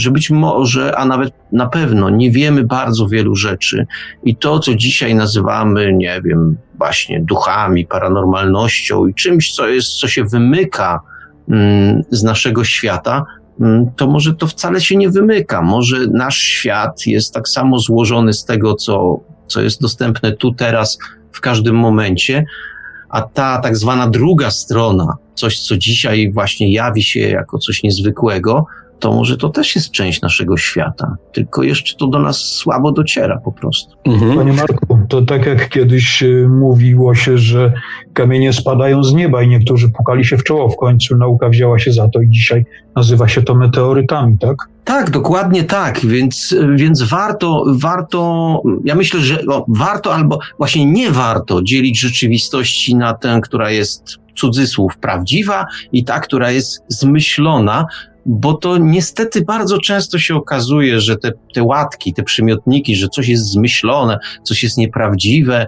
że 0.00 0.10
być 0.10 0.30
może, 0.30 0.96
a 0.96 1.04
nawet 1.04 1.34
na 1.52 1.66
pewno 1.66 2.10
nie 2.10 2.30
wiemy 2.30 2.64
bardzo 2.64 3.08
wielu 3.08 3.36
rzeczy 3.36 3.86
i 4.24 4.36
to, 4.36 4.58
co 4.58 4.74
dzisiaj 4.74 5.14
nazywamy, 5.14 5.92
nie 5.92 6.22
wiem, 6.24 6.56
właśnie 6.78 7.20
duchami, 7.20 7.86
paranormalnością 7.86 9.06
i 9.06 9.14
czymś, 9.14 9.54
co 9.54 9.68
jest, 9.68 9.88
co 9.88 10.08
się 10.08 10.24
wymyka 10.24 11.00
mm, 11.48 12.02
z 12.10 12.22
naszego 12.22 12.64
świata, 12.64 13.24
mm, 13.60 13.90
to 13.96 14.06
może 14.06 14.34
to 14.34 14.46
wcale 14.46 14.80
się 14.80 14.96
nie 14.96 15.10
wymyka. 15.10 15.62
Może 15.62 15.96
nasz 16.06 16.38
świat 16.38 17.06
jest 17.06 17.34
tak 17.34 17.48
samo 17.48 17.78
złożony 17.78 18.32
z 18.32 18.44
tego, 18.44 18.74
co, 18.74 19.20
co 19.46 19.60
jest 19.60 19.80
dostępne 19.82 20.32
tu, 20.32 20.54
teraz, 20.54 20.98
w 21.32 21.40
każdym 21.40 21.76
momencie, 21.76 22.44
a 23.10 23.22
ta 23.22 23.58
tak 23.58 23.76
zwana 23.76 24.08
druga 24.08 24.50
strona, 24.50 25.16
coś, 25.34 25.60
co 25.60 25.76
dzisiaj 25.76 26.32
właśnie 26.32 26.72
jawi 26.72 27.02
się 27.02 27.20
jako 27.20 27.58
coś 27.58 27.82
niezwykłego, 27.82 28.66
to 29.00 29.12
może 29.12 29.36
to 29.36 29.48
też 29.48 29.76
jest 29.76 29.90
część 29.90 30.22
naszego 30.22 30.56
świata, 30.56 31.16
tylko 31.32 31.62
jeszcze 31.62 31.96
to 31.96 32.06
do 32.06 32.18
nas 32.18 32.38
słabo 32.38 32.92
dociera 32.92 33.38
po 33.44 33.52
prostu. 33.52 33.96
Mhm. 34.04 34.36
Panie 34.36 34.52
Marku, 34.52 34.98
to 35.08 35.22
tak 35.22 35.46
jak 35.46 35.68
kiedyś 35.68 36.22
y, 36.22 36.48
mówiło 36.48 37.14
się, 37.14 37.38
że 37.38 37.72
kamienie 38.12 38.52
spadają 38.52 39.04
z 39.04 39.14
nieba 39.14 39.42
i 39.42 39.48
niektórzy 39.48 39.90
pukali 39.90 40.24
się 40.24 40.36
w 40.36 40.44
czoło, 40.44 40.68
w 40.68 40.76
końcu 40.76 41.16
nauka 41.16 41.48
wzięła 41.48 41.78
się 41.78 41.92
za 41.92 42.08
to 42.08 42.20
i 42.20 42.30
dzisiaj 42.30 42.64
nazywa 42.96 43.28
się 43.28 43.42
to 43.42 43.54
meteorytami, 43.54 44.38
tak? 44.38 44.56
Tak, 44.84 45.10
dokładnie 45.10 45.64
tak, 45.64 46.00
więc, 46.00 46.54
więc 46.74 47.02
warto, 47.02 47.64
warto, 47.68 48.62
ja 48.84 48.94
myślę, 48.94 49.20
że 49.20 49.42
no, 49.46 49.64
warto 49.68 50.14
albo 50.14 50.38
właśnie 50.58 50.86
nie 50.86 51.10
warto 51.10 51.62
dzielić 51.62 52.00
rzeczywistości 52.00 52.96
na 52.96 53.14
tę, 53.14 53.40
która 53.42 53.70
jest 53.70 54.20
cudzysłów 54.36 54.96
prawdziwa 54.98 55.66
i 55.92 56.04
ta, 56.04 56.20
która 56.20 56.50
jest 56.50 56.82
zmyślona, 56.88 57.86
bo 58.26 58.54
to 58.54 58.78
niestety 58.78 59.42
bardzo 59.42 59.78
często 59.78 60.18
się 60.18 60.34
okazuje, 60.34 61.00
że 61.00 61.16
te, 61.16 61.32
te 61.54 61.62
łatki, 61.62 62.14
te 62.14 62.22
przymiotniki, 62.22 62.96
że 62.96 63.08
coś 63.08 63.28
jest 63.28 63.52
zmyślone, 63.52 64.18
coś 64.44 64.62
jest 64.62 64.78
nieprawdziwe, 64.78 65.66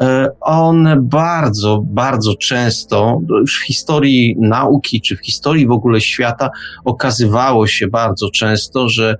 e, 0.00 0.28
one 0.40 0.96
bardzo, 1.00 1.82
bardzo 1.84 2.34
często, 2.34 3.20
już 3.28 3.60
w 3.60 3.66
historii 3.66 4.36
nauki, 4.38 5.00
czy 5.00 5.16
w 5.16 5.20
historii 5.20 5.66
w 5.66 5.70
ogóle 5.70 6.00
świata, 6.00 6.50
okazywało 6.84 7.66
się 7.66 7.88
bardzo 7.88 8.30
często, 8.30 8.88
że 8.88 9.16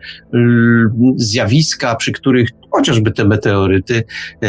zjawiska, 1.16 1.94
przy 1.94 2.12
których 2.12 2.50
chociażby 2.76 3.10
te 3.10 3.24
meteoryty, 3.24 4.04
e, 4.42 4.46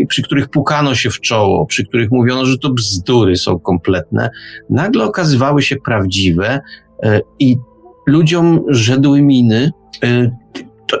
e, 0.00 0.06
przy 0.08 0.22
których 0.22 0.48
pukano 0.48 0.94
się 0.94 1.10
w 1.10 1.20
czoło, 1.20 1.66
przy 1.66 1.86
których 1.86 2.10
mówiono, 2.10 2.46
że 2.46 2.58
to 2.58 2.70
bzdury 2.70 3.36
są 3.36 3.58
kompletne, 3.58 4.30
nagle 4.70 5.04
okazywały 5.04 5.62
się 5.62 5.76
prawdziwe 5.76 6.60
I 7.38 7.56
ludziom 8.06 8.64
żedły 8.68 9.22
miny. 9.22 9.72
E, 10.02 10.30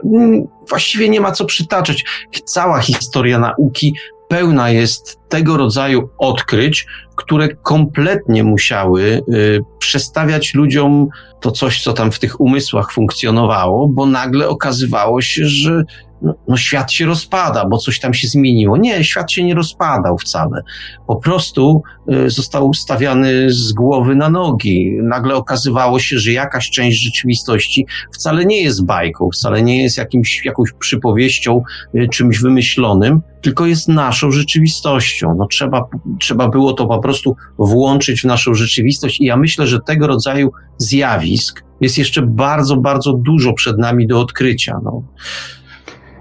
mm, 0.04 0.46
właściwie 0.68 1.08
nie 1.08 1.20
ma 1.20 1.32
co 1.32 1.44
przytaczać. 1.44 2.04
Cała 2.44 2.80
historia 2.80 3.38
nauki 3.38 3.94
pełna 4.28 4.70
jest 4.70 5.20
tego 5.28 5.56
rodzaju 5.56 6.08
odkryć, 6.18 6.86
które 7.16 7.48
kompletnie 7.48 8.44
musiały 8.44 9.02
y, 9.02 9.60
przestawiać 9.78 10.54
ludziom 10.54 11.08
to 11.40 11.50
coś, 11.50 11.82
co 11.82 11.92
tam 11.92 12.12
w 12.12 12.18
tych 12.18 12.40
umysłach 12.40 12.92
funkcjonowało, 12.92 13.88
bo 13.88 14.06
nagle 14.06 14.48
okazywało 14.48 15.22
się, 15.22 15.46
że 15.46 15.84
no, 16.24 16.34
no, 16.48 16.56
świat 16.56 16.92
się 16.92 17.06
rozpada, 17.06 17.64
bo 17.64 17.78
coś 17.78 18.00
tam 18.00 18.14
się 18.14 18.28
zmieniło. 18.28 18.76
Nie, 18.76 19.04
świat 19.04 19.32
się 19.32 19.44
nie 19.44 19.54
rozpadał 19.54 20.18
wcale. 20.18 20.62
Po 21.06 21.16
prostu 21.16 21.82
y, 22.12 22.30
został 22.30 22.74
stawiany 22.74 23.50
z 23.50 23.72
głowy 23.72 24.16
na 24.16 24.30
nogi. 24.30 24.98
Nagle 25.02 25.34
okazywało 25.34 25.98
się, 25.98 26.18
że 26.18 26.32
jakaś 26.32 26.70
część 26.70 27.02
rzeczywistości 27.02 27.86
wcale 28.12 28.44
nie 28.44 28.62
jest 28.62 28.86
bajką, 28.86 29.28
wcale 29.34 29.62
nie 29.62 29.82
jest 29.82 29.98
jakimś, 29.98 30.44
jakąś 30.44 30.72
przypowieścią, 30.78 31.62
y, 31.94 32.08
czymś 32.08 32.38
wymyślonym, 32.38 33.20
tylko 33.42 33.66
jest 33.66 33.88
naszą 33.88 34.30
rzeczywistością. 34.30 35.34
No, 35.38 35.46
trzeba, 35.46 35.88
trzeba 36.20 36.48
było 36.48 36.72
to 36.72 36.86
po 36.86 36.98
prostu 36.98 37.36
włączyć 37.58 38.20
w 38.20 38.24
naszą 38.24 38.54
rzeczywistość 38.54 39.20
i 39.20 39.24
ja 39.24 39.36
myślę, 39.36 39.66
że 39.66 39.80
tego 39.80 40.06
rodzaju 40.06 40.50
zjawisk 40.78 41.64
jest 41.80 41.98
jeszcze 41.98 42.22
bardzo, 42.22 42.76
bardzo 42.76 43.12
dużo 43.12 43.52
przed 43.52 43.78
nami 43.78 44.06
do 44.06 44.20
odkrycia. 44.20 44.80
No. 44.84 45.02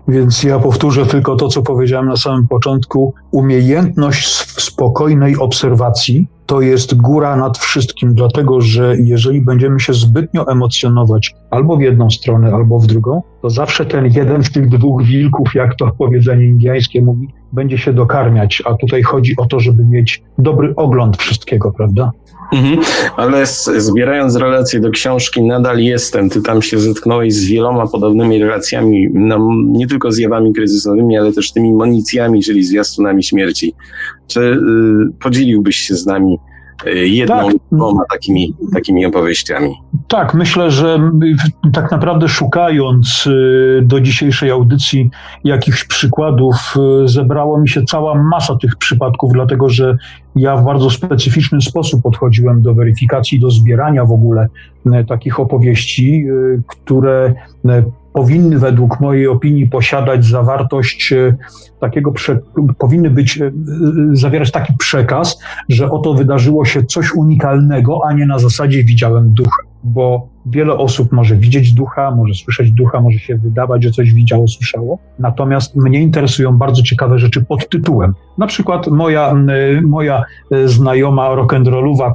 Więc 0.07 0.43
ja 0.43 0.59
powtórzę 0.59 1.05
tylko 1.05 1.35
to, 1.35 1.47
co 1.47 1.61
powiedziałem 1.61 2.07
na 2.07 2.15
samym 2.15 2.47
początku. 2.47 3.13
Umiejętność 3.31 4.27
spokojnej 4.61 5.37
obserwacji 5.37 6.27
to 6.45 6.61
jest 6.61 6.95
góra 6.95 7.35
nad 7.35 7.57
wszystkim, 7.57 8.13
dlatego 8.13 8.61
że 8.61 8.95
jeżeli 8.99 9.41
będziemy 9.41 9.79
się 9.79 9.93
zbytnio 9.93 10.47
emocjonować 10.51 11.35
albo 11.49 11.77
w 11.77 11.81
jedną 11.81 12.09
stronę, 12.09 12.51
albo 12.53 12.79
w 12.79 12.87
drugą, 12.87 13.21
to 13.41 13.49
zawsze 13.49 13.85
ten 13.85 14.05
jeden 14.05 14.43
z 14.43 14.51
tych 14.51 14.69
dwóch 14.69 15.03
wilków, 15.03 15.55
jak 15.55 15.75
to 15.75 15.91
powiedzenie 15.97 16.45
indyjskie 16.45 17.01
mówi, 17.01 17.27
będzie 17.53 17.77
się 17.77 17.93
dokarmiać. 17.93 18.63
A 18.65 18.73
tutaj 18.73 19.03
chodzi 19.03 19.33
o 19.37 19.45
to, 19.45 19.59
żeby 19.59 19.85
mieć 19.85 20.23
dobry 20.37 20.73
ogląd 20.75 21.17
wszystkiego, 21.17 21.71
prawda? 21.71 22.11
Mhm. 22.53 22.79
Ale 23.17 23.45
zbierając 23.77 24.35
relacje 24.35 24.79
do 24.79 24.89
książki, 24.89 25.43
nadal 25.43 25.79
jestem. 25.79 26.29
Ty 26.29 26.41
tam 26.41 26.61
się 26.61 26.79
zetknąłeś 26.79 27.33
z 27.33 27.45
wieloma 27.45 27.87
podobnymi 27.87 28.39
relacjami, 28.39 29.09
no, 29.13 29.49
nie 29.65 29.87
tylko 29.87 30.11
zjawami 30.11 30.53
kryzysowymi, 30.53 31.17
ale 31.17 31.33
też 31.33 31.51
tymi 31.51 31.73
monicjami, 31.73 32.43
czyli 32.43 32.63
zwiastunami 32.63 33.23
śmierci. 33.23 33.73
Czy 34.27 34.39
y, 34.41 34.59
podzieliłbyś 35.19 35.75
się 35.75 35.95
z 35.95 36.05
nami 36.05 36.37
Y, 36.87 37.07
jedną, 37.07 37.47
tak. 37.47 37.55
dwoma 37.71 38.03
takimi, 38.11 38.55
takimi 38.73 39.05
opowieściami. 39.05 39.75
Tak, 40.07 40.33
myślę, 40.33 40.71
że 40.71 41.11
tak 41.73 41.91
naprawdę 41.91 42.27
szukając 42.27 43.27
y, 43.27 43.81
do 43.85 44.01
dzisiejszej 44.01 44.51
audycji 44.51 45.09
jakichś 45.43 45.83
przykładów, 45.83 46.75
y, 47.03 47.07
zebrało 47.07 47.59
mi 47.59 47.69
się 47.69 47.83
cała 47.83 48.23
masa 48.23 48.55
tych 48.55 48.75
przypadków, 48.75 49.33
dlatego 49.33 49.69
że 49.69 49.97
ja 50.35 50.57
w 50.57 50.65
bardzo 50.65 50.89
specyficzny 50.89 51.61
sposób 51.61 52.03
podchodziłem 52.03 52.61
do 52.61 52.73
weryfikacji, 52.73 53.39
do 53.39 53.51
zbierania 53.51 54.05
w 54.05 54.11
ogóle 54.11 54.47
takich 55.07 55.39
opowieści, 55.39 56.25
które 56.67 57.33
powinny 58.13 58.59
według 58.59 58.99
mojej 58.99 59.27
opinii 59.27 59.67
posiadać 59.67 60.25
zawartość 60.25 61.13
takiego, 61.79 62.11
prze, 62.11 62.39
powinny 62.77 63.09
być, 63.09 63.39
zawierać 64.13 64.51
taki 64.51 64.73
przekaz, 64.79 65.39
że 65.69 65.91
oto 65.91 66.13
wydarzyło 66.13 66.65
się 66.65 66.83
coś 66.83 67.11
unikalnego, 67.11 67.99
a 68.05 68.13
nie 68.13 68.25
na 68.25 68.39
zasadzie 68.39 68.83
widziałem 68.83 69.33
ducha, 69.33 69.72
bo 69.83 70.33
Wiele 70.45 70.73
osób 70.73 71.11
może 71.11 71.35
widzieć 71.35 71.73
ducha, 71.73 72.11
może 72.11 72.33
słyszeć 72.33 72.71
ducha, 72.71 73.01
może 73.01 73.19
się 73.19 73.37
wydawać, 73.37 73.83
że 73.83 73.91
coś 73.91 74.13
widziało, 74.13 74.47
słyszało. 74.47 74.99
Natomiast 75.19 75.75
mnie 75.75 76.01
interesują 76.01 76.57
bardzo 76.57 76.83
ciekawe 76.83 77.19
rzeczy 77.19 77.45
pod 77.45 77.69
tytułem. 77.69 78.13
Na 78.37 78.47
przykład 78.47 78.87
moja, 78.87 79.35
moja 79.83 80.23
e, 80.51 80.67
znajoma 80.67 81.35
rock'n'rollowa, 81.35 82.11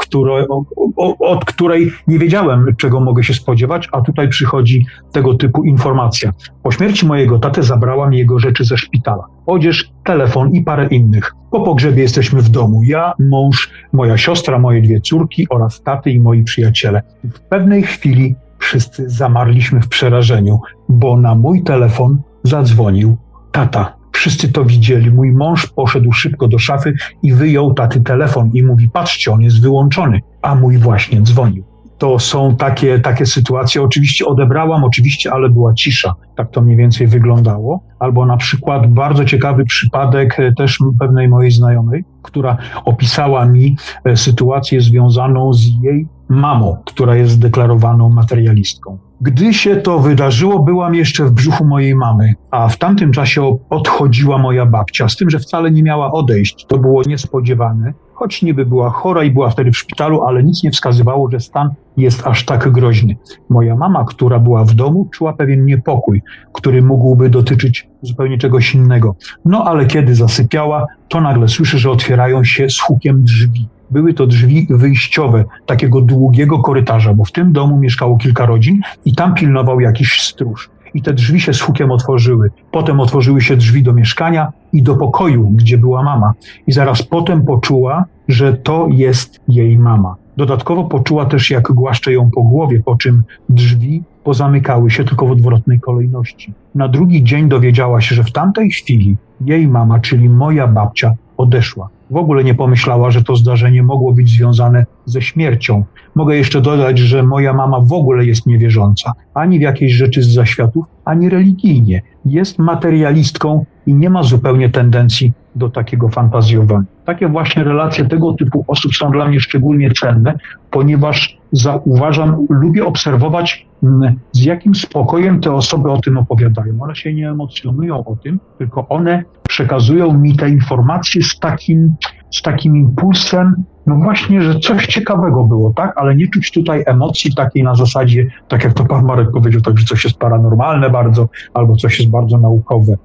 od 1.19 1.45
której 1.45 1.93
nie 2.07 2.19
wiedziałem, 2.19 2.67
czego 2.77 3.01
mogę 3.01 3.25
się 3.25 3.35
spodziewać, 3.35 3.89
a 3.93 4.01
tutaj 4.01 4.29
przychodzi 4.29 4.87
tego 5.13 5.35
typu 5.35 5.65
informacja. 5.65 6.33
Po 6.63 6.71
śmierci 6.71 7.07
mojego 7.07 7.39
taty 7.39 7.63
zabrałam 7.63 8.13
jego 8.13 8.39
rzeczy 8.39 8.65
ze 8.65 8.77
szpitala. 8.77 9.25
Odzież, 9.49 9.93
telefon 10.05 10.53
i 10.53 10.63
parę 10.63 10.87
innych. 10.87 11.35
Po 11.51 11.61
pogrzebie 11.61 12.03
jesteśmy 12.03 12.43
w 12.43 12.49
domu. 12.49 12.83
Ja, 12.83 13.13
mąż, 13.19 13.71
moja 13.93 14.17
siostra, 14.17 14.59
moje 14.59 14.83
dwie 14.83 15.01
córki 15.01 15.47
oraz 15.51 15.83
taty 15.83 16.11
i 16.11 16.21
moi 16.21 16.45
przyjaciele. 16.45 17.03
W 17.25 17.41
pewnej 17.41 17.83
chwili 17.83 18.35
wszyscy 18.59 19.11
zamarliśmy 19.11 19.81
w 19.81 19.89
przerażeniu, 19.89 20.61
bo 20.89 21.17
na 21.17 21.35
mój 21.35 21.63
telefon 21.63 22.23
zadzwonił 22.43 23.17
tata. 23.53 23.97
Wszyscy 24.13 24.53
to 24.53 24.65
widzieli. 24.65 25.11
Mój 25.11 25.33
mąż 25.33 25.67
poszedł 25.67 26.13
szybko 26.13 26.49
do 26.49 26.59
szafy 26.59 26.95
i 27.23 27.33
wyjął 27.33 27.75
taty 27.75 28.01
telefon 28.01 28.51
i 28.55 28.63
mówi: 28.63 28.91
Patrzcie, 28.91 29.33
on 29.33 29.41
jest 29.41 29.63
wyłączony, 29.63 30.21
a 30.43 30.55
mój 30.55 30.79
właśnie 30.79 31.23
dzwonił 31.23 31.68
to 31.99 32.19
są 32.19 32.57
takie, 32.57 32.99
takie 32.99 33.27
sytuacje. 33.27 33.83
Oczywiście 33.83 34.27
odebrałam, 34.27 34.85
oczywiście, 34.85 35.33
ale 35.33 35.49
była 35.49 35.75
cisza. 35.75 36.15
Tak 36.37 36.51
to 36.51 36.61
mniej 36.61 36.77
więcej 36.77 37.07
wyglądało. 37.07 37.81
Albo 37.99 38.27
na 38.27 38.37
przykład 38.37 38.87
bardzo 38.87 39.25
ciekawy 39.25 39.65
przypadek 39.65 40.41
e, 40.41 40.53
też 40.53 40.79
pewnej 40.99 41.29
mojej 41.29 41.51
znajomej, 41.51 42.05
która 42.23 42.57
opisała 42.85 43.47
mi 43.47 43.77
e, 44.05 44.17
sytuację 44.17 44.81
związaną 44.81 45.53
z 45.53 45.67
jej 45.83 46.07
mamą, 46.29 46.77
która 46.85 47.17
jest 47.17 47.33
zdeklarowaną 47.33 48.09
materialistką. 48.09 48.99
Gdy 49.21 49.55
się 49.55 49.77
to 49.77 49.99
wydarzyło, 49.99 50.59
byłam 50.59 50.95
jeszcze 50.95 51.25
w 51.25 51.33
brzuchu 51.33 51.65
mojej 51.65 51.95
mamy, 51.95 52.35
a 52.51 52.69
w 52.69 52.77
tamtym 52.77 53.13
czasie 53.13 53.59
odchodziła 53.71 54.39
moja 54.39 54.67
babcia, 54.67 55.09
z 55.09 55.17
tym, 55.17 55.31
że 55.31 55.39
wcale 55.39 55.71
nie 55.71 55.83
miała 55.83 56.13
odejść. 56.13 56.67
To 56.69 56.79
było 56.79 57.03
niespodziewane 57.07 57.93
choć 58.19 58.43
niby 58.43 58.67
była 58.67 58.91
chora 58.91 59.25
i 59.25 59.31
była 59.31 59.51
wtedy 59.51 59.73
w 59.73 59.79
szpitalu, 59.79 60.23
ale 60.23 60.45
nic 60.45 60.63
nie 60.63 60.71
wskazywało, 60.71 61.31
że 61.31 61.41
stan 61.41 61.71
jest 61.99 62.27
aż 62.27 62.45
tak 62.45 62.71
groźny. 62.73 63.17
Moja 63.49 63.77
mama, 63.77 64.05
która 64.05 64.39
była 64.39 64.65
w 64.65 64.75
domu, 64.75 65.09
czuła 65.13 65.33
pewien 65.33 65.65
niepokój, 65.65 66.23
który 66.53 66.83
mógłby 66.83 67.31
dotyczyć 67.31 67.89
zupełnie 68.03 68.39
czegoś 68.39 68.75
innego. 68.75 69.15
No 69.45 69.65
ale 69.65 69.87
kiedy 69.87 70.15
zasypiała, 70.15 70.87
to 71.09 71.21
nagle 71.21 71.49
słyszy, 71.49 71.79
że 71.79 71.91
otwierają 71.91 72.45
się 72.45 72.71
z 72.71 72.81
hukiem 72.81 73.25
drzwi. 73.25 73.69
Były 73.91 74.15
to 74.15 74.27
drzwi 74.27 74.67
wyjściowe 74.71 75.45
takiego 75.67 76.01
długiego 76.01 76.59
korytarza, 76.59 77.15
bo 77.15 77.25
w 77.25 77.33
tym 77.33 77.53
domu 77.53 77.79
mieszkało 77.79 78.17
kilka 78.17 78.47
rodzin 78.47 78.81
i 79.05 79.15
tam 79.15 79.35
pilnował 79.35 79.81
jakiś 79.81 80.23
stróż 80.23 80.71
i 80.95 81.03
te 81.03 81.13
drzwi 81.13 81.41
się 81.41 81.55
z 81.55 81.61
hukiem 81.61 81.91
otworzyły. 81.91 82.51
Potem 82.71 83.01
otworzyły 83.01 83.41
się 83.41 83.57
drzwi 83.57 83.83
do 83.83 83.93
mieszkania 83.93 84.53
i 84.73 84.83
do 84.83 84.95
pokoju, 84.97 85.51
gdzie 85.51 85.79
była 85.79 86.03
mama. 86.03 86.33
I 86.67 86.73
zaraz 86.73 87.03
potem 87.03 87.45
poczuła, 87.45 88.05
że 88.29 88.53
to 88.53 88.89
jest 88.91 89.41
jej 89.49 89.79
mama. 89.79 90.17
Dodatkowo 90.39 90.85
poczuła 90.85 91.27
też, 91.27 91.51
jak 91.51 91.73
głaszcze 91.73 92.13
ją 92.13 92.31
po 92.31 92.43
głowie, 92.43 92.83
po 92.85 92.97
czym 92.97 93.23
drzwi 93.49 94.03
pozamykały 94.25 94.91
się 94.91 95.05
tylko 95.05 95.27
w 95.27 95.31
odwrotnej 95.31 95.81
kolejności. 95.81 96.53
Na 96.75 96.89
drugi 96.89 97.25
dzień 97.25 97.49
dowiedziała 97.49 98.01
się, 98.01 98.15
że 98.15 98.25
w 98.25 98.33
tamtej 98.33 98.71
chwili 98.71 99.17
jej 99.41 99.69
mama, 99.69 99.99
czyli 99.99 100.29
moja 100.29 100.67
babcia, 100.67 101.15
odeszła. 101.37 101.89
W 102.11 102.17
ogóle 102.17 102.45
nie 102.45 102.55
pomyślała, 102.55 103.11
że 103.11 103.25
to 103.25 103.37
zdarzenie 103.37 103.83
mogło 103.83 104.13
być 104.13 104.31
związane 104.31 104.87
ze 105.05 105.23
śmiercią. 105.23 105.85
Mogę 106.15 106.37
jeszcze 106.37 106.61
dodać, 106.61 106.99
że 106.99 107.23
moja 107.23 107.53
mama 107.53 107.81
w 107.81 107.93
ogóle 107.93 108.27
jest 108.27 108.47
niewierząca, 108.47 109.13
ani 109.35 109.59
w 109.59 109.63
jakieś 109.63 109.93
rzeczy 109.93 110.23
z 110.23 110.35
zaświatów, 110.35 110.87
ani 111.05 111.29
religijnie. 111.29 112.03
Jest 112.25 112.59
materialistką 112.59 113.65
i 113.89 113.95
nie 113.95 114.11
ma 114.11 114.23
zupełnie 114.23 114.69
tendencji 114.71 115.33
do 115.55 115.69
takiego 115.71 116.09
fantazjowania. 116.09 116.85
Takie 117.05 117.29
właśnie 117.29 117.65
relacje 117.65 118.05
tego 118.05 118.33
typu 118.33 118.65
osób 118.67 118.95
są 118.95 119.11
dla 119.11 119.29
mnie 119.29 119.41
szczególnie 119.41 119.91
cenne, 119.91 120.35
ponieważ 120.71 121.39
zauważam, 121.53 122.47
lubię 122.51 122.85
obserwować, 122.87 123.67
mm, 123.83 124.15
z 124.33 124.45
jakim 124.45 124.75
spokojem 124.75 125.41
te 125.41 125.53
osoby 125.53 125.91
o 125.91 126.01
tym 126.01 126.19
opowiadają. 126.19 126.83
One 126.83 126.97
się 126.97 127.15
nie 127.15 127.31
emocjonują 127.31 128.05
o 128.05 128.17
tym, 128.17 128.41
tylko 128.59 128.89
one 128.89 129.25
przekazują 129.49 130.19
mi 130.19 130.37
te 130.37 130.49
informacje 130.49 131.23
z 131.23 131.39
takim, 131.39 131.95
z 132.31 132.43
takim 132.43 132.77
impulsem, 132.77 133.55
no 133.89 133.97
właśnie, 133.97 134.43
że 134.43 134.61
coś 134.61 134.87
ciekawego 134.87 135.45
było, 135.45 135.73
tak? 135.73 135.93
Ale 135.97 136.15
nie 136.15 136.29
czuć 136.29 136.53
tutaj 136.53 136.83
emocji 136.87 137.35
takiej 137.35 137.63
na 137.63 137.75
zasadzie, 137.75 138.27
tak 138.49 138.65
jak 138.65 138.73
to 138.73 138.85
pan 138.85 139.05
Marek 139.05 139.31
powiedział, 139.31 139.61
tak, 139.61 139.79
że 139.79 139.87
coś 139.87 140.05
jest 140.05 140.19
paranormalne 140.19 140.91
bardzo, 140.91 141.29
albo 141.55 141.77
coś 141.77 141.99
jest 141.99 142.11
bardzo 142.11 142.39
naukowe. 142.39 142.97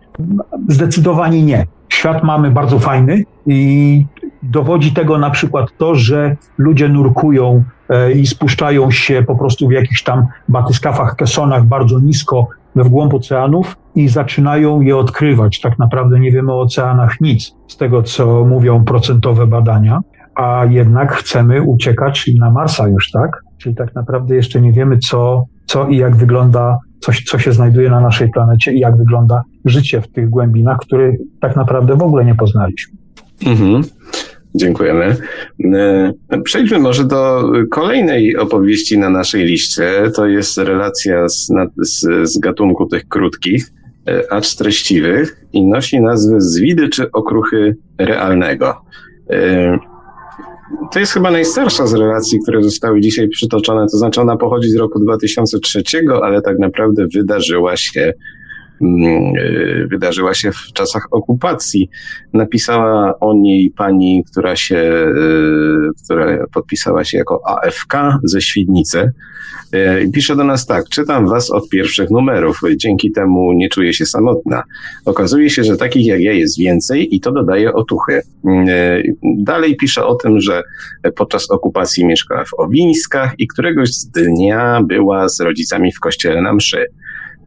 Zdecydowanie 0.67 1.43
nie. 1.43 1.65
Świat 1.89 2.23
mamy 2.23 2.51
bardzo 2.51 2.79
fajny 2.79 3.23
i 3.47 4.05
dowodzi 4.43 4.91
tego 4.91 5.17
na 5.17 5.29
przykład 5.29 5.67
to, 5.77 5.95
że 5.95 6.35
ludzie 6.57 6.89
nurkują 6.89 7.63
e, 7.89 8.11
i 8.11 8.27
spuszczają 8.27 8.91
się 8.91 9.23
po 9.27 9.35
prostu 9.35 9.67
w 9.67 9.71
jakichś 9.71 10.03
tam 10.03 10.27
batyskafach, 10.49 11.15
kesonach 11.15 11.65
bardzo 11.65 11.99
nisko 11.99 12.47
w 12.75 12.89
głąb 12.89 13.13
oceanów 13.13 13.77
i 13.95 14.07
zaczynają 14.07 14.81
je 14.81 14.97
odkrywać. 14.97 15.61
Tak 15.61 15.79
naprawdę 15.79 16.19
nie 16.19 16.31
wiemy 16.31 16.51
o 16.51 16.61
oceanach 16.61 17.21
nic 17.21 17.55
z 17.67 17.77
tego, 17.77 18.03
co 18.03 18.45
mówią 18.45 18.83
procentowe 18.83 19.47
badania, 19.47 20.01
a 20.35 20.65
jednak 20.69 21.13
chcemy 21.13 21.61
uciekać 21.61 22.31
na 22.39 22.51
Marsa 22.51 22.87
już, 22.87 23.11
tak? 23.11 23.41
Czyli 23.57 23.75
tak 23.75 23.95
naprawdę 23.95 24.35
jeszcze 24.35 24.61
nie 24.61 24.71
wiemy, 24.71 24.97
co, 24.97 25.45
co 25.65 25.87
i 25.87 25.97
jak 25.97 26.15
wygląda 26.15 26.77
coś, 26.99 27.23
co 27.23 27.39
się 27.39 27.51
znajduje 27.51 27.89
na 27.89 27.99
naszej 27.99 28.29
planecie 28.29 28.73
i 28.73 28.79
jak 28.79 28.97
wygląda 28.97 29.43
życie 29.65 30.01
w 30.01 30.07
tych 30.07 30.29
głębinach, 30.29 30.77
które 30.77 31.11
tak 31.41 31.55
naprawdę 31.55 31.95
w 31.95 32.01
ogóle 32.01 32.25
nie 32.25 32.35
poznaliśmy. 32.35 32.97
Mhm. 33.45 33.83
Dziękujemy. 34.55 35.15
E, 35.73 36.41
przejdźmy 36.43 36.79
może 36.79 37.05
do 37.05 37.51
kolejnej 37.71 38.37
opowieści 38.37 38.97
na 38.97 39.09
naszej 39.09 39.45
liście. 39.45 40.03
To 40.15 40.27
jest 40.27 40.57
relacja 40.57 41.29
z, 41.29 41.51
z, 41.77 42.29
z 42.29 42.39
gatunku 42.39 42.85
tych 42.85 43.07
krótkich, 43.07 43.71
e, 44.07 44.33
acz 44.33 44.55
treściwych 44.55 45.45
i 45.53 45.65
nosi 45.67 46.01
nazwę 46.01 46.41
Zwidy 46.41 46.89
czy 46.89 47.11
okruchy 47.11 47.75
realnego. 47.97 48.81
To 50.93 50.99
jest 50.99 51.13
chyba 51.13 51.31
najstarsza 51.31 51.87
z 51.87 51.93
relacji, 51.93 52.39
które 52.43 52.63
zostały 52.63 53.01
dzisiaj 53.01 53.29
przytoczone. 53.29 53.85
To 53.91 53.97
znaczy 53.97 54.21
ona 54.21 54.37
pochodzi 54.37 54.69
z 54.69 54.75
roku 54.75 54.99
2003, 54.99 55.83
ale 56.23 56.41
tak 56.41 56.59
naprawdę 56.59 57.05
wydarzyła 57.13 57.77
się 57.77 58.13
wydarzyła 59.91 60.33
się 60.33 60.51
w 60.51 60.73
czasach 60.73 61.07
okupacji. 61.11 61.89
Napisała 62.33 63.19
o 63.19 63.33
niej 63.33 63.71
pani, 63.77 64.23
która 64.31 64.55
się, 64.55 64.77
e, 64.77 66.03
która 66.03 66.45
podpisała 66.53 67.03
się 67.03 67.17
jako 67.17 67.41
AFK 67.47 67.93
ze 68.23 68.41
Świdnicy. 68.41 69.11
I 70.07 70.11
pisze 70.11 70.35
do 70.35 70.43
nas 70.43 70.65
tak, 70.65 70.89
czytam 70.89 71.27
was 71.27 71.51
od 71.51 71.69
pierwszych 71.69 72.09
numerów, 72.09 72.59
dzięki 72.75 73.11
temu 73.11 73.53
nie 73.53 73.69
czuję 73.69 73.93
się 73.93 74.05
samotna. 74.05 74.63
Okazuje 75.05 75.49
się, 75.49 75.63
że 75.63 75.77
takich 75.77 76.05
jak 76.05 76.21
ja 76.21 76.31
jest 76.31 76.59
więcej 76.59 77.15
i 77.15 77.19
to 77.19 77.31
dodaje 77.31 77.73
otuchy. 77.73 78.21
Dalej 79.37 79.75
pisze 79.75 80.05
o 80.05 80.15
tym, 80.15 80.39
że 80.41 80.63
podczas 81.15 81.51
okupacji 81.51 82.05
mieszkała 82.05 82.45
w 82.45 82.59
Owińskach 82.59 83.33
i 83.37 83.47
któregoś 83.47 83.89
dnia 84.15 84.81
była 84.87 85.29
z 85.29 85.39
rodzicami 85.39 85.91
w 85.91 85.99
kościele 85.99 86.41
na 86.41 86.53
mszy. 86.53 86.85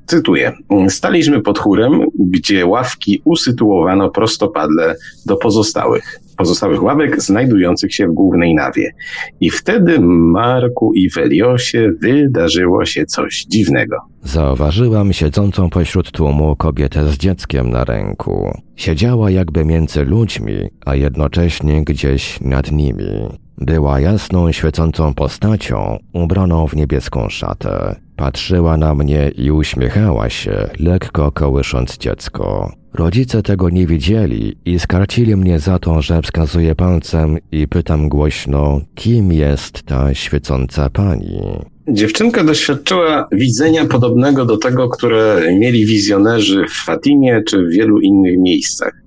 Cytuję. 0.06 0.52
Staliśmy 0.88 1.42
pod 1.42 1.58
chórem, 1.58 2.00
gdzie 2.18 2.66
ławki 2.66 3.22
usytuowano 3.24 4.10
prostopadle 4.10 4.94
do 5.26 5.36
pozostałych, 5.36 6.20
pozostałych 6.36 6.82
ławek 6.82 7.22
znajdujących 7.22 7.94
się 7.94 8.08
w 8.08 8.12
głównej 8.12 8.54
nawie. 8.54 8.92
I 9.40 9.50
wtedy 9.50 10.00
Marku 10.00 10.92
i 10.94 11.10
Weliosie 11.10 11.92
wydarzyło 12.00 12.84
się 12.84 13.06
coś 13.06 13.44
dziwnego. 13.44 13.96
Zauważyłam 14.22 15.12
siedzącą 15.12 15.70
pośród 15.70 16.10
tłumu 16.10 16.56
kobietę 16.56 17.08
z 17.08 17.18
dzieckiem 17.18 17.70
na 17.70 17.84
ręku. 17.84 18.60
Siedziała 18.76 19.30
jakby 19.30 19.64
między 19.64 20.04
ludźmi, 20.04 20.56
a 20.86 20.94
jednocześnie 20.94 21.84
gdzieś 21.84 22.40
nad 22.40 22.72
nimi. 22.72 23.28
Była 23.58 24.00
jasną, 24.00 24.52
świecącą 24.52 25.14
postacią, 25.14 25.98
ubraną 26.12 26.66
w 26.66 26.76
niebieską 26.76 27.28
szatę. 27.28 28.05
Patrzyła 28.16 28.76
na 28.76 28.94
mnie 28.94 29.30
i 29.36 29.51
uśmiechała 29.51 30.30
się, 30.30 30.68
lekko 30.80 31.32
kołysząc 31.32 31.98
dziecko. 31.98 32.72
Rodzice 32.94 33.43
tego 33.43 33.70
nie 33.70 33.86
widzieli 33.86 34.56
i 34.64 34.78
skarcili 34.78 35.36
mnie 35.36 35.59
za 35.59 35.78
to, 35.78 36.02
że 36.02 36.22
wskazuję 36.22 36.74
palcem 36.74 37.38
i 37.52 37.68
pytam 37.68 38.09
głośno, 38.09 38.80
kim 38.94 39.32
jest 39.32 39.82
ta 39.82 40.14
świecąca 40.14 40.90
pani. 40.90 41.40
Dziewczynka 41.88 42.44
doświadczyła 42.44 43.28
widzenia 43.32 43.84
podobnego 43.84 44.44
do 44.44 44.56
tego, 44.56 44.88
które 44.88 45.43
mieli 45.59 45.86
wizjonerzy 45.86 46.64
w 46.68 46.84
Fatimie 46.84 47.43
czy 47.48 47.66
w 47.66 47.70
wielu 47.70 48.01
innych 48.01 48.38
miejscach. 48.38 49.05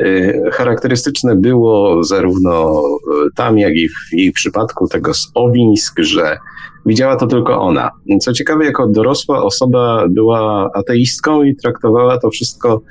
Y, 0.00 0.50
charakterystyczne 0.52 1.36
było 1.36 2.04
zarówno 2.04 2.82
y, 3.26 3.34
tam, 3.36 3.58
jak 3.58 3.74
i 3.74 3.88
w 3.88 4.12
jej 4.12 4.32
przypadku 4.32 4.88
tego 4.88 5.14
z 5.14 5.30
Owińsk, 5.34 6.00
że 6.00 6.38
widziała 6.86 7.16
to 7.16 7.26
tylko 7.26 7.60
ona. 7.60 7.90
Co 8.20 8.32
ciekawe, 8.32 8.64
jako 8.64 8.86
dorosła 8.86 9.42
osoba 9.42 10.04
była 10.10 10.70
ateistką 10.74 11.42
i 11.42 11.56
traktowała 11.56 12.18
to 12.18 12.30
wszystko 12.30 12.82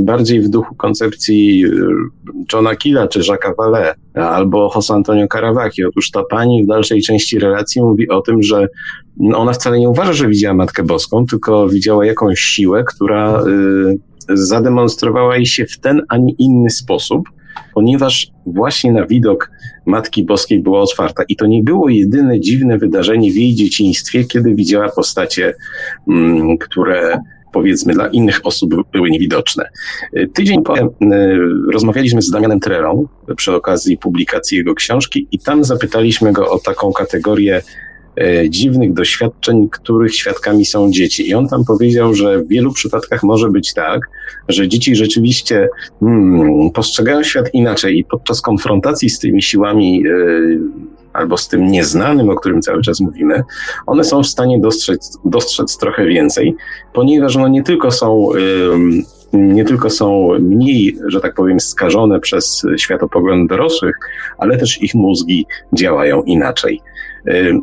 bardziej 0.00 0.40
w 0.40 0.48
duchu 0.48 0.74
koncepcji 0.74 1.64
y, 1.66 1.70
Johna 2.52 2.76
Killa 2.76 3.08
czy 3.08 3.20
Jacques'a 3.20 3.54
Vallée 3.58 3.94
albo 4.14 4.68
José 4.74 4.94
Antonio 4.94 5.28
Caravaki. 5.28 5.84
Otóż 5.84 6.10
ta 6.10 6.22
pani 6.30 6.64
w 6.64 6.66
dalszej 6.66 7.02
części 7.02 7.38
relacji 7.38 7.82
mówi 7.82 8.08
o 8.08 8.20
tym, 8.20 8.42
że 8.42 8.68
ona 9.34 9.52
wcale 9.52 9.78
nie 9.78 9.88
uważa, 9.88 10.12
że 10.12 10.28
widziała 10.28 10.54
Matkę 10.54 10.82
Boską, 10.82 11.26
tylko 11.26 11.68
widziała 11.68 12.06
jakąś 12.06 12.40
siłę, 12.40 12.84
która 12.84 13.44
zademonstrowała 14.28 15.36
jej 15.36 15.46
się 15.46 15.66
w 15.66 15.78
ten, 15.78 16.02
a 16.08 16.16
nie 16.16 16.32
inny 16.38 16.70
sposób, 16.70 17.28
ponieważ 17.74 18.30
właśnie 18.46 18.92
na 18.92 19.06
widok 19.06 19.50
Matki 19.86 20.24
Boskiej 20.24 20.62
była 20.62 20.80
otwarta. 20.80 21.22
I 21.28 21.36
to 21.36 21.46
nie 21.46 21.62
było 21.62 21.88
jedyne 21.88 22.40
dziwne 22.40 22.78
wydarzenie 22.78 23.32
w 23.32 23.36
jej 23.36 23.54
dzieciństwie, 23.54 24.24
kiedy 24.24 24.54
widziała 24.54 24.88
postacie, 24.88 25.54
mm, 26.08 26.58
które 26.58 27.18
powiedzmy 27.52 27.92
dla 27.92 28.06
innych 28.08 28.40
osób 28.44 28.74
były 28.92 29.10
niewidoczne. 29.10 29.68
Tydzień 30.34 30.62
po 30.62 30.74
rozmawialiśmy 31.72 32.22
z 32.22 32.30
Damianem 32.30 32.60
Trelą 32.60 33.06
przy 33.36 33.54
okazji 33.54 33.98
publikacji 33.98 34.58
jego 34.58 34.74
książki 34.74 35.28
i 35.32 35.38
tam 35.38 35.64
zapytaliśmy 35.64 36.32
go 36.32 36.50
o 36.50 36.58
taką 36.58 36.92
kategorię 36.92 37.62
E, 38.20 38.50
dziwnych 38.50 38.92
doświadczeń, 38.92 39.68
których 39.70 40.14
świadkami 40.14 40.64
są 40.64 40.90
dzieci. 40.90 41.28
I 41.28 41.34
on 41.34 41.48
tam 41.48 41.64
powiedział, 41.64 42.14
że 42.14 42.38
w 42.38 42.48
wielu 42.48 42.72
przypadkach 42.72 43.22
może 43.22 43.48
być 43.48 43.74
tak, 43.74 44.00
że 44.48 44.68
dzieci 44.68 44.96
rzeczywiście 44.96 45.68
hmm, 46.00 46.70
postrzegają 46.70 47.22
świat 47.22 47.54
inaczej 47.54 47.98
i 47.98 48.04
podczas 48.04 48.40
konfrontacji 48.40 49.10
z 49.10 49.18
tymi 49.18 49.42
siłami 49.42 50.00
yy, 50.00 50.60
albo 51.12 51.36
z 51.36 51.48
tym 51.48 51.66
nieznanym, 51.66 52.30
o 52.30 52.34
którym 52.34 52.62
cały 52.62 52.82
czas 52.82 53.00
mówimy, 53.00 53.42
one 53.86 54.04
są 54.04 54.22
w 54.22 54.26
stanie 54.26 54.60
dostrzec, 54.60 55.18
dostrzec 55.24 55.78
trochę 55.78 56.06
więcej, 56.06 56.56
ponieważ 56.92 57.36
no 57.36 57.48
nie 57.48 57.62
tylko 57.62 57.90
są 57.90 58.28
yy, 58.34 59.02
nie 59.32 59.64
tylko 59.64 59.90
są 59.90 60.28
mniej, 60.40 60.98
że 61.06 61.20
tak 61.20 61.34
powiem, 61.34 61.60
skażone 61.60 62.20
przez 62.20 62.62
światopogląd 62.76 63.48
dorosłych, 63.48 63.96
ale 64.38 64.58
też 64.58 64.82
ich 64.82 64.94
mózgi 64.94 65.46
działają 65.72 66.22
inaczej. 66.22 66.80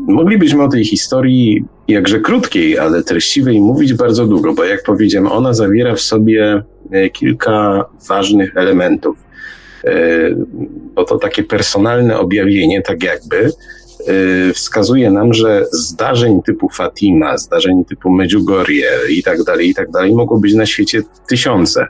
Moglibyśmy 0.08 0.64
o 0.64 0.68
tej 0.68 0.86
historii, 0.86 1.66
jakże 1.88 2.20
krótkiej, 2.20 2.80
ale 2.80 3.04
treściwej, 3.04 3.62
mówić 3.62 3.94
bardzo 3.94 4.26
długo, 4.26 4.54
bo 4.54 4.64
jak 4.64 4.84
powiedziałem, 4.84 5.32
ona 5.32 5.54
zawiera 5.54 5.96
w 5.96 6.02
sobie 6.02 6.64
y, 6.94 7.10
kilka 7.10 7.86
ważnych 8.10 8.58
elementów. 8.58 9.18
Y, 9.86 10.36
bo 10.96 11.04
to 11.04 11.18
takie 11.18 11.44
personalne 11.44 12.20
objawienie, 12.20 12.82
tak 12.82 13.04
jakby, 13.04 13.52
wskazuje 14.54 15.12
nam, 15.12 15.34
że 15.34 15.66
zdarzeń 15.72 16.42
typu 16.44 16.70
Fatima, 16.70 17.38
zdarzeń 17.38 17.86
typu 17.86 18.10
Medjugorje 18.10 18.92
i 19.10 19.24
tak 19.24 19.44
dalej, 19.44 19.70
i 19.70 19.74
tak 19.74 19.92
dalej 19.92 20.16
mogło 20.16 20.40
być 20.40 20.54
na 20.54 20.66
świecie 20.66 21.02
tysiące. 21.30 21.88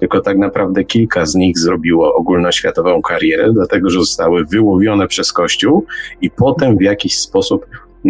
tylko 0.00 0.20
tak 0.20 0.38
naprawdę 0.38 0.84
kilka 0.84 1.26
z 1.26 1.34
nich 1.34 1.58
zrobiło 1.58 2.14
ogólnoświatową 2.14 3.02
karierę, 3.02 3.52
dlatego 3.52 3.90
że 3.90 3.98
zostały 3.98 4.44
wyłowione 4.44 5.08
przez 5.08 5.32
Kościół 5.32 5.86
i 6.20 6.30
potem 6.30 6.78
w 6.78 6.80
jakiś 6.80 7.18
sposób 7.18 7.66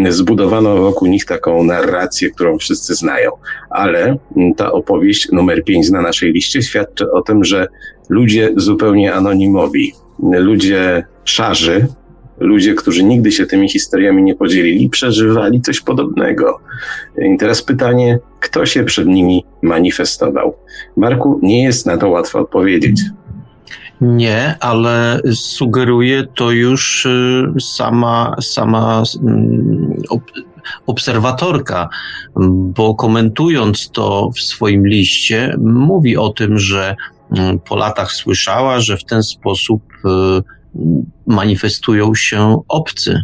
zbudowano 0.08 0.76
wokół 0.76 1.08
nich 1.08 1.24
taką 1.24 1.64
narrację, 1.64 2.30
którą 2.30 2.58
wszyscy 2.58 2.94
znają. 2.94 3.30
Ale 3.70 4.16
ta 4.56 4.72
opowieść 4.72 5.28
numer 5.32 5.64
5 5.64 5.90
na 5.90 6.02
naszej 6.02 6.32
liście 6.32 6.62
świadczy 6.62 7.12
o 7.12 7.22
tym, 7.22 7.44
że 7.44 7.66
ludzie 8.08 8.50
zupełnie 8.56 9.14
anonimowi, 9.14 9.92
ludzie 10.22 11.04
szarzy, 11.24 11.86
ludzie, 12.38 12.74
którzy 12.74 13.04
nigdy 13.04 13.32
się 13.32 13.46
tymi 13.46 13.68
historiami 13.68 14.22
nie 14.22 14.34
podzielili, 14.34 14.88
przeżywali 14.88 15.60
coś 15.60 15.80
podobnego. 15.80 16.60
I 17.18 17.36
teraz 17.38 17.62
pytanie, 17.62 18.18
kto 18.40 18.66
się 18.66 18.84
przed 18.84 19.06
nimi 19.06 19.44
manifestował? 19.62 20.54
Marku, 20.96 21.40
nie 21.42 21.64
jest 21.64 21.86
na 21.86 21.96
to 21.96 22.08
łatwo 22.08 22.38
odpowiedzieć. 22.38 23.00
Nie, 24.00 24.56
ale 24.60 25.20
sugeruje 25.34 26.24
to 26.34 26.50
już 26.50 27.06
y, 27.06 27.44
sama, 27.60 28.36
sama 28.40 29.02
mm, 29.22 29.81
obserwatorka, 30.86 31.88
bo 32.50 32.94
komentując 32.94 33.90
to 33.90 34.30
w 34.36 34.40
swoim 34.40 34.86
liście, 34.86 35.56
mówi 35.58 36.16
o 36.16 36.28
tym, 36.28 36.58
że 36.58 36.96
mm, 37.36 37.58
po 37.58 37.76
latach 37.76 38.12
słyszała, 38.12 38.80
że 38.80 38.96
w 38.96 39.04
ten 39.04 39.22
sposób 39.22 39.82
y, 40.04 40.08
manifestują 41.26 42.14
się 42.14 42.62
obcy. 42.68 43.22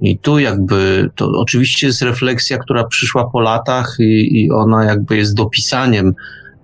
I 0.00 0.18
tu 0.18 0.38
jakby, 0.38 1.10
to 1.14 1.30
oczywiście 1.36 1.86
jest 1.86 2.02
refleksja, 2.02 2.58
która 2.58 2.84
przyszła 2.84 3.30
po 3.30 3.40
latach 3.40 3.96
i, 3.98 4.44
i 4.44 4.50
ona 4.50 4.84
jakby 4.84 5.16
jest 5.16 5.34
dopisaniem 5.34 6.14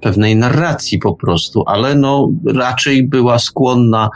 pewnej 0.01 0.37
narracji 0.37 0.99
po 0.99 1.15
prostu, 1.15 1.65
ale 1.67 1.95
no 1.95 2.29
raczej 2.47 3.09
była 3.09 3.39
skłonna 3.39 4.11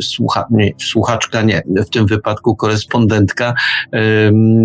słucha, 0.00 0.44
nie, 0.50 0.72
słuchaczka, 0.80 1.42
nie, 1.42 1.62
w 1.86 1.90
tym 1.90 2.06
wypadku 2.06 2.56
korespondentka 2.56 3.54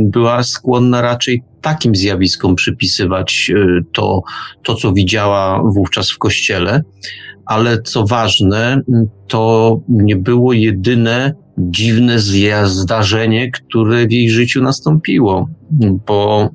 była 0.03 0.43
skłonna 0.43 1.01
raczej 1.01 1.43
takim 1.61 1.95
zjawiskom 1.95 2.55
przypisywać 2.55 3.51
y, 3.55 3.85
to, 3.93 4.21
to, 4.63 4.75
co 4.75 4.93
widziała 4.93 5.61
wówczas 5.63 6.11
w 6.11 6.17
kościele, 6.17 6.83
ale 7.45 7.81
co 7.81 8.05
ważne, 8.05 8.81
to 9.27 9.79
nie 9.89 10.15
było 10.15 10.53
jedyne 10.53 11.33
dziwne 11.57 12.19
zdarzenie, 12.65 13.51
które 13.51 14.07
w 14.07 14.11
jej 14.11 14.29
życiu 14.29 14.61
nastąpiło, 14.61 15.49
bo 16.07 16.49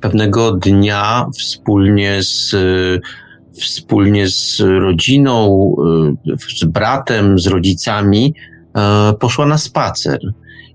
pewnego 0.00 0.52
dnia 0.52 1.26
wspólnie 1.38 2.22
z, 2.22 2.54
wspólnie 3.60 4.28
z 4.28 4.60
rodziną, 4.60 5.74
z 6.58 6.64
bratem, 6.64 7.38
z 7.38 7.46
rodzicami 7.46 8.34
e, 8.76 9.12
poszła 9.20 9.46
na 9.46 9.58
spacer. 9.58 10.20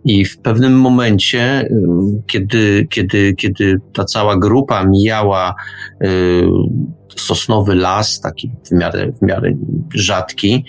I 0.06 0.26
w 0.26 0.38
pewnym 0.38 0.80
momencie, 0.80 1.70
kiedy, 2.28 2.88
kiedy, 2.90 3.34
kiedy 3.34 3.82
ta 3.94 4.06
cała 4.06 4.38
grupa 4.38 4.84
mijała 4.84 5.56
e, 6.02 6.08
sosnowy 7.16 7.76
las, 7.76 8.20
taki 8.20 8.52
w 8.66 8.72
miarę, 8.72 9.12
w 9.12 9.26
miarę 9.26 9.54
rzadki, 9.94 10.66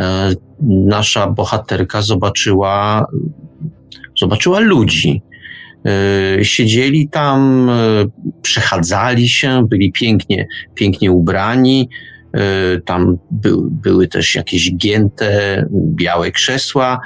e, 0.00 0.34
nasza 0.62 1.26
bohaterka 1.26 2.02
zobaczyła, 2.02 3.06
zobaczyła 4.20 4.60
ludzi. 4.60 5.22
E, 5.86 6.44
siedzieli 6.44 7.08
tam, 7.08 7.70
e, 7.70 8.04
przechadzali 8.42 9.28
się, 9.28 9.66
byli 9.68 9.92
pięknie, 9.92 10.46
pięknie 10.74 11.12
ubrani. 11.12 11.88
Tam 12.84 13.18
by, 13.30 13.50
były 13.70 14.08
też 14.08 14.34
jakieś 14.34 14.76
gięte, 14.76 15.64
białe 15.72 16.30
krzesła. 16.30 17.00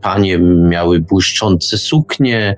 Panie 0.00 0.38
miały 0.68 1.00
błyszczące 1.00 1.78
suknie, 1.78 2.56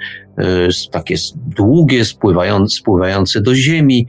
takie 0.90 1.14
długie, 1.56 2.04
spływające, 2.04 2.76
spływające 2.76 3.40
do 3.40 3.54
ziemi. 3.54 4.06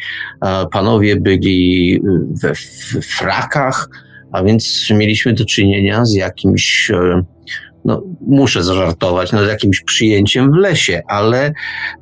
Panowie 0.71 1.15
byli 1.15 1.99
we 2.41 2.53
frakach, 3.01 3.89
a 4.31 4.43
więc 4.43 4.89
mieliśmy 4.91 5.33
do 5.33 5.45
czynienia 5.45 6.05
z 6.05 6.13
jakimś, 6.13 6.91
e, 6.91 7.23
no 7.87 8.03
muszę 8.27 8.63
zażartować, 8.63 9.29
z 9.29 9.47
jakimś 9.47 9.81
przyjęciem 9.81 10.51
w 10.51 10.55
lesie, 10.55 11.01
ale 11.07 11.53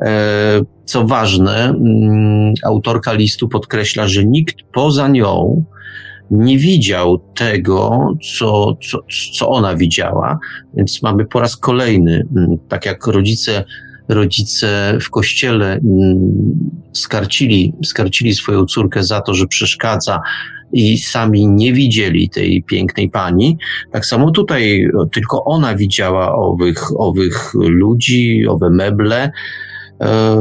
e, 0.01 0.61
co 0.85 1.05
ważne, 1.05 1.63
mm, 1.63 2.53
autorka 2.63 3.13
listu 3.13 3.49
podkreśla, 3.49 4.07
że 4.07 4.25
nikt 4.25 4.55
poza 4.73 5.07
nią 5.07 5.63
nie 6.31 6.57
widział 6.57 7.17
tego, 7.17 8.09
co, 8.37 8.77
co, 8.91 8.99
co 9.37 9.49
ona 9.49 9.75
widziała, 9.75 10.39
więc 10.73 11.03
mamy 11.03 11.25
po 11.25 11.39
raz 11.39 11.57
kolejny, 11.57 12.27
mm, 12.35 12.57
tak 12.69 12.85
jak 12.85 13.07
rodzice 13.07 13.63
rodzice 14.07 14.97
w 15.01 15.09
kościele 15.09 15.73
mm, 15.73 16.33
skarcili, 16.93 17.73
skarcili 17.83 18.33
swoją 18.33 18.65
córkę 18.65 19.03
za 19.03 19.21
to, 19.21 19.33
że 19.33 19.47
przeszkadza 19.47 20.19
i 20.75 20.97
sami 20.97 21.47
nie 21.47 21.73
widzieli 21.73 22.29
tej 22.29 22.63
pięknej 22.63 23.09
pani. 23.09 23.57
Tak 23.91 24.05
samo 24.05 24.31
tutaj 24.31 24.89
tylko 25.13 25.43
ona 25.45 25.75
widziała 25.75 26.35
owych, 26.35 26.99
owych 26.99 27.53
ludzi, 27.53 28.47
owe 28.47 28.69
meble, 28.69 29.31
e, 30.01 30.35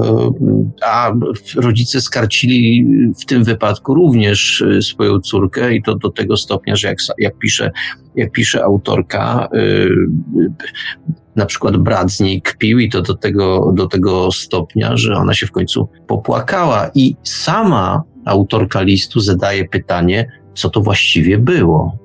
a 0.86 1.12
rodzice 1.56 2.00
skarcili 2.00 2.86
w 3.20 3.24
tym 3.24 3.44
wypadku 3.44 3.94
również 3.94 4.64
swoją 4.80 5.20
córkę 5.20 5.74
i 5.74 5.82
to 5.82 5.94
do 5.94 6.10
tego 6.10 6.36
stopnia, 6.36 6.76
że 6.76 6.88
jak, 6.88 6.98
jak, 7.18 7.38
pisze, 7.38 7.70
jak 8.16 8.32
pisze 8.32 8.64
autorka, 8.64 9.48
e, 9.52 9.58
na 11.36 11.46
przykład 11.46 11.76
brat 11.76 12.10
z 12.12 12.20
niej 12.20 12.42
kpił 12.42 12.78
i 12.78 12.90
to 12.90 13.02
do 13.02 13.14
tego, 13.14 13.72
do 13.76 13.86
tego 13.86 14.32
stopnia, 14.32 14.96
że 14.96 15.14
ona 15.14 15.34
się 15.34 15.46
w 15.46 15.52
końcu 15.52 15.88
popłakała 16.06 16.90
i 16.94 17.16
sama 17.22 18.02
autorka 18.24 18.82
listu 18.82 19.20
zadaje 19.20 19.68
pytanie, 19.68 20.28
co 20.54 20.70
to 20.70 20.80
właściwie 20.80 21.38
było. 21.38 22.04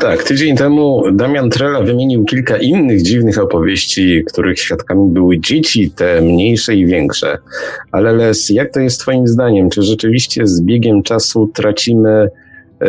Tak, 0.00 0.22
tydzień 0.22 0.56
temu 0.56 1.02
Damian 1.12 1.50
Trela 1.50 1.80
wymienił 1.80 2.24
kilka 2.24 2.56
innych 2.56 3.02
dziwnych 3.02 3.38
opowieści, 3.38 4.24
których 4.26 4.58
świadkami 4.58 5.12
były 5.12 5.38
dzieci, 5.38 5.90
te 5.90 6.20
mniejsze 6.20 6.74
i 6.74 6.86
większe. 6.86 7.38
Ale 7.92 8.12
Les, 8.12 8.50
jak 8.50 8.72
to 8.72 8.80
jest 8.80 9.00
Twoim 9.00 9.28
zdaniem? 9.28 9.70
Czy 9.70 9.82
rzeczywiście 9.82 10.46
z 10.46 10.62
biegiem 10.62 11.02
czasu 11.02 11.50
tracimy 11.54 12.28
y, 12.82 12.86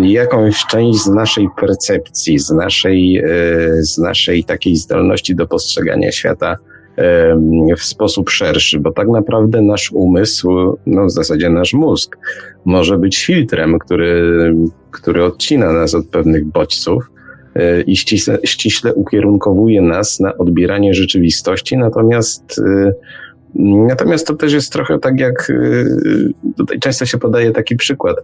jakąś 0.00 0.64
część 0.66 0.98
z 0.98 1.06
naszej 1.06 1.48
percepcji, 1.60 2.38
z 2.38 2.50
naszej, 2.50 3.18
y, 3.18 3.84
z 3.84 3.98
naszej 3.98 4.44
takiej 4.44 4.76
zdolności 4.76 5.34
do 5.34 5.46
postrzegania 5.46 6.12
świata 6.12 6.56
w 7.76 7.82
sposób 7.82 8.30
szerszy, 8.30 8.80
bo 8.80 8.92
tak 8.92 9.08
naprawdę 9.08 9.62
nasz 9.62 9.92
umysł, 9.92 10.76
no 10.86 11.06
w 11.06 11.10
zasadzie 11.10 11.50
nasz 11.50 11.72
mózg, 11.72 12.18
może 12.64 12.98
być 12.98 13.24
filtrem, 13.24 13.78
który, 13.78 14.54
który 14.90 15.24
odcina 15.24 15.72
nas 15.72 15.94
od 15.94 16.06
pewnych 16.06 16.44
bodźców 16.44 17.10
e, 17.54 17.80
i 17.80 17.96
ściśle, 17.96 18.38
ściśle 18.44 18.94
ukierunkowuje 18.94 19.82
nas 19.82 20.20
na 20.20 20.36
odbieranie 20.36 20.94
rzeczywistości, 20.94 21.76
natomiast 21.76 22.60
e, 22.66 22.92
Natomiast 23.58 24.26
to 24.26 24.34
też 24.34 24.52
jest 24.52 24.72
trochę 24.72 24.98
tak, 24.98 25.20
jak 25.20 25.50
e, 25.50 25.84
tutaj 26.56 26.78
często 26.78 27.06
się 27.06 27.18
podaje 27.18 27.50
taki 27.50 27.76
przykład. 27.76 28.16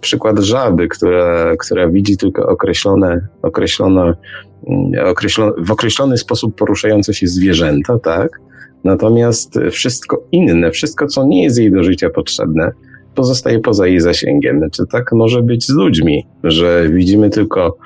Przykład 0.00 0.38
żaby, 0.38 0.88
która, 0.88 1.56
która 1.56 1.88
widzi 1.88 2.16
tylko 2.16 2.46
określone, 2.48 3.28
określone 3.42 4.14
w 5.58 5.70
określony 5.70 6.16
sposób 6.16 6.56
poruszające 6.58 7.14
się 7.14 7.26
zwierzęta, 7.26 7.98
tak? 7.98 8.40
Natomiast 8.84 9.58
wszystko 9.70 10.22
inne, 10.32 10.70
wszystko, 10.70 11.06
co 11.06 11.24
nie 11.24 11.44
jest 11.44 11.58
jej 11.58 11.72
do 11.72 11.82
życia 11.84 12.10
potrzebne, 12.10 12.72
pozostaje 13.14 13.58
poza 13.58 13.86
jej 13.86 14.00
zasięgiem. 14.00 14.58
Znaczy, 14.58 14.82
tak 14.90 15.12
może 15.12 15.42
być 15.42 15.66
z 15.66 15.74
ludźmi, 15.74 16.26
że 16.44 16.88
widzimy 16.88 17.30
tylko 17.30 17.76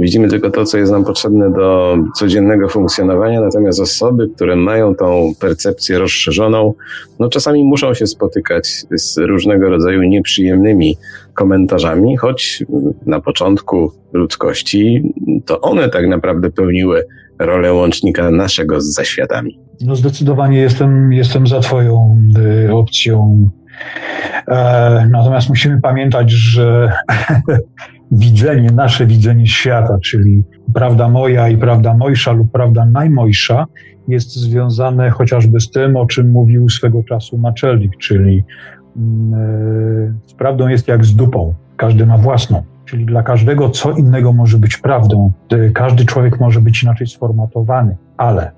Widzimy 0.00 0.28
tylko 0.28 0.50
to, 0.50 0.64
co 0.64 0.78
jest 0.78 0.92
nam 0.92 1.04
potrzebne 1.04 1.52
do 1.52 1.96
codziennego 2.14 2.68
funkcjonowania, 2.68 3.40
natomiast 3.40 3.80
osoby, 3.80 4.28
które 4.36 4.56
mają 4.56 4.94
tą 4.94 5.32
percepcję 5.40 5.98
rozszerzoną, 5.98 6.74
no 7.18 7.28
czasami 7.28 7.64
muszą 7.64 7.94
się 7.94 8.06
spotykać 8.06 8.84
z 8.90 9.18
różnego 9.18 9.68
rodzaju 9.68 10.02
nieprzyjemnymi 10.02 10.96
komentarzami, 11.34 12.16
choć 12.16 12.64
na 13.06 13.20
początku 13.20 13.92
ludzkości 14.12 15.14
to 15.44 15.60
one 15.60 15.88
tak 15.88 16.06
naprawdę 16.08 16.50
pełniły 16.50 17.06
rolę 17.38 17.72
łącznika 17.72 18.30
naszego 18.30 18.80
z 18.80 18.94
zaświatami. 18.94 19.60
No 19.80 19.96
zdecydowanie 19.96 20.58
jestem, 20.58 21.12
jestem 21.12 21.46
za 21.46 21.60
Twoją 21.60 22.22
y, 22.68 22.74
opcją. 22.74 23.50
E, 24.48 25.08
natomiast 25.10 25.48
musimy 25.48 25.80
pamiętać, 25.80 26.30
że 26.30 26.92
widzenie, 28.12 28.70
nasze 28.70 29.06
widzenie 29.06 29.46
świata, 29.46 29.98
czyli 30.04 30.44
prawda 30.74 31.08
moja 31.08 31.48
i 31.48 31.56
prawda 31.56 31.94
Mojsza 31.94 32.32
lub 32.32 32.52
prawda 32.52 32.86
najmojsza, 32.86 33.66
jest 34.08 34.36
związane 34.36 35.10
chociażby 35.10 35.60
z 35.60 35.70
tym, 35.70 35.96
o 35.96 36.06
czym 36.06 36.30
mówił 36.30 36.68
swego 36.68 37.02
czasu 37.02 37.38
Maczellik, 37.38 37.96
czyli 37.96 38.44
z 40.26 40.34
prawdą 40.34 40.68
jest 40.68 40.88
jak 40.88 41.04
z 41.04 41.16
dupą. 41.16 41.54
Każdy 41.76 42.06
ma 42.06 42.18
własną. 42.18 42.62
Czyli 42.84 43.06
dla 43.06 43.22
każdego 43.22 43.70
co 43.70 43.92
innego 43.92 44.32
może 44.32 44.58
być 44.58 44.76
prawdą. 44.76 45.32
Każdy 45.74 46.04
człowiek 46.04 46.40
może 46.40 46.60
być 46.60 46.82
inaczej 46.82 47.06
sformatowany, 47.06 47.96
ale 48.16 48.50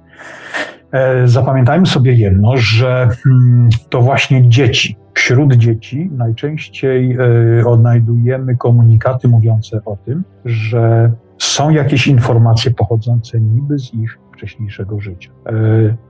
zapamiętajmy 1.24 1.86
sobie 1.86 2.14
jedno, 2.14 2.56
że 2.56 3.08
mm, 3.26 3.68
to 3.90 4.00
właśnie 4.00 4.48
dzieci, 4.48 4.96
wśród 5.14 5.54
dzieci 5.54 6.10
najczęściej 6.12 7.16
e, 7.60 7.66
odnajdujemy 7.66 8.56
komunikaty 8.56 9.28
mówiące 9.28 9.80
o 9.84 9.96
tym, 9.96 10.24
że 10.44 11.12
są 11.38 11.70
jakieś 11.70 12.06
informacje 12.06 12.70
pochodzące 12.70 13.40
niby 13.40 13.78
z 13.78 13.94
ich 13.94 14.18
wcześniejszego 14.32 15.00
życia. 15.00 15.30
E, 15.46 15.52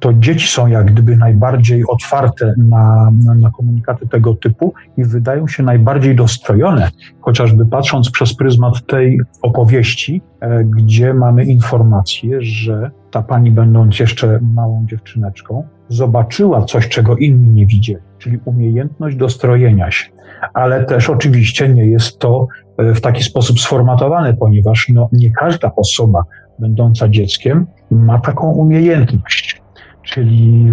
to 0.00 0.12
dzieci 0.12 0.48
są 0.48 0.66
jak 0.66 0.92
gdyby 0.92 1.16
najbardziej 1.16 1.84
otwarte 1.86 2.54
na, 2.56 3.10
na, 3.40 3.50
komunikaty 3.50 4.08
tego 4.08 4.34
typu 4.34 4.74
i 4.96 5.04
wydają 5.04 5.48
się 5.48 5.62
najbardziej 5.62 6.16
dostrojone, 6.16 6.90
chociażby 7.20 7.66
patrząc 7.66 8.10
przez 8.10 8.36
pryzmat 8.36 8.86
tej 8.86 9.20
opowieści, 9.42 10.22
e, 10.40 10.64
gdzie 10.64 11.14
mamy 11.14 11.44
informację, 11.44 12.42
że 12.42 12.90
ta 13.10 13.22
pani, 13.22 13.50
będąc 13.50 13.98
jeszcze 13.98 14.40
małą 14.54 14.86
dziewczyneczką, 14.86 15.64
zobaczyła 15.88 16.64
coś, 16.64 16.88
czego 16.88 17.16
inni 17.16 17.50
nie 17.50 17.66
widzieli, 17.66 18.02
czyli 18.18 18.38
umiejętność 18.44 19.16
dostrojenia 19.16 19.90
się. 19.90 20.10
Ale 20.54 20.84
też 20.84 21.10
oczywiście 21.10 21.68
nie 21.68 21.86
jest 21.86 22.18
to 22.18 22.46
e, 22.78 22.94
w 22.94 23.00
taki 23.00 23.22
sposób 23.22 23.60
sformatowane, 23.60 24.34
ponieważ 24.34 24.88
no, 24.88 25.08
nie 25.12 25.32
każda 25.32 25.72
osoba 25.76 26.22
będąca 26.58 27.08
dzieckiem 27.08 27.66
ma 27.90 28.18
taką 28.18 28.50
umiejętność. 28.50 29.62
Czyli 30.02 30.70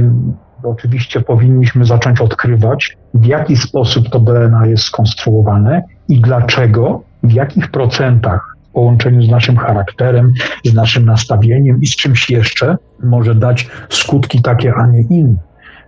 oczywiście 0.63 1.21
powinniśmy 1.21 1.85
zacząć 1.85 2.21
odkrywać, 2.21 2.97
w 3.13 3.25
jaki 3.25 3.57
sposób 3.57 4.09
to 4.09 4.19
DNA 4.19 4.67
jest 4.67 4.83
skonstruowane 4.83 5.83
i 6.09 6.21
dlaczego, 6.21 7.03
w 7.23 7.31
jakich 7.31 7.71
procentach 7.71 8.55
połączeniu 8.76 9.22
z 9.22 9.30
naszym 9.30 9.57
charakterem, 9.57 10.34
z 10.65 10.73
naszym 10.73 11.06
nastawieniem 11.06 11.81
i 11.81 11.88
z 11.88 11.95
czymś 11.95 12.30
jeszcze 12.30 12.77
może 13.03 13.35
dać 13.35 13.69
skutki 13.89 14.41
takie, 14.41 14.73
a 14.73 14.88
nie 14.88 15.02
inne. 15.02 15.38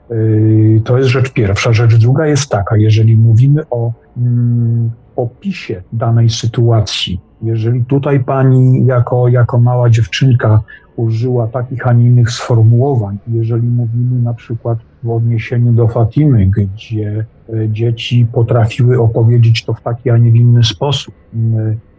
Yy, 0.09 0.81
to 0.85 0.97
jest 0.97 1.09
rzecz 1.09 1.33
pierwsza. 1.33 1.73
Rzecz 1.73 1.95
druga 1.95 2.25
jest 2.27 2.49
taka, 2.49 2.77
jeżeli 2.77 3.17
mówimy 3.17 3.61
o 3.69 3.91
mm, 4.17 4.91
opisie 5.15 5.83
danej 5.93 6.29
sytuacji, 6.29 7.19
jeżeli 7.41 7.85
tutaj 7.85 8.23
pani 8.23 8.85
jako, 8.85 9.27
jako 9.27 9.59
mała 9.59 9.89
dziewczynka 9.89 10.61
użyła 10.95 11.47
takich, 11.47 11.87
a 11.87 11.93
nie 11.93 12.05
innych 12.05 12.31
sformułowań, 12.31 13.17
jeżeli 13.27 13.67
mówimy 13.67 14.21
na 14.21 14.33
przykład 14.33 14.77
w 15.03 15.09
odniesieniu 15.09 15.71
do 15.71 15.87
Fatimy, 15.87 16.47
gdzie 16.47 17.25
e, 17.49 17.69
dzieci 17.69 18.27
potrafiły 18.33 19.01
opowiedzieć 19.01 19.65
to 19.65 19.73
w 19.73 19.81
taki, 19.81 20.09
a 20.09 20.17
nie 20.17 20.29
inny 20.29 20.63
sposób, 20.63 21.13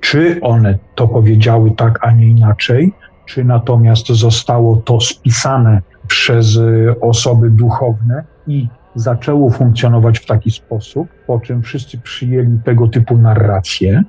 czy 0.08 0.40
one 0.40 0.78
to 0.94 1.08
powiedziały 1.08 1.70
tak, 1.70 1.98
a 2.02 2.10
nie 2.10 2.26
inaczej, 2.26 2.92
czy 3.26 3.44
natomiast 3.44 4.06
zostało 4.08 4.76
to 4.76 5.00
spisane 5.00 5.82
przez 6.06 6.56
e, 6.56 7.00
osoby 7.00 7.50
duchowne 7.50 8.24
i 8.46 8.68
zaczęło 8.94 9.50
funkcjonować 9.50 10.18
w 10.18 10.26
taki 10.26 10.50
sposób, 10.50 11.08
po 11.26 11.40
czym 11.40 11.62
wszyscy 11.62 11.98
przyjęli 11.98 12.58
tego 12.64 12.88
typu 12.88 13.18
narrację. 13.18 14.02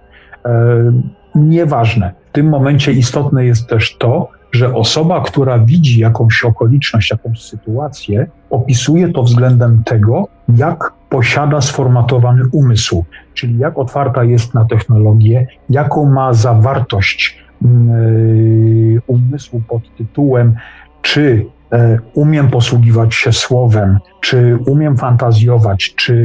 E, 0.45 0.91
nieważne. 1.35 2.13
W 2.29 2.31
tym 2.31 2.49
momencie 2.49 2.91
istotne 2.91 3.45
jest 3.45 3.67
też 3.67 3.97
to, 3.97 4.29
że 4.51 4.73
osoba, 4.73 5.21
która 5.21 5.59
widzi 5.59 5.99
jakąś 5.99 6.43
okoliczność, 6.43 7.11
jakąś 7.11 7.41
sytuację, 7.41 8.27
opisuje 8.49 9.09
to 9.09 9.23
względem 9.23 9.83
tego, 9.83 10.27
jak 10.49 10.98
posiada 11.09 11.61
sformatowany 11.61 12.43
umysł, 12.51 13.05
czyli 13.33 13.57
jak 13.57 13.77
otwarta 13.77 14.23
jest 14.23 14.53
na 14.53 14.65
technologię, 14.65 15.47
jaką 15.69 16.05
ma 16.05 16.33
zawartość 16.33 17.37
yy, 17.61 19.01
umysłu 19.07 19.61
pod 19.67 19.95
tytułem, 19.97 20.55
czy 21.01 21.45
E, 21.71 21.99
umiem 22.13 22.49
posługiwać 22.49 23.15
się 23.15 23.33
słowem, 23.33 23.97
czy 24.21 24.57
umiem 24.67 24.97
fantazjować, 24.97 25.93
czy 25.95 26.15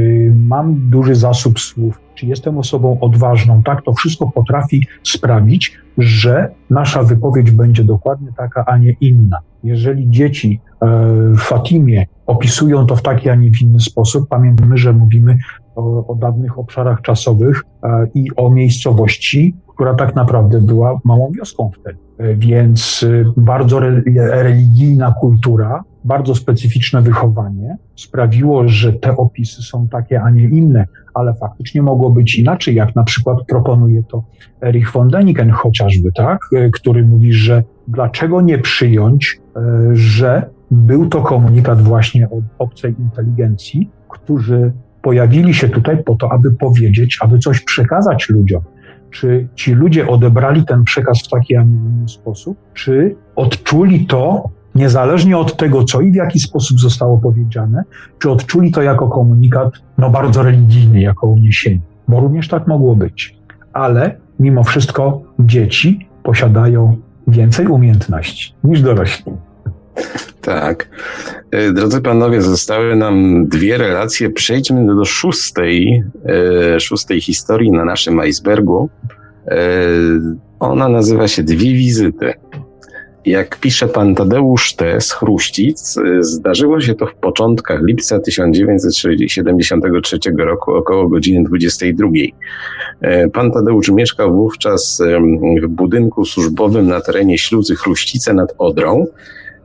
mam 0.48 0.90
duży 0.90 1.14
zasób 1.14 1.60
słów, 1.60 2.00
czy 2.14 2.26
jestem 2.26 2.58
osobą 2.58 3.00
odważną, 3.00 3.62
tak, 3.62 3.82
to 3.82 3.92
wszystko 3.92 4.30
potrafi 4.30 4.86
sprawić, 5.02 5.78
że 5.98 6.48
nasza 6.70 7.02
wypowiedź 7.02 7.50
będzie 7.50 7.84
dokładnie 7.84 8.28
taka, 8.36 8.64
a 8.64 8.78
nie 8.78 8.92
inna. 9.00 9.38
Jeżeli 9.64 10.10
dzieci 10.10 10.60
e, 10.80 10.86
w 11.32 11.38
Fatimie 11.38 12.06
opisują 12.26 12.86
to 12.86 12.96
w 12.96 13.02
taki, 13.02 13.28
a 13.28 13.34
nie 13.34 13.50
w 13.50 13.62
inny 13.62 13.80
sposób, 13.80 14.28
pamiętajmy, 14.28 14.78
że 14.78 14.92
mówimy 14.92 15.38
o, 15.76 16.06
o 16.06 16.14
dawnych 16.14 16.58
obszarach 16.58 17.02
czasowych 17.02 17.62
e, 17.82 18.06
i 18.14 18.26
o 18.36 18.50
miejscowości, 18.50 19.56
która 19.74 19.94
tak 19.94 20.14
naprawdę 20.14 20.60
była 20.60 21.00
małą 21.04 21.32
wioską 21.32 21.70
wtedy. 21.80 21.98
E, 22.18 22.34
więc 22.34 23.06
bardzo 23.36 23.80
religijna 24.16 25.14
kultura, 25.20 25.84
bardzo 26.04 26.34
specyficzne 26.34 27.02
wychowanie 27.02 27.76
sprawiło, 27.96 28.68
że 28.68 28.92
te 28.92 29.16
opisy 29.16 29.62
są 29.62 29.88
takie, 29.88 30.22
a 30.22 30.30
nie 30.30 30.44
inne, 30.44 30.86
ale 31.14 31.34
faktycznie 31.34 31.82
mogło 31.82 32.10
być 32.10 32.38
inaczej, 32.38 32.74
jak 32.74 32.94
na 32.96 33.04
przykład 33.04 33.38
proponuje 33.48 34.02
to 34.02 34.24
Erich 34.62 34.92
von 34.92 35.10
Däniken 35.10 35.50
chociażby, 35.50 36.12
tak, 36.12 36.40
e, 36.56 36.70
który 36.70 37.04
mówi, 37.04 37.32
że 37.32 37.62
dlaczego 37.88 38.40
nie 38.40 38.58
przyjąć, 38.58 39.40
że 39.92 40.50
był 40.70 41.08
to 41.08 41.22
komunikat 41.22 41.82
właśnie 41.82 42.30
od 42.30 42.44
obcej 42.58 42.94
inteligencji, 42.98 43.90
którzy 44.08 44.72
pojawili 45.02 45.54
się 45.54 45.68
tutaj 45.68 46.04
po 46.04 46.14
to, 46.14 46.32
aby 46.32 46.50
powiedzieć, 46.50 47.18
aby 47.20 47.38
coś 47.38 47.60
przekazać 47.60 48.28
ludziom. 48.28 48.62
Czy 49.10 49.48
ci 49.54 49.72
ludzie 49.72 50.06
odebrali 50.06 50.64
ten 50.64 50.84
przekaz 50.84 51.18
w 51.22 51.28
taki, 51.28 51.56
a 51.56 51.62
nie 51.62 51.76
inny 51.76 52.08
sposób, 52.08 52.58
czy 52.74 53.16
odczuli 53.36 54.06
to, 54.06 54.50
niezależnie 54.74 55.38
od 55.38 55.56
tego, 55.56 55.84
co 55.84 56.00
i 56.00 56.12
w 56.12 56.14
jaki 56.14 56.40
sposób 56.40 56.80
zostało 56.80 57.18
powiedziane, 57.18 57.84
czy 58.18 58.30
odczuli 58.30 58.72
to 58.72 58.82
jako 58.82 59.08
komunikat, 59.08 59.72
no 59.98 60.10
bardzo 60.10 60.42
religijny, 60.42 61.00
jako 61.00 61.26
uniesienie. 61.26 61.80
Bo 62.08 62.20
również 62.20 62.48
tak 62.48 62.66
mogło 62.66 62.96
być. 62.96 63.36
Ale 63.72 64.16
mimo 64.40 64.64
wszystko 64.64 65.22
dzieci 65.38 66.08
posiadają 66.22 66.96
więcej 67.26 67.66
umiejętności 67.66 68.54
niż 68.64 68.82
dorośli. 68.82 69.32
Tak. 70.40 70.88
E, 71.50 71.72
drodzy 71.72 72.00
panowie, 72.00 72.42
zostały 72.42 72.96
nam 72.96 73.46
dwie 73.48 73.78
relacje. 73.78 74.30
Przejdźmy 74.30 74.86
do 74.86 75.04
szóstej, 75.04 76.02
e, 76.74 76.80
szóstej 76.80 77.20
historii 77.20 77.72
na 77.72 77.84
naszym 77.84 78.20
icebergu. 78.20 78.88
E, 79.46 79.58
ona 80.60 80.88
nazywa 80.88 81.28
się 81.28 81.42
Dwie 81.42 81.72
wizyty. 81.74 82.34
Jak 83.26 83.60
pisze 83.60 83.88
pan 83.88 84.14
Tadeusz 84.14 84.74
T. 84.74 85.00
z 85.00 85.12
Chruścic, 85.12 85.98
zdarzyło 86.20 86.80
się 86.80 86.94
to 86.94 87.06
w 87.06 87.14
początkach 87.14 87.82
lipca 87.82 88.20
1973 88.20 90.18
roku 90.38 90.72
około 90.74 91.08
godziny 91.08 91.44
22. 91.44 92.08
Pan 93.32 93.52
Tadeusz 93.52 93.88
mieszkał 93.88 94.34
wówczas 94.34 95.02
w 95.62 95.68
budynku 95.68 96.24
służbowym 96.24 96.88
na 96.88 97.00
terenie 97.00 97.38
Śluzy 97.38 97.76
Chruścice 97.76 98.34
nad 98.34 98.54
Odrą 98.58 99.06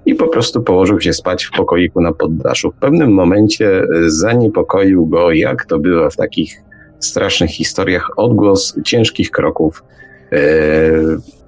i 0.06 0.16
po 0.16 0.28
prostu 0.28 0.62
położył 0.62 1.02
się 1.02 1.14
spać 1.14 1.46
w 1.46 1.52
pokoiku 1.52 2.02
na 2.02 2.14
poddaszu. 2.14 2.72
W 2.72 2.76
pewnym 2.76 3.12
momencie 3.12 3.82
e, 3.82 3.86
zaniepokoił 4.06 5.06
go, 5.06 5.32
jak 5.32 5.66
to 5.66 5.80
bywa 5.80 6.10
w 6.10 6.16
takich 6.16 6.62
strasznych 7.00 7.50
historiach, 7.50 8.10
odgłos 8.18 8.76
ciężkich 8.84 9.32
kroków 9.32 9.84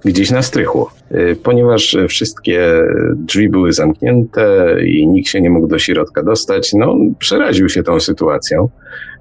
gdzieś 0.04 0.30
na 0.30 0.42
strychu. 0.42 0.86
E, 1.10 1.34
ponieważ 1.34 1.96
wszystkie 2.08 2.82
drzwi 3.16 3.48
były 3.48 3.72
zamknięte 3.72 4.76
i 4.86 5.06
nikt 5.06 5.28
się 5.28 5.40
nie 5.40 5.50
mógł 5.50 5.66
do 5.66 5.78
środka 5.78 6.22
dostać, 6.22 6.72
no 6.72 6.96
przeraził 7.18 7.68
się 7.68 7.82
tą 7.82 8.00
sytuacją 8.00 8.68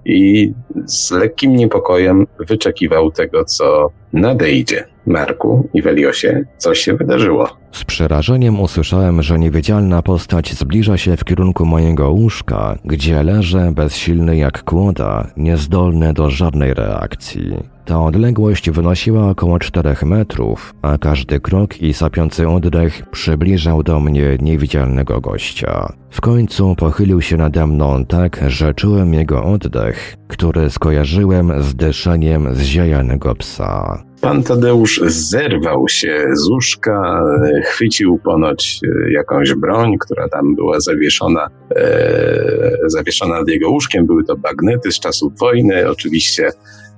i 0.05 0.51
z 0.85 1.11
lekkim 1.11 1.55
niepokojem 1.55 2.27
wyczekiwał 2.39 3.11
tego, 3.11 3.45
co 3.45 3.91
nadejdzie. 4.13 4.83
Marku 5.05 5.69
i 5.73 5.81
Weliosie, 5.81 6.43
coś 6.57 6.79
się 6.79 6.93
wydarzyło. 6.93 7.49
Z 7.71 7.83
przerażeniem 7.83 8.59
usłyszałem, 8.59 9.21
że 9.21 9.39
niewidzialna 9.39 10.01
postać 10.01 10.53
zbliża 10.53 10.97
się 10.97 11.17
w 11.17 11.23
kierunku 11.23 11.65
mojego 11.65 12.11
łóżka, 12.11 12.77
gdzie 12.85 13.23
leżę 13.23 13.71
bezsilny 13.75 14.37
jak 14.37 14.63
kłoda, 14.63 15.27
niezdolny 15.37 16.13
do 16.13 16.29
żadnej 16.29 16.73
reakcji. 16.73 17.57
Ta 17.85 18.01
odległość 18.01 18.69
wynosiła 18.69 19.29
około 19.29 19.59
czterech 19.59 20.03
metrów, 20.03 20.73
a 20.81 20.97
każdy 20.97 21.39
krok 21.39 21.81
i 21.81 21.93
sapiący 21.93 22.47
oddech 22.49 23.09
przybliżał 23.11 23.83
do 23.83 23.99
mnie 23.99 24.37
niewidzialnego 24.41 25.21
gościa. 25.21 25.93
W 26.09 26.21
końcu 26.21 26.75
pochylił 26.75 27.21
się 27.21 27.37
nade 27.37 27.67
mną 27.67 28.05
tak, 28.05 28.41
że 28.47 28.73
czułem 28.73 29.13
jego 29.13 29.43
oddech, 29.43 30.15
który 30.27 30.69
skojarzyłem 30.69 31.63
z 31.63 31.75
dyszeniem 31.75 32.55
zziajanego 32.55 33.35
psa. 33.35 34.00
Pan 34.21 34.43
Tadeusz 34.43 35.01
zerwał 35.05 35.87
się 35.87 36.25
z 36.33 36.49
łóżka, 36.49 37.23
chwycił 37.65 38.19
ponoć 38.23 38.79
e, 38.83 39.11
jakąś 39.11 39.53
broń, 39.53 39.97
która 39.99 40.29
tam 40.29 40.55
była 40.55 40.79
zawieszona, 40.79 41.47
e, 41.75 42.77
zawieszona 42.87 43.39
nad 43.39 43.47
jego 43.47 43.69
łóżkiem. 43.69 44.05
Były 44.05 44.23
to 44.23 44.37
bagnety 44.37 44.91
z 44.91 44.99
czasów 44.99 45.33
wojny. 45.39 45.89
Oczywiście 45.89 46.49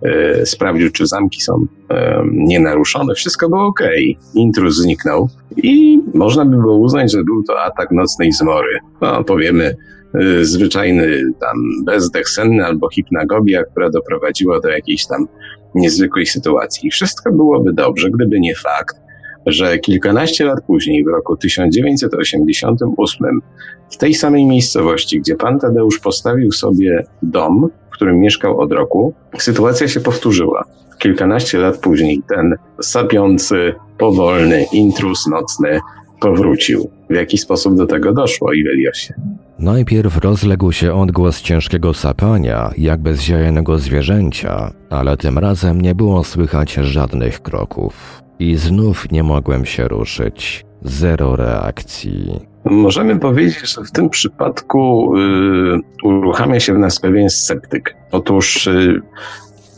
e, 0.02 0.46
sprawdził, 0.46 0.92
czy 0.92 1.08
zamki 1.08 1.42
są 1.42 1.66
e, 1.90 2.24
nienaruszone. 2.32 3.16
Wszystko 3.16 3.50
było 3.50 3.66
ok. 3.66 3.82
Intruz 4.36 4.76
zniknął 4.76 5.30
i 5.58 6.00
można 6.14 6.46
by 6.46 6.58
było 6.58 6.78
uznać, 6.78 7.12
że 7.12 7.24
był 7.24 7.44
to 7.44 7.62
atak 7.62 7.92
nocnej 7.92 8.32
zmory. 8.32 8.80
No, 9.02 9.24
powiemy, 9.24 9.76
e, 10.14 10.46
zwyczajny 10.46 11.22
tam 11.40 11.58
bezdech 11.86 12.30
senny 12.30 12.66
albo 12.66 12.90
hipnagogia, 12.90 13.64
która 13.64 13.90
doprowadziła 13.90 14.60
do 14.60 14.70
jakiejś 14.70 15.08
tam 15.08 15.28
niezwykłej 15.76 16.26
sytuacji. 16.26 16.91
Wszystko 16.91 17.32
byłoby 17.32 17.74
dobrze, 17.74 18.10
gdyby 18.12 18.40
nie 18.40 18.56
fakt, 18.56 19.04
że 19.45 19.80
kilkanaście 19.80 20.45
lat 20.45 20.64
później, 20.68 21.04
w 21.04 21.08
roku 21.08 21.38
1988, 21.38 23.41
w 23.91 23.98
tej 23.98 24.14
samej 24.14 24.45
miejscowości, 24.45 25.20
gdzie 25.20 25.36
pan 25.36 25.60
Tadeusz 25.60 26.00
postawił 26.00 26.52
sobie 26.52 27.06
dom, 27.22 27.70
w 27.90 27.94
którym 27.94 28.20
mieszkał 28.20 28.60
od 28.60 28.72
roku, 28.72 29.14
sytuacja 29.38 29.88
się 29.88 30.00
powtórzyła. 30.00 30.64
Kilkanaście 31.00 31.58
lat 31.58 31.78
później 31.78 32.22
ten 32.30 32.56
sapiący, 32.82 33.74
powolny 33.98 34.66
intrus 34.74 35.28
nocny 35.28 35.80
powrócił. 36.24 36.90
W 37.10 37.14
jaki 37.16 37.38
sposób 37.38 37.78
do 37.78 37.86
tego 37.86 38.14
doszło, 38.14 38.54
Iweliosie? 38.54 39.14
Najpierw 39.60 40.18
rozległ 40.18 40.72
się 40.72 40.94
odgłos 40.94 41.41
ciężkiego 41.41 41.94
sapania, 41.94 42.72
jakby 42.78 43.16
zziajanego 43.16 43.80
zwierzęcia, 43.80 44.72
ale 44.90 45.18
tym 45.18 45.38
razem 45.38 45.82
nie 45.82 45.95
było 45.95 46.24
słychać 46.24 46.74
żadnych 46.74 47.41
kroków. 47.41 48.24
I 48.40 48.56
znów 48.56 49.12
nie 49.12 49.24
mogłem 49.24 49.66
się 49.66 49.88
ruszyć. 49.88 50.66
Zero 50.82 51.36
reakcji. 51.36 52.40
Możemy 52.66 53.20
powiedzieć, 53.20 53.76
że 53.76 53.84
w 53.84 53.91
tym 53.91 54.10
przypadku 54.10 55.14
y, 55.18 55.80
uruchamia 56.04 56.60
się 56.60 56.74
w 56.74 56.78
nas 56.78 57.00
pewien 57.00 57.30
sceptyk. 57.30 57.95
Otóż 58.12 58.68
y, 58.68 59.02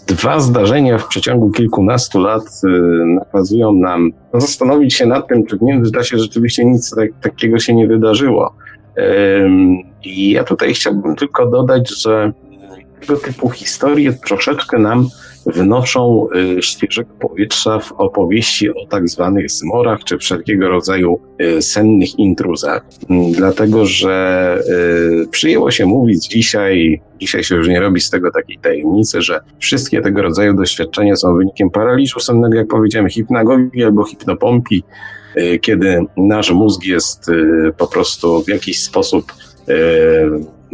dwa 0.07 0.40
zdarzenia 0.40 0.98
w 0.98 1.07
przeciągu 1.07 1.52
kilkunastu 1.52 2.19
lat 2.19 2.44
y, 2.64 2.68
nakazują 3.06 3.73
nam 3.73 4.11
zastanowić 4.34 4.94
się 4.94 5.06
nad 5.06 5.27
tym, 5.27 5.45
czy 5.45 5.57
w 5.57 5.61
międzyczasie 5.61 6.18
rzeczywiście 6.18 6.65
nic 6.65 6.95
tak, 6.95 7.10
takiego 7.22 7.60
się 7.60 7.73
nie 7.76 7.88
wydarzyło. 7.88 8.56
I 10.03 10.32
ja 10.32 10.44
tutaj 10.44 10.73
chciałbym 10.73 11.15
tylko 11.15 11.45
dodać, 11.45 12.02
że 12.02 12.32
tego 12.99 13.19
typu 13.19 13.49
historie 13.49 14.14
troszeczkę 14.14 14.80
nam 14.80 15.07
wnoszą 15.46 16.28
y, 16.58 16.62
świeżego 16.62 17.10
powietrza 17.20 17.80
w 17.80 17.92
opowieści 17.92 18.70
o 18.70 18.86
tak 18.90 19.10
zwanych 19.10 19.52
zmorach 19.52 20.04
czy 20.04 20.18
wszelkiego 20.18 20.70
rodzaju 20.70 21.20
y, 21.42 21.62
sennych 21.62 22.20
intruzach. 22.20 22.86
Mm, 23.10 23.32
dlatego, 23.32 23.86
że 23.86 24.58
y, 25.24 25.28
przyjęło 25.28 25.72
się 25.72 25.86
mówić 25.86 26.28
dzisiaj, 26.28 27.02
dzisiaj 27.20 27.44
się 27.44 27.56
już 27.56 27.68
nie 27.68 27.80
robi 27.80 28.02
z 28.02 28.10
tego 28.10 28.32
takiej 28.32 28.58
tajemnicy, 28.58 29.22
że 29.22 29.40
wszystkie 29.60 30.02
tego 30.02 30.22
rodzaju 30.22 30.54
doświadczenia 30.54 31.16
są 31.16 31.38
wynikiem 31.38 31.70
paraliżu 31.70 32.20
sennego, 32.20 32.58
jak 32.58 32.68
powiedziałem, 32.68 33.10
hipnagogii 33.10 33.84
albo 33.84 34.04
hipnopompii, 34.04 34.84
kiedy 35.62 36.00
nasz 36.18 36.52
mózg 36.52 36.86
jest 36.86 37.32
po 37.78 37.88
prostu 37.88 38.44
w 38.44 38.50
jakiś 38.50 38.84
sposób 38.84 39.34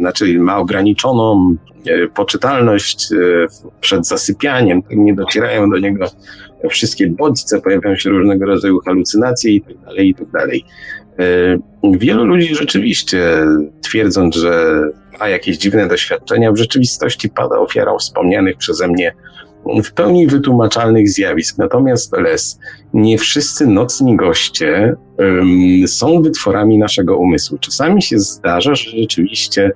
znaczy 0.02 0.38
ma 0.38 0.56
ograniczoną 0.56 1.56
e, 1.86 2.08
poczytalność 2.08 3.12
e, 3.12 3.16
przed 3.80 4.06
zasypianiem, 4.06 4.82
tak 4.82 4.96
nie 4.96 5.14
docierają 5.14 5.70
do 5.70 5.78
niego 5.78 6.06
wszystkie 6.70 7.06
bodźce, 7.06 7.60
pojawiają 7.60 7.96
się 7.96 8.10
różnego 8.10 8.46
rodzaju 8.46 8.80
halucynacje. 8.80 9.60
Tak 9.60 9.98
itd. 9.98 10.30
Tak 10.32 10.50
e, 11.18 11.98
wielu 11.98 12.24
ludzi 12.24 12.54
rzeczywiście 12.54 13.46
twierdząc, 13.82 14.36
że 14.36 14.82
ma 15.20 15.28
jakieś 15.28 15.58
dziwne 15.58 15.88
doświadczenia, 15.88 16.52
w 16.52 16.56
rzeczywistości 16.56 17.28
pada 17.28 17.58
ofiarą 17.58 17.98
wspomnianych 17.98 18.56
przeze 18.56 18.88
mnie 18.88 19.12
w 19.84 19.92
pełni 19.92 20.26
wytłumaczalnych 20.26 21.08
zjawisk. 21.08 21.58
Natomiast 21.58 22.16
les, 22.16 22.58
nie 22.94 23.18
wszyscy 23.18 23.66
nocni 23.66 24.16
goście 24.16 24.96
um, 25.18 25.88
są 25.88 26.22
wytworami 26.22 26.78
naszego 26.78 27.16
umysłu. 27.16 27.58
Czasami 27.58 28.02
się 28.02 28.18
zdarza, 28.18 28.74
że 28.74 28.90
rzeczywiście 28.90 29.72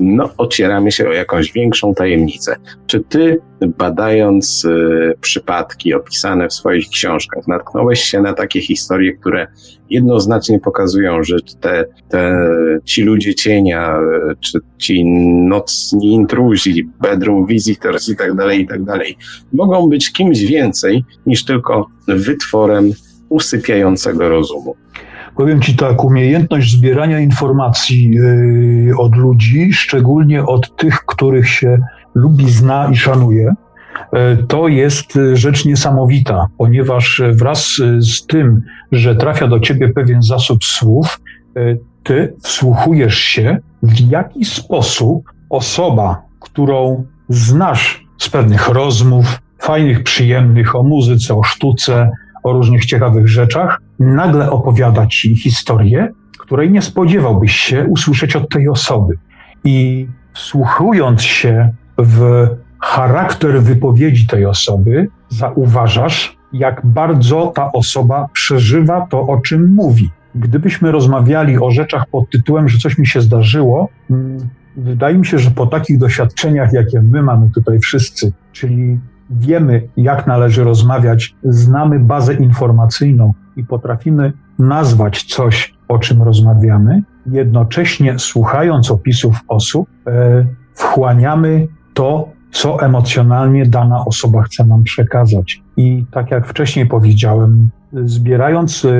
no, 0.00 0.30
ocieramy 0.36 0.92
się 0.92 1.08
o 1.08 1.12
jakąś 1.12 1.52
większą 1.52 1.94
tajemnicę. 1.94 2.56
Czy 2.86 3.00
ty, 3.00 3.38
badając 3.78 4.64
y, 4.64 5.14
przypadki 5.20 5.94
opisane 5.94 6.48
w 6.48 6.52
swoich 6.52 6.88
książkach, 6.88 7.48
natknąłeś 7.48 8.00
się 8.00 8.20
na 8.20 8.32
takie 8.32 8.60
historie, 8.60 9.12
które 9.12 9.46
jednoznacznie 9.90 10.60
pokazują, 10.60 11.22
że 11.22 11.36
te, 11.60 11.84
te, 12.08 12.48
ci 12.84 13.02
ludzie 13.02 13.34
cienia, 13.34 13.98
y, 14.30 14.36
czy 14.40 14.58
ci 14.78 15.04
nocni 15.48 16.12
intruzi, 16.12 16.88
bedroom 17.00 17.46
visitors 17.46 18.08
i 18.08 18.16
tak 18.16 18.34
dalej, 18.34 18.60
i 18.60 18.66
tak 18.66 18.84
dalej, 18.84 19.16
mogą 19.52 19.88
być 19.88 20.12
kimś 20.12 20.40
więcej 20.40 21.04
niż 21.26 21.44
tylko 21.44 21.88
wytworem 22.08 22.92
usypiającego 23.28 24.28
rozumu. 24.28 24.76
Powiem 25.36 25.60
Ci 25.60 25.76
tak, 25.76 26.04
umiejętność 26.04 26.76
zbierania 26.76 27.20
informacji 27.20 28.10
yy, 28.10 28.96
od 28.98 29.16
ludzi, 29.16 29.72
szczególnie 29.72 30.44
od 30.44 30.76
tych, 30.76 31.04
których 31.06 31.48
się 31.48 31.78
lubi, 32.14 32.50
zna 32.50 32.88
i 32.92 32.96
szanuje, 32.96 33.54
yy, 34.12 34.44
to 34.48 34.68
jest 34.68 35.18
rzecz 35.32 35.64
niesamowita, 35.64 36.46
ponieważ 36.58 37.22
wraz 37.32 37.76
z 37.98 38.26
tym, 38.26 38.62
że 38.92 39.16
trafia 39.16 39.48
do 39.48 39.60
Ciebie 39.60 39.88
pewien 39.88 40.22
zasób 40.22 40.64
słów, 40.64 41.20
Ty 42.04 42.34
wsłuchujesz 42.42 43.18
się, 43.18 43.58
w 43.82 44.10
jaki 44.10 44.44
sposób 44.44 45.24
osoba, 45.50 46.22
którą 46.40 47.04
znasz 47.28 48.04
z 48.18 48.28
pewnych 48.28 48.68
rozmów, 48.68 49.38
fajnych, 49.58 50.02
przyjemnych 50.02 50.76
o 50.76 50.82
muzyce, 50.82 51.34
o 51.34 51.42
sztuce, 51.42 52.10
o 52.44 52.52
różnych 52.52 52.86
ciekawych 52.86 53.28
rzeczach, 53.28 53.80
nagle 53.98 54.50
opowiada 54.50 55.06
ci 55.06 55.36
historię, 55.36 56.08
której 56.38 56.70
nie 56.70 56.82
spodziewałbyś 56.82 57.56
się 57.56 57.86
usłyszeć 57.88 58.36
od 58.36 58.48
tej 58.48 58.68
osoby. 58.68 59.14
I 59.64 60.08
wsłuchując 60.32 61.22
się 61.22 61.70
w 61.98 62.46
charakter 62.80 63.62
wypowiedzi 63.62 64.26
tej 64.26 64.46
osoby, 64.46 65.08
zauważasz, 65.28 66.36
jak 66.52 66.80
bardzo 66.84 67.52
ta 67.54 67.72
osoba 67.72 68.28
przeżywa 68.32 69.06
to, 69.10 69.20
o 69.20 69.40
czym 69.40 69.74
mówi. 69.74 70.10
Gdybyśmy 70.34 70.92
rozmawiali 70.92 71.58
o 71.58 71.70
rzeczach 71.70 72.06
pod 72.06 72.30
tytułem, 72.30 72.68
że 72.68 72.78
coś 72.78 72.98
mi 72.98 73.06
się 73.06 73.20
zdarzyło, 73.20 73.88
mm, 74.10 74.38
wydaje 74.76 75.18
mi 75.18 75.26
się, 75.26 75.38
że 75.38 75.50
po 75.50 75.66
takich 75.66 75.98
doświadczeniach, 75.98 76.72
jakie 76.72 77.02
my 77.02 77.22
mamy 77.22 77.50
tutaj 77.50 77.78
wszyscy, 77.78 78.32
czyli 78.52 78.98
wiemy, 79.30 79.88
jak 79.96 80.26
należy 80.26 80.64
rozmawiać, 80.64 81.34
znamy 81.44 82.00
bazę 82.00 82.34
informacyjną 82.34 83.34
i 83.56 83.64
potrafimy 83.64 84.32
nazwać 84.58 85.22
coś, 85.22 85.74
o 85.88 85.98
czym 85.98 86.22
rozmawiamy, 86.22 87.02
jednocześnie 87.26 88.18
słuchając 88.18 88.90
opisów 88.90 89.40
osób, 89.48 89.88
e, 90.06 90.46
wchłaniamy 90.74 91.68
to, 91.94 92.28
co 92.50 92.80
emocjonalnie 92.80 93.66
dana 93.66 94.04
osoba 94.04 94.42
chce 94.42 94.66
nam 94.66 94.82
przekazać. 94.82 95.62
I 95.76 96.04
tak 96.10 96.30
jak 96.30 96.46
wcześniej 96.46 96.86
powiedziałem, 96.86 97.70
zbierając 97.92 98.84
e, 98.84 98.90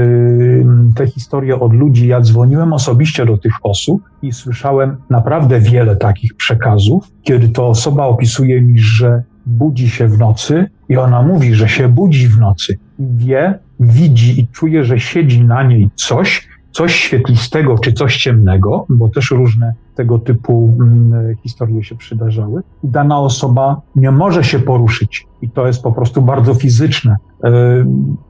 te 0.95 1.07
historie 1.07 1.61
od 1.61 1.73
ludzi, 1.73 2.07
ja 2.07 2.21
dzwoniłem 2.21 2.73
osobiście 2.73 3.27
do 3.27 3.39
tych 3.39 3.53
osób 3.63 4.03
i 4.23 4.33
słyszałem 4.33 4.97
naprawdę 5.11 5.61
wiele 5.61 5.97
takich 5.97 6.37
przekazów, 6.37 7.09
kiedy 7.23 7.49
to 7.49 7.69
osoba 7.69 8.07
opisuje 8.07 8.63
mi, 8.63 8.79
że 8.79 9.23
budzi 9.47 9.91
się 9.91 10.09
w 10.09 10.19
nocy 10.19 10.66
i 10.89 10.97
ona 10.97 11.23
mówi, 11.23 11.55
że 11.55 11.69
się 11.69 11.89
budzi 11.89 12.29
w 12.29 12.39
nocy. 12.39 12.79
Wie, 12.99 13.59
widzi 13.81 14.41
i 14.41 14.49
czuje, 14.49 14.85
że 14.85 15.01
siedzi 15.01 15.45
na 15.45 15.62
niej 15.62 15.91
coś, 15.95 16.49
coś 16.73 16.95
świetlistego 16.95 17.79
czy 17.79 17.93
coś 17.93 18.16
ciemnego, 18.16 18.87
bo 18.89 19.09
też 19.09 19.31
różne 19.31 19.75
tego 19.95 20.19
typu 20.19 20.77
mm, 20.81 21.37
historie 21.43 21.85
się 21.85 21.97
przydarzały. 21.97 22.62
Dana 22.85 23.21
osoba 23.21 23.81
nie 23.97 24.11
może 24.11 24.45
się 24.45 24.59
poruszyć 24.59 25.27
i 25.43 25.51
to 25.51 25.66
jest 25.66 25.83
po 25.83 25.93
prostu 25.93 26.23
bardzo 26.23 26.55
fizyczne. 26.55 27.16
E, 27.45 27.51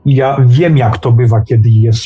ja 0.05 0.37
wiem, 0.45 0.77
jak 0.77 0.97
to 0.97 1.11
bywa, 1.11 1.41
kiedy, 1.41 1.69
jest, 1.69 2.03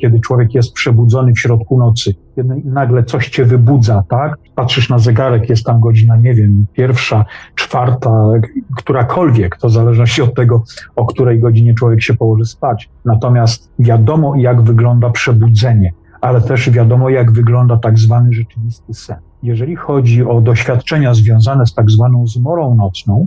kiedy 0.00 0.20
człowiek 0.20 0.54
jest 0.54 0.72
przebudzony 0.72 1.32
w 1.32 1.40
środku 1.40 1.78
nocy. 1.78 2.14
Kiedy 2.36 2.62
nagle 2.64 3.04
coś 3.04 3.28
cię 3.28 3.44
wybudza, 3.44 4.04
tak? 4.08 4.38
Patrzysz 4.54 4.88
na 4.88 4.98
zegarek, 4.98 5.48
jest 5.48 5.64
tam 5.64 5.80
godzina, 5.80 6.16
nie 6.16 6.34
wiem, 6.34 6.66
pierwsza, 6.72 7.24
czwarta, 7.54 8.28
którakolwiek, 8.76 9.56
to 9.56 9.68
w 9.68 9.72
zależności 9.72 10.22
od 10.22 10.34
tego, 10.34 10.62
o 10.96 11.06
której 11.06 11.40
godzinie 11.40 11.74
człowiek 11.74 12.02
się 12.02 12.14
położy 12.14 12.44
spać. 12.44 12.90
Natomiast 13.04 13.70
wiadomo, 13.78 14.34
jak 14.36 14.62
wygląda 14.62 15.10
przebudzenie 15.10 15.92
ale 16.22 16.40
też 16.40 16.70
wiadomo, 16.70 17.10
jak 17.10 17.32
wygląda 17.32 17.76
tak 17.76 17.98
zwany 17.98 18.32
rzeczywisty 18.32 18.94
sen. 18.94 19.16
Jeżeli 19.42 19.76
chodzi 19.76 20.24
o 20.24 20.40
doświadczenia 20.40 21.14
związane 21.14 21.66
z 21.66 21.74
tak 21.74 21.90
zwaną 21.90 22.26
zmorą 22.26 22.74
nocną, 22.74 23.26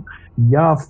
ja 0.50 0.76
w 0.76 0.88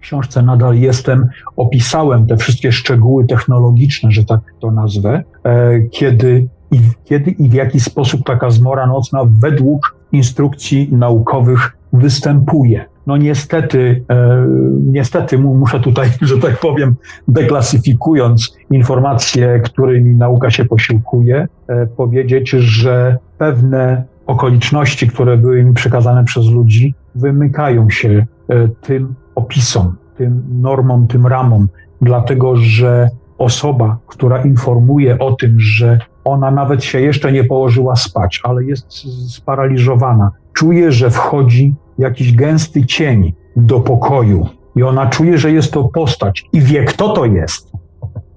książce 0.00 0.42
nadal 0.42 0.76
jestem, 0.76 1.28
opisałem 1.56 2.26
te 2.26 2.36
wszystkie 2.36 2.72
szczegóły 2.72 3.26
technologiczne, 3.26 4.10
że 4.12 4.24
tak 4.24 4.40
to 4.60 4.70
nazwę, 4.70 5.24
e, 5.44 5.80
kiedy 5.80 6.48
i, 6.72 6.80
kiedy 7.04 7.30
i 7.30 7.48
w 7.48 7.52
jaki 7.52 7.80
sposób 7.80 8.26
taka 8.26 8.50
zmora 8.50 8.86
nocna 8.86 9.20
według 9.24 9.96
instrukcji 10.12 10.88
naukowych 10.92 11.76
występuje. 11.92 12.84
No 13.06 13.16
niestety, 13.16 14.04
e, 14.10 14.46
niestety 14.82 15.38
muszę 15.38 15.80
tutaj, 15.80 16.08
że 16.20 16.38
tak 16.38 16.60
powiem, 16.60 16.94
deklasyfikując 17.28 18.56
informacje, 18.70 19.60
którymi 19.60 20.14
nauka 20.14 20.50
się 20.50 20.64
posiłkuje, 20.64 21.48
e, 21.68 21.86
powiedzieć, 21.86 22.50
że 22.50 23.18
pewne 23.38 24.04
okoliczności, 24.26 25.08
które 25.08 25.36
były 25.36 25.64
mi 25.64 25.74
przekazane 25.74 26.24
przez 26.24 26.46
ludzi, 26.46 26.94
wymykają 27.14 27.90
się 27.90 28.26
e, 28.48 28.68
tym 28.68 29.14
opisom, 29.34 29.96
tym 30.16 30.42
normom, 30.60 31.06
tym 31.06 31.26
ramom, 31.26 31.68
dlatego 32.00 32.56
że 32.56 33.10
osoba, 33.38 33.98
która 34.06 34.42
informuje 34.42 35.18
o 35.18 35.32
tym, 35.32 35.60
że 35.60 35.98
ona 36.24 36.50
nawet 36.50 36.84
się 36.84 37.00
jeszcze 37.00 37.32
nie 37.32 37.44
położyła 37.44 37.96
spać, 37.96 38.40
ale 38.44 38.64
jest 38.64 38.86
sparaliżowana, 39.34 40.30
czuje, 40.56 40.92
że 40.92 41.10
wchodzi 41.10 41.74
jakiś 41.98 42.36
gęsty 42.36 42.86
cień 42.86 43.32
do 43.56 43.80
pokoju 43.80 44.46
i 44.76 44.82
ona 44.82 45.06
czuje, 45.06 45.38
że 45.38 45.52
jest 45.52 45.72
to 45.72 45.84
postać 45.84 46.44
i 46.52 46.60
wie, 46.60 46.84
kto 46.84 47.08
to 47.08 47.24
jest. 47.24 47.72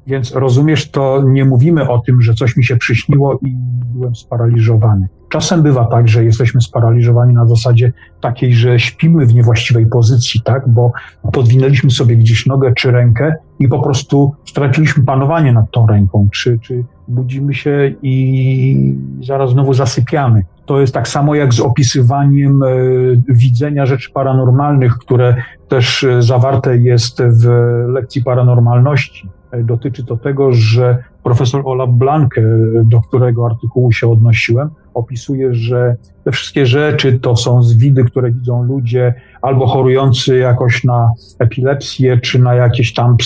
Więc 0.07 0.35
rozumiesz, 0.35 0.91
to 0.91 1.23
nie 1.25 1.45
mówimy 1.45 1.89
o 1.89 1.99
tym, 1.99 2.21
że 2.21 2.33
coś 2.33 2.57
mi 2.57 2.65
się 2.65 2.77
przyśniło 2.77 3.39
i 3.45 3.55
byłem 3.93 4.15
sparaliżowany. 4.15 5.07
Czasem 5.29 5.61
bywa 5.61 5.85
tak, 5.85 6.07
że 6.07 6.23
jesteśmy 6.23 6.61
sparaliżowani 6.61 7.33
na 7.33 7.47
zasadzie 7.47 7.93
takiej, 8.21 8.53
że 8.53 8.79
śpimy 8.79 9.25
w 9.25 9.33
niewłaściwej 9.33 9.85
pozycji, 9.87 10.41
tak, 10.41 10.69
bo 10.69 10.91
podwinęliśmy 11.33 11.91
sobie 11.91 12.15
gdzieś 12.15 12.45
nogę 12.45 12.73
czy 12.77 12.91
rękę 12.91 13.35
i 13.59 13.67
po 13.67 13.79
prostu 13.79 14.33
straciliśmy 14.45 15.03
panowanie 15.03 15.53
nad 15.53 15.71
tą 15.71 15.87
ręką, 15.87 16.29
czy, 16.33 16.59
czy 16.61 16.83
budzimy 17.09 17.53
się 17.53 17.91
i 18.01 18.95
zaraz 19.23 19.51
znowu 19.51 19.73
zasypiamy. 19.73 20.43
To 20.65 20.81
jest 20.81 20.93
tak 20.93 21.07
samo 21.07 21.35
jak 21.35 21.53
z 21.53 21.59
opisywaniem 21.59 22.63
e, 22.63 22.67
widzenia 23.29 23.85
rzeczy 23.85 24.11
paranormalnych, 24.13 24.97
które 24.97 25.35
też 25.67 26.03
e, 26.03 26.21
zawarte 26.21 26.77
jest 26.77 27.21
w 27.23 27.47
lekcji 27.87 28.23
paranormalności. 28.23 29.29
E, 29.51 29.63
dotyczy 29.63 30.05
to 30.05 30.17
tego, 30.17 30.53
że 30.53 30.97
profesor 31.23 31.61
Olaf 31.65 31.89
Blanke, 31.89 32.41
do 32.83 33.01
którego 33.01 33.45
artykułu 33.45 33.91
się 33.91 34.07
odnosiłem, 34.07 34.69
opisuje, 34.93 35.53
że 35.53 35.95
te 36.23 36.31
wszystkie 36.31 36.65
rzeczy 36.65 37.19
to 37.19 37.35
są 37.35 37.63
zwidy, 37.63 38.03
które 38.03 38.31
widzą 38.31 38.63
ludzie 38.63 39.13
albo 39.41 39.67
chorujący 39.67 40.37
jakoś 40.37 40.83
na 40.83 41.11
epilepsję, 41.39 42.17
czy 42.17 42.39
na 42.39 42.53
jakieś 42.55 42.93
tam 42.93 43.17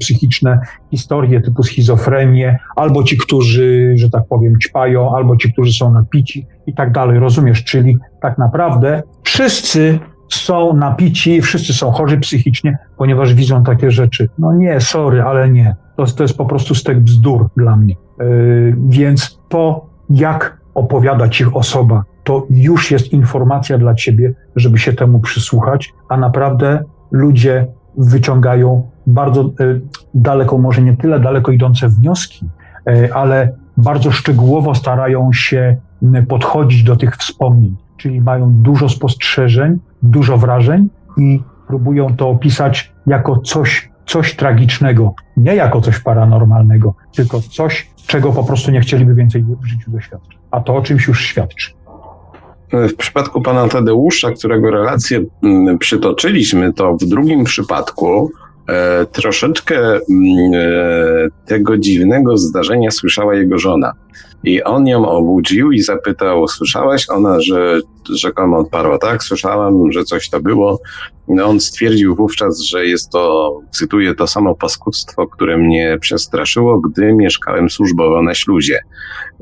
psychiczne 0.00 0.58
historie 0.90 1.40
typu 1.40 1.62
schizofrenię, 1.62 2.58
albo 2.76 3.02
ci, 3.02 3.18
którzy, 3.18 3.94
że 3.96 4.10
tak 4.10 4.22
powiem, 4.28 4.58
ćpają, 4.58 5.16
albo 5.16 5.36
ci, 5.36 5.52
którzy 5.52 5.72
są 5.72 5.92
napici 5.92 6.46
i 6.66 6.74
tak 6.74 6.92
dalej. 6.92 7.18
Rozumiesz? 7.18 7.64
Czyli 7.64 7.96
tak 8.22 8.38
naprawdę 8.38 9.02
wszyscy 9.22 9.98
są 10.28 10.72
napici, 10.76 11.42
wszyscy 11.42 11.72
są 11.72 11.90
chorzy 11.90 12.18
psychicznie, 12.18 12.78
ponieważ 12.96 13.34
widzą 13.34 13.64
takie 13.64 13.90
rzeczy. 13.90 14.28
No 14.38 14.52
nie, 14.52 14.80
sorry, 14.80 15.22
ale 15.22 15.50
nie. 15.50 15.76
To, 15.96 16.04
to 16.06 16.24
jest 16.24 16.36
po 16.36 16.44
prostu 16.44 16.74
stek 16.74 17.00
bzdur 17.00 17.48
dla 17.56 17.76
mnie. 17.76 17.94
Yy, 18.18 18.76
więc 18.88 19.40
to, 19.48 19.86
jak 20.10 20.57
opowiada 20.74 21.28
ci 21.28 21.44
osoba, 21.44 22.04
to 22.24 22.46
już 22.50 22.90
jest 22.90 23.12
informacja 23.12 23.78
dla 23.78 23.94
ciebie, 23.94 24.34
żeby 24.56 24.78
się 24.78 24.92
temu 24.92 25.20
przysłuchać, 25.20 25.92
a 26.08 26.16
naprawdę 26.16 26.84
ludzie 27.10 27.66
wyciągają 27.96 28.90
bardzo 29.06 29.50
yy, 29.60 29.80
daleko, 30.14 30.58
może 30.58 30.82
nie 30.82 30.96
tyle 30.96 31.20
daleko 31.20 31.52
idące 31.52 31.88
wnioski, 31.88 32.46
yy, 32.86 33.14
ale 33.14 33.52
bardzo 33.76 34.10
szczegółowo 34.10 34.74
starają 34.74 35.32
się 35.32 35.76
podchodzić 36.28 36.82
do 36.82 36.96
tych 36.96 37.16
wspomnień, 37.16 37.76
czyli 37.96 38.20
mają 38.20 38.52
dużo 38.52 38.88
spostrzeżeń, 38.88 39.78
dużo 40.02 40.36
wrażeń 40.38 40.88
i 41.16 41.42
próbują 41.66 42.16
to 42.16 42.28
opisać 42.28 42.92
jako 43.06 43.38
coś, 43.38 43.90
coś 44.06 44.36
tragicznego, 44.36 45.14
nie 45.36 45.54
jako 45.54 45.80
coś 45.80 46.00
paranormalnego, 46.00 46.94
tylko 47.16 47.40
coś, 47.40 47.90
czego 48.06 48.32
po 48.32 48.44
prostu 48.44 48.70
nie 48.70 48.80
chcieliby 48.80 49.14
więcej 49.14 49.44
w 49.60 49.66
życiu 49.66 49.90
doświadczyć. 49.90 50.37
A 50.50 50.60
to 50.60 50.76
o 50.76 50.82
czymś 50.82 51.06
już 51.06 51.20
świadczy. 51.20 51.70
W 52.72 52.94
przypadku 52.94 53.42
pana 53.42 53.68
Tadeusza, 53.68 54.30
którego 54.30 54.70
relację 54.70 55.24
mm, 55.42 55.78
przytoczyliśmy, 55.78 56.72
to 56.72 56.96
w 56.96 57.04
drugim 57.04 57.44
przypadku 57.44 58.30
e, 58.68 59.06
troszeczkę 59.06 59.78
mm, 59.78 60.00
e, 60.54 61.46
tego 61.46 61.78
dziwnego 61.78 62.38
zdarzenia 62.38 62.90
słyszała 62.90 63.34
jego 63.34 63.58
żona. 63.58 63.92
I 64.44 64.62
on 64.62 64.86
ją 64.86 65.08
obudził 65.08 65.72
i 65.72 65.80
zapytał, 65.80 66.48
słyszałaś? 66.48 67.06
Ona, 67.10 67.40
że 67.40 67.80
rzekomo 68.14 68.58
odparła, 68.58 68.98
tak, 68.98 69.22
słyszałam, 69.22 69.92
że 69.92 70.04
coś 70.04 70.30
to 70.30 70.40
było. 70.40 70.80
No, 71.28 71.44
on 71.44 71.60
stwierdził 71.60 72.14
wówczas, 72.14 72.60
że 72.60 72.86
jest 72.86 73.10
to, 73.10 73.56
cytuję, 73.70 74.14
to 74.14 74.26
samo 74.26 74.54
paskudztwo, 74.54 75.26
które 75.26 75.56
mnie 75.58 75.98
przestraszyło, 76.00 76.80
gdy 76.80 77.14
mieszkałem 77.14 77.70
służbowo 77.70 78.22
na 78.22 78.34
śluzie. 78.34 78.78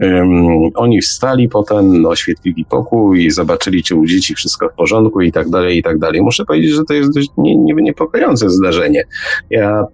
Um, 0.01 0.31
oni 0.74 1.01
wstali 1.01 1.48
potem, 1.48 2.06
oświetlili 2.06 2.64
pokój, 2.64 3.31
zobaczyli, 3.31 3.82
czy 3.82 3.94
u 3.94 4.06
dzieci 4.06 4.35
wszystko 4.35 4.68
w 4.68 4.74
porządku 4.74 5.20
i 5.20 5.32
tak 5.32 5.51
dalej, 5.51 5.78
i 5.78 5.82
tak 5.82 5.98
dalej. 5.98 6.23
Muszę 6.23 6.44
powiedzieć, 6.44 6.70
że 6.70 6.85
to 6.85 6.94
jest 6.94 7.14
dość 7.14 7.28
nie, 7.39 7.56
nie, 7.56 7.74
niepokojące 7.74 8.51
zdarzenie. 8.51 9.05
Ja 9.51 9.85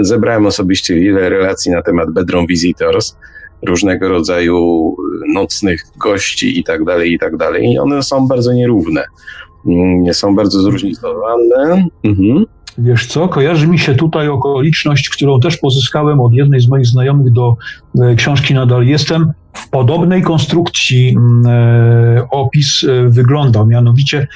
zebrałem 0.00 0.46
osobiście 0.46 0.94
wiele 0.94 1.28
relacji 1.28 1.72
na 1.72 1.82
temat 1.82 2.10
Bedroom 2.10 2.46
Visitors, 2.46 3.16
różnego 3.66 4.08
rodzaju 4.08 4.94
nocnych 5.34 5.86
gości 5.96 6.60
i 6.60 6.64
tak 6.64 6.84
dalej, 6.84 7.12
i 7.12 7.18
tak 7.18 7.36
dalej. 7.36 7.72
I 7.72 7.78
one 7.78 8.02
są 8.02 8.28
bardzo 8.28 8.52
nierówne. 8.52 9.04
Mm, 9.66 10.14
są 10.14 10.36
bardzo 10.36 10.60
zróżnicowane. 10.60 11.86
Mhm. 12.04 12.44
Wiesz 12.78 13.06
co, 13.06 13.28
kojarzy 13.28 13.68
mi 13.68 13.78
się 13.78 13.94
tutaj 13.94 14.28
okoliczność, 14.28 15.08
którą 15.08 15.40
też 15.40 15.56
pozyskałem 15.56 16.20
od 16.20 16.32
jednej 16.32 16.60
z 16.60 16.68
moich 16.68 16.86
znajomych 16.86 17.32
do 17.32 17.56
e, 18.00 18.14
książki 18.14 18.54
Nadal 18.54 18.86
Jestem. 18.86 19.32
W 19.52 19.70
podobnej 19.70 20.22
konstrukcji 20.22 21.16
mm, 21.16 21.46
e, 21.46 22.28
opis 22.30 22.84
e, 22.84 23.08
wyglądał, 23.08 23.66
mianowicie 23.66 24.26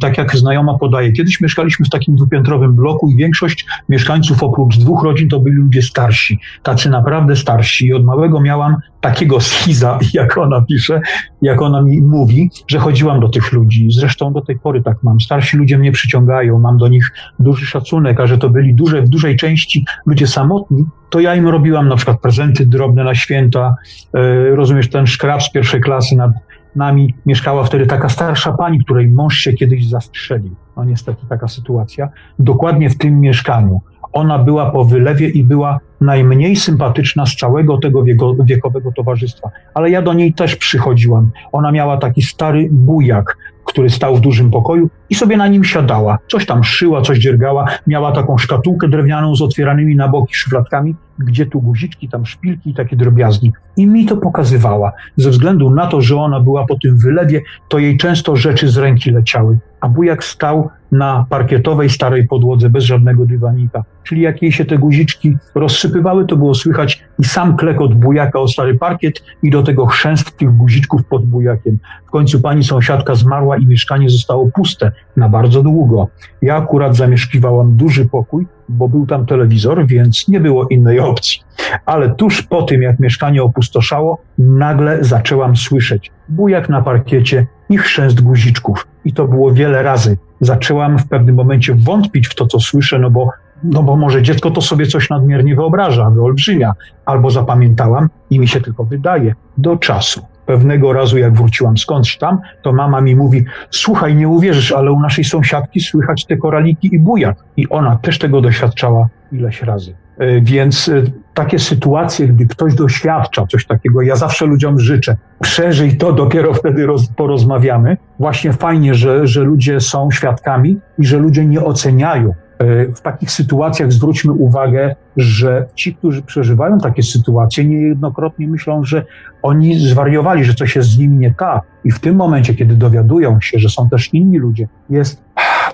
tak 0.00 0.18
jak 0.18 0.36
znajoma 0.36 0.78
podaje. 0.78 1.12
Kiedyś 1.12 1.40
mieszkaliśmy 1.40 1.86
w 1.86 1.90
takim 1.90 2.16
dwupiętrowym 2.16 2.74
bloku 2.74 3.10
i 3.10 3.16
większość 3.16 3.66
mieszkańców 3.88 4.42
oprócz 4.42 4.76
dwóch 4.76 5.02
rodzin 5.02 5.28
to 5.28 5.40
byli 5.40 5.56
ludzie 5.56 5.82
starsi, 5.82 6.40
tacy 6.62 6.90
naprawdę 6.90 7.36
starsi. 7.36 7.86
I 7.86 7.94
od 7.94 8.04
małego 8.04 8.40
miałam 8.40 8.76
takiego 9.00 9.40
schiza, 9.40 9.98
jak 10.14 10.38
ona 10.38 10.60
pisze, 10.60 11.00
jak 11.42 11.62
ona 11.62 11.82
mi 11.82 12.02
mówi, 12.02 12.50
że 12.68 12.78
chodziłam 12.78 13.20
do 13.20 13.28
tych 13.28 13.52
ludzi. 13.52 13.88
Zresztą 13.90 14.32
do 14.32 14.40
tej 14.40 14.58
pory 14.58 14.82
tak 14.82 14.96
mam. 15.02 15.20
Starsi 15.20 15.56
ludzie 15.56 15.78
mnie 15.78 15.92
przyciągają, 15.92 16.58
mam 16.58 16.78
do 16.78 16.88
nich 16.88 17.10
duży 17.38 17.66
szacunek, 17.66 18.20
a 18.20 18.26
że 18.26 18.38
to 18.38 18.50
byli 18.50 18.74
duże, 18.74 19.02
w 19.02 19.08
dużej 19.08 19.36
części 19.36 19.84
ludzie 20.06 20.26
samotni, 20.26 20.84
to 21.10 21.20
ja 21.20 21.34
im 21.34 21.48
robiłam 21.48 21.88
na 21.88 21.96
przykład 21.96 22.20
prezenty 22.20 22.66
drobne 22.66 23.04
na 23.04 23.14
święta. 23.14 23.76
E, 24.14 24.50
rozumiesz, 24.56 24.90
ten 24.90 25.06
szkrab 25.06 25.42
z 25.42 25.50
pierwszej 25.52 25.80
klasy 25.80 26.16
nad 26.16 26.30
nami 26.76 27.14
mieszkała 27.26 27.64
wtedy 27.64 27.86
taka 27.86 28.08
starsza 28.08 28.52
pani, 28.52 28.84
której 28.84 29.08
mąż 29.08 29.38
się 29.38 29.52
kiedyś 29.52 29.88
zastrzelił. 29.88 30.54
No 30.76 30.84
niestety 30.84 31.26
taka 31.28 31.48
sytuacja. 31.48 32.08
Dokładnie 32.38 32.90
w 32.90 32.98
tym 32.98 33.20
mieszkaniu. 33.20 33.80
Ona 34.12 34.38
była 34.38 34.70
po 34.70 34.84
wylewie 34.84 35.28
i 35.28 35.44
była 35.44 35.80
najmniej 36.00 36.56
sympatyczna 36.56 37.26
z 37.26 37.36
całego 37.36 37.78
tego 37.78 38.04
wiekowego 38.44 38.92
towarzystwa. 38.96 39.50
Ale 39.74 39.90
ja 39.90 40.02
do 40.02 40.12
niej 40.12 40.32
też 40.32 40.56
przychodziłam. 40.56 41.30
Ona 41.52 41.72
miała 41.72 41.96
taki 41.96 42.22
stary 42.22 42.68
bujak, 42.72 43.36
który 43.68 43.90
stał 43.90 44.16
w 44.16 44.20
dużym 44.20 44.50
pokoju 44.50 44.90
i 45.10 45.14
sobie 45.14 45.36
na 45.36 45.48
nim 45.48 45.64
siadała. 45.64 46.18
Coś 46.28 46.46
tam 46.46 46.64
szyła, 46.64 47.02
coś 47.02 47.18
dziergała. 47.18 47.66
Miała 47.86 48.12
taką 48.12 48.38
szkatułkę 48.38 48.88
drewnianą 48.88 49.36
z 49.36 49.42
otwieranymi 49.42 49.96
na 49.96 50.08
boki 50.08 50.34
szufladkami, 50.34 50.94
gdzie 51.18 51.46
tu 51.46 51.60
guziczki, 51.60 52.08
tam 52.08 52.26
szpilki 52.26 52.70
i 52.70 52.74
takie 52.74 52.96
drobiazgi. 52.96 53.52
I 53.76 53.86
mi 53.86 54.06
to 54.06 54.16
pokazywała. 54.16 54.92
Ze 55.16 55.30
względu 55.30 55.70
na 55.70 55.86
to, 55.86 56.00
że 56.00 56.16
ona 56.16 56.40
była 56.40 56.66
po 56.66 56.76
tym 56.82 56.98
wylewie, 56.98 57.42
to 57.68 57.78
jej 57.78 57.96
często 57.96 58.36
rzeczy 58.36 58.68
z 58.68 58.76
ręki 58.76 59.10
leciały. 59.10 59.58
A 59.80 59.88
bujak 59.88 60.24
stał 60.24 60.70
na 60.92 61.26
parkietowej 61.28 61.90
starej 61.90 62.28
podłodze 62.28 62.70
bez 62.70 62.84
żadnego 62.84 63.26
dywanika. 63.26 63.84
Czyli 64.04 64.22
jak 64.22 64.42
jej 64.42 64.52
się 64.52 64.64
te 64.64 64.78
guziczki 64.78 65.36
rozsypywały, 65.54 66.26
to 66.26 66.36
było 66.36 66.54
słychać 66.54 67.04
i 67.18 67.24
sam 67.24 67.56
klekot 67.56 67.94
bujaka 67.94 68.40
o 68.40 68.48
stary 68.48 68.74
parkiet 68.74 69.22
i 69.42 69.50
do 69.50 69.62
tego 69.62 69.86
chrzęst 69.86 70.36
tych 70.36 70.56
guziczków 70.56 71.04
pod 71.04 71.26
bujakiem. 71.26 71.78
W 72.06 72.10
końcu 72.10 72.40
pani 72.40 72.64
sąsiadka 72.64 73.14
zmarła 73.14 73.56
i 73.56 73.66
mieszkanie 73.66 74.10
zostało 74.10 74.50
puste 74.54 74.92
na 75.16 75.28
bardzo 75.28 75.62
długo. 75.62 76.08
Ja 76.42 76.56
akurat 76.56 76.96
zamieszkiwałam 76.96 77.76
duży 77.76 78.08
pokój, 78.08 78.46
bo 78.68 78.88
był 78.88 79.06
tam 79.06 79.26
telewizor, 79.26 79.86
więc 79.86 80.28
nie 80.28 80.40
było 80.40 80.66
innej 80.68 81.00
opcji. 81.00 81.40
Ale 81.86 82.14
tuż 82.14 82.42
po 82.42 82.62
tym, 82.62 82.82
jak 82.82 83.00
mieszkanie 83.00 83.42
opustoszało, 83.42 84.18
nagle 84.38 85.04
zaczęłam 85.04 85.56
słyszeć 85.56 86.10
bujak 86.28 86.68
na 86.68 86.82
parkiecie 86.82 87.46
i 87.68 87.78
chrzęst 87.78 88.20
guziczków. 88.20 88.86
i 89.04 89.12
to 89.12 89.28
było 89.28 89.52
wiele 89.52 89.82
razy. 89.82 90.16
Zaczęłam 90.40 90.98
w 90.98 91.08
pewnym 91.08 91.34
momencie 91.34 91.74
wątpić 91.74 92.28
w 92.28 92.34
to, 92.34 92.46
co 92.46 92.60
słyszę, 92.60 92.98
no 92.98 93.10
bo, 93.10 93.30
no 93.64 93.82
bo 93.82 93.96
może 93.96 94.22
dziecko 94.22 94.50
to 94.50 94.60
sobie 94.60 94.86
coś 94.86 95.10
nadmiernie 95.10 95.56
wyobraża, 95.56 96.10
wyolbrzymia, 96.10 96.72
albo 97.06 97.30
zapamiętałam 97.30 98.08
i 98.30 98.40
mi 98.40 98.48
się 98.48 98.60
tylko 98.60 98.84
wydaje, 98.84 99.34
do 99.58 99.76
czasu. 99.76 100.26
Pewnego 100.48 100.92
razu, 100.92 101.18
jak 101.18 101.34
wróciłam 101.34 101.78
skądś 101.78 102.18
tam, 102.18 102.38
to 102.62 102.72
mama 102.72 103.00
mi 103.00 103.16
mówi: 103.16 103.44
Słuchaj, 103.70 104.16
nie 104.16 104.28
uwierzysz, 104.28 104.72
ale 104.72 104.92
u 104.92 105.00
naszej 105.00 105.24
sąsiadki 105.24 105.80
słychać 105.80 106.26
te 106.26 106.36
koraliki 106.36 106.94
i 106.94 106.98
bujak. 106.98 107.36
I 107.56 107.68
ona 107.68 107.96
też 107.96 108.18
tego 108.18 108.40
doświadczała 108.40 109.08
ileś 109.32 109.62
razy. 109.62 109.94
E, 110.18 110.40
więc 110.40 110.88
e, 110.88 111.02
takie 111.34 111.58
sytuacje, 111.58 112.28
gdy 112.28 112.46
ktoś 112.46 112.74
doświadcza 112.74 113.46
coś 113.46 113.66
takiego, 113.66 114.02
ja 114.02 114.16
zawsze 114.16 114.46
ludziom 114.46 114.80
życzę, 114.80 115.16
przeżyj 115.40 115.96
to, 115.96 116.12
dopiero 116.12 116.54
wtedy 116.54 116.86
roz, 116.86 117.08
porozmawiamy. 117.08 117.96
Właśnie 118.18 118.52
fajnie, 118.52 118.94
że, 118.94 119.26
że 119.26 119.42
ludzie 119.42 119.80
są 119.80 120.10
świadkami 120.10 120.78
i 120.98 121.06
że 121.06 121.18
ludzie 121.18 121.46
nie 121.46 121.64
oceniają. 121.64 122.34
E, 122.58 122.92
w 122.92 123.00
takich 123.00 123.30
sytuacjach 123.30 123.92
zwróćmy 123.92 124.32
uwagę, 124.32 124.96
że 125.16 125.66
ci, 125.74 125.94
którzy 125.94 126.22
przeżywają 126.22 126.78
takie 126.78 127.02
sytuacje, 127.02 127.64
niejednokrotnie 127.64 128.48
myślą, 128.48 128.84
że 128.84 129.04
oni 129.42 129.78
zwariowali, 129.78 130.44
że 130.44 130.54
coś 130.54 130.76
jest 130.76 130.88
z 130.88 130.98
nimi 130.98 131.16
nie 131.16 131.34
tak. 131.34 131.62
I 131.84 131.90
w 131.90 132.00
tym 132.00 132.16
momencie, 132.16 132.54
kiedy 132.54 132.74
dowiadują 132.74 133.40
się, 133.40 133.58
że 133.58 133.68
są 133.68 133.88
też 133.88 134.14
inni 134.14 134.38
ludzie, 134.38 134.68
jest 134.90 135.22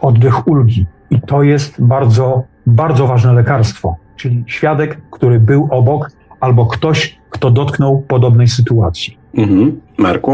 oddech 0.01 0.48
ulgi. 0.48 0.86
I 1.11 1.20
to 1.20 1.43
jest 1.43 1.82
bardzo, 1.82 2.43
bardzo 2.66 3.06
ważne 3.06 3.32
lekarstwo 3.32 3.97
czyli 4.16 4.44
świadek, 4.47 5.01
który 5.11 5.40
był 5.40 5.69
obok, 5.70 6.11
albo 6.40 6.66
ktoś, 6.66 7.19
kto 7.31 7.51
dotknął 7.51 8.02
podobnej 8.02 8.48
sytuacji. 8.48 9.19
Mhm. 9.35 9.81
Marku? 9.98 10.32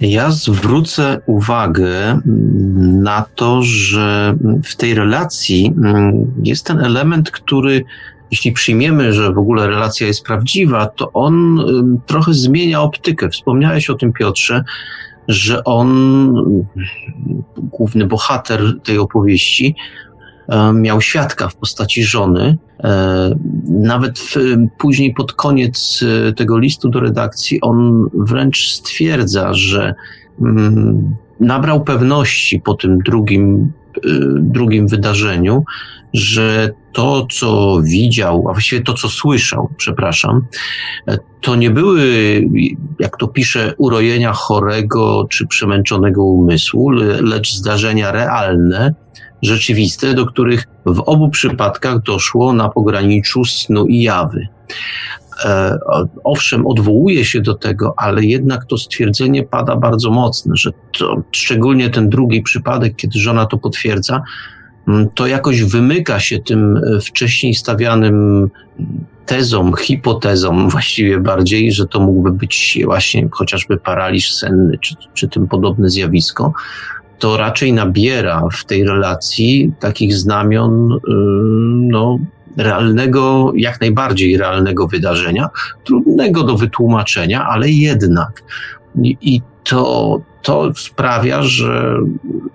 Ja 0.00 0.30
zwrócę 0.30 1.20
uwagę 1.26 2.20
na 3.04 3.24
to, 3.34 3.62
że 3.62 4.36
w 4.64 4.76
tej 4.76 4.94
relacji 4.94 5.74
mm, 5.76 6.32
jest 6.42 6.66
ten 6.66 6.78
element, 6.78 7.30
który, 7.30 7.84
jeśli 8.30 8.52
przyjmiemy, 8.52 9.12
że 9.12 9.32
w 9.32 9.38
ogóle 9.38 9.66
relacja 9.66 10.06
jest 10.06 10.24
prawdziwa, 10.24 10.86
to 10.86 11.12
on 11.12 11.60
trochę 12.06 12.34
zmienia 12.34 12.82
optykę. 12.82 13.28
Wspomniałeś 13.28 13.90
o 13.90 13.94
tym, 13.94 14.12
Piotrze, 14.12 14.64
że 15.28 15.64
on, 15.64 16.64
główny 17.56 18.06
bohater 18.06 18.60
tej 18.84 18.98
opowieści, 18.98 19.74
miał 20.74 21.00
świadka 21.00 21.48
w 21.48 21.56
postaci 21.56 22.04
żony. 22.04 22.58
E, 22.84 23.34
nawet 23.68 24.20
później 24.78 25.14
pod 25.14 25.32
koniec 25.32 26.04
e, 26.28 26.32
tego 26.32 26.58
listu 26.58 26.88
do 26.88 27.00
redakcji 27.00 27.60
on 27.60 28.08
wręcz 28.14 28.68
stwierdza, 28.68 29.54
że 29.54 29.94
mm, 30.40 31.16
nabrał 31.40 31.84
pewności 31.84 32.60
po 32.60 32.74
tym 32.74 32.98
drugim, 32.98 33.72
drugim 34.36 34.88
wydarzeniu, 34.88 35.64
że 36.14 36.70
to, 36.92 37.26
co 37.30 37.80
widział, 37.82 38.48
a 38.48 38.52
właściwie 38.52 38.82
to, 38.82 38.94
co 38.94 39.08
słyszał, 39.08 39.70
przepraszam, 39.76 40.46
to 41.40 41.56
nie 41.56 41.70
były, 41.70 42.02
jak 42.98 43.16
to 43.16 43.28
pisze, 43.28 43.74
urojenia 43.78 44.32
chorego 44.32 45.26
czy 45.30 45.46
przemęczonego 45.46 46.24
umysłu, 46.24 46.90
lecz 47.20 47.54
zdarzenia 47.54 48.12
realne, 48.12 48.94
rzeczywiste, 49.42 50.14
do 50.14 50.26
których 50.26 50.64
w 50.86 51.00
obu 51.06 51.30
przypadkach 51.30 52.02
doszło 52.02 52.52
na 52.52 52.68
pograniczu 52.68 53.44
snu 53.44 53.86
i 53.86 54.02
jawy. 54.02 54.48
E, 55.44 55.78
owszem, 56.24 56.66
odwołuje 56.66 57.24
się 57.24 57.40
do 57.40 57.54
tego, 57.54 57.94
ale 57.96 58.24
jednak 58.24 58.64
to 58.64 58.78
stwierdzenie 58.78 59.42
pada 59.42 59.76
bardzo 59.76 60.10
mocne, 60.10 60.56
że 60.56 60.70
to, 60.98 61.22
szczególnie 61.30 61.90
ten 61.90 62.08
drugi 62.08 62.42
przypadek, 62.42 62.96
kiedy 62.96 63.18
żona 63.18 63.46
to 63.46 63.58
potwierdza, 63.58 64.22
mm, 64.88 65.08
to 65.14 65.26
jakoś 65.26 65.62
wymyka 65.62 66.20
się 66.20 66.38
tym 66.38 66.76
e, 66.76 67.00
wcześniej 67.00 67.54
stawianym 67.54 68.48
tezom, 69.26 69.76
hipotezom 69.76 70.68
właściwie 70.68 71.20
bardziej, 71.20 71.72
że 71.72 71.86
to 71.86 72.00
mógłby 72.00 72.32
być 72.32 72.78
właśnie 72.84 73.28
chociażby 73.32 73.76
paraliż 73.76 74.34
senny 74.34 74.78
czy, 74.78 74.94
czy 75.14 75.28
tym 75.28 75.48
podobne 75.48 75.90
zjawisko 75.90 76.52
to 77.18 77.36
raczej 77.36 77.72
nabiera 77.72 78.42
w 78.52 78.64
tej 78.64 78.84
relacji 78.84 79.72
takich 79.80 80.14
znamion, 80.14 80.98
no, 81.90 82.18
realnego, 82.56 83.52
jak 83.56 83.80
najbardziej 83.80 84.36
realnego 84.36 84.86
wydarzenia, 84.86 85.48
trudnego 85.84 86.42
do 86.42 86.56
wytłumaczenia, 86.56 87.46
ale 87.46 87.70
jednak. 87.70 88.42
I 89.02 89.40
to, 89.64 90.20
to 90.46 90.72
sprawia, 90.76 91.42
że, 91.42 91.96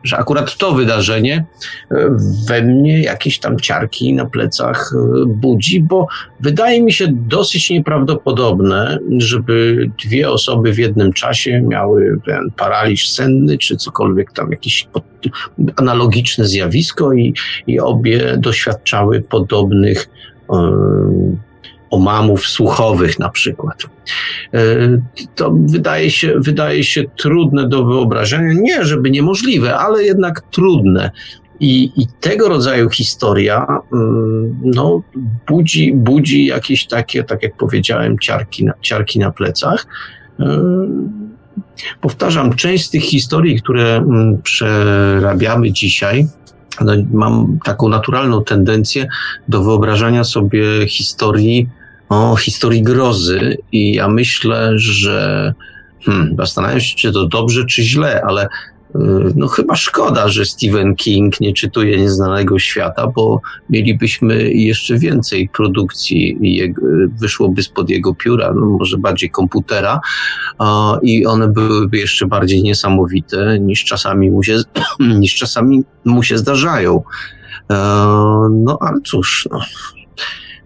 że 0.03 0.17
akurat 0.17 0.57
to 0.57 0.71
wydarzenie 0.71 1.45
e, 1.91 2.09
we 2.47 2.61
mnie 2.61 3.01
jakieś 3.01 3.39
tam 3.39 3.59
ciarki 3.59 4.13
na 4.13 4.25
plecach 4.25 4.93
e, 4.95 5.25
budzi, 5.25 5.81
bo 5.81 6.07
wydaje 6.39 6.83
mi 6.83 6.93
się 6.93 7.07
dosyć 7.11 7.69
nieprawdopodobne, 7.69 8.99
żeby 9.17 9.89
dwie 10.05 10.29
osoby 10.29 10.73
w 10.73 10.77
jednym 10.77 11.13
czasie 11.13 11.61
miały 11.61 12.19
ten 12.25 12.51
paraliż 12.57 13.09
senny, 13.09 13.57
czy 13.57 13.77
cokolwiek 13.77 14.31
tam 14.31 14.51
jakieś 14.51 14.87
analogiczne 15.75 16.45
zjawisko 16.45 17.13
i, 17.13 17.33
i 17.67 17.79
obie 17.79 18.37
doświadczały 18.37 19.21
podobnych 19.21 20.09
yy, 20.51 20.57
omamów 21.91 22.47
słuchowych 22.47 23.19
na 23.19 23.29
przykład. 23.29 23.83
E, 24.53 24.59
to 25.35 25.55
wydaje 25.65 26.11
się, 26.11 26.33
wydaje 26.37 26.83
się 26.83 27.03
trudne 27.17 27.69
do 27.69 27.85
wyobrażenia. 27.85 28.53
Nie, 28.53 28.85
żeby 28.85 29.11
niemożliwe, 29.11 29.77
ale 29.77 30.03
jednak 30.03 30.41
trudne. 30.41 31.11
I, 31.59 31.91
I, 31.95 32.07
tego 32.19 32.49
rodzaju 32.49 32.89
historia 32.89 33.67
mm, 33.93 34.61
no, 34.63 35.01
budzi, 35.47 35.93
budzi 35.93 36.45
jakieś 36.45 36.87
takie, 36.87 37.23
tak 37.23 37.43
jak 37.43 37.57
powiedziałem, 37.57 38.19
ciarki 38.19 38.65
na, 38.65 38.73
ciarki 38.81 39.19
na 39.19 39.31
plecach. 39.31 39.87
E, 40.39 40.61
powtarzam, 42.01 42.55
część 42.55 42.85
z 42.85 42.89
tych 42.89 43.03
historii, 43.03 43.61
które 43.61 43.95
mm, 43.97 44.41
przerabiamy 44.41 45.71
dzisiaj, 45.71 46.27
no, 46.81 46.93
mam 47.11 47.59
taką 47.63 47.89
naturalną 47.89 48.43
tendencję 48.43 49.07
do 49.47 49.63
wyobrażania 49.63 50.23
sobie 50.23 50.87
historii 50.87 51.69
o 52.11 52.35
historii 52.35 52.83
grozy 52.83 53.57
i 53.71 53.93
ja 53.93 54.07
myślę, 54.07 54.71
że 54.75 55.53
hmm, 56.05 56.35
zastanawiam 56.37 56.79
się, 56.79 56.95
czy 56.95 57.11
to 57.11 57.27
dobrze, 57.27 57.65
czy 57.65 57.83
źle, 57.83 58.21
ale 58.27 58.45
y, 58.45 58.99
no 59.35 59.47
chyba 59.47 59.75
szkoda, 59.75 60.27
że 60.27 60.45
Stephen 60.45 60.95
King 60.95 61.41
nie 61.41 61.53
czytuje 61.53 61.97
Nieznanego 61.97 62.59
Świata, 62.59 63.07
bo 63.07 63.41
mielibyśmy 63.69 64.53
jeszcze 64.53 64.97
więcej 64.97 65.49
produkcji 65.49 66.37
wyszłoby 67.19 67.63
spod 67.63 67.89
jego 67.89 68.15
pióra, 68.15 68.53
no 68.55 68.65
może 68.65 68.97
bardziej 68.97 69.29
komputera 69.29 69.99
i 71.01 71.25
one 71.25 71.47
byłyby 71.47 71.97
jeszcze 71.97 72.27
bardziej 72.27 72.63
niesamowite 72.63 73.59
niż 73.59 73.83
czasami 73.83 74.31
mu 74.31 74.43
się, 74.43 74.57
niż 75.19 75.35
czasami 75.35 75.83
mu 76.05 76.23
się 76.23 76.37
zdarzają. 76.37 77.03
E, 77.69 77.75
no 78.51 78.77
ale 78.81 79.01
cóż, 79.05 79.47
no, 79.51 79.59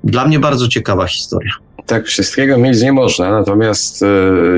dla 0.06 0.27
mnie 0.27 0.40
bardzo 0.40 0.68
ciekawa 0.68 1.07
historia. 1.07 1.52
Tak, 1.86 2.06
wszystkiego 2.06 2.57
mieć 2.57 2.82
nie 2.82 2.94
można, 2.94 3.32
natomiast 3.32 4.03
e, 4.03 4.07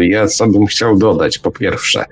ja 0.06 0.28
co 0.28 0.48
bym 0.48 0.66
chciał 0.66 0.98
dodać, 0.98 1.40
po 1.40 1.52
pierwsze, 1.52 2.06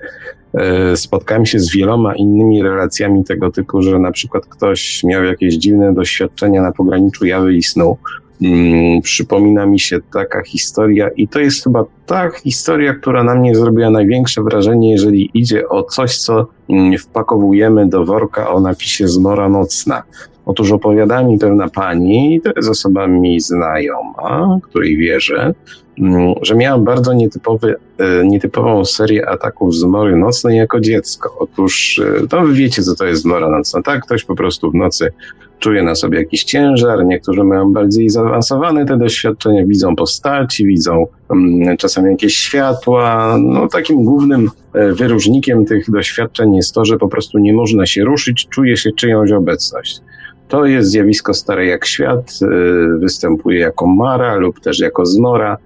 e, 0.54 0.96
spotkałem 0.96 1.46
się 1.46 1.60
z 1.60 1.72
wieloma 1.72 2.14
innymi 2.14 2.62
relacjami 2.62 3.24
tego 3.24 3.50
typu, 3.50 3.82
że 3.82 3.98
na 3.98 4.12
przykład 4.12 4.46
ktoś 4.46 5.04
miał 5.04 5.24
jakieś 5.24 5.54
dziwne 5.54 5.94
doświadczenia 5.94 6.62
na 6.62 6.72
pograniczu 6.72 7.26
jawy 7.26 7.54
i 7.54 7.62
snu. 7.62 7.96
Hmm, 8.40 9.02
przypomina 9.02 9.66
mi 9.66 9.80
się 9.80 9.98
taka 10.12 10.42
historia, 10.42 11.08
i 11.16 11.28
to 11.28 11.40
jest 11.40 11.64
chyba 11.64 11.84
ta 12.06 12.30
historia, 12.30 12.94
która 12.94 13.24
na 13.24 13.34
mnie 13.34 13.54
zrobiła 13.54 13.90
największe 13.90 14.42
wrażenie, 14.42 14.90
jeżeli 14.90 15.30
idzie 15.34 15.68
o 15.68 15.82
coś, 15.82 16.18
co 16.18 16.46
mm, 16.68 16.98
wpakowujemy 16.98 17.88
do 17.88 18.04
worka 18.04 18.50
o 18.50 18.60
napisie 18.60 19.08
zmora 19.08 19.48
nocna. 19.48 20.02
Otóż 20.46 20.72
opowiada 20.72 21.22
mi 21.22 21.38
pewna 21.38 21.68
pani, 21.68 22.40
to 22.44 22.50
jest 22.56 22.68
osoba 22.68 23.06
mi 23.06 23.40
znajoma, 23.40 24.58
której 24.62 24.96
wierzę, 24.96 25.54
mm, 25.98 26.34
że 26.42 26.54
miałam 26.54 26.84
bardzo 26.84 27.12
nietypowy, 27.12 27.74
e, 27.98 28.26
nietypową 28.26 28.84
serię 28.84 29.28
ataków 29.28 29.74
zmory 29.74 30.16
nocnej 30.16 30.56
jako 30.56 30.80
dziecko. 30.80 31.36
Otóż, 31.38 32.00
e, 32.22 32.28
to 32.28 32.40
wy 32.40 32.52
wiecie, 32.52 32.82
co 32.82 32.94
to 32.94 33.04
jest 33.04 33.22
zmora 33.22 33.50
nocna, 33.50 33.82
tak? 33.82 34.02
Ktoś 34.02 34.24
po 34.24 34.34
prostu 34.34 34.70
w 34.70 34.74
nocy 34.74 35.12
czuje 35.58 35.82
na 35.82 35.94
sobie 35.94 36.18
jakiś 36.18 36.44
ciężar, 36.44 37.04
niektórzy 37.04 37.44
mają 37.44 37.72
bardziej 37.72 38.10
zaawansowane 38.10 38.86
te 38.86 38.98
doświadczenia, 38.98 39.66
widzą 39.66 39.96
postaci, 39.96 40.66
widzą 40.66 41.06
um, 41.30 41.76
czasem 41.78 42.10
jakieś 42.10 42.36
światła. 42.36 43.36
No, 43.42 43.68
takim 43.68 44.04
głównym 44.04 44.50
e, 44.74 44.92
wyróżnikiem 44.92 45.64
tych 45.64 45.90
doświadczeń 45.90 46.56
jest 46.56 46.74
to, 46.74 46.84
że 46.84 46.98
po 46.98 47.08
prostu 47.08 47.38
nie 47.38 47.52
można 47.52 47.86
się 47.86 48.04
ruszyć, 48.04 48.48
czuje 48.50 48.76
się 48.76 48.92
czyjąś 48.92 49.32
obecność. 49.32 50.00
To 50.48 50.66
jest 50.66 50.90
zjawisko 50.90 51.34
stare 51.34 51.66
jak 51.66 51.86
świat, 51.86 52.38
y, 52.42 52.98
występuje 52.98 53.60
jako 53.60 53.86
mara 53.86 54.34
lub 54.34 54.60
też 54.60 54.80
jako 54.80 55.06
zmora. 55.06 55.56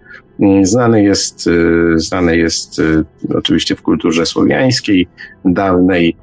mm, 0.41 0.67
znany 0.67 1.03
jest, 1.03 1.47
y, 1.47 1.99
znany 1.99 2.37
jest 2.37 2.79
y, 2.79 3.05
oczywiście 3.35 3.77
w 3.77 3.83
kulturze 3.83 4.27
słowiańskiej, 4.27 5.09
dawnej. 5.45 6.17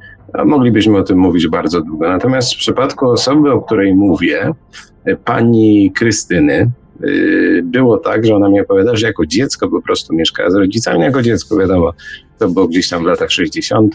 Moglibyśmy 0.45 0.97
o 0.97 1.03
tym 1.03 1.17
mówić 1.17 1.47
bardzo 1.47 1.81
długo. 1.81 2.09
Natomiast 2.09 2.53
w 2.53 2.57
przypadku 2.57 3.09
osoby, 3.09 3.51
o 3.51 3.61
której 3.61 3.95
mówię, 3.95 4.51
pani 5.25 5.91
Krystyny, 5.95 6.71
było 7.63 7.97
tak, 7.97 8.25
że 8.25 8.35
ona 8.35 8.49
mi 8.49 8.61
opowiada, 8.61 8.95
że 8.95 9.07
jako 9.07 9.25
dziecko 9.25 9.69
po 9.69 9.81
prostu 9.81 10.15
mieszkała 10.15 10.49
z 10.49 10.55
rodzicami, 10.55 11.01
jako 11.01 11.21
dziecko 11.21 11.57
wiadomo, 11.57 11.93
to 12.39 12.49
było 12.49 12.67
gdzieś 12.67 12.89
tam 12.89 13.03
w 13.03 13.05
latach 13.05 13.31
60 13.31 13.93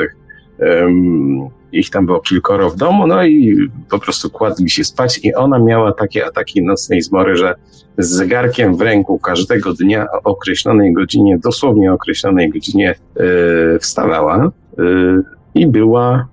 ich 1.72 1.90
tam 1.90 2.06
było 2.06 2.20
kilkoro 2.20 2.70
w 2.70 2.76
domu, 2.76 3.06
no 3.06 3.24
i 3.24 3.68
po 3.90 3.98
prostu 3.98 4.30
kładli 4.30 4.70
się 4.70 4.84
spać 4.84 5.20
i 5.22 5.34
ona 5.34 5.59
miała 5.59 5.93
takie 5.93 6.26
ataki 6.26 6.62
nocnej 6.62 7.02
zmory, 7.02 7.36
że 7.36 7.55
z 7.98 8.09
zegarkiem 8.09 8.76
w 8.76 8.80
ręku 8.80 9.18
każdego 9.18 9.72
dnia 9.72 10.06
o 10.12 10.30
określonej 10.30 10.93
godzinie, 10.93 11.39
dosłownie 11.39 11.93
określonej 11.93 12.51
godzinie 12.51 12.94
yy, 13.16 13.78
wstawała 13.80 14.51
yy, 14.78 15.22
i 15.55 15.66
była 15.66 16.26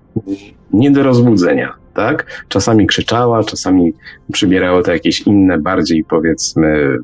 nie 0.74 0.92
do 0.92 1.04
rozbudzenia 1.04 1.74
tak? 1.94 2.44
Czasami 2.48 2.88
krzyczała, 2.88 3.44
czasami 3.44 3.94
przybierało 4.32 4.84
to 4.84 4.92
jakieś 4.92 5.22
inne, 5.22 5.58
bardziej 5.58 6.04
powiedzmy 6.04 6.98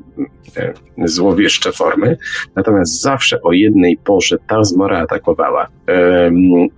e, 0.56 0.74
złowieszcze 1.04 1.72
formy. 1.72 2.16
Natomiast 2.54 3.00
zawsze 3.00 3.42
o 3.42 3.52
jednej 3.52 3.96
porze 3.96 4.36
ta 4.46 4.64
zmora 4.64 4.98
atakowała. 4.98 5.68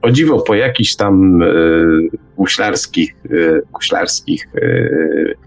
O 0.02 0.10
dziwo 0.10 0.40
po 0.40 0.54
jakichś 0.54 0.96
tam 0.96 1.42
e, 1.42 1.46
guślarskich, 2.36 3.16
e, 3.24 3.60
guślarskich, 3.72 4.48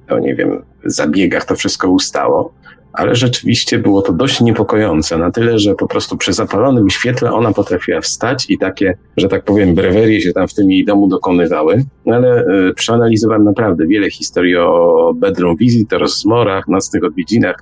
no 0.09 0.19
nie 0.19 0.35
wiem, 0.35 0.61
zabiegach 0.85 1.45
to 1.45 1.55
wszystko 1.55 1.89
ustało 1.89 2.53
ale 2.93 3.15
rzeczywiście 3.15 3.79
było 3.79 4.01
to 4.01 4.13
dość 4.13 4.41
niepokojące, 4.41 5.17
na 5.17 5.31
tyle, 5.31 5.59
że 5.59 5.75
po 5.75 5.87
prostu 5.87 6.17
przy 6.17 6.33
zapalonym 6.33 6.89
świetle 6.89 7.31
ona 7.31 7.53
potrafiła 7.53 8.01
wstać 8.01 8.45
i 8.49 8.57
takie, 8.57 8.97
że 9.17 9.27
tak 9.27 9.43
powiem, 9.43 9.75
brewerie 9.75 10.21
się 10.21 10.33
tam 10.33 10.47
w 10.47 10.53
tym 10.53 10.71
jej 10.71 10.85
domu 10.85 11.07
dokonywały. 11.07 11.85
Ale 12.05 12.45
y, 12.69 12.73
przeanalizowałem 12.73 13.43
naprawdę 13.43 13.87
wiele 13.87 14.09
historii 14.09 14.57
o 14.57 15.13
bedroom 15.15 15.57
visit, 15.57 15.93
o 15.93 15.97
rozmorach, 15.97 16.67
nocnych 16.67 17.03
odwiedzinach. 17.03 17.55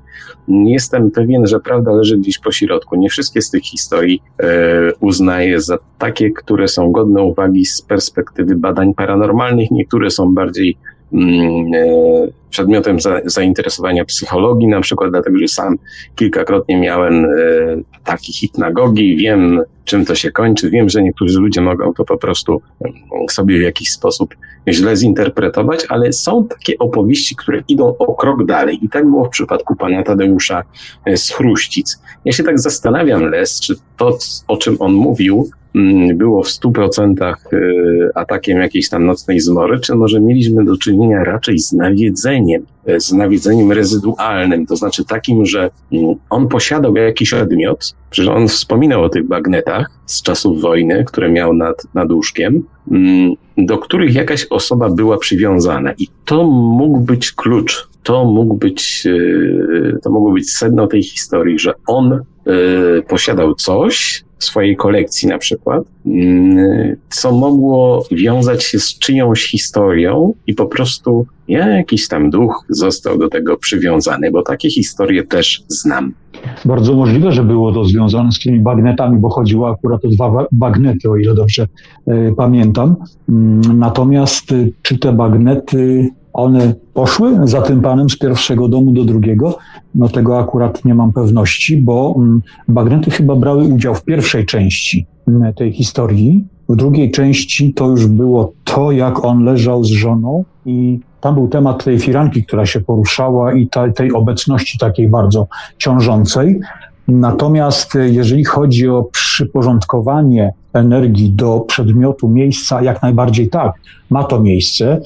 Jestem 0.47 1.11
pewien, 1.11 1.47
że 1.47 1.59
prawda 1.59 1.91
leży 1.91 2.17
gdzieś 2.17 2.39
po 2.39 2.51
środku. 2.51 2.95
Nie 2.95 3.09
wszystkie 3.09 3.41
z 3.41 3.49
tych 3.49 3.63
historii 3.63 4.21
y, 4.41 4.45
uznaję 4.99 5.61
za 5.61 5.77
takie, 5.97 6.31
które 6.31 6.67
są 6.67 6.91
godne 6.91 7.23
uwagi 7.23 7.65
z 7.65 7.81
perspektywy 7.81 8.55
badań 8.55 8.93
paranormalnych. 8.93 9.71
Niektóre 9.71 10.09
są 10.09 10.33
bardziej 10.33 10.77
przedmiotem 12.49 12.99
za, 12.99 13.21
zainteresowania 13.25 14.05
psychologii, 14.05 14.67
na 14.67 14.81
przykład 14.81 15.11
dlatego, 15.11 15.37
że 15.37 15.47
sam 15.47 15.75
kilkakrotnie 16.15 16.77
miałem 16.77 17.25
e, 17.25 17.27
taki 18.03 18.33
hipnagogi, 18.33 19.17
wiem 19.17 19.61
czym 19.89 20.05
to 20.05 20.15
się 20.15 20.31
kończy, 20.31 20.69
wiem, 20.69 20.89
że 20.89 21.03
niektórzy 21.03 21.39
ludzie 21.39 21.61
mogą 21.61 21.93
to 21.93 22.05
po 22.05 22.17
prostu 22.17 22.61
mm, 22.85 23.29
sobie 23.29 23.59
w 23.59 23.61
jakiś 23.61 23.91
sposób 23.91 24.35
źle 24.67 24.95
zinterpretować, 24.95 25.85
ale 25.89 26.13
są 26.13 26.47
takie 26.47 26.77
opowieści, 26.77 27.35
które 27.35 27.63
idą 27.67 27.97
o 27.97 28.15
krok 28.15 28.45
dalej 28.45 28.85
i 28.85 28.89
tak 28.89 29.05
było 29.05 29.25
w 29.25 29.29
przypadku 29.29 29.75
pana 29.75 30.03
Tadeusza 30.03 30.63
e, 31.05 31.17
z 31.17 31.29
Chruścic. 31.29 32.01
Ja 32.25 32.31
się 32.31 32.43
tak 32.43 32.59
zastanawiam, 32.59 33.23
Les, 33.23 33.59
czy 33.59 33.75
to, 33.97 34.17
o 34.47 34.57
czym 34.57 34.75
on 34.79 34.93
mówił, 34.93 35.49
Mm, 35.68 35.68
było 36.15 36.43
w 36.43 36.47
100% 36.47 37.33
y, 37.53 38.09
atakiem 38.15 38.57
jakiejś 38.57 38.89
tam 38.89 39.05
nocnej 39.05 39.39
zmory, 39.39 39.79
czy 39.79 39.95
może 39.95 40.21
mieliśmy 40.21 40.65
do 40.65 40.77
czynienia 40.77 41.23
raczej 41.23 41.59
z 41.59 41.73
nawiedzeniem, 41.73 42.65
e, 42.85 42.99
z 42.99 43.11
nawiedzeniem 43.11 43.71
rezydualnym, 43.71 44.65
to 44.65 44.75
znaczy 44.75 45.05
takim, 45.05 45.45
że 45.45 45.69
mm, 45.91 46.15
on 46.29 46.47
posiadał 46.47 46.95
jakiś 46.95 47.33
odmiot, 47.33 47.93
przecież 48.09 48.29
on 48.29 48.47
wspominał 48.47 49.03
o 49.03 49.09
tych 49.09 49.27
bagnetach 49.27 49.89
z 50.05 50.21
czasów 50.21 50.61
wojny, 50.61 51.03
które 51.07 51.29
miał 51.29 51.53
nad, 51.53 51.83
nad 51.93 52.11
łóżkiem, 52.11 52.63
mm, 52.91 53.33
do 53.57 53.77
których 53.77 54.15
jakaś 54.15 54.47
osoba 54.49 54.89
była 54.89 55.17
przywiązana. 55.17 55.93
I 55.97 56.07
to 56.25 56.43
mógł 56.47 56.99
być 56.99 57.31
klucz, 57.31 57.89
to 58.03 58.25
mógł 58.25 58.57
być, 58.57 59.03
y, 59.05 59.97
to 60.03 60.09
mogło 60.09 60.31
być 60.31 60.51
sedno 60.51 60.87
tej 60.87 61.03
historii, 61.03 61.59
że 61.59 61.73
on 61.87 62.13
y, 62.13 62.21
posiadał 63.07 63.55
coś, 63.55 64.23
swojej 64.39 64.75
kolekcji 64.75 65.29
na 65.29 65.37
przykład, 65.37 65.83
mm, 66.05 66.95
co 67.09 67.31
mogło 67.31 68.05
wiązać 68.11 68.63
się 68.63 68.79
z 68.79 68.99
czyjąś 68.99 69.51
historią 69.51 70.33
i 70.47 70.53
po 70.53 70.65
prostu 70.65 71.25
jakiś 71.47 72.07
tam 72.07 72.29
duch 72.29 72.65
został 72.69 73.17
do 73.17 73.29
tego 73.29 73.57
przywiązany, 73.57 74.31
bo 74.31 74.43
takie 74.43 74.69
historie 74.69 75.23
też 75.23 75.63
znam. 75.67 76.13
Bardzo 76.65 76.95
możliwe, 76.95 77.31
że 77.31 77.43
było 77.43 77.73
to 77.73 77.85
związane 77.85 78.31
z 78.31 78.39
tymi 78.39 78.59
bagnetami, 78.59 79.19
bo 79.19 79.29
chodziło 79.29 79.69
akurat 79.69 80.05
o 80.05 80.07
dwa 80.07 80.45
bagnety, 80.51 81.09
o 81.09 81.17
ile 81.17 81.35
dobrze 81.35 81.67
y, 82.07 82.33
pamiętam. 82.37 82.95
Mm, 83.29 83.79
natomiast 83.79 84.51
y, 84.51 84.71
czy 84.81 84.99
te 84.99 85.13
bagnety 85.13 86.09
one 86.39 86.73
poszły 86.93 87.47
za 87.47 87.61
tym 87.61 87.81
panem 87.81 88.09
z 88.09 88.17
pierwszego 88.17 88.67
domu 88.67 88.91
do 88.91 89.05
drugiego? 89.05 89.57
No 89.95 90.09
tego 90.09 90.39
akurat 90.39 90.85
nie 90.85 90.95
mam 90.95 91.13
pewności, 91.13 91.77
bo 91.77 92.15
mm, 92.17 92.41
bagnety 92.67 93.11
chyba 93.11 93.35
brały 93.35 93.63
udział 93.63 93.95
w 93.95 94.03
pierwszej 94.03 94.45
części 94.45 95.05
mm, 95.27 95.53
tej 95.53 95.73
historii. 95.73 96.47
W 96.69 96.75
drugiej 96.75 97.11
części 97.11 97.73
to 97.73 97.87
już 97.87 98.07
było 98.07 98.53
to, 98.63 98.91
jak 98.91 99.25
on 99.25 99.43
leżał 99.43 99.83
z 99.83 99.89
żoną 99.89 100.43
i 100.65 100.99
tam 101.21 101.35
był 101.35 101.47
temat 101.47 101.83
tej 101.83 101.99
firanki, 101.99 102.43
która 102.43 102.65
się 102.65 102.81
poruszała 102.81 103.53
i 103.53 103.67
ta, 103.67 103.91
tej 103.91 104.11
obecności 104.11 104.77
takiej 104.77 105.09
bardzo 105.09 105.47
ciążącej. 105.77 106.59
Natomiast 107.07 107.95
e, 107.95 108.09
jeżeli 108.09 108.45
chodzi 108.45 108.89
o 108.89 109.03
przyporządkowanie 109.03 110.53
energii 110.73 111.31
do 111.31 111.59
przedmiotu, 111.59 112.29
miejsca, 112.29 112.81
jak 112.81 113.01
najbardziej 113.01 113.49
tak, 113.49 113.73
ma 114.09 114.23
to 114.23 114.39
miejsce. 114.39 114.85
E, 114.91 115.01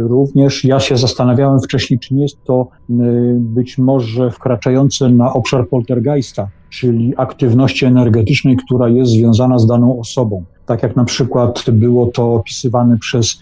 również 0.00 0.64
ja 0.64 0.80
się 0.80 0.96
zastanawiałem 0.96 1.60
wcześniej, 1.60 2.00
czy 2.00 2.14
nie 2.14 2.22
jest 2.22 2.44
to 2.44 2.68
e, 2.90 2.94
być 3.34 3.78
może 3.78 4.30
wkraczające 4.30 5.08
na 5.08 5.32
obszar 5.32 5.68
poltergeista, 5.68 6.48
czyli 6.70 7.14
aktywności 7.16 7.86
energetycznej, 7.86 8.56
która 8.56 8.88
jest 8.88 9.10
związana 9.10 9.58
z 9.58 9.66
daną 9.66 10.00
osobą. 10.00 10.44
Tak 10.66 10.82
jak 10.82 10.96
na 10.96 11.04
przykład 11.04 11.70
było 11.70 12.06
to 12.06 12.34
opisywane 12.34 12.98
przez 12.98 13.38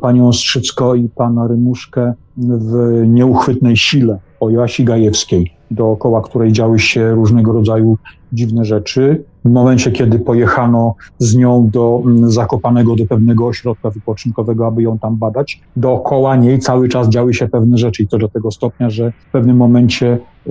panią 0.00 0.32
Strzycko 0.32 0.94
i 0.94 1.08
pana 1.08 1.48
Rymuszkę 1.48 2.14
w 2.36 3.02
Nieuchwytnej 3.06 3.76
Sile 3.76 4.18
o 4.40 4.50
Joasi 4.50 4.84
Gajewskiej 4.84 5.56
dookoła 5.70 6.22
której 6.22 6.52
działy 6.52 6.78
się 6.78 7.10
różnego 7.10 7.52
rodzaju 7.52 7.98
dziwne 8.32 8.64
rzeczy. 8.64 9.24
W 9.46 9.50
momencie, 9.50 9.92
kiedy 9.92 10.18
pojechano 10.18 10.94
z 11.18 11.36
nią 11.36 11.70
do 11.72 12.02
mm, 12.04 12.30
Zakopanego, 12.30 12.96
do 12.96 13.06
pewnego 13.06 13.46
ośrodka 13.46 13.90
wypoczynkowego, 13.90 14.66
aby 14.66 14.82
ją 14.82 14.98
tam 14.98 15.16
badać, 15.16 15.60
dookoła 15.76 16.36
niej 16.36 16.58
cały 16.58 16.88
czas 16.88 17.08
działy 17.08 17.34
się 17.34 17.48
pewne 17.48 17.78
rzeczy 17.78 18.02
i 18.02 18.08
to 18.08 18.18
do 18.18 18.28
tego 18.28 18.50
stopnia, 18.50 18.90
że 18.90 19.12
w 19.28 19.32
pewnym 19.32 19.56
momencie 19.56 20.18
y, 20.46 20.50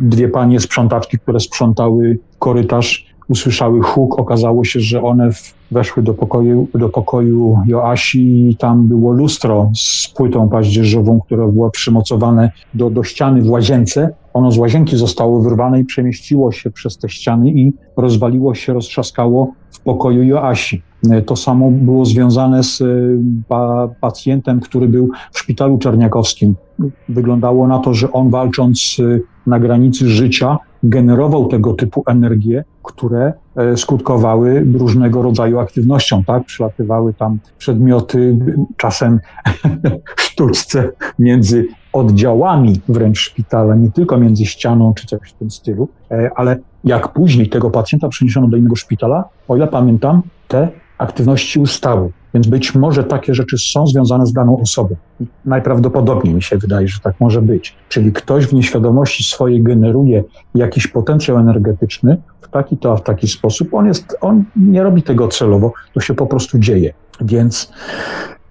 dwie 0.00 0.28
panie 0.28 0.60
sprzątaczki, 0.60 1.18
które 1.18 1.40
sprzątały 1.40 2.18
korytarz, 2.38 3.07
usłyszały 3.28 3.82
huk. 3.82 4.18
Okazało 4.18 4.64
się, 4.64 4.80
że 4.80 5.02
one 5.02 5.30
weszły 5.70 6.02
do 6.02 6.14
pokoju, 6.14 6.68
do 6.74 6.88
pokoju 6.88 7.58
Joasi 7.66 8.50
i 8.50 8.56
tam 8.56 8.88
było 8.88 9.12
lustro 9.12 9.70
z 9.74 10.08
płytą 10.16 10.48
paździerzową, 10.48 11.20
która 11.20 11.46
była 11.46 11.70
przymocowane 11.70 12.50
do, 12.74 12.90
do 12.90 13.02
ściany 13.02 13.42
w 13.42 13.50
łazience. 13.50 14.14
Ono 14.34 14.50
z 14.50 14.58
łazienki 14.58 14.96
zostało 14.96 15.40
wyrwane 15.40 15.80
i 15.80 15.84
przemieściło 15.84 16.52
się 16.52 16.70
przez 16.70 16.98
te 16.98 17.08
ściany 17.08 17.50
i 17.50 17.72
rozwaliło 17.96 18.54
się, 18.54 18.72
roztrzaskało 18.72 19.52
w 19.70 19.80
pokoju 19.80 20.22
Joasi. 20.22 20.82
To 21.26 21.36
samo 21.36 21.70
było 21.70 22.04
związane 22.04 22.62
z 22.62 22.80
e, 22.80 22.84
pacjentem, 24.00 24.60
który 24.60 24.88
był 24.88 25.10
w 25.32 25.38
szpitalu 25.38 25.78
czerniakowskim. 25.78 26.54
Wyglądało 27.08 27.66
na 27.66 27.78
to, 27.78 27.94
że 27.94 28.12
on 28.12 28.30
walcząc 28.30 28.96
e, 29.00 29.20
na 29.48 29.58
granicy 29.58 30.08
życia, 30.08 30.58
generował 30.82 31.46
tego 31.46 31.72
typu 31.72 32.02
energie, 32.06 32.64
które 32.82 33.32
e, 33.56 33.76
skutkowały 33.76 34.66
różnego 34.74 35.22
rodzaju 35.22 35.58
aktywnością, 35.58 36.24
tak? 36.24 36.44
Przylatywały 36.44 37.14
tam 37.14 37.38
przedmioty, 37.58 38.38
czasem 38.76 39.20
sztuczce 40.26 40.90
między 41.18 41.68
oddziałami 41.92 42.80
wręcz 42.88 43.18
szpitala, 43.18 43.74
nie 43.74 43.90
tylko 43.90 44.18
między 44.18 44.46
ścianą 44.46 44.94
czy 44.94 45.06
coś 45.06 45.20
w 45.30 45.32
tym 45.32 45.50
stylu, 45.50 45.88
e, 46.10 46.30
ale 46.36 46.58
jak 46.84 47.12
później 47.12 47.48
tego 47.48 47.70
pacjenta 47.70 48.08
przeniesiono 48.08 48.48
do 48.48 48.56
innego 48.56 48.76
szpitala, 48.76 49.24
o 49.48 49.56
ile 49.56 49.66
pamiętam, 49.66 50.22
te 50.48 50.68
aktywności 50.98 51.60
ustały. 51.60 52.10
Więc 52.34 52.46
być 52.46 52.74
może 52.74 53.04
takie 53.04 53.34
rzeczy 53.34 53.58
są 53.58 53.86
związane 53.86 54.26
z 54.26 54.32
daną 54.32 54.60
osobą. 54.60 54.96
Najprawdopodobniej 55.44 56.34
mi 56.34 56.42
się 56.42 56.58
wydaje, 56.58 56.88
że 56.88 57.00
tak 57.00 57.20
może 57.20 57.42
być. 57.42 57.76
Czyli 57.88 58.12
ktoś 58.12 58.46
w 58.46 58.52
nieświadomości 58.52 59.24
swojej 59.24 59.62
generuje 59.62 60.24
jakiś 60.54 60.86
potencjał 60.86 61.38
energetyczny 61.38 62.16
w 62.40 62.48
taki 62.48 62.76
to, 62.76 62.92
a 62.92 62.96
w 62.96 63.02
taki 63.02 63.28
sposób. 63.28 63.74
On 63.74 63.86
jest, 63.86 64.16
on 64.20 64.44
nie 64.56 64.82
robi 64.82 65.02
tego 65.02 65.28
celowo, 65.28 65.72
to 65.94 66.00
się 66.00 66.14
po 66.14 66.26
prostu 66.26 66.58
dzieje. 66.58 66.92
Więc 67.20 67.72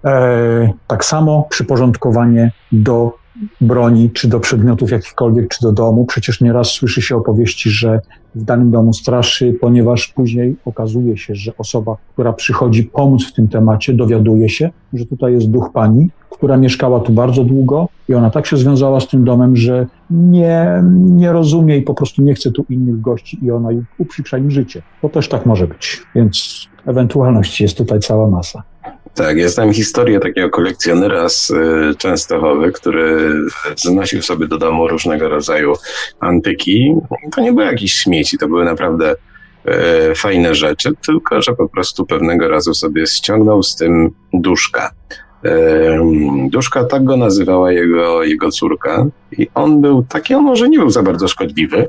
e, 0.04 0.72
tak 0.86 1.04
samo 1.04 1.46
przyporządkowanie 1.50 2.52
do 2.72 3.12
broni, 3.60 4.10
czy 4.10 4.28
do 4.28 4.40
przedmiotów 4.40 4.90
jakichkolwiek, 4.90 5.48
czy 5.48 5.62
do 5.62 5.72
domu. 5.72 6.04
Przecież 6.04 6.40
nieraz 6.40 6.68
słyszy 6.68 7.02
się 7.02 7.16
opowieści, 7.16 7.70
że 7.70 8.00
w 8.34 8.44
danym 8.44 8.70
domu 8.70 8.92
straszy, 8.92 9.56
ponieważ 9.60 10.08
później 10.08 10.56
okazuje 10.64 11.16
się, 11.16 11.34
że 11.34 11.52
osoba, 11.58 11.96
która 12.12 12.32
przychodzi 12.32 12.84
pomóc 12.84 13.26
w 13.26 13.32
tym 13.32 13.48
temacie, 13.48 13.94
dowiaduje 13.94 14.48
się, 14.48 14.70
że 14.92 15.06
tutaj 15.06 15.32
jest 15.32 15.50
duch 15.50 15.70
pani, 15.72 16.08
która 16.30 16.56
mieszkała 16.56 17.00
tu 17.00 17.12
bardzo 17.12 17.44
długo 17.44 17.88
i 18.08 18.14
ona 18.14 18.30
tak 18.30 18.46
się 18.46 18.56
związała 18.56 19.00
z 19.00 19.08
tym 19.08 19.24
domem, 19.24 19.56
że 19.56 19.86
nie, 20.10 20.82
nie 20.92 21.32
rozumie 21.32 21.76
i 21.76 21.82
po 21.82 21.94
prostu 21.94 22.22
nie 22.22 22.34
chce 22.34 22.50
tu 22.50 22.64
innych 22.68 23.00
gości 23.00 23.38
i 23.42 23.50
ona 23.50 23.68
uprzykrza 23.98 24.38
im 24.38 24.50
życie. 24.50 24.82
To 25.02 25.08
też 25.08 25.28
tak 25.28 25.46
może 25.46 25.66
być, 25.66 26.02
więc 26.14 26.66
ewentualności 26.86 27.64
jest 27.64 27.78
tutaj 27.78 28.00
cała 28.00 28.30
masa. 28.30 28.62
Tak, 29.18 29.36
ja 29.36 29.48
znam 29.48 29.72
historię 29.72 30.20
takiego 30.20 30.50
kolekcjonera 30.50 31.28
z 31.28 31.50
y, 31.50 31.94
Częstochowy, 31.98 32.72
który 32.72 33.34
znosił 33.76 34.22
sobie 34.22 34.48
do 34.48 34.58
domu 34.58 34.88
różnego 34.88 35.28
rodzaju 35.28 35.74
antyki. 36.20 36.94
To 37.32 37.40
nie 37.40 37.52
były 37.52 37.64
jakieś 37.64 37.92
śmieci, 37.92 38.38
to 38.38 38.48
były 38.48 38.64
naprawdę 38.64 39.14
e, 39.64 40.14
fajne 40.14 40.54
rzeczy, 40.54 40.90
tylko 41.06 41.42
że 41.42 41.52
po 41.52 41.68
prostu 41.68 42.06
pewnego 42.06 42.48
razu 42.48 42.74
sobie 42.74 43.06
ściągnął 43.06 43.62
z 43.62 43.76
tym 43.76 44.10
duszka. 44.32 44.90
E, 45.44 45.98
duszka, 46.50 46.84
tak 46.84 47.04
go 47.04 47.16
nazywała 47.16 47.72
jego, 47.72 48.22
jego 48.24 48.50
córka 48.50 49.06
i 49.32 49.48
on 49.54 49.80
był 49.80 50.04
taki, 50.08 50.34
on 50.34 50.44
może 50.44 50.68
nie 50.68 50.78
był 50.78 50.90
za 50.90 51.02
bardzo 51.02 51.28
szkodliwy, 51.28 51.88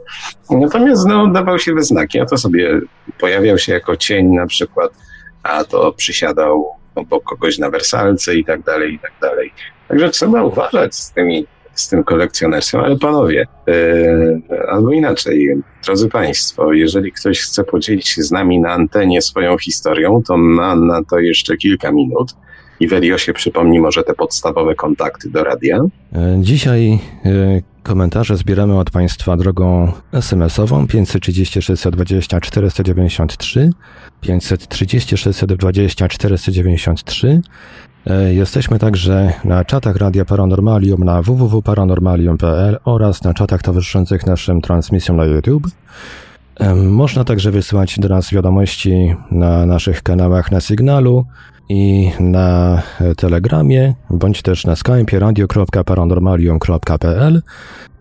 natomiast 0.49 1.07
no, 1.07 1.27
dawał 1.27 1.59
się 1.59 1.73
we 1.73 1.83
znaki, 1.83 2.19
a 2.19 2.25
to 2.25 2.37
sobie 2.37 2.81
pojawiał 3.19 3.57
się 3.57 3.73
jako 3.73 3.95
cień 3.95 4.27
na 4.27 4.47
przykład, 4.47 4.91
a 5.43 5.63
to 5.63 5.93
przysiadał 5.93 6.78
obok 6.99 7.23
kogoś 7.23 7.57
na 7.57 7.69
wersalce 7.69 8.35
i 8.35 8.45
tak 8.45 8.61
dalej, 8.61 8.93
i 8.93 8.99
tak 8.99 9.11
dalej. 9.21 9.51
Także 9.87 10.09
trzeba 10.09 10.43
uważać 10.43 10.95
z 10.95 11.11
tymi 11.11 11.45
z 11.79 11.89
tym 11.89 12.03
kolekcjonerstwem, 12.03 12.81
ale 12.81 12.97
panowie, 12.97 13.47
yy, 13.67 14.41
albo 14.69 14.91
inaczej, 14.91 15.49
drodzy 15.85 16.09
Państwo, 16.09 16.73
jeżeli 16.73 17.11
ktoś 17.11 17.39
chce 17.39 17.63
podzielić 17.63 18.07
się 18.07 18.23
z 18.23 18.31
nami 18.31 18.59
na 18.59 18.71
antenie 18.71 19.21
swoją 19.21 19.57
historią, 19.57 20.21
to 20.27 20.37
ma 20.37 20.75
na 20.75 21.03
to 21.03 21.19
jeszcze 21.19 21.57
kilka 21.57 21.91
minut. 21.91 22.35
I 22.79 22.87
Weliosie 22.87 23.33
przypomni 23.33 23.79
może 23.79 24.03
te 24.03 24.13
podstawowe 24.13 24.75
kontakty 24.75 25.29
do 25.29 25.43
radia. 25.43 25.79
E, 26.13 26.37
dzisiaj 26.41 26.99
e, 27.25 27.61
komentarze 27.89 28.37
zbieramy 28.37 28.79
od 28.79 28.91
Państwa 28.91 29.37
drogą 29.37 29.91
SMS-ową 30.11 30.87
530 30.87 31.61
620 31.61 32.41
493 32.41 33.69
530 34.21 35.17
620 35.17 36.07
493 36.07 37.41
Jesteśmy 38.31 38.79
także 38.79 39.33
na 39.43 39.65
czatach 39.65 39.95
Radia 39.95 40.25
Paranormalium 40.25 41.03
na 41.03 41.21
www.paranormalium.pl 41.21 42.77
oraz 42.85 43.23
na 43.23 43.33
czatach 43.33 43.61
towarzyszących 43.61 44.25
naszym 44.25 44.61
transmisjom 44.61 45.17
na 45.17 45.25
YouTube. 45.25 45.67
E, 46.59 46.75
można 46.75 47.23
także 47.23 47.51
wysyłać 47.51 47.99
do 47.99 48.09
nas 48.09 48.31
wiadomości 48.31 49.15
na 49.31 49.65
naszych 49.65 50.03
kanałach 50.03 50.51
na 50.51 50.61
Sygnalu, 50.61 51.25
i 51.69 52.11
na 52.19 52.81
Telegramie, 53.17 53.93
bądź 54.09 54.41
też 54.41 54.65
na 54.65 54.75
Skype 54.75 55.19
radio.paranormalium.pl. 55.19 57.41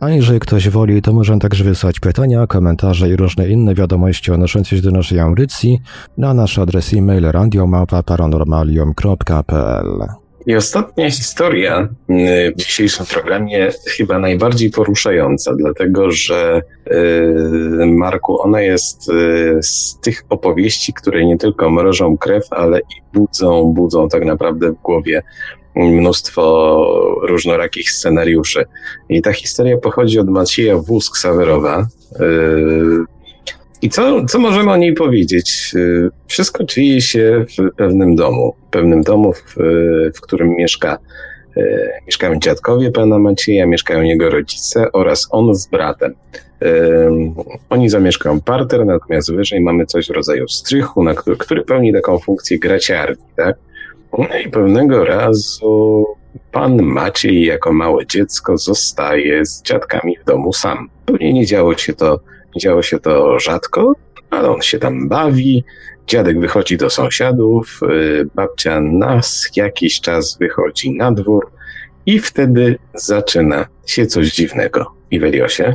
A 0.00 0.10
jeżeli 0.10 0.40
ktoś 0.40 0.68
woli, 0.68 1.02
to 1.02 1.12
może 1.12 1.38
także 1.38 1.64
wysłać 1.64 2.00
pytania, 2.00 2.46
komentarze 2.46 3.08
i 3.08 3.16
różne 3.16 3.48
inne 3.48 3.74
wiadomości 3.74 4.32
odnoszące 4.32 4.76
się 4.76 4.82
do 4.82 4.90
naszej 4.90 5.20
audycji 5.20 5.80
na 6.18 6.34
nasz 6.34 6.58
adres 6.58 6.94
e-mail 6.94 7.30
radiomałpa.paranormalium.pl. 7.30 10.27
I 10.48 10.56
ostatnia 10.56 11.10
historia 11.10 11.88
y, 12.10 12.52
w 12.56 12.58
dzisiejszym 12.58 13.06
programie 13.06 13.68
chyba 13.96 14.18
najbardziej 14.18 14.70
poruszająca, 14.70 15.54
dlatego 15.54 16.10
że 16.10 16.62
y, 16.86 17.86
Marku, 17.86 18.42
ona 18.42 18.60
jest 18.60 19.10
y, 19.10 19.58
z 19.62 19.98
tych 20.02 20.24
opowieści, 20.28 20.92
które 20.92 21.24
nie 21.24 21.38
tylko 21.38 21.70
mrożą 21.70 22.18
krew, 22.18 22.44
ale 22.50 22.80
i 22.80 23.02
budzą, 23.14 23.72
budzą 23.72 24.08
tak 24.08 24.24
naprawdę 24.24 24.70
w 24.70 24.82
głowie 24.82 25.22
mnóstwo 25.76 26.76
różnorakich 27.22 27.90
scenariuszy. 27.90 28.64
I 29.08 29.22
ta 29.22 29.32
historia 29.32 29.76
pochodzi 29.78 30.18
od 30.18 30.28
Macieja 30.28 30.76
Wózk-Sawerowa, 30.76 31.84
i 33.82 33.88
co, 33.88 34.24
co 34.24 34.38
możemy 34.38 34.70
o 34.70 34.76
niej 34.76 34.94
powiedzieć? 34.94 35.72
Y, 35.74 36.10
wszystko 36.26 36.64
dzieje 36.64 37.00
się 37.00 37.44
w 37.58 37.76
pewnym 37.76 38.16
domu. 38.16 38.54
W 38.68 38.70
pewnym 38.70 39.02
domu, 39.02 39.32
w, 39.32 39.54
w 40.14 40.20
którym 40.20 40.54
mieszka, 40.56 40.98
y, 41.56 41.90
mieszkają 42.06 42.38
dziadkowie 42.38 42.90
pana 42.90 43.18
Macieja, 43.18 43.66
mieszkają 43.66 44.02
jego 44.02 44.30
rodzice 44.30 44.92
oraz 44.92 45.28
on 45.30 45.54
z 45.54 45.66
bratem. 45.66 46.14
Oni 47.70 47.88
zamieszkają 47.88 48.40
parter, 48.40 48.86
natomiast 48.86 49.32
wyżej 49.32 49.60
mamy 49.60 49.86
coś 49.86 50.06
w 50.06 50.10
rodzaju 50.10 50.48
strychu, 50.48 51.02
na 51.02 51.14
który, 51.14 51.36
który 51.36 51.62
pełni 51.62 51.92
taką 51.92 52.18
funkcję 52.18 52.58
graciarni, 52.58 53.22
tak? 53.36 53.56
No 54.18 54.38
i 54.44 54.50
pewnego 54.50 55.04
razu 55.04 56.06
pan 56.52 56.82
Maciej 56.82 57.44
jako 57.44 57.72
małe 57.72 58.06
dziecko 58.06 58.58
zostaje 58.58 59.46
z 59.46 59.62
dziadkami 59.62 60.16
w 60.22 60.24
domu 60.24 60.52
sam. 60.52 60.88
Pewnie 61.06 61.32
nie 61.32 61.46
działo 61.46 61.76
się 61.76 61.92
to 61.92 62.20
Działo 62.56 62.82
się 62.82 62.98
to 62.98 63.38
rzadko, 63.38 63.92
ale 64.30 64.50
on 64.50 64.62
się 64.62 64.78
tam 64.78 65.08
bawi. 65.08 65.64
Dziadek 66.06 66.40
wychodzi 66.40 66.76
do 66.76 66.90
sąsiadów, 66.90 67.80
y, 67.82 68.26
babcia 68.34 68.80
nas 68.80 69.50
jakiś 69.56 70.00
czas 70.00 70.38
wychodzi 70.40 70.90
na 70.96 71.12
dwór 71.12 71.50
i 72.08 72.18
wtedy 72.18 72.78
zaczyna 72.94 73.66
się 73.86 74.06
coś 74.06 74.32
dziwnego. 74.32 74.86
I 75.10 75.20
Weliosie? 75.20 75.74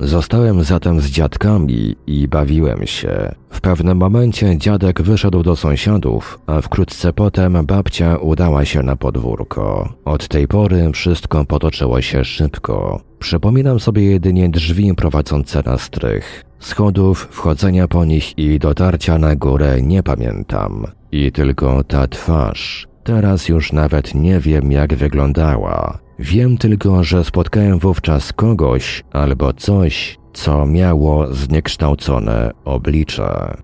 Zostałem 0.00 0.64
zatem 0.64 1.00
z 1.00 1.06
dziadkami 1.06 1.96
i 2.06 2.28
bawiłem 2.28 2.86
się. 2.86 3.34
W 3.50 3.60
pewnym 3.60 3.98
momencie 3.98 4.58
dziadek 4.58 5.02
wyszedł 5.02 5.42
do 5.42 5.56
sąsiadów, 5.56 6.38
a 6.46 6.60
wkrótce 6.60 7.12
potem 7.12 7.66
babcia 7.66 8.16
udała 8.16 8.64
się 8.64 8.82
na 8.82 8.96
podwórko. 8.96 9.92
Od 10.04 10.28
tej 10.28 10.48
pory 10.48 10.90
wszystko 10.92 11.44
potoczyło 11.44 12.00
się 12.00 12.24
szybko. 12.24 13.00
Przypominam 13.18 13.80
sobie 13.80 14.02
jedynie 14.02 14.48
drzwi 14.48 14.94
prowadzące 14.94 15.62
na 15.66 15.78
strych. 15.78 16.44
Schodów, 16.58 17.28
wchodzenia 17.30 17.88
po 17.88 18.04
nich 18.04 18.38
i 18.38 18.58
dotarcia 18.58 19.18
na 19.18 19.36
górę 19.36 19.82
nie 19.82 20.02
pamiętam. 20.02 20.86
I 21.12 21.32
tylko 21.32 21.84
ta 21.84 22.08
twarz. 22.08 22.91
Teraz 23.04 23.48
już 23.48 23.72
nawet 23.72 24.14
nie 24.14 24.40
wiem 24.40 24.72
jak 24.72 24.94
wyglądała. 24.94 25.98
Wiem 26.18 26.58
tylko, 26.58 27.04
że 27.04 27.24
spotkałem 27.24 27.78
wówczas 27.78 28.32
kogoś 28.32 29.04
albo 29.12 29.52
coś, 29.52 30.18
co 30.32 30.66
miało 30.66 31.34
zniekształcone 31.34 32.50
oblicze. 32.64 33.56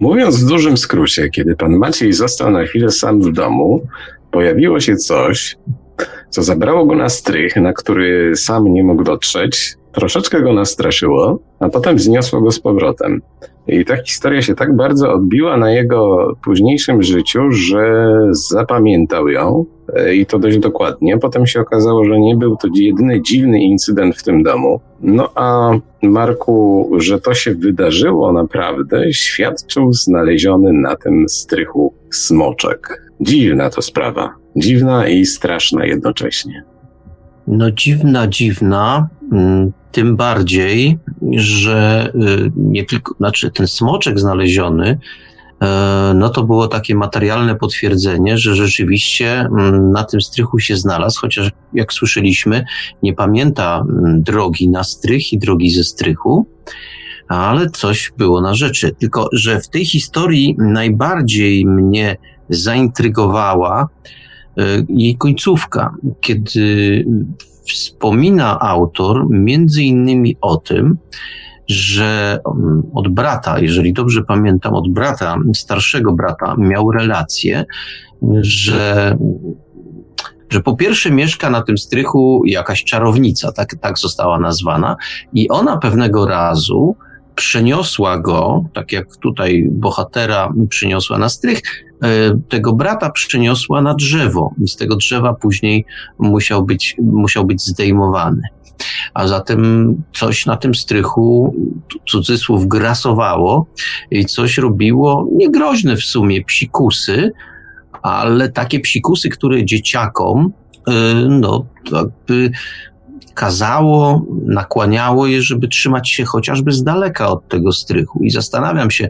Mówiąc 0.00 0.44
w 0.44 0.48
dużym 0.48 0.76
skrócie, 0.76 1.28
kiedy 1.28 1.56
pan 1.56 1.76
Maciej 1.76 2.12
został 2.12 2.50
na 2.50 2.64
chwilę 2.64 2.90
sam 2.90 3.20
w 3.20 3.32
domu, 3.32 3.86
pojawiło 4.30 4.80
się 4.80 4.96
coś, 4.96 5.56
co 6.30 6.42
zabrało 6.42 6.86
go 6.86 6.94
na 6.94 7.08
strych, 7.08 7.56
na 7.56 7.72
który 7.72 8.36
sam 8.36 8.72
nie 8.72 8.84
mógł 8.84 9.04
dotrzeć, 9.04 9.76
troszeczkę 9.96 10.42
go 10.42 10.52
nastraszyło, 10.52 11.38
a 11.60 11.68
potem 11.68 11.98
zniosło 11.98 12.40
go 12.40 12.50
z 12.50 12.60
powrotem. 12.60 13.22
I 13.68 13.84
ta 13.84 13.96
historia 13.96 14.42
się 14.42 14.54
tak 14.54 14.76
bardzo 14.76 15.12
odbiła 15.12 15.56
na 15.56 15.70
jego 15.70 16.32
późniejszym 16.44 17.02
życiu, 17.02 17.40
że 17.50 18.06
zapamiętał 18.30 19.28
ją 19.28 19.64
e, 19.94 20.14
i 20.14 20.26
to 20.26 20.38
dość 20.38 20.58
dokładnie. 20.58 21.18
Potem 21.18 21.46
się 21.46 21.60
okazało, 21.60 22.04
że 22.04 22.20
nie 22.20 22.36
był 22.36 22.56
to 22.56 22.68
jedyny 22.74 23.22
dziwny 23.22 23.60
incydent 23.60 24.16
w 24.16 24.22
tym 24.22 24.42
domu. 24.42 24.80
No 25.00 25.30
a 25.34 25.70
Marku, 26.02 26.90
że 26.98 27.20
to 27.20 27.34
się 27.34 27.54
wydarzyło 27.54 28.32
naprawdę, 28.32 29.12
świadczył 29.12 29.92
znaleziony 29.92 30.72
na 30.72 30.96
tym 30.96 31.28
strychu 31.28 31.94
smoczek. 32.10 33.02
Dziwna 33.20 33.70
to 33.70 33.82
sprawa. 33.82 34.34
Dziwna 34.56 35.08
i 35.08 35.26
straszna 35.26 35.86
jednocześnie. 35.86 36.64
No 37.46 37.70
dziwna, 37.70 38.26
dziwna, 38.28 39.08
mm, 39.32 39.72
tym 39.92 40.16
bardziej, 40.16 40.98
że 41.36 42.10
y, 42.14 42.52
nie 42.56 42.84
tylko, 42.84 43.14
znaczy 43.14 43.50
ten 43.50 43.66
smoczek 43.66 44.20
znaleziony, 44.20 44.98
e, 45.62 46.12
no 46.14 46.28
to 46.28 46.44
było 46.44 46.68
takie 46.68 46.94
materialne 46.94 47.54
potwierdzenie, 47.54 48.38
że 48.38 48.54
rzeczywiście 48.54 49.40
mm, 49.40 49.92
na 49.92 50.04
tym 50.04 50.20
strychu 50.20 50.58
się 50.58 50.76
znalazł, 50.76 51.20
chociaż 51.20 51.50
jak 51.72 51.92
słyszeliśmy, 51.92 52.64
nie 53.02 53.14
pamięta 53.14 53.84
mm, 53.88 54.22
drogi 54.22 54.68
na 54.68 54.84
strych 54.84 55.32
i 55.32 55.38
drogi 55.38 55.70
ze 55.70 55.84
strychu, 55.84 56.46
ale 57.28 57.70
coś 57.70 58.12
było 58.18 58.40
na 58.40 58.54
rzeczy. 58.54 58.94
Tylko, 58.98 59.28
że 59.32 59.60
w 59.60 59.68
tej 59.68 59.84
historii 59.84 60.56
najbardziej 60.58 61.66
mnie 61.66 62.16
zaintrygowała 62.48 63.88
jej 64.88 65.16
końcówka, 65.16 65.94
kiedy 66.20 67.04
wspomina 67.66 68.60
autor 68.60 69.26
między 69.30 69.82
innymi 69.82 70.36
o 70.40 70.56
tym, 70.56 70.98
że 71.68 72.38
mm, 72.56 72.82
od 72.94 73.08
brata, 73.08 73.58
jeżeli 73.58 73.92
dobrze 73.92 74.22
pamiętam, 74.22 74.74
od 74.74 74.88
brata, 74.88 75.36
starszego 75.54 76.12
brata 76.12 76.54
miał 76.58 76.90
relację, 76.90 77.64
że 78.40 79.16
że 80.50 80.60
po 80.60 80.76
pierwsze 80.76 81.10
mieszka 81.10 81.50
na 81.50 81.62
tym 81.62 81.78
strychu 81.78 82.42
jakaś 82.46 82.84
czarownica, 82.84 83.52
tak, 83.52 83.74
tak 83.80 83.98
została 83.98 84.38
nazwana, 84.38 84.96
i 85.32 85.48
ona 85.48 85.76
pewnego 85.76 86.26
razu 86.26 86.96
przeniosła 87.36 88.18
go, 88.18 88.64
tak 88.74 88.92
jak 88.92 89.16
tutaj 89.16 89.68
bohatera 89.70 90.52
przyniosła 90.68 91.18
na 91.18 91.28
strych, 91.28 91.60
e, 92.02 92.08
tego 92.48 92.72
brata 92.72 93.10
przeniosła 93.10 93.82
na 93.82 93.94
drzewo 93.94 94.54
z 94.66 94.76
tego 94.76 94.96
drzewa 94.96 95.34
później 95.34 95.84
musiał 96.18 96.64
być, 96.64 96.96
musiał 97.02 97.44
być 97.44 97.62
zdejmowany. 97.62 98.42
A 99.14 99.26
zatem 99.26 99.94
coś 100.14 100.46
na 100.46 100.56
tym 100.56 100.74
strychu, 100.74 101.54
cudzysłów, 102.08 102.68
grasowało 102.68 103.66
i 104.10 104.24
coś 104.24 104.58
robiło, 104.58 105.28
niegroźne 105.32 105.96
w 105.96 106.04
sumie, 106.04 106.44
psikusy, 106.44 107.32
ale 108.02 108.48
takie 108.48 108.80
psikusy, 108.80 109.28
które 109.28 109.64
dzieciakom, 109.64 110.52
e, 110.88 110.92
no, 111.28 111.66
jakby 111.92 112.50
kazało, 113.36 114.26
nakłaniało 114.46 115.26
je, 115.26 115.42
żeby 115.42 115.68
trzymać 115.68 116.10
się 116.10 116.24
chociażby 116.24 116.72
z 116.72 116.82
daleka 116.82 117.28
od 117.28 117.48
tego 117.48 117.72
strychu. 117.72 118.24
I 118.24 118.30
zastanawiam 118.30 118.90
się, 118.90 119.08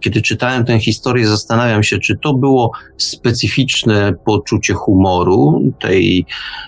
kiedy 0.00 0.22
czytałem 0.22 0.64
tę 0.64 0.78
historię, 0.78 1.26
zastanawiam 1.26 1.82
się, 1.82 1.98
czy 1.98 2.16
to 2.16 2.34
było 2.34 2.72
specyficzne 2.96 4.14
poczucie 4.24 4.74
humoru 4.74 5.72
tej, 5.80 6.26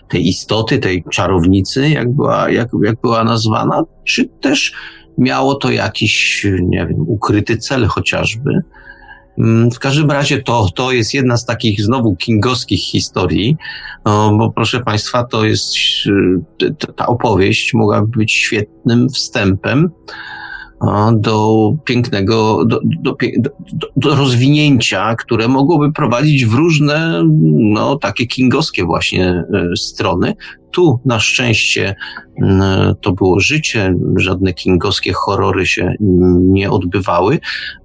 tej 0.09 0.29
istoty, 0.29 0.79
tej 0.79 1.05
czarownicy, 1.11 1.91
jak 1.91 2.13
była, 2.13 2.51
jak, 2.51 2.69
jak 2.85 3.01
była 3.01 3.25
nazwana, 3.25 3.83
czy 4.05 4.29
też 4.41 4.73
miało 5.19 5.55
to 5.55 5.71
jakiś, 5.71 6.47
nie 6.63 6.87
wiem, 6.87 7.01
ukryty 7.07 7.57
cel 7.57 7.87
chociażby. 7.87 8.63
Mm, 9.41 9.71
w 9.71 9.79
każdym 9.79 10.11
razie 10.11 10.43
to, 10.43 10.67
to 10.75 10.93
jest 10.93 11.15
jedna 11.15 11.37
z 11.37 11.45
takich 11.45 11.83
znowu 11.83 12.17
kingowskich 12.17 12.83
historii, 12.83 13.57
no, 14.05 14.37
bo 14.39 14.53
proszę 14.53 14.81
Państwa, 14.81 15.25
to 15.25 15.45
jest 15.45 15.77
y, 16.63 16.75
ta 16.97 17.07
opowieść 17.07 17.75
mogłaby 17.75 18.07
być 18.19 18.33
świetnym 18.33 19.09
wstępem 19.09 19.91
do 21.13 21.73
pięknego, 21.85 22.65
do, 22.65 22.81
do, 22.85 23.17
do, 23.39 23.51
do, 23.97 24.15
rozwinięcia, 24.15 25.15
które 25.15 25.49
mogłoby 25.49 25.93
prowadzić 25.93 26.47
w 26.47 26.55
różne, 26.55 27.23
no, 27.53 27.97
takie 27.97 28.27
kingowskie 28.27 28.85
właśnie 28.85 29.45
y, 29.73 29.77
strony. 29.77 30.35
Tu 30.71 31.01
na 31.05 31.21
szczęście 31.21 31.95
y, 32.39 32.43
to 33.01 33.13
było 33.13 33.41
życie, 33.41 33.95
żadne 34.17 34.55
kingowskie 34.55 35.13
horrory 35.13 35.67
się 35.67 35.95
nie 36.41 36.71
odbywały, 36.71 37.39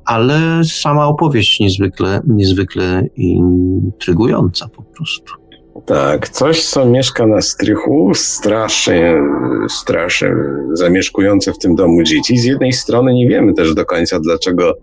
ale 0.05 0.63
sama 0.63 1.07
opowieść 1.07 1.59
niezwykle, 1.59 2.21
niezwykle 2.27 3.07
intrygująca 3.15 4.67
po 4.67 4.83
prostu. 4.83 5.44
Tak, 5.85 6.29
coś, 6.29 6.65
co 6.65 6.85
mieszka 6.85 7.27
na 7.27 7.41
strychu, 7.41 8.11
strasznie, 8.13 9.21
strasznie 9.69 10.35
zamieszkujące 10.73 11.53
w 11.53 11.57
tym 11.57 11.75
domu 11.75 12.03
dzieci. 12.03 12.37
Z 12.37 12.43
jednej 12.43 12.73
strony 12.73 13.13
nie 13.13 13.27
wiemy 13.27 13.53
też 13.53 13.73
do 13.73 13.85
końca, 13.85 14.19
dlaczego 14.19 14.73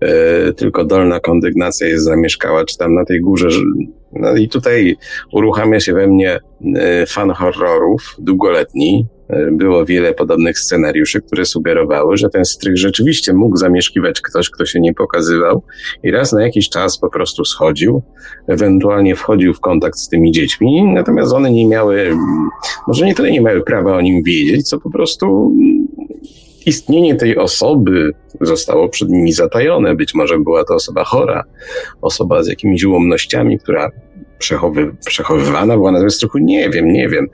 e, 0.00 0.52
tylko 0.52 0.84
dolna 0.84 1.20
kondygnacja 1.20 1.86
jest 1.86 2.04
zamieszkała, 2.04 2.64
czy 2.64 2.78
tam 2.78 2.94
na 2.94 3.04
tej 3.04 3.20
górze. 3.20 3.48
No 4.12 4.36
i 4.36 4.48
tutaj 4.48 4.96
uruchamia 5.32 5.80
się 5.80 5.92
we 5.92 6.06
mnie 6.06 6.38
e, 6.76 7.06
fan 7.06 7.30
horrorów 7.30 8.16
długoletni, 8.18 9.06
było 9.52 9.84
wiele 9.84 10.14
podobnych 10.14 10.58
scenariuszy, 10.58 11.22
które 11.22 11.44
sugerowały, 11.44 12.16
że 12.16 12.28
ten 12.28 12.44
strych 12.44 12.78
rzeczywiście 12.78 13.32
mógł 13.32 13.56
zamieszkiwać 13.56 14.20
ktoś, 14.20 14.50
kto 14.50 14.66
się 14.66 14.80
nie 14.80 14.94
pokazywał 14.94 15.62
i 16.02 16.10
raz 16.10 16.32
na 16.32 16.42
jakiś 16.42 16.68
czas 16.68 16.98
po 16.98 17.10
prostu 17.10 17.44
schodził, 17.44 18.02
ewentualnie 18.48 19.16
wchodził 19.16 19.54
w 19.54 19.60
kontakt 19.60 19.98
z 19.98 20.08
tymi 20.08 20.32
dziećmi, 20.32 20.84
natomiast 20.84 21.32
one 21.32 21.50
nie 21.50 21.66
miały, 21.66 22.16
może 22.86 23.06
nie 23.06 23.14
tyle 23.14 23.30
nie 23.30 23.40
miały 23.40 23.62
prawa 23.62 23.96
o 23.96 24.00
nim 24.00 24.22
wiedzieć, 24.22 24.68
co 24.68 24.80
po 24.80 24.90
prostu 24.90 25.52
istnienie 26.66 27.14
tej 27.14 27.38
osoby 27.38 28.12
zostało 28.40 28.88
przed 28.88 29.08
nimi 29.08 29.32
zatajone. 29.32 29.94
Być 29.94 30.14
może 30.14 30.38
była 30.38 30.64
to 30.64 30.74
osoba 30.74 31.04
chora, 31.04 31.44
osoba 32.02 32.42
z 32.42 32.46
jakimiś 32.46 32.84
ułomnościami, 32.84 33.58
która 33.58 33.90
przechowy, 34.38 34.96
przechowywana 35.06 35.74
była 35.74 35.92
na 35.92 36.10
strychu? 36.10 36.38
Nie 36.38 36.70
wiem, 36.70 36.92
nie 36.92 37.08
wiem. 37.08 37.26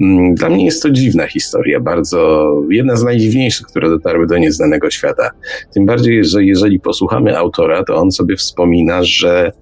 Mm, 0.00 0.34
dla 0.34 0.48
mnie 0.48 0.64
jest 0.64 0.82
to 0.82 0.90
dziwna 0.90 1.26
historia, 1.26 1.80
bardzo 1.80 2.52
jedna 2.70 2.96
z 2.96 3.04
najdziwniejszych, 3.04 3.66
które 3.66 3.88
dotarły 3.88 4.26
do 4.26 4.38
nieznanego 4.38 4.90
świata. 4.90 5.30
Tym 5.74 5.86
bardziej, 5.86 6.24
że 6.24 6.44
jeżeli 6.44 6.80
posłuchamy 6.80 7.38
autora, 7.38 7.84
to 7.84 7.96
on 7.96 8.12
sobie 8.12 8.36
wspomina, 8.36 9.02
że 9.02 9.52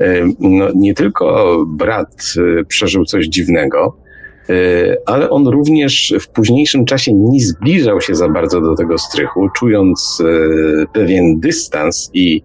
e, 0.00 0.28
no, 0.40 0.68
nie 0.74 0.94
tylko 0.94 1.56
brat 1.68 2.24
e, 2.60 2.64
przeżył 2.64 3.04
coś 3.04 3.26
dziwnego, 3.26 3.96
e, 4.48 4.54
ale 5.06 5.30
on 5.30 5.48
również 5.48 6.14
w 6.20 6.28
późniejszym 6.28 6.84
czasie 6.84 7.12
nie 7.14 7.40
zbliżał 7.40 8.00
się 8.00 8.14
za 8.14 8.28
bardzo 8.28 8.60
do 8.60 8.74
tego 8.74 8.98
strychu, 8.98 9.48
czując 9.56 10.22
pewien 10.92 11.40
dystans 11.40 12.10
i 12.14 12.42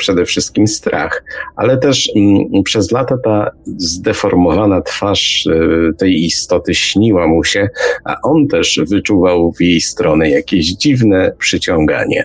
przede 0.00 0.24
wszystkim 0.24 0.66
strach, 0.66 1.24
ale 1.56 1.78
też 1.78 2.10
mm, 2.16 2.62
przez 2.64 2.90
lata 2.90 3.18
ta 3.24 3.50
zdeformowana 3.76 4.82
twarz 4.82 5.46
y, 5.46 5.92
tej 5.98 6.24
istoty 6.24 6.74
śniła 6.74 7.26
mu 7.26 7.44
się, 7.44 7.68
a 8.04 8.16
on 8.22 8.48
też 8.48 8.80
wyczuwał 8.88 9.52
w 9.52 9.60
jej 9.60 9.80
stronę 9.80 10.30
jakieś 10.30 10.66
dziwne 10.66 11.32
przyciąganie. 11.38 12.24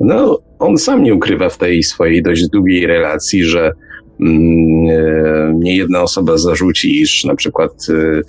No, 0.00 0.38
on 0.58 0.78
sam 0.78 1.02
nie 1.02 1.14
ukrywa 1.14 1.48
w 1.48 1.58
tej 1.58 1.82
swojej 1.82 2.22
dość 2.22 2.48
długiej 2.48 2.86
relacji, 2.86 3.44
że 3.44 3.72
mm, 4.20 4.88
y, 4.88 5.54
nie 5.54 5.76
jedna 5.76 6.02
osoba 6.02 6.38
zarzuci, 6.38 7.00
iż 7.00 7.24
na 7.24 7.36
przykład 7.36 7.72
y, 7.88 8.22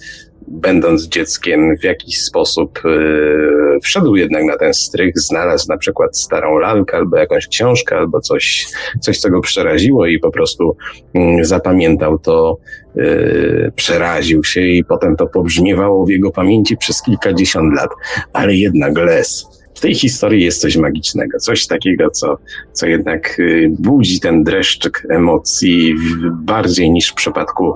będąc 0.48 1.08
dzieckiem 1.08 1.78
w 1.78 1.84
jakiś 1.84 2.22
sposób 2.22 2.80
yy, 2.86 3.80
wszedł 3.84 4.16
jednak 4.16 4.44
na 4.44 4.58
ten 4.58 4.74
strych, 4.74 5.20
znalazł 5.20 5.66
na 5.70 5.78
przykład 5.78 6.18
starą 6.18 6.58
lalkę 6.58 6.98
albo 6.98 7.18
jakąś 7.18 7.48
książkę 7.48 7.98
albo 7.98 8.22
coś, 8.22 8.66
coś 9.02 9.20
co 9.20 9.30
go 9.30 9.42
przeraziło 9.42 10.06
i 10.06 10.20
po 10.20 10.32
prostu 10.32 10.78
yy, 11.14 11.46
zapamiętał 11.46 12.20
to, 12.20 12.58
yy, 12.96 13.72
przeraził 13.76 14.44
się 14.44 14.62
i 14.62 14.84
potem 14.84 15.16
to 15.16 15.28
pobrzmiewało 15.28 16.06
w 16.06 16.10
jego 16.10 16.32
pamięci 16.32 16.78
przez 16.78 17.02
kilkadziesiąt 17.02 17.74
lat, 17.74 17.90
ale 18.34 18.56
jednak 18.56 18.98
les 18.98 19.57
w 19.78 19.82
tej 19.82 19.96
historii 19.96 20.44
jest 20.44 20.62
coś 20.62 20.78
magicznego, 20.78 21.40
coś 21.40 21.68
takiego, 21.68 22.10
co, 22.10 22.38
co 22.74 22.88
jednak 22.88 23.40
y, 23.40 23.72
budzi 23.80 24.20
ten 24.20 24.44
dreszczyk 24.44 25.08
emocji 25.10 25.96
bardziej 26.32 26.92
niż 26.92 27.10
w 27.10 27.14
przypadku 27.14 27.74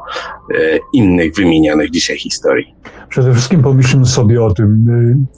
y, 0.55 0.79
innych 0.93 1.35
wymienionych 1.35 1.91
dzisiaj 1.91 2.17
historii. 2.17 2.75
Przede 3.09 3.33
wszystkim 3.33 3.61
pomyślmy 3.61 4.05
sobie 4.05 4.43
o 4.43 4.53
tym, 4.53 4.89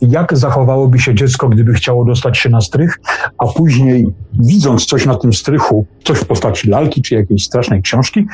y, 0.01 0.07
jak 0.07 0.37
zachowałoby 0.37 0.99
się 0.99 1.15
dziecko, 1.15 1.49
gdyby 1.49 1.73
chciało 1.73 2.05
dostać 2.05 2.37
się 2.37 2.49
na 2.49 2.61
strych, 2.61 2.99
a 3.37 3.47
później 3.47 4.07
widząc 4.39 4.85
coś 4.85 5.05
na 5.05 5.15
tym 5.15 5.33
strychu, 5.33 5.85
coś 6.03 6.17
w 6.17 6.25
postaci 6.25 6.69
lalki 6.69 7.01
czy 7.01 7.15
jakiejś 7.15 7.45
strasznej 7.45 7.81
książki, 7.81 8.25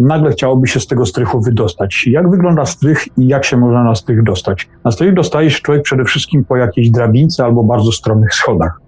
nagle 0.00 0.30
chciałoby 0.30 0.68
się 0.68 0.80
z 0.80 0.86
tego 0.86 1.06
strychu 1.06 1.40
wydostać. 1.40 2.06
Jak 2.06 2.30
wygląda 2.30 2.66
strych 2.66 3.18
i 3.18 3.26
jak 3.26 3.44
się 3.44 3.56
można 3.56 3.84
na 3.84 3.94
strych 3.94 4.22
dostać? 4.22 4.68
Na 4.84 4.92
strych 4.92 5.14
dostaje 5.14 5.50
się 5.50 5.60
człowiek 5.60 5.82
przede 5.82 6.04
wszystkim 6.04 6.44
po 6.44 6.56
jakiejś 6.56 6.90
drabince 6.90 7.44
albo 7.44 7.55
bardzo 7.64 7.92
stromych 7.92 8.34
schodach. 8.34 8.80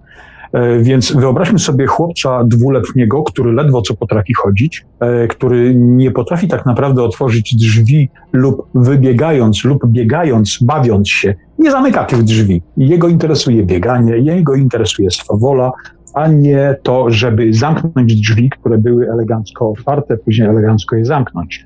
E, 0.53 0.79
więc 0.79 1.11
wyobraźmy 1.11 1.59
sobie 1.59 1.85
chłopca 1.85 2.43
dwuletniego, 2.43 3.23
który 3.23 3.53
ledwo 3.53 3.81
co 3.81 3.95
potrafi 3.95 4.33
chodzić, 4.33 4.85
e, 4.99 5.27
który 5.27 5.75
nie 5.75 6.11
potrafi 6.11 6.47
tak 6.47 6.65
naprawdę 6.65 7.03
otworzyć 7.03 7.55
drzwi 7.55 8.09
lub 8.33 8.67
wybiegając, 8.75 9.63
lub 9.63 9.87
biegając, 9.87 10.57
bawiąc 10.61 11.09
się, 11.09 11.35
nie 11.59 11.71
zamyka 11.71 12.03
tych 12.03 12.23
drzwi. 12.23 12.61
Jego 12.77 13.07
interesuje 13.07 13.65
bieganie, 13.65 14.17
jego 14.17 14.55
interesuje 14.55 15.11
swoboda, 15.11 15.71
a 16.13 16.27
nie 16.27 16.75
to, 16.83 17.11
żeby 17.11 17.53
zamknąć 17.53 18.15
drzwi, 18.15 18.49
które 18.49 18.77
były 18.77 19.11
elegancko 19.11 19.69
otwarte, 19.69 20.17
później 20.17 20.47
elegancko 20.47 20.95
je 20.95 21.05
zamknąć. 21.05 21.65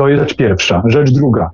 To 0.00 0.08
jest 0.08 0.22
rzecz 0.22 0.36
pierwsza. 0.36 0.82
Rzecz 0.86 1.12
druga. 1.12 1.50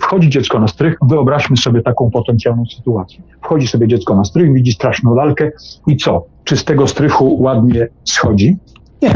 Wchodzi 0.00 0.28
dziecko 0.28 0.58
na 0.58 0.68
strych. 0.68 0.96
Wyobraźmy 1.02 1.56
sobie 1.56 1.82
taką 1.82 2.10
potencjalną 2.10 2.64
sytuację. 2.76 3.22
Wchodzi 3.42 3.68
sobie 3.68 3.88
dziecko 3.88 4.16
na 4.16 4.24
strych, 4.24 4.52
widzi 4.52 4.72
straszną 4.72 5.14
lalkę 5.14 5.50
i 5.86 5.96
co? 5.96 6.24
Czy 6.44 6.56
z 6.56 6.64
tego 6.64 6.86
strychu 6.86 7.42
ładnie 7.42 7.88
schodzi? 8.04 8.56
Nie. 9.02 9.14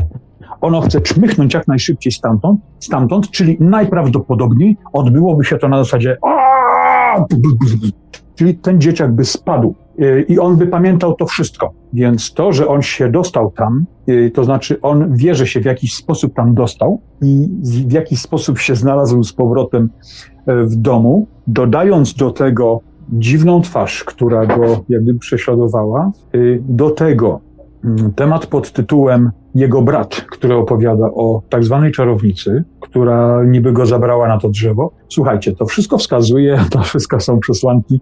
Ono 0.61 0.81
chce 0.81 1.01
czmychnąć 1.01 1.55
jak 1.55 1.69
najszybciej 1.69 2.13
stamtąd, 2.13 2.61
stamtąd, 2.79 3.31
czyli 3.31 3.57
najprawdopodobniej 3.61 4.77
odbyłoby 4.93 5.45
się 5.45 5.59
to 5.59 5.69
na 5.69 5.85
zasadzie 5.85 6.17
czyli 8.41 8.55
ten 8.55 8.81
dzieciak 8.81 9.13
by 9.13 9.25
spadł 9.25 9.69
y, 9.69 9.90
i 10.29 10.39
on 10.39 10.57
by 10.57 10.67
pamiętał 10.67 11.15
to 11.15 11.27
wszystko. 11.27 11.73
Więc 11.93 12.35
to, 12.35 12.53
że 12.53 12.69
on 12.69 12.83
się 12.83 13.11
dostał 13.11 13.51
tam, 13.51 13.85
y, 14.09 14.31
to 14.35 14.45
znaczy 14.45 14.81
on 14.81 15.17
wie, 15.17 15.35
że 15.35 15.47
się 15.47 15.61
w 15.61 15.65
jakiś 15.65 15.95
sposób 15.95 16.35
tam 16.35 16.55
dostał 16.55 17.01
i 17.23 17.49
w 17.63 17.93
jakiś 17.93 18.21
sposób 18.21 18.59
się 18.59 18.77
znalazł 18.77 19.23
z 19.23 19.33
powrotem 19.33 19.85
y, 20.49 20.65
w 20.65 20.77
domu, 20.77 21.27
dodając 21.47 22.15
do 22.15 22.31
tego 22.31 22.81
dziwną 23.13 23.63
twarz, 23.63 24.05
która 24.05 24.47
go 24.47 24.85
jakby 24.89 25.15
prześladowała, 25.15 26.13
do 26.61 26.91
tego 26.91 27.41
temat 28.17 28.47
pod 28.47 28.73
tytułem 28.73 29.31
Jego 29.55 29.83
brat, 29.83 30.15
który 30.31 30.55
opowiada 30.55 31.07
o 31.07 31.43
tak 31.49 31.65
zwanej 31.65 31.93
czarownicy, 31.93 32.65
która 32.81 33.45
niby 33.45 33.73
go 33.73 33.87
zabrała 33.87 34.29
na 34.29 34.39
to 34.39 34.49
drzewo. 34.49 34.93
Słuchajcie, 35.09 35.53
to 35.53 35.67
wszystko 35.67 35.99
wskazuje, 35.99 36.59
to 36.73 36.83
wszystko 36.83 37.21
są 37.21 37.39
przesłanki 37.39 38.01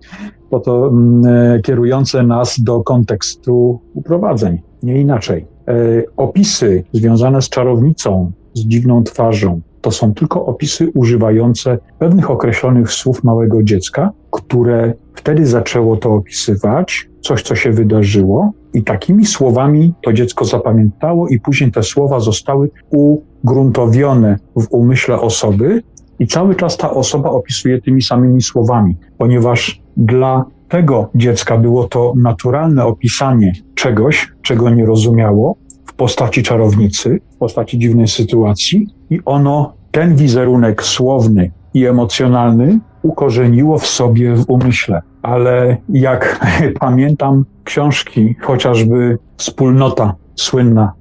po 0.51 0.61
to 0.61 0.89
mm, 0.89 1.27
e, 1.27 1.61
kierujące 1.61 2.23
nas 2.23 2.61
do 2.61 2.81
kontekstu 2.81 3.81
uprowadzeń, 3.95 4.63
nie 4.83 5.01
inaczej. 5.01 5.47
E, 5.69 5.75
opisy 6.17 6.85
związane 6.93 7.43
z 7.43 7.49
czarownicą, 7.49 8.33
z 8.55 8.61
dziwną 8.61 9.03
twarzą, 9.03 9.61
to 9.81 9.91
są 9.91 10.15
tylko 10.15 10.47
opisy 10.47 10.91
używające 10.95 11.79
pewnych 11.99 12.31
określonych 12.31 12.93
słów 12.93 13.25
małego 13.25 13.63
dziecka, 13.63 14.13
które 14.31 14.93
wtedy 15.15 15.47
zaczęło 15.47 15.97
to 15.97 16.15
opisywać, 16.15 17.09
coś, 17.21 17.43
co 17.43 17.55
się 17.55 17.73
wydarzyło, 17.73 18.53
i 18.75 18.85
takimi 18.85 19.27
słowami 19.27 19.95
to 20.05 20.13
dziecko 20.13 20.45
zapamiętało, 20.45 21.29
i 21.29 21.41
później 21.41 21.73
te 21.73 21.83
słowa 21.83 22.21
zostały 22.21 22.71
ugruntowione 22.91 24.39
w 24.57 24.67
umyśle 24.71 25.21
osoby, 25.21 25.83
i 26.19 26.27
cały 26.27 26.55
czas 26.55 26.77
ta 26.77 26.91
osoba 26.91 27.31
opisuje 27.31 27.83
tymi 27.83 28.03
samymi 28.03 28.43
słowami, 28.43 28.97
ponieważ 29.19 29.83
dla 29.97 30.45
tego 30.69 31.11
dziecka 31.15 31.59
było 31.59 31.85
to 31.85 32.13
naturalne 32.17 32.85
opisanie 32.85 33.53
czegoś, 33.75 34.33
czego 34.43 34.71
nie 34.71 34.87
rozumiało, 34.87 35.57
w 35.87 35.95
postaci 35.95 36.43
czarownicy, 36.43 37.21
w 37.35 37.37
postaci 37.37 37.79
dziwnej 37.79 38.09
sytuacji, 38.09 38.87
i 39.11 39.21
ono 39.25 39.75
ten 39.91 40.17
wizerunek 40.17 40.83
słowny 40.83 41.51
i 41.75 41.87
emocjonalny 41.87 42.79
ukorzeniło 43.03 43.79
w 43.79 43.87
sobie 43.87 44.35
w 44.35 44.45
umyśle. 44.49 45.03
Ale 45.23 45.77
jak 45.89 46.41
pamiętam 46.81 47.45
książki, 47.65 48.35
chociażby 48.41 49.19
Wspólnota 49.37 50.15
słynna, 50.35 50.93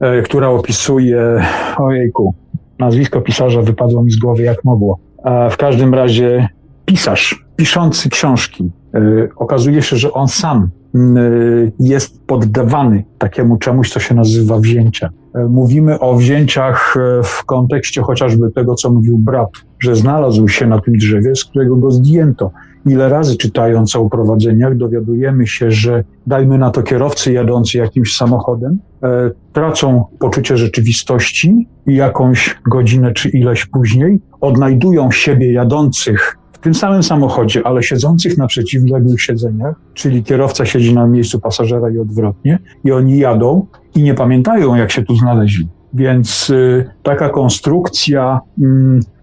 e, 0.00 0.22
która 0.22 0.48
opisuje, 0.48 1.44
ojejku, 1.78 2.34
nazwisko 2.78 3.20
pisarza 3.20 3.62
wypadło 3.62 4.02
mi 4.02 4.10
z 4.10 4.18
głowy 4.18 4.42
jak 4.42 4.64
mogło. 4.64 4.98
A 5.24 5.48
w 5.50 5.56
każdym 5.56 5.94
razie 5.94 6.48
pisarz, 6.84 7.46
piszący 7.56 8.08
książki, 8.08 8.70
e, 8.94 9.00
okazuje 9.36 9.82
się, 9.82 9.96
że 9.96 10.12
on 10.12 10.28
sam 10.28 10.68
jest 11.80 12.22
poddawany 12.26 13.04
takiemu 13.18 13.56
czemuś, 13.56 13.90
co 13.92 14.00
się 14.00 14.14
nazywa 14.14 14.58
wzięcia. 14.58 15.10
E, 15.34 15.44
mówimy 15.44 16.00
o 16.00 16.16
wzięciach 16.16 16.96
e, 16.96 17.22
w 17.22 17.44
kontekście 17.44 18.02
chociażby 18.02 18.50
tego, 18.50 18.74
co 18.74 18.90
mówił 18.90 19.18
brat, 19.18 19.50
że 19.80 19.96
znalazł 19.96 20.48
się 20.48 20.66
na 20.66 20.80
tym 20.80 20.94
drzewie, 20.94 21.36
z 21.36 21.44
którego 21.44 21.76
go 21.76 21.90
zdjęto. 21.90 22.50
Ile 22.86 23.08
razy 23.08 23.36
czytając 23.36 23.96
o 23.96 24.02
uprowadzeniach 24.02 24.76
dowiadujemy 24.76 25.46
się, 25.46 25.70
że 25.70 26.04
dajmy 26.26 26.58
na 26.58 26.70
to 26.70 26.82
kierowcy 26.82 27.32
jadący 27.32 27.78
jakimś 27.78 28.16
samochodem, 28.16 28.78
e, 29.02 29.30
tracą 29.52 30.04
poczucie 30.18 30.56
rzeczywistości 30.56 31.68
i 31.86 31.94
jakąś 31.94 32.60
godzinę 32.70 33.12
czy 33.12 33.28
ileś 33.28 33.66
później 33.66 34.20
odnajdują 34.40 35.10
siebie 35.10 35.52
jadących 35.52 36.38
w 36.60 36.60
tym 36.60 36.74
samym 36.74 37.02
samochodzie, 37.02 37.66
ale 37.66 37.82
siedzących 37.82 38.38
na 38.38 38.46
przeciwległych 38.46 39.22
siedzeniach, 39.22 39.74
czyli 39.94 40.22
kierowca 40.22 40.64
siedzi 40.64 40.94
na 40.94 41.06
miejscu 41.06 41.40
pasażera 41.40 41.90
i 41.90 41.98
odwrotnie, 41.98 42.58
i 42.84 42.92
oni 42.92 43.18
jadą 43.18 43.66
i 43.94 44.02
nie 44.02 44.14
pamiętają, 44.14 44.74
jak 44.74 44.92
się 44.92 45.02
tu 45.02 45.16
znaleźli. 45.16 45.68
Więc 45.94 46.50
y, 46.50 46.90
taka 47.02 47.28
konstrukcja 47.28 48.40
y, 48.58 48.64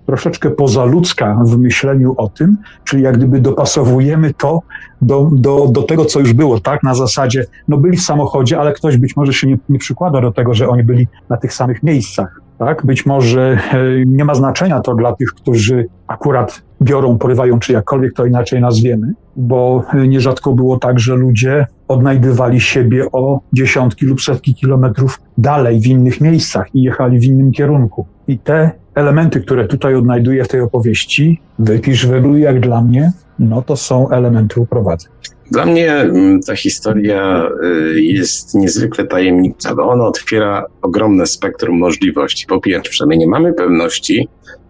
troszeczkę 0.06 0.50
pozaludzka 0.50 1.40
w 1.46 1.58
myśleniu 1.58 2.14
o 2.18 2.30
tym, 2.30 2.58
czyli 2.84 3.04
jak 3.04 3.18
gdyby 3.18 3.42
dopasowujemy 3.42 4.34
to 4.34 4.60
do, 5.02 5.30
do, 5.34 5.68
do 5.68 5.84
tego, 5.84 6.06
co 6.06 6.20
już 6.20 6.34
było, 6.34 6.60
tak? 6.60 6.84
Na 6.84 6.96
zasadzie, 6.96 7.46
no 7.68 7.78
byli 7.78 7.98
w 7.98 8.02
samochodzie, 8.02 8.60
ale 8.60 8.74
ktoś 8.74 8.98
być 8.98 9.16
może 9.16 9.34
się 9.34 9.48
nie, 9.48 9.58
nie 9.70 9.80
przykłada 9.80 10.22
do 10.22 10.32
tego, 10.32 10.54
że 10.54 10.70
oni 10.70 10.84
byli 10.84 11.08
na 11.30 11.38
tych 11.38 11.54
samych 11.54 11.84
miejscach. 11.84 12.42
Tak? 12.60 12.86
Być 12.86 13.06
może 13.06 13.60
e, 13.74 13.78
nie 14.06 14.26
ma 14.26 14.36
znaczenia 14.36 14.80
to 14.80 14.96
dla 14.96 15.16
tych, 15.16 15.34
którzy 15.34 15.88
akurat 16.08 16.62
biorą, 16.86 17.18
porywają, 17.18 17.60
czy 17.60 17.74
jakkolwiek 17.74 18.14
to 18.14 18.26
inaczej 18.26 18.62
nazwiemy, 18.62 19.14
bo 19.36 19.84
e, 19.94 20.08
nierzadko 20.08 20.54
było 20.54 20.80
tak, 20.80 21.00
że 21.00 21.16
ludzie 21.16 21.68
odnajdywali 21.88 22.62
siebie 22.62 23.06
o 23.12 23.42
dziesiątki 23.54 24.06
lub 24.06 24.22
setki 24.22 24.56
kilometrów 24.56 25.22
dalej, 25.38 25.82
w 25.82 25.88
innych 25.88 26.22
miejscach 26.22 26.76
i 26.76 26.84
jechali 26.84 27.20
w 27.20 27.24
innym 27.24 27.52
kierunku. 27.52 28.06
I 28.28 28.38
te 28.38 28.72
elementy, 28.96 29.42
które 29.42 29.68
tutaj 29.68 29.96
odnajduję 29.96 30.44
w 30.44 30.48
tej 30.48 30.62
opowieści, 30.62 31.42
wypisz, 31.60 32.08
wyluj 32.08 32.42
jak 32.42 32.60
dla 32.60 32.82
mnie, 32.82 33.12
no 33.40 33.62
to 33.62 33.76
są 33.76 34.10
elementy 34.10 34.62
uprowadzeń. 34.62 35.12
Dla 35.52 35.66
mnie 35.66 35.94
mm, 35.94 36.40
ta 36.42 36.56
historia 36.56 37.50
y, 37.64 38.02
jest 38.02 38.56
niezwykle 38.56 39.08
tajemnicza, 39.08 39.76
bo 39.76 39.90
ona 39.90 40.06
otwiera 40.06 40.66
ogromne 40.82 41.26
spektrum 41.26 41.78
możliwości. 41.78 42.46
Po 42.48 42.62
pierwsze, 42.62 43.06
my 43.06 43.18
nie 43.18 43.28
mamy 43.28 43.54
pewności, 43.54 44.28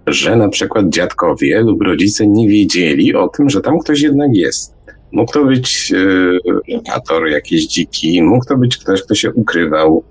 że 0.07 0.35
na 0.35 0.49
przykład 0.49 0.89
dziadkowie 0.89 1.61
lub 1.61 1.81
rodzice 1.81 2.27
nie 2.27 2.47
wiedzieli 2.47 3.15
o 3.15 3.27
tym, 3.27 3.49
że 3.49 3.61
tam 3.61 3.79
ktoś 3.79 4.01
jednak 4.01 4.29
jest. 4.33 4.75
Mógł 5.11 5.33
to 5.33 5.45
być 5.45 5.93
lokator 6.67 7.27
jakiś 7.29 7.67
dziki, 7.67 8.23
mógł 8.23 8.45
to 8.45 8.57
być 8.57 8.77
ktoś, 8.77 9.03
kto 9.03 9.15
się 9.15 9.33
ukrywał 9.33 10.03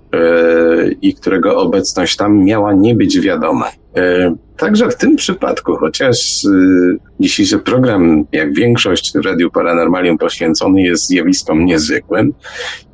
i 1.01 1.13
którego 1.13 1.57
obecność 1.57 2.15
tam 2.15 2.43
miała 2.43 2.73
nie 2.73 2.95
być 2.95 3.19
wiadoma. 3.19 3.71
Yy, 3.95 4.35
także 4.57 4.89
w 4.89 4.95
tym 4.95 5.15
przypadku, 5.15 5.75
chociaż 5.75 6.43
yy, 6.43 6.97
dzisiejszy 7.19 7.59
program, 7.59 8.25
jak 8.31 8.53
większość 8.53 9.13
w 9.15 9.25
Radiu 9.25 9.51
Paranormalium 9.51 10.17
poświęcony 10.17 10.81
jest 10.81 11.07
zjawiskom 11.07 11.65
niezwykłym, 11.65 12.33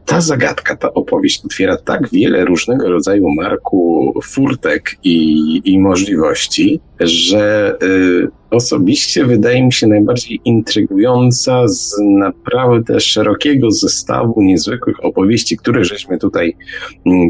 ta 0.05 0.21
zagadka, 0.21 0.75
ta 0.75 0.93
opowieść 0.93 1.45
otwiera 1.45 1.77
tak 1.77 2.09
wiele 2.09 2.45
różnego 2.45 2.89
rodzaju 2.89 3.29
marku 3.29 4.13
furtek 4.23 4.95
i, 5.03 5.61
i 5.65 5.79
możliwości, 5.79 6.79
że 6.99 7.75
y, 7.83 8.27
osobiście 8.49 9.25
wydaje 9.25 9.65
mi 9.65 9.73
się 9.73 9.87
najbardziej 9.87 10.41
intrygująca 10.45 11.67
z 11.67 11.95
naprawdę 11.99 12.99
szerokiego 12.99 13.71
zestawu 13.71 14.41
niezwykłych 14.41 15.05
opowieści, 15.05 15.57
które 15.57 15.83
żeśmy 15.83 16.17
tutaj, 16.17 16.55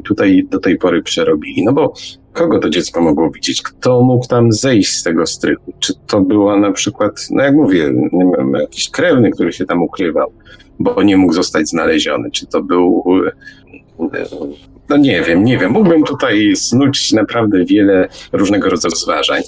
tutaj 0.03 0.47
do 0.49 0.59
tej 0.59 0.77
pory 0.77 1.03
przerobili. 1.03 1.63
No 1.65 1.73
bo 1.73 1.93
kogo 2.33 2.59
to 2.59 2.69
dziecko 2.69 3.01
mogło 3.01 3.31
widzieć? 3.31 3.61
Kto 3.61 4.01
mógł 4.01 4.27
tam 4.27 4.51
zejść 4.51 4.91
z 4.91 5.03
tego 5.03 5.25
strychu? 5.25 5.73
Czy 5.79 5.93
to 6.07 6.21
była 6.21 6.57
na 6.57 6.71
przykład, 6.71 7.27
no 7.31 7.43
jak 7.43 7.55
mówię, 7.55 7.93
wiem, 8.37 8.53
jakiś 8.61 8.89
krewny, 8.89 9.31
który 9.31 9.53
się 9.53 9.65
tam 9.65 9.83
ukrywał? 9.83 10.31
bo 10.83 11.03
nie 11.03 11.17
mógł 11.17 11.33
zostać 11.33 11.69
znaleziony. 11.69 12.31
Czy 12.31 12.45
to 12.45 12.63
był. 12.63 13.03
No 14.89 14.97
nie 14.97 15.21
wiem, 15.21 15.43
nie 15.43 15.57
wiem. 15.57 15.71
Mógłbym 15.71 16.03
tutaj 16.03 16.55
snuć 16.55 17.11
naprawdę 17.13 17.65
wiele 17.65 18.07
różnego 18.31 18.69
rodzaju 18.69 18.91
rozważań, 18.91 19.41
e, 19.41 19.43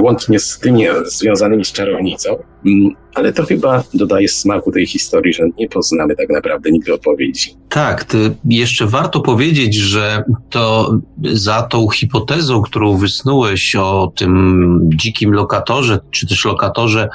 łącznie 0.00 0.38
z 0.38 0.58
tymi 0.58 0.84
związanymi 1.04 1.64
z 1.64 1.72
czarownicą, 1.72 2.36
mm, 2.66 2.90
ale 3.14 3.32
to 3.32 3.44
chyba 3.44 3.84
dodaje 3.94 4.28
smaku 4.28 4.72
tej 4.72 4.86
historii, 4.86 5.32
że 5.34 5.44
nie 5.58 5.68
poznamy 5.68 6.16
tak 6.16 6.28
naprawdę 6.28 6.70
nigdy 6.70 6.94
odpowiedzi. 6.94 7.54
Tak, 7.68 8.06
jeszcze 8.44 8.86
warto 8.86 9.20
powiedzieć, 9.20 9.74
że 9.74 10.22
to 10.50 10.94
za 11.22 11.62
tą 11.62 11.88
hipotezą, 11.88 12.62
którą 12.62 12.96
wysnułeś 12.96 13.76
o 13.76 14.12
tym 14.16 14.80
dzikim 14.94 15.32
lokatorze, 15.32 15.98
czy 16.10 16.26
też 16.26 16.44
lokatorze 16.44 17.08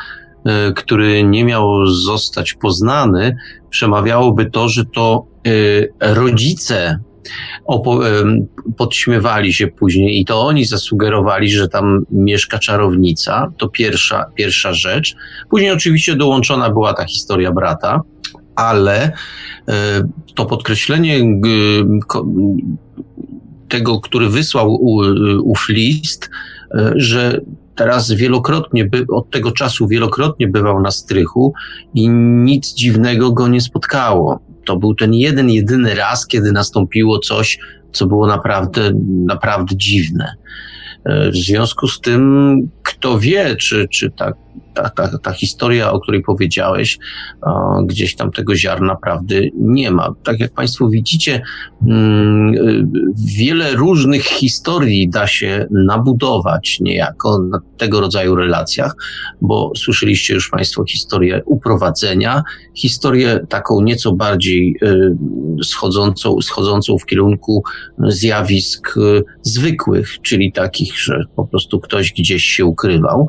E, 0.45 0.73
który 0.73 1.23
nie 1.23 1.45
miał 1.45 1.85
zostać 1.85 2.53
poznany, 2.53 3.37
przemawiałoby 3.69 4.45
to, 4.45 4.69
że 4.69 4.85
to 4.85 5.25
e, 5.99 6.13
rodzice 6.13 6.75
e, 6.77 6.99
podśmiewali 8.77 9.53
się 9.53 9.67
później 9.67 10.19
i 10.19 10.25
to 10.25 10.41
oni 10.41 10.65
zasugerowali, 10.65 11.49
że 11.49 11.67
tam 11.67 12.05
mieszka 12.11 12.59
czarownica. 12.59 13.51
To 13.57 13.69
pierwsza, 13.69 14.25
pierwsza 14.35 14.73
rzecz. 14.73 15.15
Później 15.49 15.71
oczywiście 15.71 16.15
dołączona 16.15 16.69
była 16.69 16.93
ta 16.93 17.05
historia 17.05 17.51
brata, 17.51 18.01
ale 18.55 19.11
to 20.35 20.45
podkreślenie 20.45 21.39
tego, 23.67 23.99
który 23.99 24.29
wysłał 24.29 24.73
ów 25.43 25.69
list, 25.69 26.29
że 26.95 27.41
teraz 27.75 28.11
wielokrotnie, 28.11 28.89
od 29.09 29.31
tego 29.31 29.51
czasu 29.51 29.87
wielokrotnie 29.87 30.47
bywał 30.47 30.81
na 30.81 30.91
strychu 30.91 31.53
i 31.93 32.09
nic 32.09 32.73
dziwnego 32.73 33.31
go 33.31 33.47
nie 33.47 33.61
spotkało. 33.61 34.39
To 34.65 34.77
był 34.77 34.95
ten 34.95 35.13
jeden, 35.13 35.49
jedyny 35.49 35.95
raz, 35.95 36.27
kiedy 36.27 36.51
nastąpiło 36.51 37.19
coś, 37.19 37.59
co 37.91 38.07
było 38.07 38.27
naprawdę, 38.27 38.91
naprawdę 39.25 39.75
dziwne. 39.77 40.35
E, 41.05 41.31
w 41.31 41.35
związku 41.35 41.87
z 41.87 41.99
tym, 41.99 42.55
kto 42.83 43.19
wie, 43.19 43.55
czy, 43.55 43.87
czy 43.91 44.11
ta, 44.11 44.33
ta, 44.73 44.89
ta, 44.89 45.17
ta 45.17 45.31
historia, 45.31 45.91
o 45.91 45.99
której 45.99 46.21
powiedziałeś, 46.21 46.99
gdzieś 47.85 48.15
tam 48.15 48.31
tego 48.31 48.55
ziarna 48.55 48.95
prawdy 48.95 49.51
nie 49.55 49.91
ma. 49.91 50.13
Tak 50.23 50.39
jak 50.39 50.53
Państwo 50.53 50.89
widzicie, 50.89 51.41
mm, 51.87 52.53
wiele 53.37 53.71
różnych 53.71 54.23
historii 54.23 55.09
da 55.09 55.27
się 55.27 55.67
nabudować 55.71 56.77
niejako 56.79 57.39
na 57.39 57.59
tego 57.77 57.99
rodzaju 57.99 58.35
relacjach, 58.35 58.95
bo 59.41 59.71
słyszeliście 59.77 60.33
już 60.33 60.49
Państwo 60.49 60.85
historię 60.85 61.41
uprowadzenia, 61.45 62.43
historię 62.75 63.39
taką 63.49 63.81
nieco 63.81 64.11
bardziej 64.11 64.75
y, 64.83 65.63
schodzącą, 65.63 66.41
schodzącą 66.41 66.97
w 66.97 67.05
kierunku 67.05 67.63
zjawisk 67.99 68.95
zwykłych, 69.41 70.21
czyli 70.21 70.51
takich, 70.51 70.99
że 70.99 71.23
po 71.35 71.47
prostu 71.47 71.79
ktoś 71.79 72.13
gdzieś 72.13 72.43
się 72.43 72.65
ukrywał. 72.65 73.27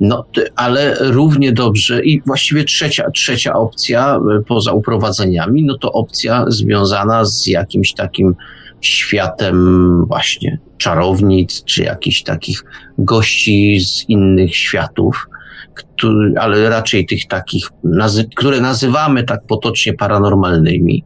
No, 0.00 0.24
ale 0.56 0.77
równie 1.00 1.52
dobrze 1.52 2.04
i 2.04 2.22
właściwie 2.26 2.64
trzecia, 2.64 3.10
trzecia 3.10 3.52
opcja 3.52 4.20
poza 4.46 4.72
uprowadzeniami, 4.72 5.64
no 5.64 5.78
to 5.78 5.92
opcja 5.92 6.44
związana 6.48 7.24
z 7.24 7.46
jakimś 7.46 7.94
takim 7.94 8.34
światem 8.80 10.04
właśnie 10.06 10.58
czarownic, 10.78 11.64
czy 11.64 11.82
jakichś 11.82 12.22
takich 12.22 12.64
gości 12.98 13.80
z 13.80 14.08
innych 14.08 14.56
światów, 14.56 15.26
który, 15.74 16.34
ale 16.40 16.68
raczej 16.68 17.06
tych 17.06 17.26
takich, 17.26 17.68
nazy 17.84 18.28
które 18.36 18.60
nazywamy 18.60 19.24
tak 19.24 19.40
potocznie 19.48 19.94
paranormalnymi. 19.94 21.04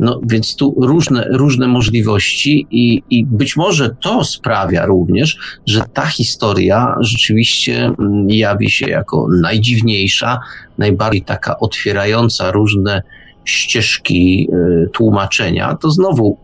No 0.00 0.20
więc 0.22 0.56
tu 0.56 0.74
różne, 0.80 1.28
różne 1.30 1.68
możliwości 1.68 2.66
i, 2.70 3.02
i 3.10 3.24
być 3.26 3.56
może 3.56 3.90
to 4.00 4.24
sprawia 4.24 4.86
również, 4.86 5.38
że 5.66 5.82
ta 5.92 6.06
historia 6.06 6.94
rzeczywiście 7.00 7.84
mm, 7.84 8.30
jawi 8.30 8.70
się 8.70 8.86
jako 8.86 9.26
najdziwniejsza, 9.40 10.40
najbardziej 10.78 11.22
taka 11.22 11.58
otwierająca 11.58 12.50
różne 12.50 13.02
ścieżki 13.44 14.48
y, 14.52 14.88
tłumaczenia. 14.92 15.74
To 15.74 15.90
znowu 15.90 16.38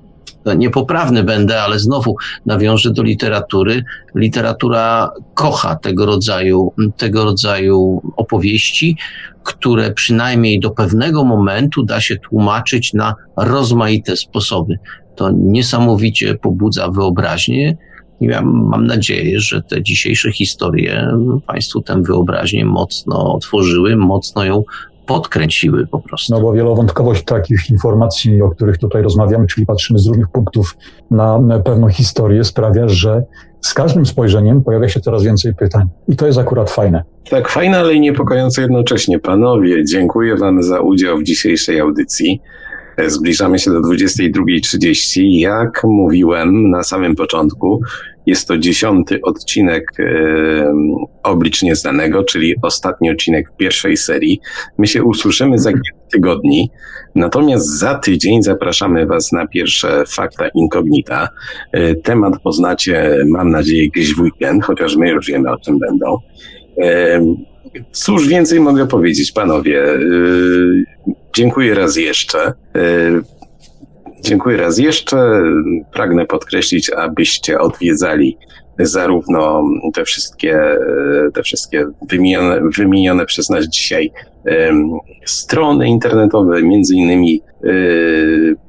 niepoprawny 0.57 1.25
będę, 1.25 1.63
ale 1.63 1.79
znowu 1.79 2.17
nawiążę 2.47 2.91
do 2.91 3.03
literatury. 3.03 3.85
Literatura 4.15 5.11
kocha 5.35 5.77
tego 5.77 6.07
rodzaju, 6.07 6.73
tego 6.97 7.25
rodzaju 7.25 8.03
opowieści, 8.17 8.97
które 9.45 9.93
przynajmniej 9.93 10.61
do 10.61 10.71
pewnego 10.71 11.25
momentu 11.25 11.85
da 11.85 12.01
się 12.01 12.17
tłumaczyć 12.17 12.93
na 12.93 13.15
rozmaite 13.37 14.17
sposoby. 14.17 14.79
To 15.17 15.31
niesamowicie 15.31 16.35
pobudza 16.35 16.89
wyobraźnię. 16.89 17.77
I 18.21 18.27
ja 18.27 18.43
mam 18.43 18.87
nadzieję, 18.87 19.41
że 19.41 19.63
te 19.63 19.83
dzisiejsze 19.83 20.33
historie 20.33 21.09
Państwu 21.47 21.83
tę 21.83 22.03
wyobraźnię 22.03 22.65
mocno 22.65 23.35
otworzyły, 23.35 23.97
mocno 23.97 24.45
ją 24.45 24.63
podkręciły 25.07 25.87
po 25.87 25.99
prostu. 25.99 26.35
No 26.35 26.41
bo 26.41 26.53
wielowątkowość 26.53 27.25
takich 27.25 27.71
informacji, 27.71 28.43
o 28.43 28.51
których 28.51 28.79
tutaj 28.79 29.03
rozmawiamy, 29.03 29.47
czyli 29.47 29.67
patrzymy 29.67 29.99
z 29.99 30.07
różnych 30.07 30.29
punktów 30.29 30.77
na 31.11 31.59
pewną 31.65 31.89
historię, 31.89 32.45
sprawia, 32.45 32.89
że 32.89 33.23
z 33.61 33.75
każdym 33.75 34.07
spojrzeniem 34.07 34.63
pojawia 34.63 34.89
się 34.89 35.01
coraz 35.01 35.23
więcej 35.23 35.55
pytań. 35.55 35.87
I 36.09 36.17
to 36.17 36.27
jest 36.27 36.39
akurat 36.39 36.71
fajne. 36.71 37.05
Tak, 37.31 37.49
fajne, 37.49 37.79
ale 37.79 37.95
i 37.95 38.01
niepokojące 38.01 38.63
jednocześnie. 38.63 39.19
Panowie, 39.19 39.85
dziękuję 39.85 40.37
Wam 40.37 40.63
za 40.63 40.81
udział 40.81 41.19
w 41.19 41.23
dzisiejszej 41.23 41.81
audycji. 41.81 42.41
Zbliżamy 43.07 43.59
się 43.59 43.71
do 43.71 43.81
22.30. 43.81 45.23
Jak 45.23 45.85
mówiłem 45.85 46.71
na 46.71 46.83
samym 46.83 47.17
początku, 47.17 47.81
jest 48.27 48.49
to 48.49 48.59
dziesiąty 48.59 49.21
odcinek 49.23 49.93
e, 49.99 50.75
Oblicz 51.23 51.63
Nieznanego, 51.63 52.25
czyli 52.25 52.55
ostatni 52.63 53.11
odcinek 53.11 53.51
pierwszej 53.57 53.97
serii. 53.97 54.41
My 54.79 54.87
się 54.87 55.03
usłyszymy 55.03 55.59
za 55.59 55.73
kilka 55.73 56.09
tygodni, 56.13 56.71
natomiast 57.15 57.79
za 57.79 57.95
tydzień 57.95 58.43
zapraszamy 58.43 59.07
Was 59.07 59.33
na 59.33 59.47
pierwsze 59.47 60.05
Fakta 60.09 60.49
Incognita. 60.49 61.29
E, 61.73 61.95
temat 61.95 62.43
poznacie, 62.43 63.17
mam 63.27 63.51
nadzieję, 63.51 63.89
gdzieś 63.89 64.15
w 64.15 64.21
weekend, 64.21 64.65
chociaż 64.65 64.97
my 64.97 65.09
już 65.09 65.27
wiemy, 65.27 65.51
o 65.51 65.57
czym 65.59 65.79
będą. 65.79 66.19
E, 66.83 67.21
cóż 67.93 68.29
więcej 68.29 68.61
mogę 68.61 68.87
powiedzieć, 68.87 69.33
panowie? 69.33 69.85
E, 69.85 69.99
dziękuję 71.35 71.75
raz 71.75 71.97
jeszcze. 71.97 72.53
Dziękuję 74.25 74.57
raz 74.57 74.79
jeszcze. 74.79 75.43
Pragnę 75.93 76.27
podkreślić, 76.27 76.91
abyście 76.91 77.59
odwiedzali 77.59 78.39
zarówno 78.79 79.65
te 79.95 80.05
wszystkie, 80.05 80.61
te 81.35 81.43
wszystkie 81.43 81.87
wymienione, 82.09 82.61
wymienione 82.77 83.27
przez 83.27 83.51
nas 83.51 83.65
dzisiaj 83.69 84.13
um, 84.45 84.99
strony 85.25 85.89
internetowe, 85.89 86.63
między 86.63 86.95
innymi 86.95 87.41
um, 87.63 87.73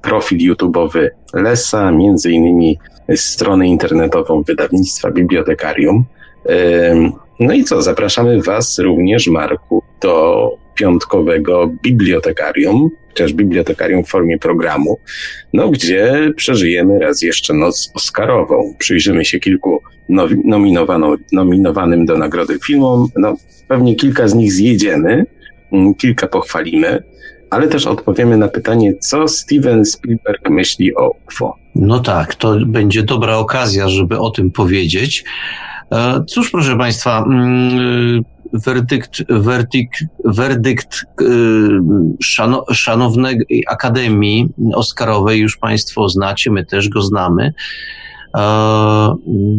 profil 0.01 0.37
YouTube'owy 0.53 1.07
Lesa, 1.33 1.91
między 1.91 2.31
innymi 2.31 2.77
stronę 3.15 3.67
internetową 3.67 4.43
wydawnictwa 4.43 5.11
Bibliotekarium. 5.11 6.05
Um, 6.45 7.11
no 7.39 7.53
i 7.53 7.63
co, 7.63 7.81
zapraszamy 7.81 8.41
Was 8.41 8.79
również, 8.79 9.27
Marku, 9.27 9.83
do 10.01 10.49
piątkowego 10.75 11.71
bibliotekarium, 11.83 12.89
chociaż 13.07 13.33
bibliotekarium 13.33 14.03
w 14.03 14.09
formie 14.09 14.39
programu, 14.39 14.99
no 15.53 15.69
gdzie 15.69 16.31
przeżyjemy 16.35 16.99
raz 16.99 17.21
jeszcze 17.21 17.53
noc 17.53 17.91
Oscarową. 17.93 18.73
Przyjrzymy 18.79 19.25
się 19.25 19.39
kilku 19.39 19.81
nominowanym 21.33 22.05
do 22.05 22.17
nagrody 22.17 22.59
filmom. 22.65 23.07
No, 23.17 23.35
pewnie 23.67 23.95
kilka 23.95 24.27
z 24.27 24.35
nich 24.35 24.51
zjedziemy, 24.51 25.25
mm, 25.71 25.93
kilka 25.93 26.27
pochwalimy, 26.27 27.03
ale 27.49 27.67
też 27.67 27.87
odpowiemy 27.87 28.37
na 28.37 28.47
pytanie, 28.47 28.93
co 28.95 29.27
Steven 29.27 29.85
Spielberg 29.85 30.49
myśli 30.49 30.95
o 30.95 31.11
UFO. 31.27 31.55
No 31.75 31.99
tak, 31.99 32.35
to 32.35 32.57
będzie 32.65 33.03
dobra 33.03 33.37
okazja, 33.37 33.89
żeby 33.89 34.19
o 34.19 34.29
tym 34.29 34.51
powiedzieć. 34.51 35.23
E, 35.91 36.23
cóż, 36.27 36.51
proszę 36.51 36.77
Państwa, 36.77 37.23
mm, 37.27 38.23
werdykt, 38.65 39.23
werdykt, 39.29 40.03
werdykt 40.25 41.05
y, 41.21 41.25
szano, 42.23 42.65
szanownej 42.73 43.37
Akademii 43.67 44.49
Oscarowej 44.73 45.39
już 45.39 45.57
Państwo 45.57 46.09
znacie, 46.09 46.51
my 46.51 46.65
też 46.65 46.89
go 46.89 47.01
znamy. 47.01 47.53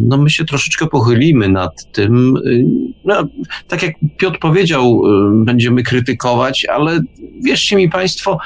No 0.07 0.17
my 0.17 0.29
się 0.29 0.45
troszeczkę 0.45 0.87
pochylimy 0.87 1.49
nad 1.49 1.91
tym. 1.91 2.33
No, 3.05 3.23
tak 3.67 3.83
jak 3.83 3.95
Piotr 4.17 4.39
powiedział, 4.39 5.01
y, 5.41 5.45
będziemy 5.45 5.83
krytykować, 5.83 6.65
ale 6.65 6.99
wierzcie 7.43 7.75
mi 7.75 7.89
Państwo, 7.89 8.39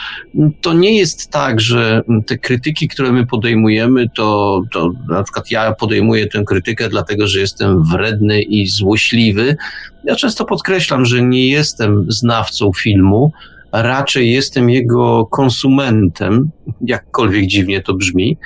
to 0.61 0.73
nie 0.73 0.97
jest 0.97 1.31
tak, 1.31 1.61
że 1.61 2.01
te 2.27 2.37
krytyki, 2.37 2.87
które 2.87 3.11
my 3.11 3.27
podejmujemy, 3.27 4.09
to, 4.15 4.61
to 4.71 4.91
na 5.09 5.23
przykład 5.23 5.51
ja 5.51 5.73
podejmuję 5.73 6.27
tę 6.27 6.43
krytykę 6.43 6.89
dlatego, 6.89 7.27
że 7.27 7.39
jestem 7.39 7.83
wredny 7.83 8.41
i 8.41 8.67
złośliwy. 8.67 9.57
Ja 10.03 10.15
często 10.15 10.45
podkreślam, 10.45 11.05
że 11.05 11.21
nie 11.21 11.47
jestem 11.47 12.05
znawcą 12.11 12.71
filmu, 12.73 13.31
raczej 13.71 14.31
jestem 14.31 14.69
jego 14.69 15.25
konsumentem, 15.25 16.51
jakkolwiek 16.81 17.45
dziwnie 17.45 17.81
to 17.81 17.93
brzmi. 17.93 18.37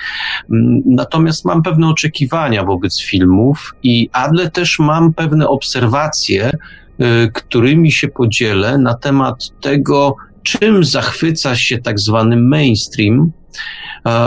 Natomiast 0.85 1.45
mam 1.45 1.63
pewne 1.63 1.89
oczekiwania 1.89 2.63
wobec 2.63 3.01
filmów 3.01 3.75
i 3.83 4.09
ale 4.11 4.51
też 4.51 4.79
mam 4.79 5.13
pewne 5.13 5.47
obserwacje, 5.47 6.49
y, 6.49 7.31
którymi 7.33 7.91
się 7.91 8.07
podzielę 8.07 8.77
na 8.77 8.93
temat 8.93 9.61
tego, 9.61 10.15
czym 10.43 10.83
zachwyca 10.83 11.55
się 11.55 11.77
tak 11.77 11.99
zwany 11.99 12.37
mainstream, 12.37 13.31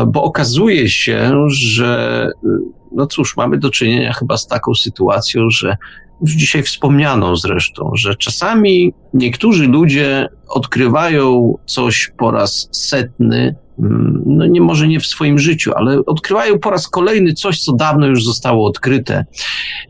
bo 0.07 0.23
okazuje 0.23 0.89
się, 0.89 1.45
że 1.49 2.31
y, 2.45 2.49
no 2.93 3.07
cóż, 3.07 3.37
mamy 3.37 3.59
do 3.59 3.71
czynienia 3.71 4.13
chyba 4.13 4.37
z 4.37 4.47
taką 4.47 4.75
sytuacją, 4.75 5.51
że 5.51 5.77
już 6.21 6.33
dzisiaj 6.33 6.63
wspomniano 6.63 7.37
zresztą, 7.37 7.91
że 7.95 8.15
czasami 8.15 8.93
niektórzy 9.15 9.67
ludzie 9.67 10.29
odkrywają 10.49 11.55
coś 11.67 12.13
po 12.19 12.31
raz 12.31 12.69
setny, 12.73 13.55
mm, 13.79 14.23
no 14.27 14.47
nie 14.47 14.61
może 14.61 14.89
nie 14.89 15.01
w 15.01 15.07
swoim 15.07 15.39
życiu, 15.39 15.73
ale 15.77 15.99
odkrywają 16.07 16.59
po 16.59 16.71
raz 16.71 16.89
kolejny 16.89 17.33
coś, 17.33 17.61
co 17.61 17.73
dawno 17.73 18.07
już 18.07 18.25
zostało 18.25 18.69
odkryte. 18.69 19.25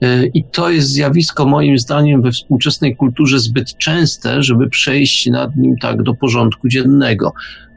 E, 0.02 0.26
I 0.26 0.44
to 0.44 0.70
jest 0.70 0.88
zjawisko 0.88 1.46
moim 1.46 1.78
zdaniem 1.78 2.22
we 2.22 2.30
współczesnej 2.30 2.96
kulturze 2.96 3.38
zbyt 3.38 3.76
częste, 3.78 4.42
żeby 4.42 4.68
przejść 4.68 5.26
nad 5.26 5.56
nim 5.56 5.76
tak 5.76 6.02
do 6.02 6.14
porządku 6.14 6.68
dziennego. 6.68 7.32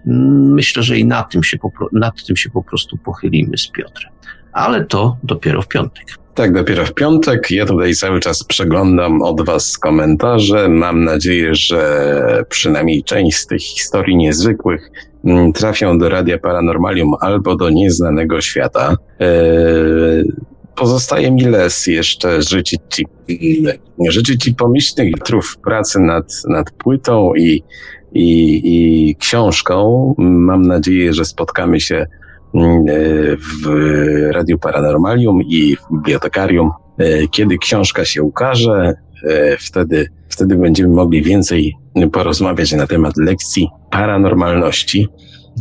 Mm, 0.08 0.54
myślę, 0.54 0.84
że 0.84 1.00
i 1.00 1.06
nad 1.06 1.32
tym 1.32 1.44
się, 1.44 1.58
nad 1.94 2.26
tym 2.26 2.38
się 2.38 2.50
po 2.50 2.64
prostu 2.64 2.98
pochylimy 2.98 3.58
z 3.58 3.68
Piotrem. 3.68 4.12
Ale 4.54 4.86
to 4.86 5.18
dopiero 5.24 5.62
w 5.62 5.68
piątek. 5.68 6.06
Tak, 6.34 6.54
dopiero 6.54 6.86
w 6.86 6.94
piątek. 6.94 7.52
Ja 7.52 7.66
tutaj 7.66 7.96
cały 7.96 8.20
czas 8.20 8.44
przeglądam 8.44 9.22
od 9.22 9.46
Was 9.46 9.78
komentarze. 9.78 10.70
Mam 10.70 11.04
nadzieję, 11.04 11.56
że 11.56 12.44
przynajmniej 12.50 13.04
część 13.04 13.38
z 13.38 13.48
tych 13.48 13.62
historii 13.62 14.16
niezwykłych 14.16 14.92
mm, 15.26 15.54
trafią 15.54 15.98
do 15.98 16.10
Radia 16.10 16.38
Paranormalium 16.38 17.14
albo 17.20 17.56
do 17.56 17.70
nieznanego 17.70 18.42
świata. 18.42 18.96
Eee, 19.20 20.32
pozostaje 20.76 21.32
mi 21.32 21.44
les 21.44 21.88
jeszcze 21.88 22.42
życzyć 22.42 22.82
Ci, 22.90 23.06
życzyć 24.10 24.44
ci 24.44 24.56
pomyślnych 24.56 25.14
trów 25.26 25.58
pracy 25.58 26.00
nad, 26.00 26.26
nad 26.48 26.72
płytą 26.72 27.34
i, 27.36 27.64
i, 28.14 28.62
i 28.64 29.16
książką. 29.16 30.16
Mam 30.18 30.62
nadzieję, 30.62 31.14
że 31.14 31.26
spotkamy 31.26 31.80
się 31.80 32.08
w 32.54 33.68
Radiu 34.32 34.60
Paranormalium 34.60 35.42
i 35.42 35.76
w 35.76 35.96
Bibliotekarium. 35.96 36.72
E, 36.98 37.28
kiedy 37.28 37.58
książka 37.58 38.06
się 38.06 38.24
ukaże, 38.24 38.94
e, 39.24 39.58
wtedy, 39.58 40.08
wtedy 40.30 40.56
będziemy 40.56 40.90
mogli 40.90 41.22
więcej 41.22 41.74
porozmawiać 42.12 42.72
na 42.72 42.88
temat 42.88 43.18
lekcji 43.18 43.68
paranormalności. 43.92 45.08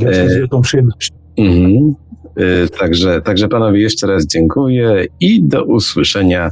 Więc 0.01 0.17
z 0.17 0.37
wielką 0.37 0.61
przyjemnością. 0.61 1.15
Mhm. 1.37 1.95
Y, 2.41 2.69
Także, 2.79 3.23
także 3.23 3.49
panowie 3.49 3.81
jeszcze 3.81 4.07
raz 4.07 4.27
dziękuję 4.27 5.07
i 5.21 5.43
do 5.43 5.65
usłyszenia 5.65 6.51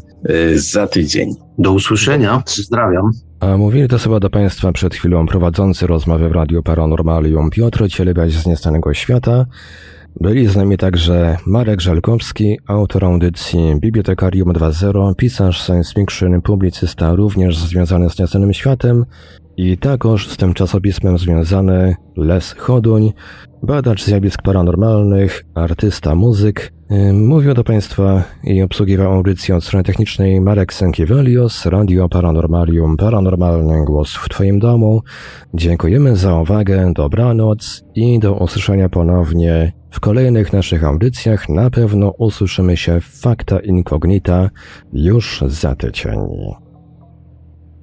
za 0.55 0.87
tydzień. 0.87 1.35
Do 1.59 1.73
usłyszenia. 1.73 2.43
Pozdrawiam. 2.57 3.11
A 3.41 3.57
mówili 3.57 3.89
to 3.89 3.99
sobie 3.99 4.21
do 4.21 4.31
Państwa 4.31 4.73
przed 4.73 4.95
chwilą 4.95 5.27
prowadzący 5.27 5.87
rozmowy 5.87 6.29
w 6.29 6.33
Radiu 6.33 6.63
Paranormalium 6.63 7.51
Piotr 7.51 7.89
Cielebiaś 7.89 8.33
z 8.33 8.47
Niestanego 8.47 8.95
Świata. 8.95 9.47
Byli 10.21 10.47
z 10.47 10.57
nami 10.57 10.79
także 10.79 11.37
Marek 11.47 11.81
Żelkowski, 11.81 12.59
autor 12.67 13.05
audycji 13.05 13.75
Bibliotekarium 13.81 14.53
2.0, 14.53 15.15
pisarz 15.17 15.63
science 15.63 15.95
fiction, 15.95 16.43
publicysta 16.43 17.15
również 17.15 17.59
związany 17.59 18.11
z 18.11 18.19
Niestanym 18.19 18.53
Światem 18.53 19.05
i 19.59 19.79
takoż 19.79 20.29
z 20.29 20.37
tym 20.37 20.55
czasopismem 20.55 21.19
związany 21.19 21.97
Les 22.17 22.53
Choduń, 22.53 23.13
badacz 23.63 24.05
zjawisk 24.05 24.43
paranormalnych, 24.43 25.45
artysta, 25.55 26.15
muzyk. 26.15 26.73
Mówił 27.13 27.55
do 27.55 27.65
Państwa 27.65 28.25
i 28.45 28.63
obsługiwał 28.63 29.13
audycję 29.13 29.57
od 29.57 29.65
strony 29.65 29.85
technicznej 29.85 30.41
Marek 30.41 30.73
Sękiewelios, 30.73 31.67
Radio 31.67 32.09
Paranormalium, 32.09 32.97
Paranormalny 32.97 33.85
Głos 33.85 34.15
w 34.15 34.29
Twoim 34.29 34.59
domu. 34.59 35.03
Dziękujemy 35.55 36.17
za 36.17 36.35
uwagę, 36.35 36.93
dobranoc 36.95 37.85
i 37.95 38.19
do 38.19 38.35
usłyszenia 38.35 38.89
ponownie 38.89 39.73
w 39.91 40.01
kolejnych 40.01 40.53
naszych 40.53 40.85
audycjach. 40.85 41.49
Na 41.49 41.71
pewno 41.71 42.11
usłyszymy 42.19 42.77
się 42.77 43.01
Fakta 43.01 43.61
Incognita 43.61 44.51
już 44.93 45.45
za 45.47 45.75
tydzień. 45.75 46.19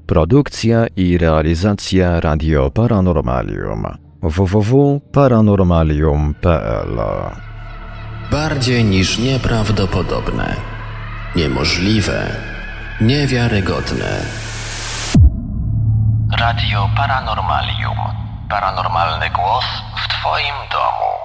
Produkcja 0.08 0.88
i 0.96 1.18
realizacja 1.18 2.20
Radio 2.20 2.72
Paranormalium 2.72 3.84
www.paranormalium.pl 4.22 7.00
Bardziej 8.32 8.84
niż 8.84 9.20
nieprawdopodobne, 9.20 10.56
niemożliwe, 11.36 12.28
niewiarygodne. 13.02 14.22
Radio 16.40 16.90
Paranormalium. 16.98 17.98
Paranormalny 18.50 19.30
głos 19.30 19.66
w 19.96 20.08
Twoim 20.08 20.56
domu. 20.72 21.25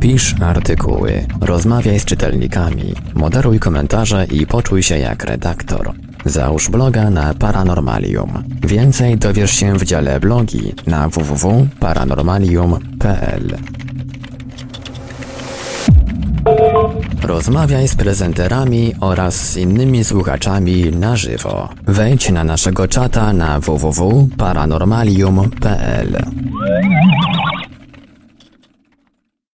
Pisz 0.00 0.34
artykuły, 0.42 1.26
rozmawiaj 1.40 2.00
z 2.00 2.04
czytelnikami, 2.04 2.94
moderuj 3.14 3.58
komentarze 3.58 4.26
i 4.32 4.46
poczuj 4.46 4.82
się 4.82 4.98
jak 4.98 5.24
redaktor. 5.24 5.92
Załóż 6.24 6.70
bloga 6.70 7.10
na 7.10 7.34
Paranormalium. 7.34 8.44
Więcej 8.62 9.18
dowiesz 9.18 9.50
się 9.50 9.78
w 9.78 9.84
dziale 9.84 10.20
blogi 10.20 10.74
na 10.86 11.08
www.paranormalium.pl. 11.08 13.56
Rozmawiaj 17.22 17.88
z 17.88 17.96
prezenterami 17.96 18.94
oraz 19.00 19.34
z 19.34 19.56
innymi 19.56 20.04
słuchaczami 20.04 20.92
na 20.92 21.16
żywo. 21.16 21.68
Wejdź 21.86 22.30
na 22.30 22.44
naszego 22.44 22.88
czata 22.88 23.32
na 23.32 23.60
www.paranormalium.pl. 23.60 26.24